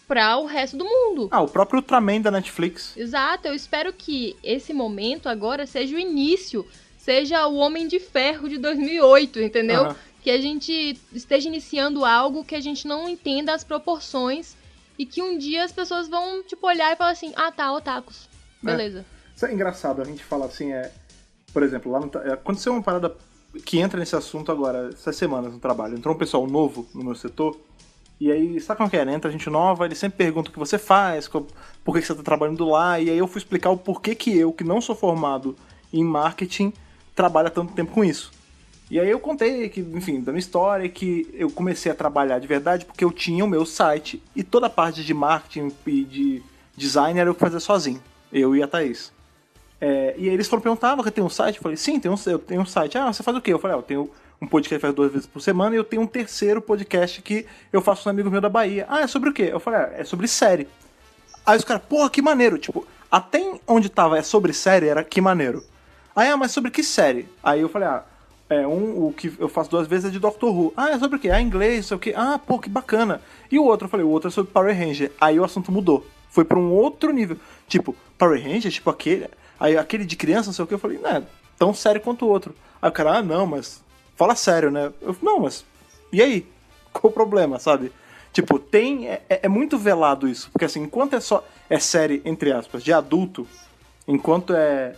para 0.08 0.38
o 0.38 0.46
resto 0.46 0.76
do 0.76 0.86
mundo. 0.86 1.28
Ah, 1.30 1.42
o 1.42 1.48
próprio 1.48 1.80
Ultraman 1.80 2.22
da 2.22 2.32
Netflix. 2.32 2.98
Exato, 2.98 3.48
eu 3.48 3.54
espero 3.54 3.94
que 3.94 4.36
esse 4.44 4.74
momento 4.74 5.30
agora 5.30 5.68
seja 5.68 5.96
o 5.96 6.00
início, 6.00 6.66
seja 6.98 7.46
o 7.48 7.58
Homem 7.58 7.88
de 7.88 8.00
Ferro 8.00 8.50
de 8.50 8.58
2008, 8.58 9.40
entendeu? 9.40 9.82
Aham. 9.82 9.96
Que 10.24 10.32
a 10.32 10.42
gente 10.42 11.00
esteja 11.14 11.48
iniciando 11.48 12.04
algo 12.04 12.44
que 12.44 12.56
a 12.56 12.60
gente 12.60 12.88
não 12.88 13.08
entenda 13.08 13.54
as 13.54 13.64
proporções 13.64 14.58
e 15.00 15.06
que 15.06 15.22
um 15.22 15.38
dia 15.38 15.64
as 15.64 15.72
pessoas 15.72 16.08
vão, 16.10 16.44
tipo, 16.44 16.68
olhar 16.68 16.92
e 16.92 16.96
falar 16.98 17.12
assim, 17.12 17.32
ah 17.36 17.52
tá, 17.52 17.72
otakus, 17.74 18.28
É. 18.62 18.66
beleza. 18.66 19.06
Isso 19.36 19.46
é 19.46 19.54
engraçado, 19.54 20.02
a 20.02 20.06
gente 20.06 20.24
fala 20.24 20.46
assim, 20.46 20.74
é. 20.74 20.92
Por 21.54 21.64
exemplo, 21.64 21.92
lá 21.92 22.00
no, 22.02 22.10
tra- 22.10 22.34
aconteceu 22.34 22.74
uma 22.74 22.84
parada 22.84 23.16
que 23.66 23.80
entra 23.80 23.98
nesse 24.00 24.16
assunto 24.16 24.52
agora, 24.52 24.90
essas 24.94 25.16
semanas 25.16 25.52
no 25.54 25.60
trabalho. 25.60 25.98
Entrou 25.98 26.14
um 26.14 26.18
pessoal 26.18 26.46
novo 26.46 26.88
no 26.94 27.04
meu 27.04 27.16
setor, 27.16 27.58
e 28.20 28.30
aí, 28.32 28.60
sabe 28.60 28.78
como 28.78 28.90
que 28.90 28.98
é? 28.98 29.06
né? 29.06 29.14
Entra 29.16 29.32
gente 29.32 29.50
nova, 29.50 29.86
eles 29.86 29.98
sempre 29.98 30.18
perguntam 30.18 30.50
o 30.50 30.54
que 30.54 30.60
você 30.60 30.78
faz, 30.78 31.28
por 31.28 31.48
que 31.96 32.02
que 32.02 32.06
você 32.08 32.14
tá 32.14 32.22
trabalhando 32.22 32.68
lá, 32.70 33.00
e 33.00 33.10
aí 33.10 33.18
eu 33.18 33.28
fui 33.28 33.40
explicar 33.40 33.70
o 33.70 33.78
porquê 33.78 34.14
que 34.14 34.38
eu, 34.38 34.52
que 34.52 34.64
não 34.66 34.82
sou 34.82 34.94
formado 34.94 35.56
em 35.92 36.04
marketing, 36.04 36.74
trabalho 37.16 37.48
há 37.48 37.52
tanto 37.52 37.74
tempo 37.74 37.92
com 37.94 38.04
isso. 38.04 38.32
E 38.90 39.00
aí 39.00 39.10
eu 39.10 39.20
contei 39.20 39.70
que, 39.70 39.82
enfim, 39.82 40.20
da 40.20 40.32
minha 40.32 40.40
história, 40.40 40.90
que 40.90 41.30
eu 41.34 41.50
comecei 41.52 41.92
a 41.92 41.96
trabalhar 41.96 42.40
de 42.40 42.48
verdade 42.48 42.86
porque 42.86 43.04
eu 43.04 43.12
tinha 43.12 43.46
o 43.46 43.48
meu 43.48 43.66
site 43.66 44.22
e 44.36 44.44
toda 44.44 44.66
a 44.66 44.70
parte 44.70 45.04
de 45.04 45.14
marketing 45.14 45.72
e 45.86 46.04
de 46.04 46.44
design 46.76 47.20
era 47.20 47.30
eu 47.30 47.36
que 47.36 47.40
fazia 47.40 47.60
sozinho. 47.60 48.02
Eu 48.34 48.56
e 48.56 48.64
a 48.64 48.68
Thaís. 48.68 49.12
É, 49.80 50.16
e 50.18 50.28
aí 50.28 50.34
eles 50.34 50.48
foram 50.48 50.62
perguntar, 50.62 50.92
"Ah, 50.92 50.96
você 50.96 51.12
tem 51.12 51.24
um 51.24 51.30
site? 51.30 51.58
Eu 51.58 51.62
falei, 51.62 51.78
sim, 51.78 52.00
tem 52.00 52.12
um, 52.12 52.16
eu 52.26 52.40
tenho 52.40 52.62
um 52.62 52.66
site. 52.66 52.98
Ah, 52.98 53.14
você 53.14 53.22
faz 53.22 53.38
o 53.38 53.42
quê? 53.42 53.54
Eu 53.54 53.60
falei, 53.60 53.78
ah, 53.78 53.80
eu 53.80 53.84
tenho 53.84 54.10
um 54.42 54.48
podcast 54.48 54.76
que 54.76 54.82
faz 54.82 54.94
duas 54.94 55.12
vezes 55.12 55.28
por 55.28 55.42
semana 55.42 55.76
e 55.76 55.78
eu 55.78 55.84
tenho 55.84 56.02
um 56.02 56.08
terceiro 56.08 56.62
podcast 56.62 57.22
que 57.22 57.46
eu 57.72 57.82
faço 57.82 58.04
com 58.04 58.10
um 58.10 58.12
amigo 58.12 58.30
meu 58.30 58.42
da 58.42 58.50
Bahia. 58.50 58.86
Ah, 58.90 59.02
é 59.02 59.08
sobre 59.08 59.30
o 59.30 59.34
quê? 59.34 59.50
Eu 59.52 59.60
falei, 59.60 59.82
ah, 59.82 59.94
é 59.98 60.04
sobre 60.04 60.28
série. 60.28 60.68
Aí 61.46 61.58
os 61.58 61.64
caras, 61.64 61.84
porra, 61.88 62.10
que 62.10 62.22
maneiro. 62.22 62.58
Tipo, 62.58 62.88
até 63.12 63.54
onde 63.68 63.90
tava 63.90 64.18
é 64.18 64.22
sobre 64.22 64.52
série, 64.52 64.88
era 64.88 65.04
que 65.04 65.22
maneiro. 65.22 65.64
Aí, 66.16 66.28
ah, 66.28 66.38
mas 66.38 66.52
sobre 66.52 66.72
que 66.72 66.84
série? 66.84 67.28
Aí 67.44 67.62
eu 67.62 67.70
falei, 67.70 67.88
ah, 67.88 68.04
é 68.50 68.66
um, 68.68 69.08
o 69.08 69.14
que 69.14 69.32
eu 69.38 69.48
faço 69.48 69.70
duas 69.70 69.88
vezes 69.88 70.06
é 70.06 70.10
de 70.10 70.20
Doctor 70.20 70.50
Who. 70.54 70.74
Ah, 70.76 70.90
é 70.90 71.00
sobre 71.00 71.18
o 71.18 71.20
quê? 71.20 71.30
Ah, 71.30 71.40
inglês, 71.40 71.86
sei 71.86 71.96
o 71.96 72.00
quê. 72.00 72.14
Ah, 72.18 72.40
pô, 72.40 72.58
que 72.58 72.70
bacana. 72.70 73.22
E 73.52 73.60
o 73.60 73.64
outro, 73.64 73.86
eu 73.86 73.90
falei, 73.90 74.06
o 74.06 74.10
outro 74.10 74.30
é 74.30 74.32
sobre 74.32 74.52
Power 74.52 74.76
Ranger. 74.76 75.12
Aí 75.22 75.40
o 75.40 75.44
assunto 75.44 75.72
mudou. 75.72 76.06
Foi 76.30 76.44
pra 76.44 76.58
um 76.58 76.72
outro 76.72 77.12
nível. 77.12 77.38
Tipo, 77.68 77.96
Power 78.18 78.42
Ranger, 78.42 78.72
tipo 78.72 78.90
aquele. 78.90 79.28
Aí 79.60 79.78
aquele 79.78 80.04
de 80.04 80.16
criança, 80.16 80.48
não 80.48 80.54
sei 80.54 80.64
o 80.66 80.68
que, 80.68 80.74
eu 80.74 80.80
falei, 80.80 80.98
não 80.98 81.10
é 81.10 81.24
tão 81.60 81.74
sério 81.74 82.02
quanto 82.02 82.26
o 82.26 82.30
outro. 82.30 82.56
Aí 82.82 82.90
o 82.90 82.94
cara, 82.94 83.18
ah, 83.18 83.22
não, 83.22 83.46
mas 83.46 83.84
fala 84.16 84.34
sério, 84.36 84.72
né? 84.72 84.92
Eu 85.02 85.16
não, 85.22 85.42
mas. 85.42 85.64
E 86.12 86.22
aí? 86.22 86.48
Qual 86.92 87.12
o 87.12 87.14
problema, 87.14 87.60
sabe? 87.60 87.92
Tipo, 88.34 88.58
tem. 88.58 89.10
É, 89.10 89.22
é 89.30 89.48
muito 89.48 89.78
velado 89.78 90.28
isso. 90.28 90.50
Porque 90.52 90.66
assim, 90.66 90.82
enquanto 90.82 91.16
é 91.16 91.20
só. 91.20 91.44
É 91.70 91.78
série, 91.78 92.20
entre 92.26 92.52
aspas, 92.52 92.84
de 92.84 92.92
adulto, 92.92 93.48
enquanto 94.08 94.56
é. 94.56 94.96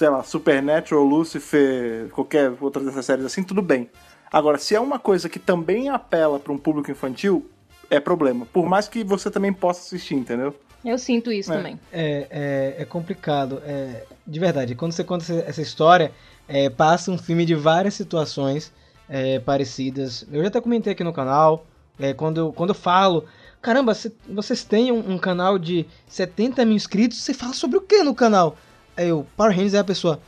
Sei 0.00 0.08
lá, 0.08 0.22
Supernatural, 0.22 1.04
Lucifer, 1.04 2.08
qualquer 2.08 2.50
outra 2.58 2.82
dessas 2.82 3.04
séries 3.04 3.22
assim, 3.22 3.42
tudo 3.42 3.60
bem. 3.60 3.90
Agora, 4.32 4.56
se 4.56 4.74
é 4.74 4.80
uma 4.80 4.98
coisa 4.98 5.28
que 5.28 5.38
também 5.38 5.90
apela 5.90 6.40
para 6.40 6.50
um 6.54 6.56
público 6.56 6.90
infantil, 6.90 7.46
é 7.90 8.00
problema. 8.00 8.46
Por 8.46 8.66
mais 8.66 8.88
que 8.88 9.04
você 9.04 9.30
também 9.30 9.52
possa 9.52 9.80
assistir, 9.80 10.14
entendeu? 10.14 10.54
Eu 10.82 10.96
sinto 10.96 11.30
isso 11.30 11.52
É. 11.52 11.56
também. 11.58 11.78
É, 11.92 12.26
é, 12.30 12.76
é 12.82 12.84
complicado. 12.86 13.60
É, 13.62 14.04
de 14.26 14.40
verdade, 14.40 14.74
quando 14.74 14.92
você 14.92 15.04
conta 15.04 15.30
essa- 15.46 15.60
história, 15.60 16.12
é, 16.48 16.70
passa 16.70 17.10
um 17.10 17.18
filme 17.18 17.44
de 17.44 17.54
várias 17.54 17.92
situações 17.92 18.72
é, 19.06 19.38
parecidas. 19.40 20.26
Eu 20.32 20.40
já 20.40 20.48
até 20.48 20.62
comentei 20.62 20.94
aqui 20.94 21.04
no 21.04 21.12
canal, 21.12 21.66
é, 21.98 22.14
quando, 22.14 22.38
eu, 22.38 22.52
quando 22.54 22.70
eu 22.70 22.74
falo, 22.74 23.26
caramba, 23.60 23.92
cê- 23.92 24.12
vocês 24.30 24.64
têm 24.64 24.90
um, 24.92 25.12
um 25.12 25.18
canal 25.18 25.58
de 25.58 25.84
70 26.08 26.64
mil 26.64 26.74
inscritos, 26.76 27.18
você 27.18 27.34
fala 27.34 27.52
sobre 27.52 27.76
o 27.76 27.82
que 27.82 28.02
no 28.02 28.14
canal? 28.14 28.56
Aí 29.00 29.08
eu, 29.08 29.26
Power 29.36 29.52
Rangers 29.52 29.74
é 29.74 29.78
a 29.78 29.84
pessoa, 29.84 30.20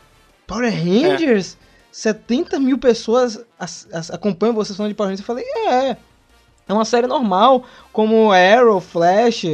Power 0.46 0.70
Rangers? 0.72 1.56
70 1.90 2.58
mil 2.58 2.78
pessoas 2.78 3.44
as- 3.58 3.86
as- 3.92 4.10
acompanham 4.10 4.54
vocês 4.54 4.74
falando 4.76 4.90
de 4.90 4.96
Power 4.96 5.10
Rangers? 5.10 5.20
Eu 5.20 5.26
falei, 5.26 5.44
é, 5.44 5.96
é 6.68 6.72
uma 6.72 6.84
série 6.86 7.06
normal, 7.06 7.64
como 7.92 8.32
Arrow, 8.32 8.80
Flash, 8.80 9.44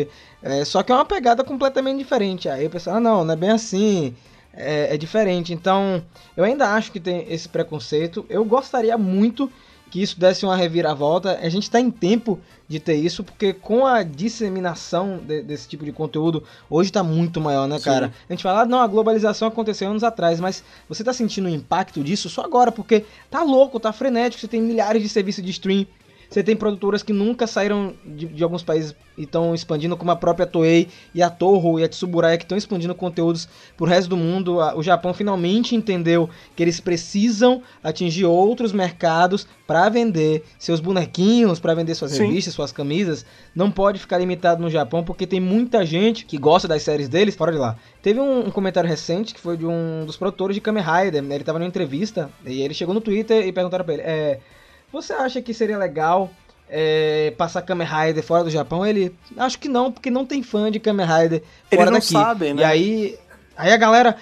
É, 0.40 0.64
só 0.64 0.84
que 0.84 0.92
é 0.92 0.94
uma 0.94 1.04
pegada 1.04 1.42
completamente 1.42 1.98
diferente. 1.98 2.48
Aí 2.48 2.64
o 2.66 2.70
pessoal, 2.70 2.98
ah, 2.98 3.00
não, 3.00 3.24
não 3.24 3.34
é 3.34 3.36
bem 3.36 3.50
assim, 3.50 4.14
é, 4.54 4.94
é 4.94 4.96
diferente. 4.96 5.52
Então, 5.52 6.00
eu 6.36 6.44
ainda 6.44 6.68
acho 6.74 6.92
que 6.92 7.00
tem 7.00 7.26
esse 7.28 7.48
preconceito. 7.48 8.24
Eu 8.30 8.44
gostaria 8.44 8.96
muito 8.96 9.50
que 9.88 10.00
isso 10.02 10.18
desse 10.18 10.44
uma 10.44 10.56
reviravolta. 10.56 11.38
A 11.42 11.48
gente 11.48 11.64
está 11.64 11.80
em 11.80 11.90
tempo 11.90 12.38
de 12.68 12.78
ter 12.78 12.94
isso, 12.96 13.24
porque 13.24 13.52
com 13.52 13.86
a 13.86 14.02
disseminação 14.02 15.18
de- 15.26 15.42
desse 15.42 15.68
tipo 15.68 15.84
de 15.84 15.92
conteúdo, 15.92 16.42
hoje 16.68 16.90
está 16.90 17.02
muito 17.02 17.40
maior, 17.40 17.66
né, 17.66 17.78
Sim. 17.78 17.84
cara? 17.84 18.12
A 18.28 18.32
gente 18.32 18.42
fala, 18.42 18.62
ah, 18.62 18.66
não, 18.66 18.80
a 18.80 18.86
globalização 18.86 19.48
aconteceu 19.48 19.88
anos 19.90 20.04
atrás, 20.04 20.38
mas 20.40 20.62
você 20.88 21.02
tá 21.02 21.12
sentindo 21.12 21.46
o 21.46 21.50
impacto 21.50 22.02
disso 22.04 22.28
só 22.28 22.42
agora, 22.42 22.70
porque 22.70 23.04
tá 23.30 23.42
louco, 23.42 23.80
tá 23.80 23.92
frenético, 23.92 24.40
você 24.40 24.48
tem 24.48 24.60
milhares 24.60 25.02
de 25.02 25.08
serviços 25.08 25.42
de 25.44 25.50
stream, 25.50 25.86
você 26.28 26.42
tem 26.42 26.54
produtoras 26.54 27.02
que 27.02 27.12
nunca 27.12 27.46
saíram 27.46 27.94
de, 28.04 28.26
de 28.26 28.44
alguns 28.44 28.62
países 28.62 28.94
e 29.16 29.22
estão 29.22 29.54
expandindo, 29.54 29.96
como 29.96 30.10
a 30.10 30.16
própria 30.16 30.46
Toei 30.46 30.88
e 31.14 31.22
a 31.22 31.30
Toho 31.30 31.80
e 31.80 31.84
a 31.84 31.88
Tsuburaya, 31.88 32.36
que 32.36 32.44
estão 32.44 32.56
expandindo 32.56 32.94
conteúdos 32.94 33.48
pro 33.76 33.86
resto 33.86 34.10
do 34.10 34.16
mundo. 34.16 34.58
O 34.76 34.82
Japão 34.82 35.12
finalmente 35.12 35.74
entendeu 35.74 36.28
que 36.54 36.62
eles 36.62 36.78
precisam 36.80 37.62
atingir 37.82 38.26
outros 38.26 38.72
mercados 38.72 39.46
para 39.66 39.88
vender 39.88 40.44
seus 40.58 40.80
bonequinhos, 40.80 41.58
para 41.58 41.74
vender 41.74 41.94
suas 41.94 42.12
Sim. 42.12 42.26
revistas, 42.26 42.54
suas 42.54 42.70
camisas. 42.70 43.24
Não 43.54 43.70
pode 43.70 43.98
ficar 43.98 44.18
limitado 44.18 44.62
no 44.62 44.70
Japão, 44.70 45.02
porque 45.02 45.26
tem 45.26 45.40
muita 45.40 45.84
gente 45.84 46.24
que 46.24 46.38
gosta 46.38 46.68
das 46.68 46.82
séries 46.82 47.08
deles 47.08 47.34
fora 47.34 47.50
de 47.50 47.58
lá. 47.58 47.76
Teve 48.02 48.20
um, 48.20 48.46
um 48.46 48.50
comentário 48.50 48.88
recente 48.88 49.34
que 49.34 49.40
foi 49.40 49.56
de 49.56 49.66
um 49.66 50.04
dos 50.06 50.16
produtores 50.16 50.54
de 50.54 50.60
Kamen 50.60 50.84
Rider. 50.84 51.22
né? 51.22 51.34
Ele 51.34 51.44
tava 51.44 51.58
numa 51.58 51.68
entrevista 51.68 52.30
e 52.46 52.62
ele 52.62 52.74
chegou 52.74 52.94
no 52.94 53.00
Twitter 53.00 53.46
e 53.46 53.52
perguntaram 53.52 53.84
pra 53.84 53.94
ele: 53.94 54.02
é, 54.04 54.38
Você 54.92 55.12
acha 55.12 55.42
que 55.42 55.52
seria 55.52 55.76
legal 55.76 56.30
é, 56.68 57.32
passar 57.36 57.62
Kamen 57.62 57.86
Rider 57.86 58.22
fora 58.22 58.44
do 58.44 58.50
Japão? 58.50 58.86
Ele, 58.86 59.14
acho 59.36 59.58
que 59.58 59.68
não, 59.68 59.92
porque 59.92 60.10
não 60.10 60.24
tem 60.24 60.42
fã 60.42 60.70
de 60.70 60.80
Kamen 60.80 61.06
Rider 61.06 61.42
Eles 61.70 61.84
fora 61.84 61.90
não 61.90 61.98
daqui. 61.98 62.12
sabem, 62.12 62.54
né? 62.54 62.62
E 62.62 62.64
aí, 62.64 63.18
aí 63.56 63.72
a 63.72 63.76
galera, 63.76 64.16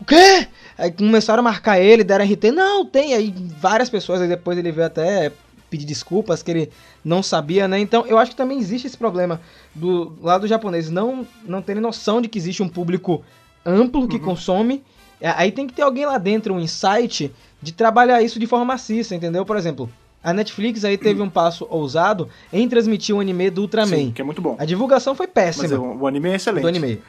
o 0.00 0.04
quê? 0.04 0.46
Aí 0.76 0.90
começaram 0.90 1.40
a 1.40 1.44
marcar 1.44 1.78
ele, 1.78 2.04
deram 2.04 2.24
RT. 2.24 2.50
Não, 2.52 2.84
tem. 2.84 3.14
Aí 3.14 3.34
várias 3.58 3.90
pessoas, 3.90 4.20
aí 4.20 4.28
depois 4.28 4.56
ele 4.58 4.72
veio 4.72 4.86
até 4.86 5.32
pedir 5.68 5.86
desculpas 5.86 6.42
que 6.42 6.50
ele 6.50 6.72
não 7.04 7.22
sabia, 7.22 7.68
né? 7.68 7.78
Então 7.78 8.04
eu 8.06 8.18
acho 8.18 8.32
que 8.32 8.36
também 8.36 8.58
existe 8.58 8.86
esse 8.88 8.96
problema 8.96 9.40
do 9.74 10.16
lado 10.20 10.46
japonês 10.46 10.90
não, 10.90 11.26
não 11.44 11.62
terem 11.62 11.80
noção 11.80 12.20
de 12.20 12.28
que 12.28 12.38
existe 12.38 12.62
um 12.62 12.68
público 12.68 13.22
amplo 13.64 14.08
que 14.08 14.18
consome. 14.18 14.82
É, 15.20 15.30
Aí 15.30 15.52
tem 15.52 15.66
que 15.66 15.74
ter 15.74 15.82
alguém 15.82 16.06
lá 16.06 16.18
dentro, 16.18 16.54
um 16.54 16.60
insight, 16.60 17.30
de 17.62 17.72
trabalhar 17.72 18.22
isso 18.22 18.38
de 18.38 18.46
forma 18.46 18.64
maciça, 18.64 19.14
entendeu? 19.14 19.44
Por 19.44 19.56
exemplo, 19.56 19.88
a 20.22 20.32
Netflix 20.32 20.84
aí 20.84 20.98
teve 20.98 21.22
um 21.22 21.30
passo 21.30 21.66
ousado 21.70 22.28
em 22.52 22.68
transmitir 22.68 23.14
o 23.14 23.20
anime 23.20 23.50
do 23.50 23.62
Ultraman. 23.62 23.96
Sim, 23.96 24.12
que 24.12 24.20
é 24.20 24.24
muito 24.24 24.42
bom. 24.42 24.56
A 24.58 24.64
divulgação 24.64 25.14
foi 25.14 25.26
péssima 25.26 25.68
Mas 25.68 25.78
o, 25.78 26.02
o 26.02 26.06
anime 26.06 26.30
é 26.30 26.34
excelente. 26.36 26.62
do 26.62 26.68
anime. 26.68 27.00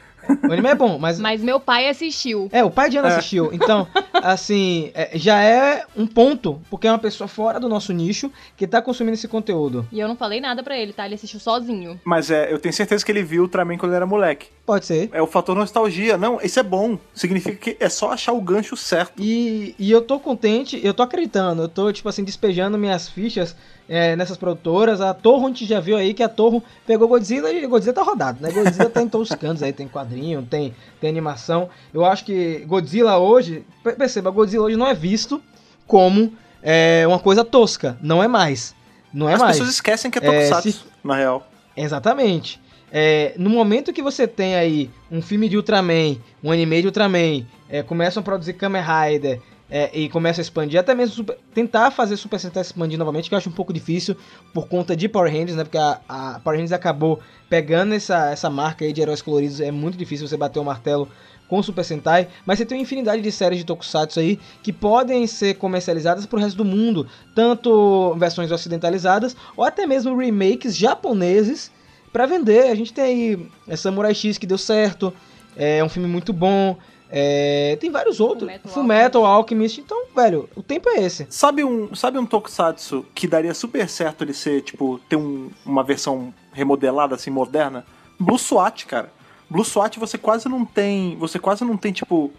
O 0.48 0.52
anime 0.52 0.68
é 0.68 0.74
bom, 0.74 0.98
mas. 0.98 1.18
Mas 1.18 1.42
meu 1.42 1.58
pai 1.60 1.88
assistiu. 1.88 2.48
É, 2.52 2.64
o 2.64 2.70
pai 2.70 2.88
de 2.90 2.98
Ana 2.98 3.08
É. 3.08 3.16
assistiu. 3.16 3.50
Então, 3.52 3.86
assim, 4.14 4.90
é, 4.94 5.10
já 5.14 5.42
é 5.42 5.84
um 5.96 6.06
ponto, 6.06 6.60
porque 6.70 6.86
é 6.86 6.90
uma 6.92 6.98
pessoa 6.98 7.26
fora 7.28 7.58
do 7.58 7.68
nosso 7.68 7.92
nicho 7.92 8.30
que 8.56 8.66
tá 8.66 8.80
consumindo 8.80 9.14
esse 9.14 9.28
conteúdo. 9.28 9.86
E 9.92 9.98
eu 10.00 10.08
não 10.08 10.16
falei 10.16 10.40
nada 10.40 10.62
pra 10.62 10.76
ele, 10.78 10.92
tá? 10.92 11.04
Ele 11.06 11.14
assistiu 11.14 11.40
sozinho. 11.40 12.00
Mas 12.04 12.30
é, 12.30 12.52
eu 12.52 12.58
tenho 12.58 12.72
certeza 12.72 13.04
que 13.04 13.10
ele 13.12 13.22
viu 13.22 13.42
o 13.42 13.44
Ultraman 13.44 13.76
quando 13.76 13.92
ele 13.92 13.96
era 13.96 14.06
moleque. 14.06 14.48
Pode 14.64 14.86
ser. 14.86 15.10
É 15.12 15.20
o 15.20 15.26
fator 15.26 15.56
nostalgia. 15.56 16.16
Não, 16.16 16.40
isso 16.42 16.58
é 16.60 16.62
bom. 16.62 16.98
Significa 17.14 17.56
que 17.56 17.76
é 17.80 17.88
só 17.88 18.12
achar 18.12 18.32
o 18.32 18.40
gancho 18.40 18.76
certo. 18.76 19.14
E, 19.20 19.74
e 19.78 19.90
eu 19.90 20.02
tô 20.02 20.18
contente, 20.20 20.80
eu 20.82 20.94
tô 20.94 21.02
acreditando, 21.02 21.62
eu 21.62 21.68
tô, 21.68 21.92
tipo 21.92 22.08
assim, 22.08 22.22
despejando 22.24 22.78
minhas 22.78 23.08
fichas 23.08 23.56
é, 23.94 24.16
nessas 24.16 24.38
produtoras. 24.38 25.02
A 25.02 25.12
Torro, 25.12 25.44
a 25.44 25.48
gente 25.48 25.66
já 25.66 25.78
viu 25.78 25.96
aí 25.98 26.14
que 26.14 26.22
a 26.22 26.28
Torro 26.28 26.62
pegou 26.86 27.06
Godzilla 27.06 27.52
e 27.52 27.66
Godzilla 27.66 27.92
tá 27.94 28.02
rodado, 28.02 28.38
né? 28.40 28.50
Godzilla 28.50 28.88
tá 28.88 29.02
em 29.02 29.08
todos 29.08 29.30
os 29.30 29.36
cantos 29.36 29.62
aí, 29.62 29.70
tem 29.72 29.86
quadrinho, 29.86 30.42
tem, 30.48 30.74
tem 30.98 31.10
animação. 31.10 31.68
Eu 31.92 32.04
acho 32.06 32.24
que 32.24 32.64
Godzilla 32.66 33.18
hoje, 33.18 33.64
per- 33.84 33.96
perceba, 33.96 34.30
Godzilla 34.30 34.64
hoje 34.64 34.76
não 34.76 34.86
é 34.86 34.94
visto 34.94 35.42
como 35.86 36.32
é, 36.62 37.04
uma 37.06 37.18
coisa 37.18 37.44
tosca, 37.44 37.98
não 38.02 38.22
é 38.22 38.28
mais. 38.28 38.74
Não 39.12 39.28
é 39.28 39.34
As 39.34 39.40
mais. 39.40 39.52
pessoas 39.58 39.74
esquecem 39.74 40.10
que 40.10 40.18
é 40.18 40.26
É, 40.26 40.30
Tokusatsu, 40.48 40.72
se- 40.72 40.84
na 41.04 41.16
real. 41.16 41.46
Exatamente. 41.76 42.58
É, 42.90 43.34
no 43.38 43.50
momento 43.50 43.92
que 43.92 44.02
você 44.02 44.26
tem 44.26 44.54
aí 44.54 44.90
um 45.10 45.20
filme 45.20 45.48
de 45.48 45.56
Ultraman, 45.56 46.16
um 46.42 46.50
anime 46.50 46.80
de 46.80 46.86
Ultraman, 46.88 47.44
é, 47.68 47.82
começam 47.82 48.20
a 48.20 48.24
produzir 48.24 48.52
Kamen 48.54 48.82
Rider 48.82 49.40
é, 49.74 49.90
e 49.98 50.06
começam 50.10 50.42
a 50.42 50.44
expandir, 50.44 50.78
até 50.78 50.94
mesmo 50.94 51.14
Super- 51.14 51.38
tentar 51.54 51.90
fazer 51.90 52.18
Super 52.18 52.38
Sentai 52.38 52.60
expandir 52.60 52.98
novamente, 52.98 53.30
que 53.30 53.34
eu 53.34 53.38
acho 53.38 53.48
um 53.48 53.52
pouco 53.52 53.72
difícil 53.72 54.14
por 54.52 54.68
conta 54.68 54.94
de 54.94 55.08
Power 55.08 55.32
Rangers, 55.32 55.56
né? 55.56 55.64
Porque 55.64 55.78
a, 55.78 55.98
a 56.06 56.40
Power 56.40 56.58
Rangers 56.58 56.72
acabou 56.72 57.20
pegando 57.48 57.94
essa, 57.94 58.30
essa 58.30 58.50
marca 58.50 58.84
aí 58.84 58.92
de 58.92 59.00
heróis 59.00 59.22
coloridos, 59.22 59.60
é 59.60 59.70
muito 59.70 59.96
difícil 59.96 60.28
você 60.28 60.36
bater 60.36 60.58
o 60.58 60.64
martelo 60.64 61.08
com 61.48 61.58
o 61.58 61.62
Super 61.62 61.84
Sentai, 61.84 62.28
mas 62.44 62.58
você 62.58 62.66
tem 62.66 62.76
uma 62.76 62.82
infinidade 62.82 63.22
de 63.22 63.32
séries 63.32 63.60
de 63.60 63.64
Tokusatsu 63.64 64.20
aí 64.20 64.38
que 64.62 64.74
podem 64.74 65.26
ser 65.26 65.54
comercializadas 65.54 66.26
pro 66.26 66.38
resto 66.38 66.58
do 66.58 66.66
mundo, 66.66 67.06
tanto 67.34 68.14
versões 68.18 68.52
ocidentalizadas 68.52 69.34
ou 69.56 69.64
até 69.64 69.86
mesmo 69.86 70.14
remakes 70.14 70.76
japoneses 70.76 71.70
pra 72.12 72.26
vender. 72.26 72.70
A 72.70 72.74
gente 72.74 72.92
tem 72.92 73.04
aí 73.04 73.48
é, 73.66 73.74
Samurai 73.74 74.14
X 74.14 74.36
que 74.36 74.46
deu 74.46 74.58
certo, 74.58 75.14
é 75.56 75.82
um 75.82 75.88
filme 75.88 76.08
muito 76.08 76.30
bom. 76.30 76.76
É, 77.14 77.76
tem 77.78 77.90
vários 77.90 78.18
outros. 78.20 78.50
Fullmetal 78.72 79.26
Alchemist. 79.26 79.78
Então, 79.80 80.06
velho, 80.16 80.48
o 80.56 80.62
tempo 80.62 80.88
é 80.88 81.02
esse. 81.02 81.26
Sabe 81.28 81.62
um, 81.62 81.94
sabe 81.94 82.18
um 82.18 82.24
Tokusatsu 82.24 83.04
que 83.14 83.26
daria 83.28 83.52
super 83.52 83.86
certo 83.88 84.24
ele 84.24 84.32
ser, 84.32 84.62
tipo, 84.62 84.98
ter 85.10 85.16
um- 85.16 85.50
uma 85.66 85.84
versão 85.84 86.32
remodelada, 86.52 87.14
assim, 87.14 87.30
moderna? 87.30 87.84
Blue 88.18 88.38
SWAT, 88.38 88.86
cara. 88.86 89.12
Blue 89.50 89.64
SWAT 89.64 89.98
você 89.98 90.16
quase 90.16 90.48
não 90.48 90.64
tem. 90.64 91.14
Você 91.18 91.38
quase 91.38 91.62
não 91.64 91.76
tem, 91.76 91.92
tipo, 91.92 92.32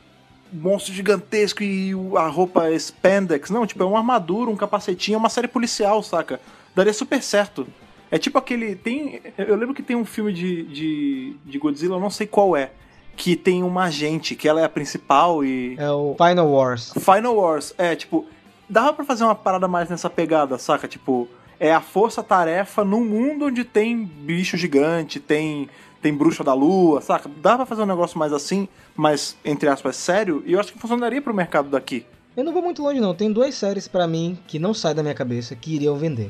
monstro 0.52 0.92
gigantesco 0.94 1.62
e 1.64 1.92
a 2.18 2.28
roupa 2.28 2.68
é 2.68 2.76
spandex. 2.76 3.52
Não, 3.52 3.68
tipo, 3.68 3.84
é 3.84 3.86
uma 3.86 4.00
armadura, 4.00 4.50
um 4.50 4.56
capacetinho, 4.56 5.16
é 5.16 5.20
uma 5.20 5.30
série 5.30 5.48
policial, 5.48 6.02
saca? 6.02 6.42
Daria 6.76 6.94
super 6.94 7.22
certo. 7.22 7.68
É 8.10 8.18
tipo 8.18 8.38
aquele. 8.40 8.76
Tem. 8.76 9.22
Eu 9.38 9.56
lembro 9.56 9.74
que 9.76 9.84
tem 9.84 9.96
um 9.96 10.06
filme 10.06 10.34
de, 10.34 10.64
de, 10.64 11.36
de 11.46 11.58
Godzilla, 11.60 11.96
eu 11.96 12.00
não 12.00 12.10
sei 12.10 12.26
qual 12.28 12.56
é. 12.56 12.72
Que 13.16 13.36
tem 13.36 13.62
uma 13.64 13.84
agente, 13.86 14.36
que 14.36 14.48
ela 14.48 14.62
é 14.62 14.64
a 14.64 14.70
principal 14.70 15.44
e. 15.46 15.76
É 15.78 15.90
o 15.92 16.16
Final 16.18 16.52
Wars. 16.52 16.94
Final 16.94 17.36
Wars, 17.36 17.74
é, 17.78 17.96
tipo, 17.96 18.26
dava 18.68 18.94
pra 18.94 19.06
fazer 19.06 19.24
uma 19.24 19.36
parada 19.36 19.68
mais 19.68 19.90
nessa 19.90 20.10
pegada, 20.10 20.58
saca? 20.58 20.88
Tipo, 20.88 21.28
é 21.60 21.74
a 21.74 21.80
força-tarefa 21.80 22.84
num 22.84 23.06
mundo 23.06 23.46
onde 23.46 23.64
tem 23.64 24.04
bicho 24.04 24.58
gigante, 24.58 25.20
tem 25.20 25.70
tem 26.02 26.14
bruxa 26.14 26.44
da 26.44 26.54
lua, 26.54 27.00
saca? 27.00 27.32
Dá 27.38 27.56
pra 27.56 27.66
fazer 27.66 27.84
um 27.84 27.86
negócio 27.86 28.20
mais 28.20 28.34
assim, 28.34 28.68
mais, 28.94 29.38
entre 29.46 29.70
aspas, 29.70 29.96
sério, 29.96 30.44
e 30.46 30.52
eu 30.52 30.60
acho 30.60 30.74
que 30.74 30.78
funcionaria 30.78 31.22
pro 31.22 31.34
mercado 31.34 31.70
daqui. 31.70 32.06
Eu 32.36 32.44
não 32.44 32.52
vou 32.52 32.62
muito 32.62 32.84
longe, 32.84 33.00
não. 33.00 33.16
Tem 33.16 33.32
duas 33.32 33.56
séries 33.56 33.88
pra 33.88 34.06
mim 34.06 34.38
que 34.46 34.60
não 34.60 34.74
saem 34.74 34.96
da 34.96 35.02
minha 35.02 35.16
cabeça 35.16 35.56
que 35.56 35.76
iriam 35.76 35.96
vender. 35.96 36.30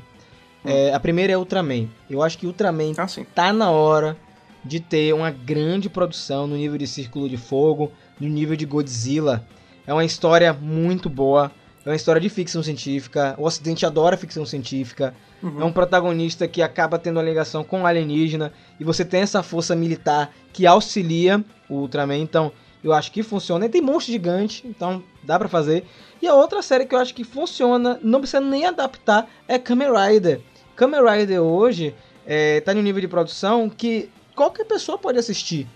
É, 0.64 0.94
a 0.94 1.00
primeira 1.00 1.34
é 1.34 1.38
Ultraman. 1.38 1.90
Eu 2.10 2.22
acho 2.22 2.38
que 2.38 2.46
Ultraman 2.46 2.94
Assim. 2.98 3.26
tá 3.34 3.52
na 3.52 3.72
hora 3.72 4.16
de 4.64 4.80
ter 4.80 5.14
uma 5.14 5.30
grande 5.32 5.90
produção 5.90 6.48
no 6.48 6.56
nível 6.56 6.78
de 6.78 6.88
Círculo 6.88 7.28
de 7.28 7.38
Fogo, 7.38 7.92
no 8.20 8.28
nível 8.28 8.56
de 8.56 8.66
Godzilla. 8.66 9.46
É 9.86 9.94
uma 9.94 10.06
história 10.06 10.54
muito 10.54 11.10
boa. 11.10 11.52
É 11.86 11.90
uma 11.90 11.96
história 11.96 12.22
de 12.22 12.30
ficção 12.30 12.64
científica. 12.64 13.36
O 13.38 13.46
Ocidente 13.46 13.86
adora 13.86 14.16
ficção 14.16 14.46
científica. 14.46 15.14
É 15.44 15.64
um 15.64 15.74
protagonista 15.74 16.48
que 16.48 16.62
acaba 16.62 16.98
tendo 16.98 17.18
uma 17.18 17.24
ligação 17.24 17.64
com 17.64 17.82
o 17.82 17.86
alienígena. 17.86 18.54
E 18.80 18.84
você 18.86 19.04
tem 19.04 19.20
essa 19.20 19.44
força 19.44 19.76
militar 19.76 20.34
que 20.54 20.66
auxilia 20.66 21.44
o 21.68 21.80
Ultraman. 21.80 22.18
Então, 22.18 22.54
eu 22.82 22.94
acho 22.94 23.12
que 23.12 23.22
funciona. 23.22 23.66
E 23.66 23.70
tem 23.70 23.82
monstro 23.82 24.14
gigante, 24.14 24.66
então 24.66 25.04
dá 25.24 25.38
pra 25.38 25.50
fazer. 25.50 25.86
E 26.22 26.28
a 26.28 26.34
outra 26.34 26.62
série 26.62 26.86
que 26.86 26.96
eu 26.96 27.00
acho 27.00 27.14
que 27.14 27.26
funciona, 27.26 28.00
não 28.02 28.20
precisa 28.20 28.40
nem 28.40 28.66
adaptar, 28.66 29.30
é 29.46 29.60
Kamen 29.60 29.90
Rider. 29.92 30.40
Kamen 30.76 31.02
Rider 31.02 31.42
hoje 31.42 31.94
é, 32.26 32.62
tá 32.62 32.74
no 32.74 32.82
nível 32.82 33.02
de 33.02 33.08
produção 33.08 33.70
que 33.70 34.10
qualquer 34.36 34.66
pessoa 34.66 34.98
pode 34.98 35.18
assistir. 35.18 35.68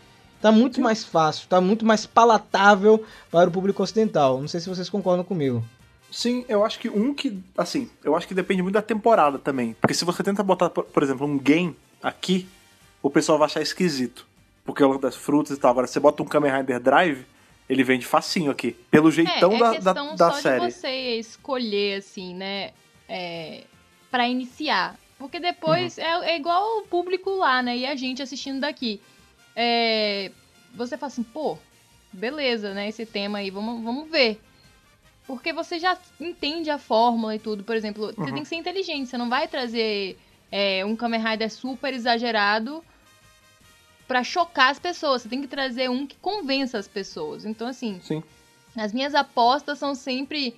Tá 0.41 0.51
muito 0.51 0.80
mais 0.80 1.03
fácil, 1.03 1.47
tá 1.47 1.60
muito 1.60 1.86
mais 1.86 2.05
palatável 2.05 3.03
para 3.32 3.49
o 3.49 3.51
público 3.51 3.82
ocidental. 3.82 4.39
Não 4.39 4.47
sei 4.47 4.60
se 4.60 4.70
vocês 4.70 4.89
concordam 4.89 5.24
comigo. 5.24 5.64
Sim, 6.12 6.45
eu 6.47 6.64
acho 6.64 6.80
que 6.80 6.89
um 6.89 7.14
que. 7.14 7.39
Assim, 7.58 7.89
eu 8.04 8.16
acho 8.16 8.28
que 8.28 8.34
depende 8.34 8.62
muito 8.62 8.75
da 8.75 8.82
temporada 8.82 9.38
também. 9.39 9.75
Porque 9.82 9.93
se 9.93 10.05
você 10.05 10.24
tenta 10.24 10.43
botar, 10.43 10.70
por, 10.70 11.04
exemplo, 11.04 11.28
um 11.28 11.38
game 11.38 11.75
aqui, 12.01 12.47
o 13.01 13.09
pessoal 13.09 13.38
vai 13.38 13.47
achar 13.47 13.62
esquisito. 13.62 14.25
Porque 14.63 14.84
é 14.84 14.86
o 14.86 14.97
das 14.97 15.16
frutas 15.16 15.58
e 15.58 15.59
tal. 15.59 15.71
Agora, 15.71 15.88
você 15.88 16.00
bota 16.00 16.21
um 16.21 16.25
Kamen 16.25 16.51
Rider 16.51 16.79
Drive, 16.79 17.25
ele 17.70 17.84
vende 17.84 18.05
facinho 18.05 18.51
aqui. 18.51 18.71
Pelo 18.92 19.12
jeitão 19.12 19.54
é, 19.54 19.55
é 19.55 19.59
da, 19.59 19.71
questão 19.71 20.16
da, 20.16 20.28
da 20.28 20.32
só 20.32 20.42
série. 20.42 20.67
de 20.67 20.71
você 20.71 21.16
escolher, 21.17 21.97
assim, 21.97 22.34
né? 22.34 22.71
É, 23.09 23.63
pra 24.12 24.28
iniciar. 24.28 24.96
Porque 25.17 25.39
depois 25.39 25.97
Uhum. 25.97 26.03
é, 26.03 26.31
é 26.31 26.35
igual 26.37 26.79
o 26.79 26.83
público 26.83 27.31
lá, 27.31 27.61
né? 27.63 27.75
E 27.77 27.85
a 27.85 27.95
gente 27.95 28.21
assistindo 28.21 28.59
daqui. 28.59 29.01
É, 29.55 30.31
você 30.75 30.97
fala 30.97 31.11
assim, 31.11 31.23
pô, 31.23 31.57
beleza, 32.13 32.73
né? 32.73 32.87
Esse 32.87 33.05
tema 33.05 33.39
aí, 33.39 33.49
vamos, 33.49 33.83
vamos 33.83 34.09
ver. 34.09 34.39
Porque 35.25 35.51
você 35.51 35.79
já 35.79 35.97
entende 36.19 36.69
a 36.69 36.77
fórmula 36.77 37.35
e 37.35 37.39
tudo. 37.39 37.63
Por 37.63 37.75
exemplo, 37.75 38.13
você 38.13 38.19
Uhum. 38.21 38.33
tem 38.33 38.43
que 38.43 38.49
ser 38.49 38.55
inteligente. 38.55 39.09
Você 39.09 39.17
não 39.17 39.27
vai 39.29 39.47
trazer 39.47 40.17
é, 40.51 40.85
um 40.85 40.95
Kamen 40.95 41.19
Rider 41.21 41.51
super 41.51 41.93
exagerado 41.93 42.83
pra 44.07 44.23
chocar 44.23 44.69
as 44.71 44.79
pessoas. 44.79 45.23
Você 45.23 45.29
tem 45.29 45.41
que 45.41 45.47
trazer 45.47 45.89
um 45.89 46.05
que 46.07 46.15
convença 46.17 46.77
as 46.77 46.87
pessoas. 46.87 47.43
Então, 47.43 47.67
assim, 47.67 47.99
Sim. 48.03 48.23
as 48.75 48.93
minhas 48.93 49.13
apostas 49.15 49.79
são 49.79 49.93
sempre 49.95 50.55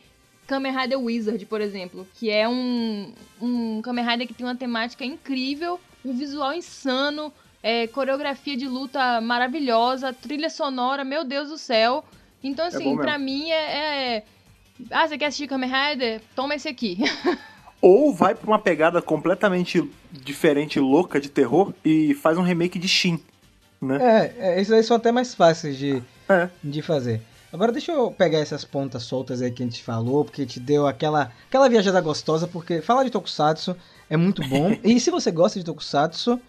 Kamen 0.50 0.76
Rider 0.76 1.00
Wizard, 1.00 1.46
por 1.46 1.62
exemplo, 1.62 2.08
que 2.16 2.28
é 2.32 2.50
um, 2.50 3.14
um 3.40 3.82
Kamen 3.84 4.04
Rider 4.04 4.28
que 4.28 4.34
tem 4.34 4.48
uma 4.48 4.56
temática 4.56 5.06
incrível, 5.06 5.80
um 6.04 6.12
visual 6.12 6.52
insano, 6.56 7.32
é, 7.62 7.86
coreografia 7.86 8.58
de 8.58 8.68
luta 8.68 9.22
maravilhosa, 9.22 10.12
trilha 10.12 10.50
sonora, 10.50 11.04
meu 11.04 11.24
Deus 11.24 11.50
do 11.50 11.58
céu. 11.58 12.04
Então, 12.44 12.68
bom 12.68 12.76
assim, 12.76 12.86
mesmo. 12.90 13.02
pra 13.02 13.20
mim 13.20 13.52
é, 13.52 14.16
é- 14.18 14.24
Ah, 14.90 15.08
você 15.08 15.20
quer 15.20 15.26
assistir 15.28 15.46
Kamen 15.48 15.70
Rider? 15.70 16.20
Toma 16.36 16.56
esse 16.56 16.68
aqui. 16.68 16.98
Ou 17.80 18.12
vai 18.12 18.34
pra 18.34 18.48
uma 18.48 18.60
pegada 18.60 19.02
completamente 19.04 19.88
diferente, 20.12 20.80
louca 20.80 21.20
de 21.20 21.30
terror 21.30 21.74
e 21.86 22.16
faz 22.16 22.40
um 22.40 22.42
remake 22.42 22.80
de 22.80 22.88
Shin. 22.88 23.20
Né? 23.80 23.98
É, 24.02 24.48
é, 24.50 24.60
esses 24.62 24.74
aí 24.74 24.82
são 24.84 24.98
até 24.98 25.12
mais 25.12 25.36
fáceis 25.36 25.78
de, 25.78 26.02
É. 26.28 26.50
de 26.64 26.82
fazer. 26.82 27.22
Agora 27.52 27.72
deixa 27.72 27.92
eu 27.92 28.12
pegar 28.12 28.40
essas 28.40 28.64
pontas 28.64 29.04
soltas 29.04 29.42
aí 29.42 29.52
que 29.52 29.64
a 29.64 29.66
gente 29.66 29.84
falou, 29.84 30.24
porque 30.24 30.46
te 30.46 30.60
deu 30.60 30.86
aquela, 30.86 31.32
aquela 31.48 31.68
viajada 31.68 32.00
gostosa, 32.00 32.48
porque 32.48 32.82
falar 32.82 33.04
de 33.04 33.10
Tokusatsu 33.10 33.76
é 34.10 34.16
muito 34.16 34.48
bom. 34.48 34.76
e 34.84 35.00
se 35.00 35.10
você 35.10 35.32
gosta 35.32 35.58
de 35.58 35.66
Tokusatsu, 35.66 36.40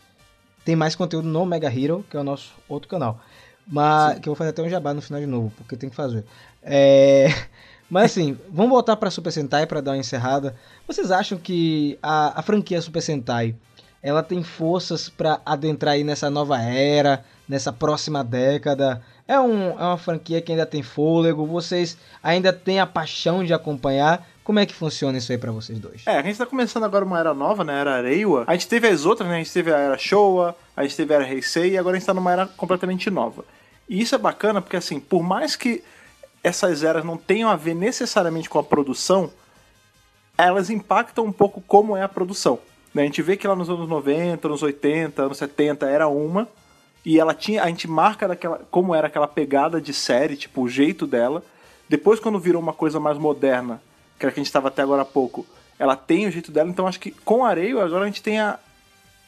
tem 0.65 0.77
mais 0.77 0.95
conteúdo 0.95 1.27
no 1.27 1.47
Mega 1.47 1.69
Hero, 1.69 2.05
que 2.11 2.17
é 2.17 2.21
o 2.21 2.25
nosso 2.25 2.53
outro 2.69 2.89
canal. 2.89 3.21
Mas 3.67 4.19
que 4.19 4.29
eu 4.29 4.33
vou 4.33 4.37
fazer 4.37 4.51
até 4.51 4.63
um 4.63 4.69
jabá 4.69 4.93
no 4.93 5.01
final 5.01 5.21
de 5.21 5.27
novo, 5.27 5.53
porque 5.57 5.77
tem 5.77 5.89
que 5.89 5.97
fazer. 5.97 6.25
É, 6.63 7.29
Mas 7.91 8.13
assim, 8.13 8.39
vamos 8.49 8.71
voltar 8.71 8.95
pra 8.97 9.11
Super 9.11 9.33
Sentai 9.33 9.67
pra 9.67 9.81
dar 9.81 9.91
uma 9.91 9.99
encerrada. 9.99 10.55
Vocês 10.87 11.11
acham 11.11 11.37
que 11.37 11.99
a, 12.01 12.39
a 12.39 12.43
franquia 12.43 12.81
Super 12.81 13.03
Sentai 13.03 13.57
ela 14.01 14.23
tem 14.23 14.45
forças 14.45 15.09
pra 15.09 15.41
adentrar 15.45 15.95
aí 15.95 16.05
nessa 16.05 16.31
nova 16.31 16.63
era, 16.63 17.25
nessa 17.49 17.73
próxima 17.73 18.23
década? 18.23 19.03
É, 19.31 19.39
um, 19.39 19.79
é 19.79 19.85
uma 19.85 19.97
franquia 19.97 20.43
que 20.43 20.51
ainda 20.51 20.67
tem 20.67 20.83
fôlego? 20.83 21.47
Vocês 21.47 21.97
ainda 22.21 22.53
têm 22.53 22.81
a 22.81 22.87
paixão 22.87 23.45
de 23.45 23.55
acompanhar? 23.55 24.27
Como 24.43 24.59
é 24.59 24.67
que 24.67 24.75
funciona 24.75 25.17
isso 25.19 25.31
aí 25.31 25.39
pra 25.39 25.53
vocês 25.53 25.79
dois? 25.79 26.03
É, 26.05 26.19
a 26.19 26.23
gente 26.23 26.37
tá 26.37 26.45
começando 26.45 26.83
agora 26.83 27.05
uma 27.05 27.17
era 27.17 27.33
nova, 27.33 27.63
né? 27.63 27.81
Era 27.81 28.03
Reiwa. 28.03 28.43
A 28.49 28.55
gente 28.55 28.67
teve 28.67 28.89
as 28.89 29.07
outras, 29.07 29.29
né? 29.29 29.37
A 29.37 29.39
gente 29.39 29.53
teve 29.53 29.73
a 29.73 29.79
era 29.79 29.97
Showa, 29.97 30.57
a 30.77 30.83
gente 30.83 30.97
teve 30.97 31.15
a 31.15 31.19
era 31.19 31.33
Heisei 31.33 31.71
e 31.71 31.79
agora 31.79 31.95
a 31.95 32.01
gente 32.01 32.07
tá 32.07 32.13
numa 32.13 32.33
era 32.33 32.45
completamente 32.45 33.09
nova. 33.09 33.45
E 33.89 34.01
isso 34.01 34.17
é 34.17 34.19
bacana 34.19 34.61
porque, 34.61 34.77
assim, 34.77 34.99
por 34.99 35.23
mais 35.23 35.55
que 35.55 35.85
essas 36.43 36.83
eras 36.83 37.05
não 37.05 37.17
tenham 37.17 37.49
a 37.49 37.55
ver 37.55 37.77
necessariamente 37.77 38.51
com 38.51 38.59
a 38.59 38.65
produção, 38.65 39.31
elas 40.37 40.71
impactam 40.71 41.25
um 41.25 41.33
pouco 41.33 41.61
como 41.61 41.97
é 41.97 42.03
a 42.03 42.09
produção. 42.09 42.59
né? 42.93 43.03
A 43.03 43.05
gente 43.05 43.23
vê 43.23 43.37
que 43.37 43.47
lá 43.47 43.55
nos 43.55 43.71
anos 43.71 43.89
90, 43.89 44.49
anos 44.49 44.61
80, 44.61 45.23
anos 45.23 45.39
70 45.39 45.87
era 45.87 46.09
uma, 46.09 46.49
e 47.05 47.19
ela 47.19 47.35
tinha. 47.35 47.63
A 47.63 47.69
gente 47.69 47.89
marca 47.89 48.29
daquela, 48.29 48.61
como 48.71 48.95
era 48.95 49.07
aquela 49.07 49.29
pegada 49.29 49.81
de 49.81 49.93
série, 49.93 50.37
tipo, 50.37 50.63
o 50.63 50.69
jeito 50.69 51.07
dela. 51.07 51.43
Depois, 51.89 52.21
quando 52.21 52.39
virou 52.39 52.63
uma 52.63 52.73
coisa 52.73 53.01
mais 53.01 53.19
moderna, 53.19 53.83
que 54.19 54.25
era 54.25 54.33
que 54.33 54.39
a 54.39 54.43
gente 54.43 54.49
estava 54.49 54.69
até 54.69 54.83
agora 54.83 55.03
há 55.03 55.07
pouco, 55.07 55.47
ela 55.79 55.97
tem 55.97 56.27
o 56.27 56.31
jeito 56.31 56.53
dela, 56.53 56.69
então 56.69 56.87
acho 56.87 57.01
que 57.01 57.11
com 57.11 57.45
Areio 57.45 57.81
agora 57.81 58.05
a 58.05 58.07
gente 58.07 58.23
tem 58.23 58.39
a, 58.39 58.59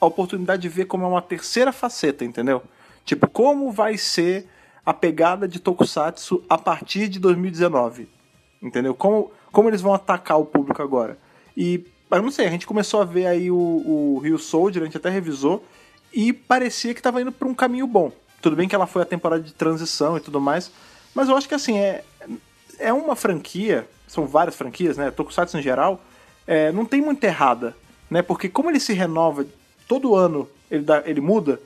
a 0.00 0.06
oportunidade 0.06 0.62
de 0.62 0.68
ver 0.68 0.84
como 0.84 1.04
é 1.04 1.08
uma 1.08 1.22
terceira 1.22 1.72
faceta, 1.72 2.24
entendeu? 2.24 2.62
Tipo, 3.04 3.26
como 3.26 3.72
vai 3.72 3.96
ser 3.96 4.46
a 4.84 4.92
pegada 4.92 5.48
de 5.48 5.58
Tokusatsu 5.58 6.44
a 6.48 6.58
partir 6.58 7.08
de 7.08 7.18
2019, 7.18 8.08
entendeu? 8.60 8.94
Como, 8.94 9.32
como 9.50 9.68
eles 9.68 9.80
vão 9.80 9.94
atacar 9.94 10.38
o 10.38 10.44
público 10.44 10.82
agora. 10.82 11.16
E, 11.56 11.84
eu 12.10 12.22
não 12.22 12.30
sei, 12.30 12.46
a 12.46 12.50
gente 12.50 12.66
começou 12.66 13.00
a 13.00 13.04
ver 13.04 13.26
aí 13.26 13.50
o, 13.50 14.20
Rio 14.22 14.38
Soldier, 14.38 14.82
a 14.82 14.86
gente 14.86 14.96
até 14.96 15.08
revisou, 15.08 15.64
e 16.12 16.32
parecia 16.32 16.92
que 16.94 17.00
estava 17.00 17.20
indo 17.20 17.32
para 17.32 17.48
um 17.48 17.54
caminho 17.54 17.86
bom. 17.86 18.12
Tudo 18.40 18.56
bem 18.56 18.68
que 18.68 18.74
ela 18.74 18.86
foi 18.86 19.02
a 19.02 19.06
temporada 19.06 19.42
de 19.42 19.52
transição 19.52 20.16
e 20.16 20.20
tudo 20.20 20.40
mais, 20.40 20.70
mas 21.14 21.28
eu 21.28 21.36
acho 21.36 21.48
que 21.48 21.54
assim, 21.54 21.78
é, 21.78 22.04
é 22.78 22.92
uma 22.92 23.14
franquia, 23.14 23.86
são 24.06 24.26
várias 24.26 24.56
franquias, 24.56 24.96
né? 24.96 25.10
Tokusatsu 25.10 25.58
em 25.58 25.62
geral, 25.62 26.00
é, 26.46 26.72
não 26.72 26.84
tem 26.84 27.00
muito 27.00 27.22
errada, 27.24 27.76
né? 28.10 28.20
Porque 28.22 28.48
como 28.48 28.70
ele 28.70 28.80
se 28.80 28.92
renova 28.92 29.46
todo 29.86 30.14
ano, 30.14 30.48
ele, 30.70 30.82
dá, 30.82 31.02
ele 31.06 31.20
muda, 31.20 31.60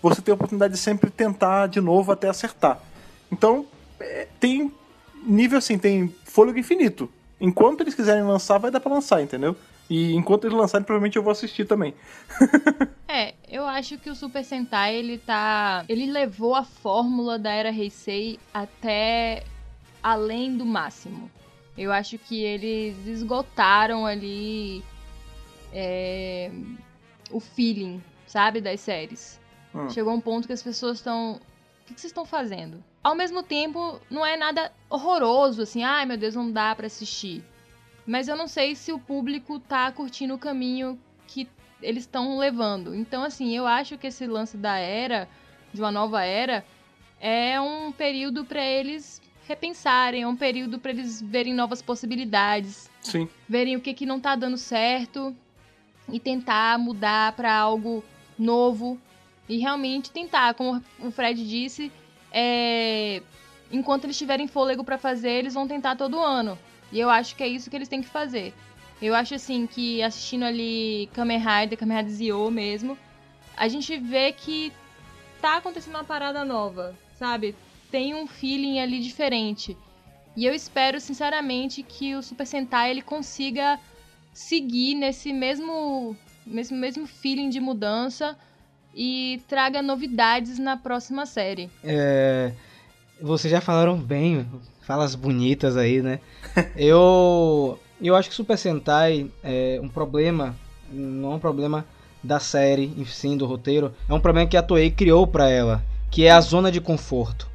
você 0.00 0.20
tem 0.20 0.32
a 0.32 0.34
oportunidade 0.34 0.74
de 0.74 0.78
sempre 0.78 1.10
tentar 1.10 1.66
de 1.66 1.80
novo 1.80 2.12
até 2.12 2.28
acertar. 2.28 2.80
Então, 3.30 3.66
é, 4.00 4.26
tem 4.38 4.72
nível 5.24 5.58
assim, 5.58 5.78
tem 5.78 6.14
fôlego 6.24 6.58
infinito. 6.58 7.08
Enquanto 7.40 7.80
eles 7.80 7.94
quiserem 7.94 8.22
lançar, 8.22 8.58
vai 8.58 8.70
dar 8.70 8.80
pra 8.80 8.92
lançar, 8.92 9.22
entendeu? 9.22 9.56
E 9.92 10.14
enquanto 10.14 10.46
eles 10.46 10.56
lançarem, 10.56 10.86
provavelmente 10.86 11.16
eu 11.16 11.22
vou 11.22 11.30
assistir 11.30 11.66
também. 11.66 11.94
É, 13.14 13.34
eu 13.46 13.66
acho 13.66 13.98
que 13.98 14.08
o 14.08 14.14
Super 14.14 14.42
Sentai, 14.42 14.94
ele 14.94 15.18
tá. 15.18 15.84
Ele 15.86 16.10
levou 16.10 16.54
a 16.54 16.64
fórmula 16.64 17.38
da 17.38 17.52
era 17.52 17.68
Heisei 17.68 18.38
até 18.54 19.44
além 20.02 20.56
do 20.56 20.64
máximo. 20.64 21.30
Eu 21.76 21.92
acho 21.92 22.16
que 22.16 22.42
eles 22.42 23.06
esgotaram 23.06 24.06
ali 24.06 24.82
é, 25.74 26.50
o 27.30 27.38
feeling, 27.38 28.02
sabe, 28.26 28.62
das 28.62 28.80
séries. 28.80 29.38
Hum. 29.74 29.90
Chegou 29.90 30.14
um 30.14 30.20
ponto 30.20 30.46
que 30.46 30.54
as 30.54 30.62
pessoas 30.62 30.96
estão. 30.96 31.34
O 31.34 31.84
que 31.84 31.92
que 31.92 32.00
vocês 32.00 32.12
estão 32.12 32.24
fazendo? 32.24 32.82
Ao 33.04 33.14
mesmo 33.14 33.42
tempo, 33.42 34.00
não 34.08 34.24
é 34.24 34.38
nada 34.38 34.72
horroroso, 34.88 35.60
assim, 35.60 35.82
ai 35.82 36.06
meu 36.06 36.16
Deus, 36.16 36.34
não 36.34 36.50
dá 36.50 36.74
pra 36.74 36.86
assistir. 36.86 37.44
Mas 38.06 38.28
eu 38.28 38.36
não 38.36 38.48
sei 38.48 38.74
se 38.74 38.92
o 38.92 38.98
público 38.98 39.60
tá 39.60 39.90
curtindo 39.92 40.34
o 40.34 40.38
caminho 40.38 40.98
que 41.26 41.48
eles 41.80 42.04
estão 42.04 42.38
levando. 42.38 42.94
Então, 42.94 43.22
assim, 43.22 43.56
eu 43.56 43.66
acho 43.66 43.96
que 43.98 44.08
esse 44.08 44.26
lance 44.26 44.56
da 44.56 44.76
era, 44.76 45.28
de 45.72 45.80
uma 45.80 45.90
nova 45.90 46.22
era, 46.24 46.64
é 47.20 47.60
um 47.60 47.92
período 47.92 48.44
pra 48.44 48.64
eles 48.64 49.20
repensarem, 49.46 50.22
é 50.22 50.26
um 50.26 50.36
período 50.36 50.78
pra 50.78 50.92
eles 50.92 51.20
verem 51.20 51.52
novas 51.52 51.82
possibilidades, 51.82 52.90
Sim. 53.00 53.28
verem 53.48 53.76
o 53.76 53.80
que, 53.80 53.92
que 53.94 54.06
não 54.06 54.20
tá 54.20 54.36
dando 54.36 54.56
certo 54.56 55.34
e 56.08 56.18
tentar 56.20 56.78
mudar 56.78 57.32
pra 57.32 57.54
algo 57.54 58.04
novo 58.38 58.98
e 59.48 59.58
realmente 59.58 60.10
tentar, 60.10 60.54
como 60.54 60.82
o 61.00 61.10
Fred 61.10 61.46
disse, 61.46 61.92
é, 62.32 63.22
enquanto 63.70 64.04
eles 64.04 64.16
tiverem 64.16 64.46
fôlego 64.46 64.84
pra 64.84 64.98
fazer, 64.98 65.30
eles 65.30 65.54
vão 65.54 65.66
tentar 65.66 65.96
todo 65.96 66.18
ano. 66.20 66.58
E 66.92 67.00
eu 67.00 67.08
acho 67.08 67.34
que 67.34 67.42
é 67.42 67.48
isso 67.48 67.70
que 67.70 67.76
eles 67.76 67.88
têm 67.88 68.02
que 68.02 68.08
fazer. 68.08 68.52
Eu 69.00 69.14
acho 69.14 69.34
assim 69.34 69.66
que 69.66 70.02
assistindo 70.02 70.44
ali 70.44 71.08
Kamen 71.12 71.38
Rider, 71.38 71.78
Kamen 71.78 71.96
Rider 71.96 72.12
Zio 72.12 72.50
mesmo, 72.50 72.96
a 73.56 73.66
gente 73.66 73.96
vê 73.96 74.30
que 74.32 74.72
tá 75.40 75.56
acontecendo 75.56 75.94
uma 75.94 76.04
parada 76.04 76.44
nova, 76.44 76.94
sabe? 77.18 77.56
Tem 77.90 78.14
um 78.14 78.26
feeling 78.26 78.78
ali 78.78 79.00
diferente. 79.00 79.76
E 80.36 80.46
eu 80.46 80.54
espero 80.54 81.00
sinceramente 81.00 81.82
que 81.82 82.14
o 82.14 82.22
Super 82.22 82.46
Sentai 82.46 82.90
ele 82.90 83.02
consiga 83.02 83.78
seguir 84.32 84.94
nesse 84.94 85.32
mesmo 85.32 86.16
mesmo 86.46 86.76
mesmo 86.76 87.06
feeling 87.06 87.50
de 87.50 87.60
mudança 87.60 88.36
e 88.94 89.42
traga 89.48 89.82
novidades 89.82 90.58
na 90.58 90.76
próxima 90.76 91.26
série. 91.26 91.70
É, 91.82 92.52
vocês 93.20 93.50
já 93.50 93.60
falaram 93.60 93.98
bem, 93.98 94.46
falas 94.82 95.14
bonitas 95.14 95.76
aí, 95.76 96.02
né? 96.02 96.20
eu, 96.76 97.78
eu 98.00 98.14
acho 98.14 98.28
que 98.28 98.34
Super 98.34 98.58
Sentai 98.58 99.30
é 99.42 99.80
um 99.82 99.88
problema, 99.88 100.54
não 100.92 101.32
é 101.32 101.34
um 101.36 101.40
problema 101.40 101.86
da 102.22 102.38
série, 102.38 102.92
sim, 103.06 103.36
do 103.36 103.46
roteiro, 103.46 103.94
é 104.08 104.12
um 104.12 104.20
problema 104.20 104.48
que 104.48 104.56
a 104.56 104.62
Toei 104.62 104.90
criou 104.90 105.26
pra 105.26 105.48
ela, 105.48 105.82
que 106.10 106.24
é 106.24 106.30
a 106.30 106.40
zona 106.40 106.70
de 106.70 106.80
conforto. 106.80 107.50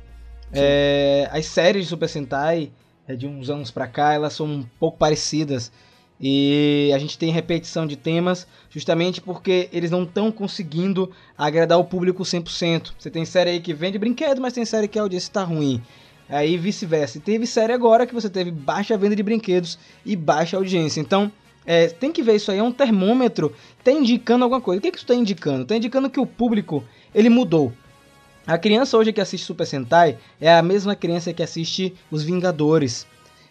É, 0.52 1.30
as 1.32 1.46
séries 1.46 1.84
de 1.84 1.90
Super 1.90 2.10
Sentai, 2.10 2.72
é, 3.08 3.16
de 3.16 3.28
uns 3.28 3.50
anos 3.50 3.72
pra 3.72 3.88
cá, 3.88 4.14
elas 4.14 4.34
são 4.34 4.46
um 4.46 4.66
pouco 4.80 4.98
parecidas. 4.98 5.72
E 6.20 6.92
a 6.96 6.98
gente 6.98 7.18
tem 7.18 7.32
repetição 7.32 7.86
de 7.86 7.96
temas 7.96 8.48
justamente 8.72 9.22
porque 9.22 9.70
eles 9.72 9.92
não 9.92 10.04
estão 10.04 10.32
conseguindo 10.32 11.12
agradar 11.38 11.78
o 11.78 11.86
público 11.86 12.24
100%. 12.24 12.94
Você 12.98 13.12
tem 13.12 13.24
série 13.24 13.52
aí 13.52 13.60
que 13.60 13.74
vende 13.74 14.00
brinquedo, 14.00 14.42
mas 14.42 14.54
tem 14.54 14.66
série 14.66 14.88
que 14.88 14.98
a 14.98 15.04
audiência 15.04 15.28
está 15.28 15.44
ruim. 15.44 15.82
Aí 16.30 16.58
vice-versa. 16.58 17.20
Teve 17.20 17.48
série 17.48 17.74
agora 17.74 18.06
que 18.06 18.14
você 18.14 18.30
teve 18.30 18.52
baixa 18.52 18.98
venda 18.98 19.16
de 19.16 19.24
brinquedos 19.24 19.80
e 20.06 20.16
baixa 20.16 20.58
audiência. 20.58 21.00
Então, 21.00 21.32
é, 21.66 21.88
tem 21.88 22.12
que 22.12 22.24
ver 22.24 22.36
isso 22.36 22.52
aí, 22.52 22.60
é 22.60 22.64
um 22.64 22.72
termômetro 22.72 23.54
está 23.80 23.92
indicando 23.92 24.44
alguma 24.44 24.62
coisa. 24.62 24.80
O 24.80 24.82
que, 24.82 24.92
que 24.92 24.98
isso 24.98 25.06
está 25.06 25.16
indicando? 25.16 25.64
Está 25.64 25.76
indicando 25.76 26.10
que 26.10 26.20
o 26.20 26.26
público 26.26 26.84
ele 27.16 27.30
mudou. 27.30 27.72
A 28.46 28.58
criança 28.58 28.98
hoje 28.98 29.12
que 29.12 29.22
assiste 29.22 29.46
Super 29.46 29.66
Sentai 29.66 30.18
é 30.40 30.54
a 30.54 30.62
mesma 30.62 30.96
criança 30.96 31.34
que 31.34 31.44
assiste 31.44 31.94
Os 32.12 32.24
Vingadores. 32.24 33.06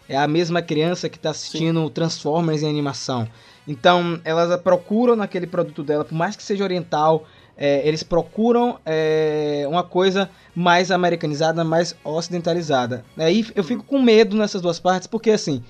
É 0.09 0.17
a 0.17 0.27
mesma 0.27 0.61
criança 0.61 1.09
que 1.09 1.17
está 1.17 1.31
assistindo 1.31 1.89
Transformers 1.89 2.63
em 2.63 2.69
animação. 2.69 3.27
Então, 3.67 4.19
elas 4.23 4.59
procuram 4.61 5.15
naquele 5.15 5.45
produto 5.45 5.83
dela, 5.83 6.05
por 6.05 6.15
mais 6.15 6.35
que 6.35 6.41
seja 6.41 6.63
oriental, 6.63 7.27
é, 7.57 7.85
eles 7.87 8.03
procuram 8.03 8.79
é, 8.85 9.65
uma 9.67 9.83
coisa 9.83 10.29
mais 10.55 10.91
americanizada, 10.91 11.63
mais 11.63 11.95
ocidentalizada. 12.03 13.03
Aí 13.17 13.45
eu 13.55 13.63
fico 13.63 13.83
com 13.83 13.99
medo 13.99 14.35
nessas 14.37 14.61
duas 14.61 14.79
partes, 14.79 15.07
porque 15.07 15.31
assim, 15.31 15.63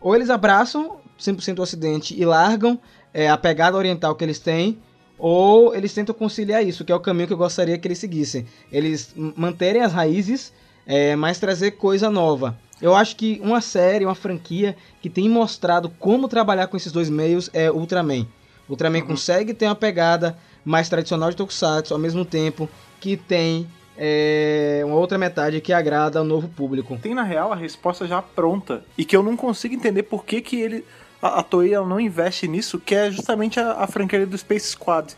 ou 0.00 0.14
eles 0.14 0.30
abraçam 0.30 0.98
100% 1.18 1.58
o 1.58 1.62
ocidente 1.62 2.20
e 2.20 2.24
largam 2.24 2.78
é, 3.14 3.28
a 3.28 3.36
pegada 3.36 3.76
oriental 3.76 4.14
que 4.14 4.24
eles 4.24 4.38
têm, 4.38 4.78
ou 5.16 5.74
eles 5.74 5.92
tentam 5.92 6.14
conciliar 6.14 6.64
isso, 6.64 6.84
que 6.84 6.92
é 6.92 6.94
o 6.94 7.00
caminho 7.00 7.26
que 7.26 7.32
eu 7.32 7.38
gostaria 7.38 7.76
que 7.78 7.86
eles 7.86 7.98
seguissem. 7.98 8.46
Eles 8.70 9.14
manterem 9.16 9.82
as 9.82 9.92
raízes, 9.92 10.52
é, 10.86 11.16
mas 11.16 11.38
trazer 11.38 11.72
coisa 11.72 12.10
nova. 12.10 12.56
Eu 12.80 12.94
acho 12.94 13.16
que 13.16 13.40
uma 13.42 13.60
série, 13.60 14.04
uma 14.04 14.14
franquia 14.14 14.76
que 15.02 15.10
tem 15.10 15.28
mostrado 15.28 15.90
como 15.98 16.28
trabalhar 16.28 16.68
com 16.68 16.76
esses 16.76 16.92
dois 16.92 17.10
meios 17.10 17.50
é 17.52 17.70
Ultraman. 17.70 18.26
Ultraman 18.68 19.00
consegue 19.00 19.52
ter 19.52 19.64
uma 19.66 19.74
pegada 19.74 20.38
mais 20.68 20.86
tradicional 20.86 21.30
de 21.30 21.36
Tokusatsu, 21.36 21.94
ao 21.94 21.98
mesmo 21.98 22.26
tempo 22.26 22.68
que 23.00 23.16
tem 23.16 23.66
é, 23.96 24.82
uma 24.84 24.96
outra 24.96 25.16
metade 25.16 25.62
que 25.62 25.72
agrada 25.72 26.18
ao 26.18 26.24
novo 26.26 26.46
público. 26.46 26.98
Tem, 27.00 27.14
na 27.14 27.22
real, 27.22 27.50
a 27.50 27.56
resposta 27.56 28.06
já 28.06 28.20
pronta. 28.20 28.84
E 28.96 29.02
que 29.02 29.16
eu 29.16 29.22
não 29.22 29.34
consigo 29.34 29.74
entender 29.74 30.02
por 30.02 30.26
que, 30.26 30.42
que 30.42 30.60
ele. 30.60 30.84
A, 31.22 31.40
a 31.40 31.42
Toei 31.42 31.70
não 31.72 31.98
investe 31.98 32.46
nisso, 32.46 32.78
que 32.78 32.94
é 32.94 33.10
justamente 33.10 33.58
a, 33.58 33.72
a 33.72 33.86
franquia 33.86 34.26
do 34.26 34.36
Space 34.36 34.68
Squad. 34.68 35.16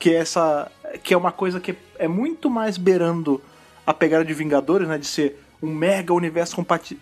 Que 0.00 0.10
é 0.10 0.14
essa. 0.14 0.70
Que 1.04 1.14
é 1.14 1.16
uma 1.16 1.30
coisa 1.30 1.60
que 1.60 1.76
é 1.96 2.08
muito 2.08 2.50
mais 2.50 2.76
beirando 2.76 3.40
a 3.86 3.94
pegada 3.94 4.24
de 4.24 4.34
Vingadores, 4.34 4.88
né? 4.88 4.98
De 4.98 5.06
ser 5.06 5.40
um 5.62 5.72
mega 5.72 6.12
universo 6.12 6.56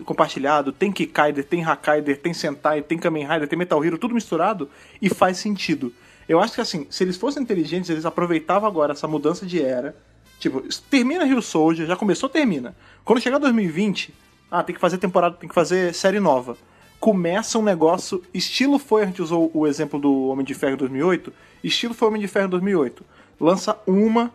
compartilhado. 0.04 0.70
Tem 0.70 0.92
Kikaider, 0.92 1.44
tem 1.44 1.64
Hakaider, 1.64 2.20
tem 2.20 2.34
Sentai, 2.34 2.82
tem 2.82 2.98
Kamen 2.98 3.26
Rider, 3.26 3.48
tem 3.48 3.58
Metal 3.58 3.82
Hero, 3.82 3.96
tudo 3.96 4.14
misturado 4.14 4.68
e 5.00 5.08
faz 5.08 5.38
sentido. 5.38 5.92
Eu 6.28 6.40
acho 6.40 6.54
que 6.54 6.60
assim, 6.60 6.86
se 6.90 7.04
eles 7.04 7.16
fossem 7.16 7.42
inteligentes, 7.42 7.88
eles 7.90 8.04
aproveitavam 8.04 8.68
agora 8.68 8.92
essa 8.92 9.06
mudança 9.06 9.46
de 9.46 9.62
era. 9.62 9.94
Tipo, 10.38 10.62
termina 10.90 11.24
Rio 11.24 11.40
Soldier, 11.40 11.86
já 11.86 11.96
começou, 11.96 12.28
termina. 12.28 12.76
Quando 13.04 13.20
chegar 13.20 13.38
2020, 13.38 14.12
ah, 14.50 14.62
tem 14.62 14.74
que 14.74 14.80
fazer 14.80 14.98
temporada, 14.98 15.36
tem 15.36 15.48
que 15.48 15.54
fazer 15.54 15.94
série 15.94 16.20
nova. 16.20 16.56
Começa 17.00 17.58
um 17.58 17.62
negócio, 17.62 18.22
estilo 18.34 18.78
foi, 18.78 19.02
a 19.02 19.06
gente 19.06 19.22
usou 19.22 19.50
o 19.54 19.66
exemplo 19.66 19.98
do 19.98 20.28
Homem 20.28 20.44
de 20.44 20.54
Ferro 20.54 20.74
em 20.74 20.78
2008, 20.78 21.32
estilo 21.62 21.94
foi 21.94 22.08
Homem 22.08 22.20
de 22.20 22.28
Ferro 22.28 22.46
em 22.46 22.50
2008. 22.50 23.04
Lança 23.38 23.78
uma, 23.86 24.32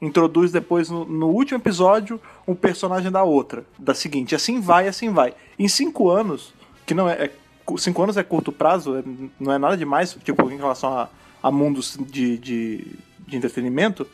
introduz 0.00 0.52
depois 0.52 0.88
no, 0.88 1.04
no 1.04 1.28
último 1.28 1.58
episódio 1.58 2.20
um 2.46 2.54
personagem 2.54 3.10
da 3.10 3.22
outra, 3.22 3.64
da 3.78 3.94
seguinte. 3.94 4.34
Assim 4.34 4.60
vai, 4.60 4.88
assim 4.88 5.10
vai. 5.10 5.34
Em 5.58 5.68
cinco 5.68 6.08
anos, 6.10 6.54
que 6.84 6.94
não 6.94 7.08
é, 7.08 7.24
é 7.24 7.30
cinco 7.78 8.02
anos 8.02 8.16
é 8.16 8.22
curto 8.22 8.52
prazo, 8.52 8.96
é- 8.96 9.02
não 9.40 9.52
é 9.52 9.58
nada 9.58 9.76
demais, 9.76 10.16
tipo, 10.22 10.50
em 10.50 10.56
relação 10.56 10.96
a, 10.96 11.08
a 11.46 11.50
mundos 11.52 11.96
de, 11.96 12.36
de, 12.38 12.86
de 13.20 13.36
entretenimento, 13.36 14.04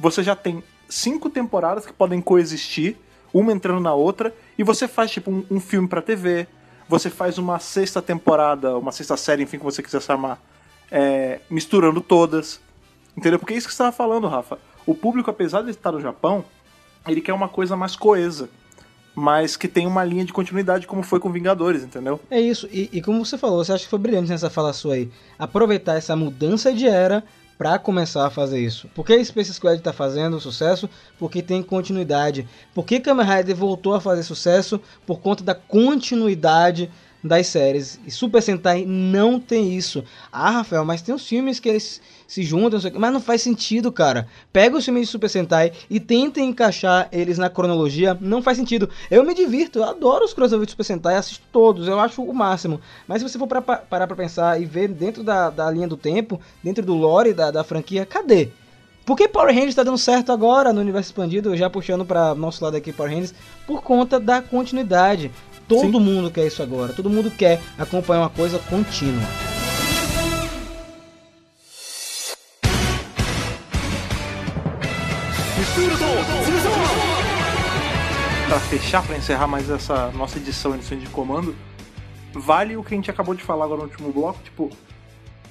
você 0.00 0.22
já 0.22 0.34
tem 0.34 0.64
cinco 0.88 1.28
temporadas 1.28 1.84
que 1.84 1.92
podem 1.92 2.18
coexistir, 2.18 2.96
uma 3.30 3.52
entrando 3.52 3.78
na 3.78 3.92
outra, 3.92 4.34
e 4.56 4.64
você 4.64 4.88
faz 4.88 5.10
tipo 5.10 5.30
um, 5.30 5.44
um 5.50 5.60
filme 5.60 5.86
pra 5.86 6.00
TV, 6.00 6.46
você 6.88 7.10
faz 7.10 7.36
uma 7.36 7.58
sexta 7.58 8.00
temporada, 8.00 8.74
uma 8.78 8.90
sexta 8.90 9.18
série, 9.18 9.42
enfim, 9.42 9.58
que 9.58 9.64
você 9.64 9.82
quiser 9.82 10.00
chamar, 10.00 10.40
é, 10.90 11.40
misturando 11.50 12.00
todas. 12.00 12.58
Entendeu? 13.14 13.38
Porque 13.38 13.52
é 13.52 13.58
isso 13.58 13.66
que 13.66 13.74
você 13.74 13.82
estava 13.82 13.92
falando, 13.92 14.26
Rafa. 14.26 14.58
O 14.86 14.94
público, 14.94 15.28
apesar 15.28 15.60
de 15.60 15.70
estar 15.70 15.92
no 15.92 16.00
Japão, 16.00 16.42
ele 17.06 17.20
quer 17.20 17.34
uma 17.34 17.50
coisa 17.50 17.76
mais 17.76 17.96
coesa. 17.96 18.48
Mas 19.18 19.56
que 19.56 19.66
tem 19.66 19.84
uma 19.84 20.04
linha 20.04 20.24
de 20.24 20.32
continuidade, 20.32 20.86
como 20.86 21.02
foi 21.02 21.18
com 21.18 21.32
Vingadores, 21.32 21.82
entendeu? 21.82 22.20
É 22.30 22.40
isso, 22.40 22.68
e, 22.70 22.88
e 22.92 23.02
como 23.02 23.24
você 23.24 23.36
falou, 23.36 23.64
você 23.64 23.72
acha 23.72 23.82
que 23.82 23.90
foi 23.90 23.98
brilhante 23.98 24.30
nessa 24.30 24.48
fala 24.48 24.72
sua 24.72 24.94
aí. 24.94 25.10
Aproveitar 25.36 25.96
essa 25.96 26.14
mudança 26.14 26.72
de 26.72 26.86
era 26.86 27.24
pra 27.58 27.80
começar 27.80 28.24
a 28.24 28.30
fazer 28.30 28.60
isso. 28.60 28.86
Por 28.94 29.04
que 29.04 29.24
Space 29.24 29.52
Squad 29.52 29.82
tá 29.82 29.92
fazendo 29.92 30.38
sucesso? 30.38 30.88
Porque 31.18 31.42
tem 31.42 31.60
continuidade. 31.64 32.48
Por 32.72 32.84
que 32.84 33.00
Kamen 33.00 33.26
Rider 33.26 33.56
voltou 33.56 33.94
a 33.94 34.00
fazer 34.00 34.22
sucesso? 34.22 34.80
Por 35.04 35.18
conta 35.18 35.42
da 35.42 35.56
continuidade 35.56 36.88
das 37.22 37.46
séries. 37.48 37.98
E 38.06 38.10
Super 38.10 38.40
Sentai 38.42 38.84
não 38.86 39.40
tem 39.40 39.76
isso. 39.76 40.04
Ah, 40.32 40.50
Rafael, 40.50 40.84
mas 40.84 41.02
tem 41.02 41.14
os 41.14 41.26
filmes 41.26 41.58
que 41.58 41.68
eles 41.68 42.00
se 42.26 42.42
juntam, 42.42 42.78
mas 42.94 43.12
não 43.12 43.20
faz 43.20 43.42
sentido, 43.42 43.90
cara. 43.90 44.28
Pega 44.52 44.76
os 44.76 44.84
filmes 44.84 45.06
de 45.06 45.12
Super 45.12 45.28
Sentai 45.28 45.72
e 45.88 45.98
tenta 45.98 46.40
encaixar 46.40 47.08
eles 47.10 47.38
na 47.38 47.48
cronologia, 47.50 48.16
não 48.20 48.42
faz 48.42 48.56
sentido. 48.58 48.88
Eu 49.10 49.24
me 49.24 49.34
divirto, 49.34 49.78
eu 49.80 49.84
adoro 49.84 50.24
os 50.24 50.34
crossovers 50.34 50.66
de 50.66 50.72
Super 50.72 50.84
Sentai, 50.84 51.16
assisto 51.16 51.42
todos, 51.52 51.88
eu 51.88 51.98
acho 51.98 52.22
o 52.22 52.34
máximo. 52.34 52.80
Mas 53.06 53.22
se 53.22 53.28
você 53.28 53.38
for 53.38 53.46
pra, 53.46 53.62
pa- 53.62 53.78
parar 53.78 54.06
pra 54.06 54.16
pensar 54.16 54.60
e 54.60 54.64
ver 54.64 54.88
dentro 54.88 55.22
da, 55.24 55.50
da 55.50 55.70
linha 55.70 55.88
do 55.88 55.96
tempo, 55.96 56.40
dentro 56.62 56.84
do 56.84 56.94
lore 56.94 57.32
da, 57.32 57.50
da 57.50 57.64
franquia, 57.64 58.06
cadê? 58.06 58.48
Por 59.06 59.16
que 59.16 59.26
Power 59.26 59.54
Rangers 59.54 59.74
tá 59.74 59.82
dando 59.82 59.96
certo 59.96 60.30
agora 60.30 60.70
no 60.70 60.82
universo 60.82 61.08
expandido, 61.08 61.56
já 61.56 61.70
puxando 61.70 62.04
para 62.04 62.34
nosso 62.34 62.62
lado 62.62 62.76
aqui 62.76 62.92
Power 62.92 63.10
Rangers? 63.10 63.32
Por 63.66 63.80
conta 63.82 64.20
da 64.20 64.42
continuidade. 64.42 65.30
Todo 65.68 66.00
mundo 66.00 66.30
quer 66.30 66.46
isso 66.46 66.62
agora, 66.62 66.94
todo 66.94 67.10
mundo 67.10 67.30
quer 67.30 67.60
acompanhar 67.76 68.22
uma 68.22 68.30
coisa 68.30 68.58
contínua. 68.58 69.22
Pra 78.48 78.58
fechar, 78.60 79.06
pra 79.06 79.16
encerrar 79.18 79.46
mais 79.46 79.68
essa 79.68 80.10
nossa 80.12 80.38
edição 80.38 80.74
edição 80.74 80.98
de 80.98 81.06
comando, 81.08 81.54
vale 82.32 82.74
o 82.74 82.82
que 82.82 82.94
a 82.94 82.96
gente 82.96 83.10
acabou 83.10 83.34
de 83.34 83.42
falar 83.42 83.66
agora 83.66 83.82
no 83.82 83.88
último 83.88 84.10
bloco, 84.10 84.42
tipo, 84.42 84.70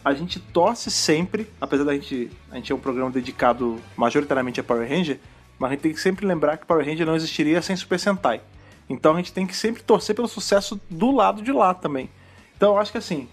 a 0.04 0.16
gente 0.16 0.40
torce 0.40 0.90
sempre, 0.90 1.48
apesar 1.62 1.84
da 1.84 1.94
gente, 1.94 2.32
a 2.52 2.56
gente 2.56 2.72
é 2.72 2.76
um 2.76 2.80
programa 2.80 3.12
dedicado 3.12 3.80
majoritariamente 3.96 4.60
a 4.60 4.64
Power 4.64 4.90
Ranger, 4.90 5.20
mas 5.60 5.70
a 5.70 5.74
gente 5.76 5.82
tem 5.84 5.94
que 5.94 6.02
sempre 6.02 6.26
lembrar 6.26 6.58
que 6.58 6.66
Power 6.66 6.84
Ranger 6.84 7.06
não 7.06 7.16
existiria 7.16 7.62
sem 7.62 7.76
Super 7.76 8.00
Sentai. 8.00 8.42
Então 8.90 9.14
a 9.14 9.18
gente 9.18 9.34
tem 9.34 9.46
que 9.46 9.56
sempre 9.56 9.84
torcer 9.84 10.16
pelo 10.16 10.28
sucesso 10.28 10.80
do 10.90 11.12
lado 11.12 11.42
de 11.42 11.52
lá 11.52 11.74
também. 11.74 12.10
Então 12.56 12.74
eu 12.74 12.80
acho 12.80 12.92
que 12.92 12.98
assim, 12.98 13.28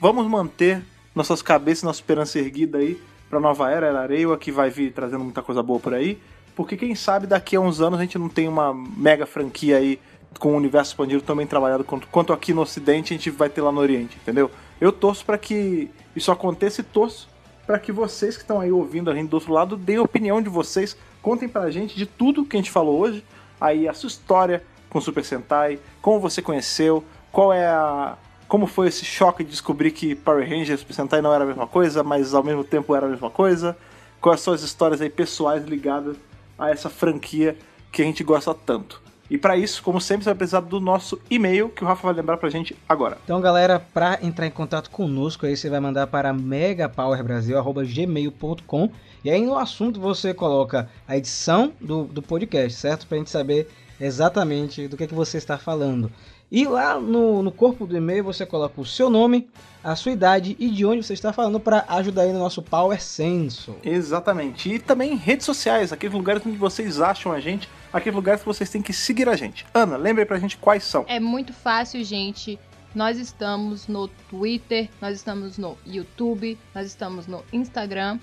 vamos 0.00 0.26
manter 0.26 0.84
nossas 1.14 1.42
cabeças, 1.42 1.82
nossa 1.82 2.00
esperança 2.00 2.38
erguida 2.38 2.78
aí 2.78 3.00
pra 3.28 3.40
nova 3.40 3.70
era, 3.70 3.86
era 3.86 4.00
Areiwa, 4.00 4.36
que 4.36 4.52
vai 4.52 4.70
vir 4.70 4.92
trazendo 4.92 5.24
muita 5.24 5.42
coisa 5.42 5.62
boa 5.62 5.80
por 5.80 5.94
aí. 5.94 6.18
Porque 6.54 6.76
quem 6.76 6.94
sabe 6.94 7.26
daqui 7.26 7.56
a 7.56 7.60
uns 7.60 7.80
anos 7.80 7.98
a 7.98 8.02
gente 8.02 8.18
não 8.18 8.28
tem 8.28 8.46
uma 8.46 8.74
mega 8.74 9.24
franquia 9.24 9.78
aí 9.78 9.98
com 10.38 10.52
o 10.52 10.56
universo 10.56 10.92
expandido 10.92 11.22
também 11.22 11.46
trabalhado 11.46 11.84
quanto, 11.84 12.06
quanto 12.08 12.32
aqui 12.32 12.52
no 12.52 12.62
Ocidente 12.62 13.12
a 13.12 13.16
gente 13.16 13.30
vai 13.30 13.48
ter 13.48 13.62
lá 13.62 13.72
no 13.72 13.80
Oriente, 13.80 14.16
entendeu? 14.20 14.50
Eu 14.80 14.92
torço 14.92 15.24
pra 15.24 15.38
que 15.38 15.90
isso 16.14 16.30
aconteça 16.30 16.80
e 16.80 16.84
torço 16.84 17.28
pra 17.66 17.78
que 17.78 17.92
vocês 17.92 18.36
que 18.36 18.42
estão 18.42 18.60
aí 18.60 18.70
ouvindo 18.70 19.10
a 19.10 19.14
gente 19.14 19.28
do 19.28 19.34
outro 19.34 19.52
lado 19.52 19.76
deem 19.76 19.98
a 19.98 20.02
opinião 20.02 20.42
de 20.42 20.48
vocês, 20.48 20.96
contem 21.22 21.48
pra 21.48 21.70
gente 21.70 21.96
de 21.96 22.06
tudo 22.06 22.44
que 22.44 22.56
a 22.56 22.60
gente 22.60 22.70
falou 22.70 22.98
hoje, 22.98 23.24
aí 23.60 23.88
a 23.88 23.94
sua 23.94 24.08
história 24.08 24.62
com 24.92 25.00
Super 25.00 25.24
Sentai, 25.24 25.80
como 26.02 26.20
você 26.20 26.42
conheceu, 26.42 27.02
qual 27.32 27.52
é 27.52 27.66
a 27.66 28.16
como 28.46 28.66
foi 28.66 28.86
esse 28.88 29.02
choque 29.02 29.42
de 29.42 29.48
descobrir 29.48 29.92
que 29.92 30.14
Power 30.14 30.46
Rangers 30.46 30.78
e 30.78 30.82
Super 30.82 30.92
Sentai 30.92 31.22
não 31.22 31.32
era 31.32 31.42
a 31.42 31.46
mesma 31.46 31.66
coisa, 31.66 32.02
mas 32.02 32.34
ao 32.34 32.44
mesmo 32.44 32.62
tempo 32.62 32.94
era 32.94 33.06
a 33.06 33.08
mesma 33.08 33.30
coisa? 33.30 33.74
Quais 34.20 34.42
são 34.42 34.52
as 34.52 34.60
histórias 34.60 35.00
aí 35.00 35.08
pessoais 35.08 35.64
ligadas 35.64 36.18
a 36.58 36.68
essa 36.68 36.90
franquia 36.90 37.56
que 37.90 38.02
a 38.02 38.04
gente 38.04 38.22
gosta 38.22 38.52
tanto? 38.52 39.00
E 39.30 39.38
para 39.38 39.56
isso, 39.56 39.82
como 39.82 39.98
sempre, 39.98 40.24
você 40.24 40.30
vai 40.30 40.34
precisar 40.34 40.60
do 40.60 40.78
nosso 40.78 41.18
e-mail 41.30 41.70
que 41.70 41.82
o 41.82 41.86
Rafa 41.86 42.06
vai 42.06 42.14
lembrar 42.14 42.36
pra 42.36 42.50
gente 42.50 42.76
agora. 42.86 43.16
Então, 43.24 43.40
galera, 43.40 43.80
para 43.80 44.18
entrar 44.22 44.46
em 44.46 44.50
contato 44.50 44.90
conosco, 44.90 45.46
aí 45.46 45.56
você 45.56 45.70
vai 45.70 45.80
mandar 45.80 46.06
para 46.08 46.30
megapowerbrasil@gmail.com 46.34 48.90
e 49.24 49.30
aí 49.30 49.46
no 49.46 49.56
assunto 49.56 49.98
você 49.98 50.34
coloca 50.34 50.90
a 51.08 51.16
edição 51.16 51.72
do, 51.80 52.04
do 52.04 52.20
podcast, 52.20 52.78
certo? 52.78 53.06
Pra 53.06 53.16
gente 53.16 53.30
saber 53.30 53.66
exatamente 54.06 54.88
do 54.88 54.96
que, 54.96 55.04
é 55.04 55.06
que 55.06 55.14
você 55.14 55.38
está 55.38 55.56
falando. 55.58 56.10
E 56.50 56.66
lá 56.66 57.00
no, 57.00 57.42
no 57.42 57.50
corpo 57.50 57.86
do 57.86 57.96
e-mail 57.96 58.22
você 58.24 58.44
coloca 58.44 58.78
o 58.78 58.84
seu 58.84 59.08
nome, 59.08 59.48
a 59.82 59.96
sua 59.96 60.12
idade 60.12 60.54
e 60.58 60.68
de 60.68 60.84
onde 60.84 61.02
você 61.02 61.14
está 61.14 61.32
falando 61.32 61.58
para 61.58 61.84
ajudar 61.88 62.22
aí 62.22 62.32
no 62.32 62.38
nosso 62.38 62.60
Power 62.60 63.02
Senso. 63.02 63.74
Exatamente. 63.82 64.74
E 64.74 64.78
também 64.78 65.16
redes 65.16 65.46
sociais, 65.46 65.92
aqueles 65.92 66.14
lugares 66.14 66.44
onde 66.44 66.58
vocês 66.58 67.00
acham 67.00 67.32
a 67.32 67.40
gente, 67.40 67.68
aqueles 67.90 68.14
lugares 68.14 68.42
que 68.42 68.46
vocês 68.46 68.68
têm 68.68 68.82
que 68.82 68.92
seguir 68.92 69.28
a 69.28 69.36
gente. 69.36 69.64
Ana, 69.72 69.96
lembre 69.96 70.26
pra 70.26 70.38
gente 70.38 70.58
quais 70.58 70.84
são. 70.84 71.06
É 71.08 71.18
muito 71.18 71.54
fácil, 71.54 72.04
gente. 72.04 72.58
Nós 72.94 73.16
estamos 73.16 73.88
no 73.88 74.06
Twitter, 74.06 74.90
nós 75.00 75.16
estamos 75.16 75.56
no 75.56 75.78
YouTube, 75.86 76.58
nós 76.74 76.86
estamos 76.86 77.26
no 77.26 77.42
Instagram. 77.50 78.18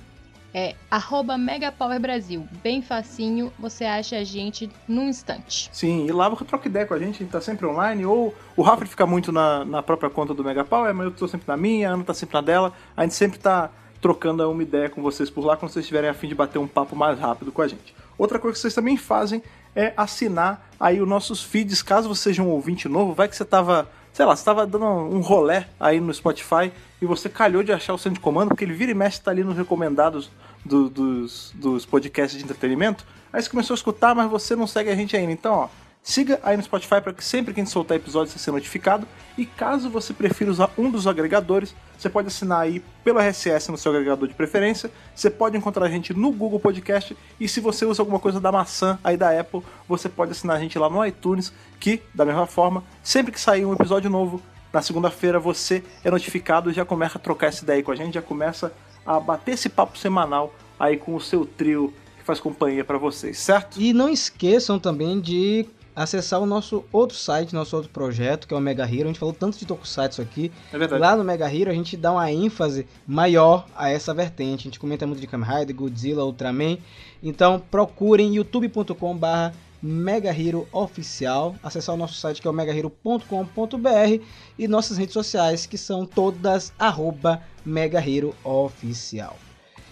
É 0.53 0.75
arroba 0.89 1.37
MegaPowerBrasil. 1.37 2.47
Bem 2.63 2.81
facinho, 2.81 3.53
você 3.59 3.85
acha 3.85 4.17
a 4.17 4.23
gente 4.23 4.69
num 4.87 5.07
instante. 5.07 5.69
Sim, 5.71 6.07
e 6.07 6.11
lá 6.11 6.27
você 6.27 6.43
troca 6.43 6.67
ideia 6.67 6.85
com 6.85 6.93
a 6.93 6.99
gente, 6.99 7.15
a 7.15 7.19
gente 7.19 7.31
tá 7.31 7.41
sempre 7.41 7.65
online, 7.65 8.05
ou 8.05 8.33
o 8.55 8.61
Rafa 8.61 8.85
fica 8.85 9.05
muito 9.05 9.31
na, 9.31 9.63
na 9.63 9.83
própria 9.83 10.09
conta 10.09 10.33
do 10.33 10.43
Mega 10.43 10.63
Power, 10.63 10.93
mas 10.93 11.05
eu 11.05 11.11
tô 11.11 11.27
sempre 11.27 11.47
na 11.47 11.55
minha, 11.55 11.89
a 11.89 11.93
Ana 11.93 12.03
tá 12.03 12.13
sempre 12.13 12.33
na 12.33 12.41
dela, 12.41 12.73
a 12.97 13.03
gente 13.03 13.13
sempre 13.13 13.37
tá 13.37 13.69
trocando 14.01 14.49
uma 14.49 14.63
ideia 14.63 14.89
com 14.89 15.01
vocês 15.01 15.29
por 15.29 15.45
lá 15.45 15.57
quando 15.57 15.71
vocês 15.71 15.83
estiverem 15.83 16.09
a 16.09 16.13
fim 16.13 16.27
de 16.27 16.35
bater 16.35 16.57
um 16.57 16.67
papo 16.67 16.95
mais 16.95 17.19
rápido 17.19 17.51
com 17.51 17.61
a 17.61 17.67
gente. 17.67 17.93
Outra 18.17 18.39
coisa 18.39 18.55
que 18.55 18.61
vocês 18.61 18.73
também 18.73 18.97
fazem 18.97 19.41
é 19.75 19.93
assinar 19.95 20.69
aí 20.79 21.01
os 21.01 21.07
nossos 21.07 21.43
feeds, 21.43 21.81
caso 21.81 22.09
você 22.09 22.23
seja 22.23 22.43
um 22.43 22.49
ouvinte 22.49 22.87
novo, 22.87 23.13
vai 23.13 23.27
que 23.27 23.35
você 23.35 23.45
tava, 23.45 23.89
sei 24.13 24.25
lá, 24.25 24.35
você 24.35 24.43
tava 24.43 24.65
dando 24.67 24.85
um 24.85 25.21
rolé 25.21 25.67
aí 25.79 25.99
no 25.99 26.13
Spotify 26.13 26.71
e 27.01 27.05
você 27.05 27.29
calhou 27.29 27.63
de 27.63 27.71
achar 27.71 27.93
o 27.93 27.97
centro 27.97 28.15
de 28.15 28.19
comando, 28.19 28.49
porque 28.49 28.63
ele 28.65 28.73
vira 28.73 28.91
e 28.91 28.95
mexe 28.95 29.21
tá 29.21 29.31
ali 29.31 29.43
nos 29.43 29.55
recomendados 29.57 30.29
do- 30.65 30.89
dos, 30.89 31.51
dos 31.55 31.85
podcasts 31.85 32.37
de 32.37 32.43
entretenimento. 32.43 33.05
Aí 33.31 33.41
você 33.41 33.49
começou 33.49 33.73
a 33.73 33.77
escutar, 33.77 34.13
mas 34.15 34.29
você 34.29 34.55
não 34.55 34.67
segue 34.67 34.89
a 34.89 34.95
gente 34.95 35.15
ainda. 35.15 35.31
Então, 35.31 35.53
ó, 35.53 35.67
Siga 36.01 36.39
aí 36.41 36.57
no 36.57 36.63
Spotify 36.63 37.01
para 37.01 37.13
que 37.13 37.23
sempre 37.23 37.53
que 37.53 37.59
a 37.59 37.63
gente 37.63 37.71
soltar 37.71 37.97
episódio 37.97 38.31
você 38.31 38.39
seja 38.39 38.51
notificado. 38.51 39.07
E 39.37 39.45
caso 39.45 39.89
você 39.89 40.13
prefira 40.13 40.49
usar 40.49 40.71
um 40.77 40.89
dos 40.89 41.05
agregadores, 41.05 41.75
você 41.97 42.09
pode 42.09 42.27
assinar 42.27 42.61
aí 42.61 42.81
pelo 43.03 43.19
RSS 43.19 43.69
no 43.69 43.77
seu 43.77 43.91
agregador 43.91 44.27
de 44.27 44.33
preferência. 44.33 44.89
Você 45.13 45.29
pode 45.29 45.57
encontrar 45.57 45.85
a 45.85 45.89
gente 45.89 46.13
no 46.13 46.31
Google 46.31 46.59
Podcast. 46.59 47.15
E 47.39 47.47
se 47.47 47.59
você 47.59 47.85
usa 47.85 48.01
alguma 48.01 48.19
coisa 48.19 48.39
da 48.39 48.51
maçã 48.51 48.97
aí 49.03 49.17
da 49.17 49.37
Apple, 49.37 49.61
você 49.87 50.09
pode 50.09 50.31
assinar 50.31 50.55
a 50.55 50.59
gente 50.59 50.79
lá 50.79 50.89
no 50.89 51.05
iTunes, 51.05 51.53
que, 51.79 52.01
da 52.13 52.25
mesma 52.25 52.47
forma, 52.47 52.83
sempre 53.03 53.31
que 53.31 53.39
sair 53.39 53.65
um 53.65 53.73
episódio 53.73 54.09
novo, 54.09 54.41
na 54.71 54.81
segunda-feira 54.81 55.39
você 55.39 55.83
é 56.03 56.11
notificado 56.11 56.69
e 56.69 56.73
já 56.73 56.85
começa 56.85 57.17
a 57.17 57.21
trocar 57.21 57.47
essa 57.47 57.63
ideia 57.63 57.83
com 57.83 57.91
a 57.91 57.95
gente, 57.95 58.13
já 58.13 58.21
começa 58.21 58.71
a 59.05 59.19
bater 59.19 59.53
esse 59.53 59.67
papo 59.67 59.97
semanal 59.97 60.53
aí 60.79 60.95
com 60.95 61.15
o 61.15 61.21
seu 61.21 61.45
trio 61.45 61.93
que 62.17 62.23
faz 62.23 62.39
companhia 62.39 62.85
para 62.85 62.97
vocês, 62.97 63.39
certo? 63.39 63.81
E 63.81 63.93
não 63.93 64.09
esqueçam 64.09 64.79
também 64.79 65.19
de 65.19 65.67
acessar 65.99 66.39
o 66.39 66.45
nosso 66.45 66.85
outro 66.93 67.17
site, 67.17 67.53
nosso 67.53 67.75
outro 67.75 67.91
projeto, 67.91 68.47
que 68.47 68.53
é 68.53 68.57
o 68.57 68.61
Mega 68.61 68.85
Hero. 68.85 69.03
A 69.03 69.07
gente 69.07 69.19
falou 69.19 69.35
tanto 69.35 69.59
de 69.59 69.65
Tokusatsu 69.65 70.21
aqui. 70.21 70.49
É 70.71 70.77
verdade. 70.77 71.01
Lá 71.01 71.15
no 71.15 71.25
Mega 71.25 71.53
Hero 71.53 71.69
a 71.69 71.73
gente 71.73 71.97
dá 71.97 72.13
uma 72.13 72.31
ênfase 72.31 72.87
maior 73.05 73.67
a 73.75 73.89
essa 73.89 74.13
vertente. 74.13 74.61
A 74.61 74.63
gente 74.69 74.79
comenta 74.79 75.05
muito 75.05 75.19
de 75.19 75.27
Kamen 75.27 75.59
Rider, 75.59 75.75
Godzilla, 75.75 76.23
Ultraman. 76.23 76.77
Então 77.21 77.61
procurem 77.69 78.33
youtube.com 78.33 79.17
barra 79.17 79.53
Mega 79.81 80.29
Hero 80.29 80.67
Oficial, 80.71 81.55
acessar 81.61 81.95
o 81.95 81.97
nosso 81.97 82.15
site 82.15 82.41
que 82.41 82.47
é 82.47 82.51
o 82.51 82.53
megahero.com.br 82.53 84.23
e 84.57 84.67
nossas 84.67 84.97
redes 84.97 85.13
sociais 85.13 85.65
que 85.65 85.77
são 85.77 86.05
todas 86.05 86.71
arroba 86.79 87.41
Mega 87.65 87.99
Hero 87.99 88.33
Oficial. 88.43 89.37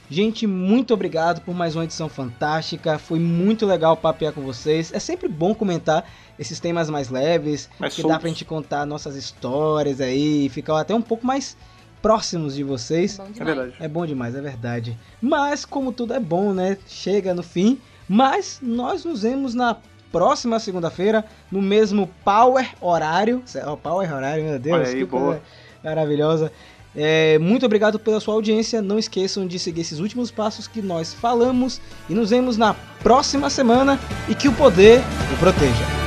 Gente, 0.09 0.47
muito 0.47 0.93
obrigado 0.93 1.41
por 1.41 1.53
mais 1.53 1.75
uma 1.75 1.83
edição 1.83 2.07
fantástica. 2.07 2.97
Foi 2.97 3.19
muito 3.19 3.65
legal 3.65 3.97
papear 3.97 4.31
com 4.31 4.41
vocês. 4.41 4.93
É 4.93 4.99
sempre 4.99 5.27
bom 5.27 5.53
comentar 5.53 6.05
esses 6.39 6.59
temas 6.61 6.89
mais 6.89 7.09
leves, 7.09 7.69
Mais 7.77 7.93
que 7.93 8.01
dá 8.01 8.07
soltos. 8.07 8.21
pra 8.21 8.29
gente 8.29 8.45
contar 8.45 8.85
nossas 8.85 9.15
histórias 9.17 9.99
aí, 9.99 10.47
ficar 10.49 10.79
até 10.79 10.95
um 10.95 11.01
pouco 11.01 11.25
mais 11.27 11.57
próximos 12.01 12.55
de 12.55 12.63
vocês. 12.63 13.17
Bom 13.17 13.23
É 13.25 13.31
demais. 13.31 13.55
verdade. 13.57 13.75
É 13.81 13.87
bom 13.89 14.05
demais, 14.05 14.33
é 14.35 14.41
verdade. 14.41 14.97
Mas, 15.21 15.65
como 15.65 15.91
tudo 15.91 16.13
é 16.13 16.19
bom, 16.21 16.53
né? 16.53 16.77
Chega 16.87 17.33
no 17.33 17.43
fim. 17.43 17.77
Mas 18.07 18.59
nós 18.61 19.03
nos 19.03 19.23
vemos 19.23 19.53
na 19.53 19.75
próxima 20.09 20.57
segunda-feira, 20.57 21.25
no 21.51 21.61
mesmo 21.61 22.09
Power 22.23 22.69
Horário. 22.79 23.43
Power 23.83 24.13
Horário, 24.15 24.45
meu 24.45 24.57
Deus, 24.57 24.77
Olha 24.79 24.87
aí, 24.87 24.95
que 24.99 25.03
boa. 25.05 25.41
maravilhosa. 25.83 26.49
É, 26.95 27.37
muito 27.39 27.65
obrigado 27.65 27.99
pela 27.99 28.19
sua 28.19 28.33
audiência. 28.33 28.81
Não 28.81 28.97
esqueçam 28.97 29.45
de 29.45 29.59
seguir 29.59 29.81
esses 29.81 29.99
últimos 29.99 30.31
passos 30.31 30.67
que 30.67 30.81
nós 30.81 31.13
falamos. 31.13 31.79
E 32.09 32.13
nos 32.13 32.29
vemos 32.29 32.57
na 32.57 32.73
próxima 33.01 33.49
semana. 33.49 33.99
E 34.27 34.35
que 34.35 34.47
o 34.47 34.53
poder 34.53 35.01
o 35.33 35.37
proteja. 35.37 36.06